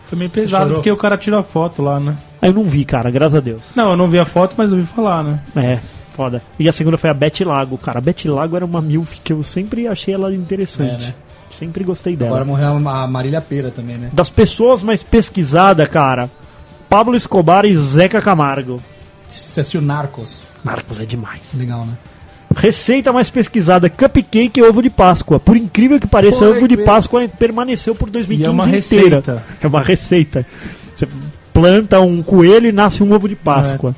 Foi 0.08 0.18
meio 0.18 0.30
pesado, 0.30 0.74
porque 0.74 0.90
o 0.90 0.96
cara 0.96 1.16
tirou 1.16 1.38
a 1.38 1.42
foto 1.42 1.82
lá, 1.82 1.98
né? 1.98 2.16
Aí 2.42 2.48
eu 2.50 2.54
não 2.54 2.64
vi, 2.64 2.84
cara, 2.84 3.10
graças 3.10 3.34
a 3.36 3.40
Deus. 3.40 3.60
Não, 3.76 3.90
eu 3.90 3.96
não 3.96 4.06
vi 4.08 4.18
a 4.18 4.24
foto, 4.24 4.54
mas 4.56 4.72
ouvi 4.72 4.84
falar, 4.86 5.22
né? 5.22 5.40
É, 5.56 5.78
foda. 6.16 6.42
E 6.58 6.68
a 6.68 6.72
segunda 6.72 6.96
foi 6.96 7.10
a 7.10 7.14
Beth 7.14 7.40
Lago. 7.44 7.76
Cara, 7.78 7.98
a 7.98 8.00
Beth 8.00 8.24
Lago 8.26 8.56
era 8.56 8.64
uma 8.64 8.80
milf 8.80 9.18
que 9.22 9.32
eu 9.32 9.42
sempre 9.44 9.86
achei 9.86 10.14
ela 10.14 10.34
interessante. 10.34 11.04
É, 11.04 11.06
né? 11.08 11.14
Sempre 11.50 11.84
gostei 11.84 12.16
dela. 12.16 12.30
Agora 12.30 12.44
morreu 12.44 12.88
a 12.88 13.06
Marília 13.06 13.40
Pera 13.42 13.70
também, 13.70 13.98
né? 13.98 14.08
Das 14.12 14.30
pessoas 14.30 14.82
mais 14.82 15.02
pesquisadas, 15.02 15.86
cara, 15.88 16.30
Pablo 16.88 17.14
Escobar 17.16 17.64
e 17.66 17.76
Zeca 17.76 18.22
Camargo. 18.22 18.80
Você 19.28 19.60
assistiu 19.60 19.82
Narcos? 19.82 20.48
Marcos 20.64 20.98
é 21.00 21.04
demais. 21.04 21.42
Legal, 21.54 21.84
né? 21.84 21.92
Receita 22.56 23.12
mais 23.12 23.30
pesquisada: 23.30 23.88
cupcake 23.88 24.58
e 24.58 24.62
ovo 24.62 24.82
de 24.82 24.90
Páscoa. 24.90 25.38
Por 25.38 25.56
incrível 25.56 26.00
que 26.00 26.06
pareça, 26.06 26.46
Por 26.46 26.56
ovo 26.56 26.66
de. 26.68 26.78
Páscoa 26.78 27.28
permaneceu 27.28 27.94
por 27.94 28.10
2015 28.10 28.42
E 28.42 28.46
é 28.46 28.50
uma 28.50 28.64
inteira. 28.64 29.16
receita. 29.16 29.44
É 29.60 29.66
uma 29.66 29.82
receita. 29.82 30.46
Você 30.96 31.06
planta 31.52 32.00
um 32.00 32.22
coelho 32.22 32.68
e 32.68 32.72
nasce 32.72 33.02
um 33.02 33.12
ovo 33.12 33.28
de 33.28 33.36
Páscoa. 33.36 33.94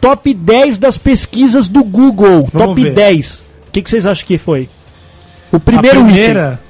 Top 0.00 0.32
10 0.32 0.78
das 0.78 0.96
pesquisas 0.96 1.68
do 1.68 1.84
Google. 1.84 2.48
Vamos 2.52 2.68
Top 2.68 2.82
ver. 2.82 2.94
10. 2.94 3.40
O 3.68 3.70
que, 3.72 3.82
que 3.82 3.90
vocês 3.90 4.06
acham 4.06 4.26
que 4.26 4.38
foi? 4.38 4.68
O 5.52 5.58
primeiro 5.58 5.98
a 5.98 6.02
item. 6.02 6.14
primeira, 6.14 6.60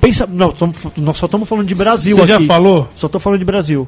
Pensa, 0.00 0.26
não, 0.26 0.54
nós 0.96 1.16
só 1.18 1.26
estamos 1.26 1.48
falando 1.48 1.66
de 1.66 1.74
Brasil 1.74 2.16
você 2.16 2.26
já 2.26 2.40
falou? 2.40 2.88
Só 2.94 3.06
tô 3.06 3.20
falando 3.20 3.38
de 3.38 3.44
Brasil. 3.44 3.86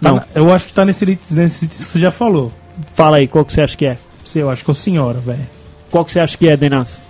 Tá 0.00 0.12
Não. 0.12 0.24
eu 0.34 0.52
acho 0.52 0.66
que 0.66 0.72
tá 0.72 0.84
nesse 0.84 1.04
nesse 1.04 1.34
nesse 1.34 1.66
que 1.66 1.74
você 1.74 1.98
já 1.98 2.10
falou. 2.10 2.52
Fala 2.94 3.16
aí, 3.16 3.26
qual 3.26 3.44
que 3.44 3.52
você 3.52 3.60
acha 3.60 3.76
que 3.76 3.86
é? 3.86 3.98
Sei, 4.24 4.42
eu 4.42 4.50
acho 4.50 4.64
que 4.64 4.70
é 4.70 4.72
o 4.72 4.74
senhora, 4.74 5.18
velho. 5.18 5.46
Qual 5.90 6.04
que 6.04 6.12
você 6.12 6.20
acha 6.20 6.38
que 6.38 6.48
é, 6.48 6.56
Denas? 6.56 7.00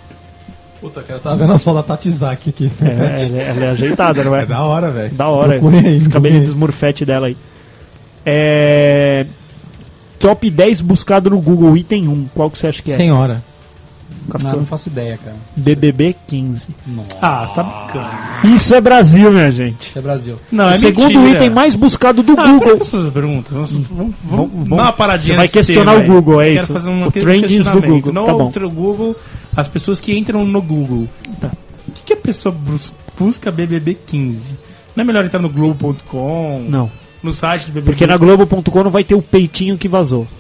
Puta, 0.83 1.01
cara, 1.03 1.19
tá 1.21 1.35
vendo 1.35 1.53
as 1.55 1.63
fotos 1.65 1.81
da 1.81 1.83
Tatizaki 1.85 2.51
aqui. 2.51 2.71
É, 2.83 2.87
ela, 2.91 3.39
é- 3.41 3.49
ela 3.51 3.65
é 3.67 3.71
ajeitada, 3.73 4.23
não 4.25 4.37
é? 4.37 4.43
É 4.43 4.47
da 4.47 4.63
hora, 4.63 4.91
velho. 4.91 5.15
Da 5.15 5.29
hora. 5.29 5.59
Procurei, 5.59 5.97
Esse 5.97 6.09
cabelinho 6.11 6.41
procurei. 6.41 6.41
dos 6.41 6.51
Smurfette 6.51 7.05
dela 7.07 7.29
aí. 7.29 7.37
É... 8.27 9.27
Top 10.19 10.49
10 10.49 10.81
buscado 10.81 11.31
no 11.31 11.41
Google, 11.41 11.77
item 11.77 12.09
1. 12.09 12.27
Qual 12.35 12.51
que 12.51 12.59
você 12.59 12.67
acha 12.69 12.83
que 12.83 12.93
é? 12.93 12.97
Senhora. 12.97 13.43
Não, 14.45 14.53
não 14.59 14.67
faço 14.67 14.89
ideia, 14.89 15.19
cara. 15.23 15.35
BBB 15.57 16.15
15. 16.29 16.69
Nossa. 16.87 17.09
Ah, 17.21 17.45
você 17.45 17.55
tá 17.55 17.63
brincando. 17.65 18.55
Isso 18.57 18.73
é 18.73 18.81
Brasil, 18.81 19.33
minha 19.33 19.51
gente. 19.51 19.89
Isso 19.89 19.99
é 19.99 20.03
Brasil. 20.03 20.37
Não, 20.51 20.67
o 20.67 20.71
é 20.71 20.75
segundo 20.77 21.19
mentira. 21.19 21.39
item 21.39 21.51
mais 21.51 21.75
buscado 21.75 22.23
do 22.23 22.39
Ah, 22.39 22.47
Google. 22.47 22.79
posso 22.79 22.93
fazer 22.93 23.03
uma 23.05 23.11
pergunta? 23.13 23.51
Vamos, 23.53 23.73
vamos, 23.73 23.89
vamos, 23.89 24.15
vamos- 24.55 24.69
dar 24.69 24.75
uma 24.77 24.93
paradinha 24.93 25.35
Você 25.35 25.39
vai 25.39 25.49
questionar 25.49 25.93
tema 25.97 26.05
o 26.05 26.07
Google, 26.15 26.41
é 26.41 26.51
Quero 26.53 26.63
isso? 26.63 26.73
fazer 26.73 26.91
um 26.91 27.07
O 27.07 27.11
trendings 27.11 27.69
do. 27.69 27.83
Google, 27.83 28.13
Não 28.13 28.25
tá 28.25 28.33
bom. 28.33 28.45
outro 28.45 28.71
Google, 28.71 29.17
as 29.57 29.69
pessoas 29.69 30.01
que 30.01 30.17
entram 30.17 30.45
no 30.45 30.61
Google. 30.63 31.09
Tá. 31.41 31.51
O 31.89 31.93
que, 31.93 32.03
que 32.03 32.13
a 32.13 32.17
pessoa 32.17 32.55
bus- 32.55 32.93
busca 33.19 33.51
BBB 33.51 33.95
15? 34.07 34.57
Não 34.95 35.03
é 35.03 35.05
melhor 35.07 35.25
entrar 35.25 35.41
no 35.41 35.49
Globo.com? 35.49 36.67
Não, 36.69 36.91
No 37.23 37.33
site 37.33 37.67
do 37.67 37.73
BBB? 37.73 37.87
porque 37.93 38.07
na 38.07 38.17
Globo.com 38.17 38.85
não 38.85 38.91
vai 38.91 39.05
ter 39.05 39.15
o 39.15 39.23
peitinho 39.23 39.77
que 39.79 39.89
vazou. 39.89 40.27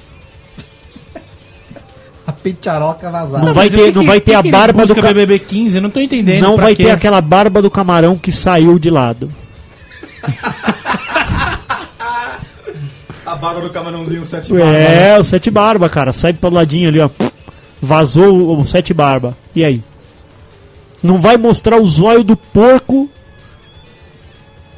A 2.27 2.33
peitaroca 2.33 3.11
vazada. 3.11 3.45
Não 3.45 3.53
vai 3.53 3.69
ter, 3.69 3.91
que 3.93 3.99
não 3.99 4.05
vai 4.07 4.21
ter 4.21 4.31
que 4.31 4.37
a 4.37 4.43
barba 4.43 4.87
do. 4.87 4.95
BBB 4.95 5.41
15? 5.41 5.77
Eu 5.79 5.83
não 5.83 5.91
tô 5.91 5.99
entendendo. 6.01 6.43
Não 6.43 6.57
vai 6.57 6.75
quê. 6.77 6.85
ter 6.85 6.91
aquela 6.91 7.21
barba 7.21 7.61
do 7.61 7.69
camarão 7.71 8.17
que 8.17 8.31
saiu 8.31 8.79
de 8.79 8.91
lado. 8.91 9.29
A 13.25 13.37
barba 13.37 13.61
do 13.61 13.71
camarãozinho 13.71 14.25
sete 14.25 14.53
É, 14.57 15.17
o 15.19 15.25
sete 15.25 15.51
barba, 15.51 15.89
cara. 15.89 16.13
Sai 16.13 16.33
pro 16.33 16.51
ladinho 16.51 16.89
ali, 16.89 17.01
ó. 17.01 17.09
Vazou 17.83 18.33
o, 18.33 18.61
o 18.61 18.65
sete 18.65 18.95
barba. 18.95 19.37
E 19.55 19.65
aí? 19.65 19.83
Não 21.03 21.19
vai 21.21 21.37
mostrar 21.37 21.79
o 21.81 21.87
zóio 21.89 22.23
do 22.23 22.37
porco 22.37 23.11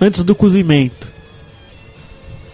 antes 0.00 0.24
do 0.24 0.34
cozimento. 0.34 1.08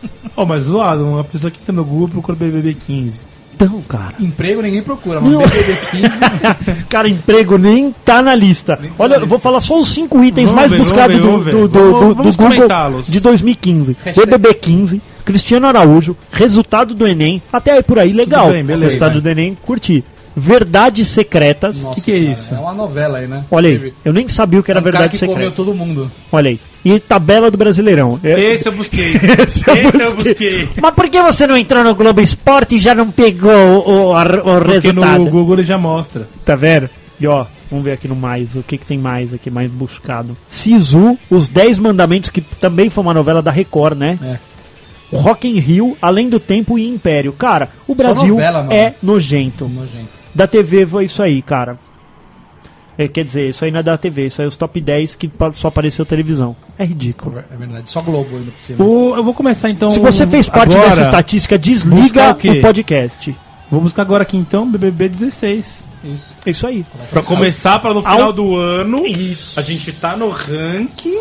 Oh, 0.37 0.47
mas 0.47 0.63
zoado, 0.63 1.05
uma 1.05 1.25
pessoa 1.25 1.51
que 1.51 1.59
entra 1.61 1.73
no 1.73 1.85
Google 1.85 2.09
procura 2.09 2.39
BBB 2.39 2.73
15. 2.87 3.21
Então, 3.55 3.83
cara. 3.83 4.15
Emprego 4.19 4.63
ninguém 4.63 4.83
procura, 4.83 5.21
mas 5.21 5.31
Não. 5.31 5.41
BBB 5.41 5.75
15 5.91 6.85
Cara, 6.89 7.09
emprego 7.09 7.59
nem 7.59 7.93
tá 8.05 8.23
na 8.23 8.35
lista. 8.35 8.79
Olha, 8.99 9.17
eu 9.17 9.27
vou 9.27 9.39
falar 9.39 9.61
só 9.61 9.79
os 9.79 9.89
cinco 9.89 10.25
itens 10.25 10.49
Vamos 10.49 10.71
mais 10.71 10.81
buscados 10.81 11.19
do, 11.19 11.23
do, 11.39 11.69
do, 11.69 11.83
Vamos- 11.83 12.01
do, 12.01 12.15
vamos 12.15 12.37
do 12.37 12.43
Google 12.43 13.03
de 13.07 13.21
2015. 13.21 13.97
Hashtag. 14.03 14.27
BBB 14.27 14.55
15, 14.55 15.03
Cristiano 15.25 15.67
Araújo, 15.67 16.17
resultado 16.33 16.95
do 16.95 17.07
Enem, 17.07 17.43
até 17.53 17.73
aí 17.73 17.83
por 17.83 17.99
aí, 17.99 18.13
legal. 18.13 18.51
bem, 18.51 18.65
beleza. 18.65 18.85
resultado 18.87 19.21
do 19.21 19.29
Enem, 19.29 19.55
curti. 19.61 20.03
Verdades 20.37 21.09
secretas. 21.09 21.83
Nossa 21.83 22.01
que 22.01 22.11
é 22.11 22.15
senhora, 22.15 22.33
isso? 22.33 22.55
É 22.55 22.59
uma 22.59 22.73
novela 22.73 23.19
aí, 23.19 23.27
né? 23.27 23.45
Olha 23.51 23.69
aí, 23.69 23.93
eu 24.05 24.13
nem 24.13 24.29
sabia 24.29 24.61
o 24.61 24.63
que 24.63 24.71
era 24.71 24.81
um 24.81 24.83
cara 24.83 24.93
verdade 24.99 25.13
que 25.19 25.27
comeu 25.27 25.35
secreta. 25.51 25.57
todo 25.57 25.75
mundo. 25.75 26.11
Olha 26.31 26.51
aí. 26.51 26.61
E 26.85 26.99
tabela 26.99 27.51
do 27.51 27.59
Brasileirão. 27.59 28.19
É- 28.23 28.41
Esse 28.55 28.69
eu 28.69 28.73
busquei. 28.73 29.13
Esse 29.47 29.69
eu 29.69 29.75
Esse 29.77 30.01
eu 30.01 30.15
busquei. 30.15 30.65
busquei. 30.65 30.69
Mas 30.81 30.95
por 30.95 31.09
que 31.11 31.21
você 31.21 31.47
não 31.47 31.57
entrou 31.57 31.85
no 31.85 31.95
Globo 31.95 32.21
Esporte 32.21 32.77
e 32.77 32.81
já 32.81 32.95
não 32.95 33.11
pegou 33.11 33.53
o, 33.53 34.13
o, 34.13 34.13
o 34.15 34.25
Porque 34.61 34.73
resultado? 34.73 35.25
no 35.25 35.31
Google 35.31 35.57
ele 35.57 35.63
já 35.65 35.77
mostra. 35.77 36.27
Tá 36.45 36.57
vendo? 36.57 36.89
E 37.21 37.27
ó, 37.27 37.45
vamos 37.71 37.85
ver 37.85 37.93
aqui 37.93 38.09
no 38.09 38.17
mais, 38.17 38.55
o 38.55 38.63
que, 38.63 38.79
que 38.79 38.87
tem 38.87 38.97
mais 38.97 39.35
aqui, 39.35 39.51
mais 39.51 39.71
buscado. 39.71 40.35
Sisu, 40.49 41.19
Os 41.29 41.51
10 41.51 41.79
Mandamentos, 41.79 42.31
que 42.31 42.41
também 42.41 42.89
foi 42.89 43.03
uma 43.05 43.13
novela 43.13 43.43
da 43.43 43.51
Record, 43.51 43.99
né? 43.99 44.19
É. 44.23 44.39
Rock 45.13 45.49
in 45.49 45.59
Rio, 45.59 45.97
Além 46.01 46.29
do 46.29 46.39
Tempo 46.41 46.79
e 46.79 46.87
Império. 46.89 47.33
Cara, 47.33 47.69
o 47.87 47.95
Brasil 47.95 48.35
novela, 48.35 48.67
é 48.73 48.95
nojento. 49.03 49.67
Nojento. 49.69 50.09
Da 50.35 50.47
TV 50.47 50.87
foi 50.87 51.05
isso 51.07 51.23
aí, 51.23 51.43
cara. 51.43 51.79
É, 52.99 53.09
quer 53.09 53.25
dizer, 53.25 53.49
isso 53.49 53.65
aí 53.65 53.71
não 53.71 53.81
é 53.81 53.83
da 53.83 53.97
TV, 53.97 54.27
isso 54.27 54.43
aí 54.43 54.45
é 54.45 54.49
os 54.49 54.57
top 54.57 54.79
10 54.79 55.15
que 55.15 55.31
só 55.55 55.69
apareceu 55.69 56.05
televisão. 56.05 56.55
É 56.79 56.85
ridículo. 56.85 57.39
É 57.51 57.57
verdade. 57.57 57.91
Só 57.91 58.01
Globo 58.03 58.37
ainda 58.37 58.51
por 58.51 58.61
cima. 58.61 58.85
O- 58.85 59.15
eu 59.17 59.25
vou 59.25 59.33
começar 59.33 59.71
então. 59.71 59.91
Se 59.91 59.99
você 59.99 60.27
fez 60.27 60.49
parte 60.49 60.75
agora, 60.77 60.91
dessa 60.91 61.03
estatística, 61.03 61.59
desliga 61.59 62.29
o 62.29 62.33
o 62.59 62.61
podcast. 62.61 63.35
Vou 63.71 63.81
buscar 63.81 64.03
agora 64.03 64.23
aqui 64.23 64.37
então 64.37 64.71
BBB 64.71 65.09
16. 65.09 65.87
Isso. 66.05 66.27
É 66.45 66.51
isso 66.51 66.67
aí. 66.67 66.85
Pra 67.11 67.23
começar, 67.23 67.79
para 67.79 67.95
no 67.95 68.01
Ao- 68.07 68.13
final 68.17 68.33
do 68.33 68.57
ano, 68.57 69.07
Isso. 69.07 69.59
a 69.59 69.63
gente 69.63 69.93
tá 69.93 70.17
no 70.17 70.29
ranking 70.29 71.21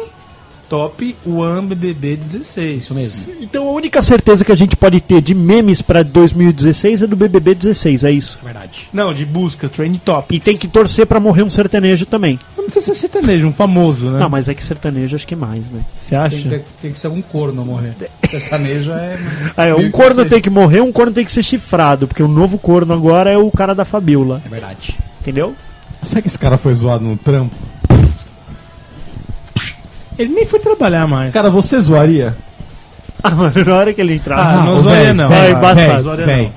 top 0.70 1.16
One 1.26 1.68
BBB 1.68 2.16
16. 2.16 2.84
Isso 2.84 2.94
mesmo. 2.94 3.34
Então 3.42 3.68
a 3.68 3.72
única 3.72 4.02
certeza 4.02 4.46
que 4.46 4.52
a 4.52 4.56
gente 4.56 4.76
pode 4.76 5.02
ter 5.02 5.20
de 5.22 5.34
memes 5.34 5.82
pra 5.82 6.04
2016 6.04 7.02
é 7.02 7.08
do 7.08 7.16
BBB 7.16 7.56
16, 7.56 8.04
é 8.04 8.12
isso. 8.12 8.40
Verdade. 8.44 8.88
Não, 8.94 9.14
de 9.14 9.26
buscas, 9.26 9.72
trend 9.72 9.98
topics. 10.00 10.46
E 10.48 10.50
tem 10.52 10.58
que 10.58 10.68
torcer 10.68 11.06
pra 11.08 11.20
morrer 11.20 11.44
um 11.44 11.50
sertanejo 11.50 12.06
também. 12.06 12.40
Não 12.56 12.66
precisa 12.66 12.86
ser 12.86 12.96
sertanejo, 12.96 13.48
um 13.48 13.52
famoso, 13.54 14.12
né? 14.12 14.20
Não, 14.20 14.30
mas 14.30 14.48
é 14.48 14.54
que 14.54 14.64
sertanejo 14.64 15.16
acho 15.16 15.26
que 15.28 15.36
mais, 15.36 15.64
né? 15.72 15.82
Você 15.98 16.10
Tem, 16.12 16.18
acha? 16.20 16.38
que 16.38 16.50
ter- 16.50 16.66
tem 16.82 16.92
que 16.92 17.00
ser 17.00 17.08
algum 17.08 17.22
corno 17.22 17.66
morrer. 17.66 17.96
Sertanejo 18.30 18.92
é. 18.92 19.18
Ah, 19.58 19.66
é, 19.68 19.74
um 19.74 19.80
que 19.84 19.90
corno 19.90 20.24
tem 20.26 20.40
que 20.40 20.50
morrer, 20.50 20.82
um 20.82 20.92
corno 20.92 21.12
tem 21.12 21.26
que 21.26 21.32
ser 21.32 21.42
chifrado, 21.44 22.08
porque 22.08 22.22
o 22.22 22.28
novo 22.28 22.58
corno 22.60 22.94
agora 22.94 23.32
é 23.32 23.38
o 23.38 23.50
cara 23.50 23.74
da 23.74 23.84
Fabiola, 23.86 24.42
É 24.46 24.50
verdade. 24.50 24.96
entendeu? 25.20 25.56
Será 26.04 26.22
que 26.22 26.28
esse 26.28 26.38
cara 26.40 26.58
foi 26.58 26.74
zoado 26.74 27.04
no 27.04 27.18
trampo? 27.18 27.56
Ele 30.20 30.34
nem 30.34 30.46
foi 30.46 30.60
trabalhar 30.60 31.08
mais. 31.08 31.34
Cara, 31.34 31.50
você 31.50 31.80
zoaria? 31.80 32.36
Ah, 33.22 33.32
mano, 33.32 33.66
na 33.66 33.76
hora 33.76 33.94
que 33.94 34.00
ele 34.00 34.16
entrar. 34.16 34.40
Ah, 34.40 34.64
não 34.64 34.78
ô, 34.78 34.82
zoaria 34.82 35.14
não. 35.14 35.28
véi, 35.28 35.42
Vai 35.42 35.52
embaçar, 35.52 35.76
véi, 35.76 36.02
zoaria 36.02 36.26
véi. 36.26 36.52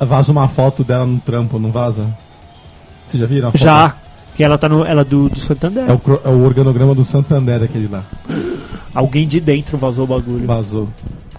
Vaza 0.00 0.32
uma 0.32 0.48
foto 0.48 0.82
dela 0.82 1.06
no 1.06 1.20
trampo, 1.20 1.56
não 1.56 1.70
vaza? 1.70 2.08
Vocês 3.06 3.20
já 3.20 3.26
viram 3.28 3.50
a 3.50 3.52
foto? 3.52 3.60
Já. 3.60 3.94
Que 4.34 4.42
ela 4.42 4.58
tá 4.58 4.68
no. 4.68 4.84
Ela 4.84 5.02
é 5.02 5.04
do, 5.04 5.28
do 5.28 5.38
Santander. 5.38 5.84
É 5.88 5.92
o, 5.92 6.20
é 6.24 6.28
o 6.30 6.42
organograma 6.44 6.96
do 6.96 7.04
Santander 7.04 7.62
aquele 7.62 7.86
lá. 7.86 8.02
Alguém 8.92 9.28
de 9.28 9.38
dentro 9.38 9.78
vazou 9.78 10.02
o 10.02 10.08
bagulho. 10.08 10.44
Vazou. 10.48 10.88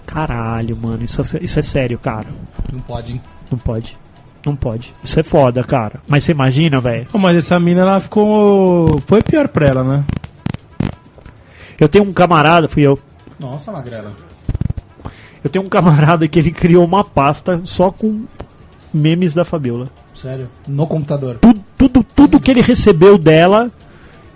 Caralho, 0.06 0.74
mano. 0.74 1.04
Isso, 1.04 1.20
é- 1.20 1.40
isso 1.42 1.58
é 1.58 1.62
sério, 1.62 1.98
cara. 1.98 2.26
Não 2.72 2.80
pode, 2.80 3.12
hein? 3.12 3.20
Não 3.50 3.58
pode. 3.58 3.94
Não 4.46 4.56
pode. 4.56 4.94
Isso 5.04 5.20
é 5.20 5.22
foda, 5.22 5.62
cara. 5.62 6.00
Mas 6.08 6.24
você 6.24 6.32
imagina, 6.32 6.80
velho? 6.80 7.06
Mas 7.12 7.36
essa 7.36 7.60
mina, 7.60 7.82
ela 7.82 8.00
ficou... 8.00 9.02
Foi 9.06 9.20
pior 9.20 9.48
pra 9.48 9.66
ela, 9.66 9.84
né? 9.84 10.04
Eu 11.78 11.88
tenho 11.88 12.04
um 12.04 12.12
camarada, 12.12 12.68
fui 12.68 12.82
eu. 12.82 12.98
Nossa, 13.38 13.70
Magrela. 13.72 14.12
Eu 15.44 15.50
tenho 15.50 15.64
um 15.64 15.68
camarada 15.68 16.26
que 16.26 16.38
ele 16.38 16.50
criou 16.50 16.84
uma 16.84 17.04
pasta 17.04 17.60
só 17.64 17.90
com 17.90 18.24
memes 18.92 19.34
da 19.34 19.44
Fabiola. 19.44 19.88
Sério. 20.14 20.48
No 20.66 20.86
computador. 20.86 21.36
Tudo, 21.40 21.62
tudo, 21.76 22.02
tudo 22.02 22.40
que 22.40 22.50
ele 22.50 22.62
recebeu 22.62 23.18
dela, 23.18 23.70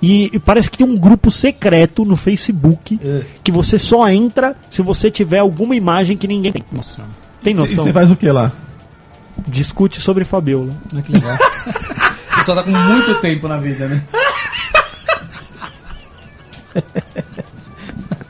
E, 0.03 0.31
e 0.33 0.39
parece 0.39 0.71
que 0.71 0.79
tem 0.79 0.87
um 0.87 0.97
grupo 0.97 1.31
secreto 1.31 2.05
no 2.07 2.17
Facebook 2.17 2.99
É. 3.05 3.21
que 3.45 3.51
você 3.53 3.79
só 3.79 4.09
entra 4.09 4.57
se 4.71 4.81
você 4.83 5.11
tiver 5.11 5.39
alguma 5.41 5.75
imagem 5.77 6.17
que 6.17 6.27
ninguém 6.29 6.53
tem. 6.53 6.63
Nossa, 6.73 7.03
Tem 7.43 7.53
E 7.53 7.57
noção? 7.57 7.85
você 7.85 7.93
faz 7.93 8.11
o 8.11 8.17
que 8.17 8.31
lá? 8.31 8.51
Discute 9.49 10.01
sobre 10.01 10.25
Fabiola. 10.25 10.73
olha 10.93 11.03
que 11.03 11.13
legal. 11.13 11.37
O 12.33 12.37
pessoal 12.43 12.57
tá 12.59 12.63
com 12.65 12.71
muito 12.71 13.15
tempo 13.21 13.47
na 13.49 13.59
vida, 13.59 13.87
né? 13.89 14.03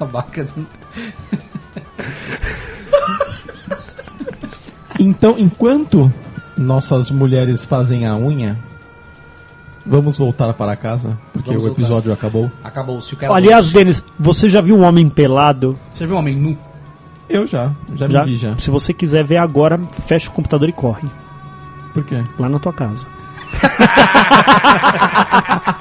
Abaca. 0.01 0.47
Então, 4.99 5.37
enquanto 5.39 6.13
nossas 6.57 7.11
mulheres 7.11 7.65
fazem 7.65 8.07
a 8.07 8.15
unha, 8.17 8.59
vamos 9.85 10.19
voltar 10.19 10.53
para 10.55 10.77
casa, 10.77 11.19
porque 11.33 11.49
Vamos 11.49 11.65
o 11.65 11.69
voltar. 11.69 11.83
episódio 11.83 12.13
acabou. 12.13 12.51
Acabou-se 12.63 13.15
o 13.15 13.17
cara. 13.17 13.35
Aliás, 13.35 13.73
Denis, 13.73 14.05
você 14.19 14.49
já 14.49 14.61
viu 14.61 14.77
um 14.77 14.83
homem 14.83 15.09
pelado? 15.09 15.79
Você 15.95 16.07
viu 16.07 16.17
um 16.17 16.19
homem 16.19 16.37
nu? 16.37 16.59
Eu 17.29 17.47
já, 17.47 17.73
já, 17.95 18.09
me 18.09 18.25
vi 18.25 18.37
já. 18.37 18.57
Se 18.59 18.71
você 18.71 18.93
quiser 18.93 19.25
ver 19.25 19.37
agora, 19.37 19.81
fecha 20.07 20.29
o 20.29 20.33
computador 20.33 20.69
e 20.69 20.73
corre. 20.73 21.09
Por 21.95 22.05
quê? 22.05 22.23
Lá 22.39 22.49
na 22.49 22.59
tua 22.59 22.73
casa. 22.73 23.07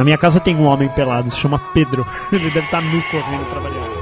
na 0.00 0.04
minha 0.04 0.16
casa 0.16 0.40
tem 0.40 0.56
um 0.56 0.64
homem 0.64 0.88
pelado, 0.88 1.30
se 1.30 1.36
chama 1.36 1.58
Pedro. 1.74 2.06
Ele 2.32 2.50
deve 2.50 2.64
estar 2.64 2.80
nu 2.80 3.02
correndo 3.02 3.50
trabalhando. 3.50 3.99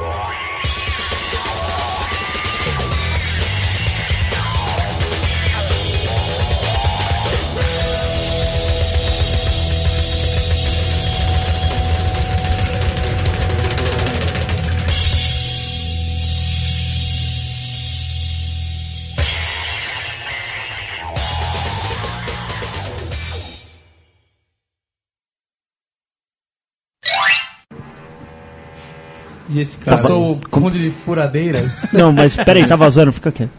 E 29.59 29.63
esse 29.63 29.77
cara. 29.79 29.97
Passou 29.97 30.33
o 30.33 30.49
conde 30.49 30.79
de 30.79 30.91
furadeiras. 30.91 31.87
Não, 31.93 32.13
mas 32.13 32.37
peraí, 32.37 32.67
tá 32.67 32.77
vazando, 32.77 33.13
fica 33.13 33.33
quieto. 33.33 33.51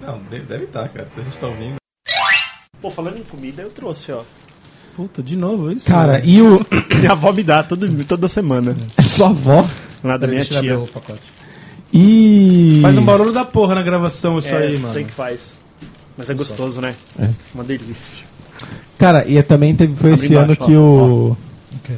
Não, 0.00 0.20
deve 0.30 0.64
estar, 0.64 0.88
cara. 0.88 1.08
Se 1.14 1.20
a 1.20 1.22
gente 1.24 1.38
tá 1.38 1.46
ouvindo. 1.46 1.76
Pô, 2.80 2.90
falando 2.90 3.18
em 3.18 3.22
comida, 3.22 3.62
eu 3.62 3.70
trouxe, 3.70 4.12
ó. 4.12 4.22
Puta, 4.94 5.22
de 5.22 5.36
novo 5.36 5.70
isso? 5.70 5.86
Cara, 5.88 6.20
e 6.24 6.40
o. 6.42 6.64
Minha 6.96 7.12
avó 7.12 7.32
me 7.32 7.42
dá 7.42 7.62
todo, 7.62 8.04
toda 8.04 8.28
semana. 8.28 8.74
É 8.96 9.02
sua 9.02 9.28
avó? 9.28 9.64
Lá 10.04 10.16
da 10.16 10.26
minha 10.26 10.40
Deixa 10.40 10.54
eu 10.54 10.58
abrir 10.58 10.68
tia. 10.70 10.78
o 10.78 10.86
pacote. 10.86 11.22
E. 11.92 12.78
Faz 12.82 12.98
um 12.98 13.04
barulho 13.04 13.32
da 13.32 13.44
porra 13.44 13.74
na 13.74 13.82
gravação 13.82 14.38
isso 14.38 14.48
É, 14.48 14.58
aí, 14.58 14.78
mano. 14.78 14.94
sei 14.94 15.04
que 15.04 15.12
faz. 15.12 15.54
Mas 16.16 16.30
é 16.30 16.34
gostoso, 16.34 16.80
né? 16.80 16.94
É. 17.18 17.28
Uma 17.54 17.64
delícia. 17.64 18.24
Cara, 18.98 19.26
e 19.28 19.42
também 19.42 19.74
teve, 19.76 19.94
foi 19.94 20.12
Abre 20.12 20.24
esse 20.24 20.32
embaixo, 20.34 20.50
ano 20.52 20.56
ó. 20.60 20.66
que 20.66 20.76
o. 20.76 21.36
quê? 21.84 21.94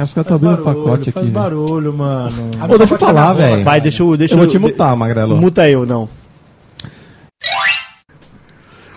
Cara, 0.00 0.04
os 0.06 0.14
caras 0.14 0.30
estão 0.32 0.36
abrindo 0.36 0.60
o 0.60 0.64
pacote 0.64 1.10
faz 1.10 1.26
aqui. 1.26 1.34
né? 1.34 1.40
barulho, 1.40 1.92
mano. 1.92 2.50
Ô, 2.68 2.78
deixa 2.78 2.94
eu 2.94 2.98
falar, 2.98 3.34
velho. 3.34 3.62
Vai, 3.64 3.80
deixa 3.82 4.02
eu. 4.02 4.16
Deixa 4.16 4.34
Eu 4.34 4.38
vou 4.38 4.46
te 4.46 4.58
mutar, 4.58 4.96
Magrelo. 4.96 5.36
Muta 5.36 5.68
eu, 5.68 5.84
não. 5.84 6.08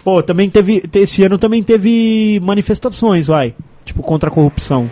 Ô, 0.05 0.21
também 0.23 0.49
teve. 0.49 0.81
te- 0.81 0.99
Esse 0.99 1.23
ano 1.23 1.37
também 1.37 1.61
teve 1.61 2.39
manifestações, 2.41 3.27
vai. 3.27 3.53
Tipo, 3.83 4.01
contra 4.01 4.29
a 4.29 4.33
corrupção. 4.33 4.89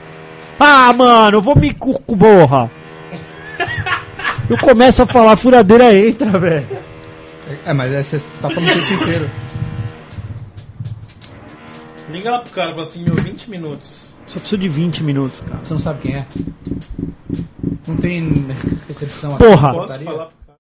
Ah, 0.60 0.92
mano, 0.94 1.38
eu 1.38 1.42
vou 1.42 1.56
me 1.56 1.74
borra. 2.10 2.70
Eu 4.50 4.58
começo 4.58 5.04
a 5.04 5.08
falar, 5.08 5.32
a 5.34 5.38
furadeira 5.38 5.96
entra, 5.96 6.38
velho. 6.38 6.66
É, 7.66 7.72
mas 7.74 7.92
é, 7.94 8.04
você 8.04 8.20
tá 8.42 8.50
falando 8.50 8.70
o 8.70 8.74
tempo 8.74 8.94
inteiro. 9.04 9.30
Liga 12.10 12.32
lá 12.32 12.40
pro 12.40 12.52
cara 12.52 12.72
e 12.72 12.74
fala 12.74 12.84
assim, 12.84 13.04
meu, 13.04 13.16
20 13.16 13.50
minutos. 13.50 14.01
Só 14.32 14.40
preciso 14.40 14.62
de 14.62 14.70
20 14.70 15.04
minutos, 15.04 15.42
cara. 15.42 15.60
Você 15.62 15.74
não 15.74 15.82
sabe 15.82 16.00
quem 16.04 16.16
é? 16.16 16.26
Não 17.86 17.98
tem 17.98 18.48
recepção 18.88 19.36
aqui. 19.36 19.44
Porra! 19.44 19.74
Posso 19.74 19.80
Portaria? 19.80 20.06
falar 20.06 20.30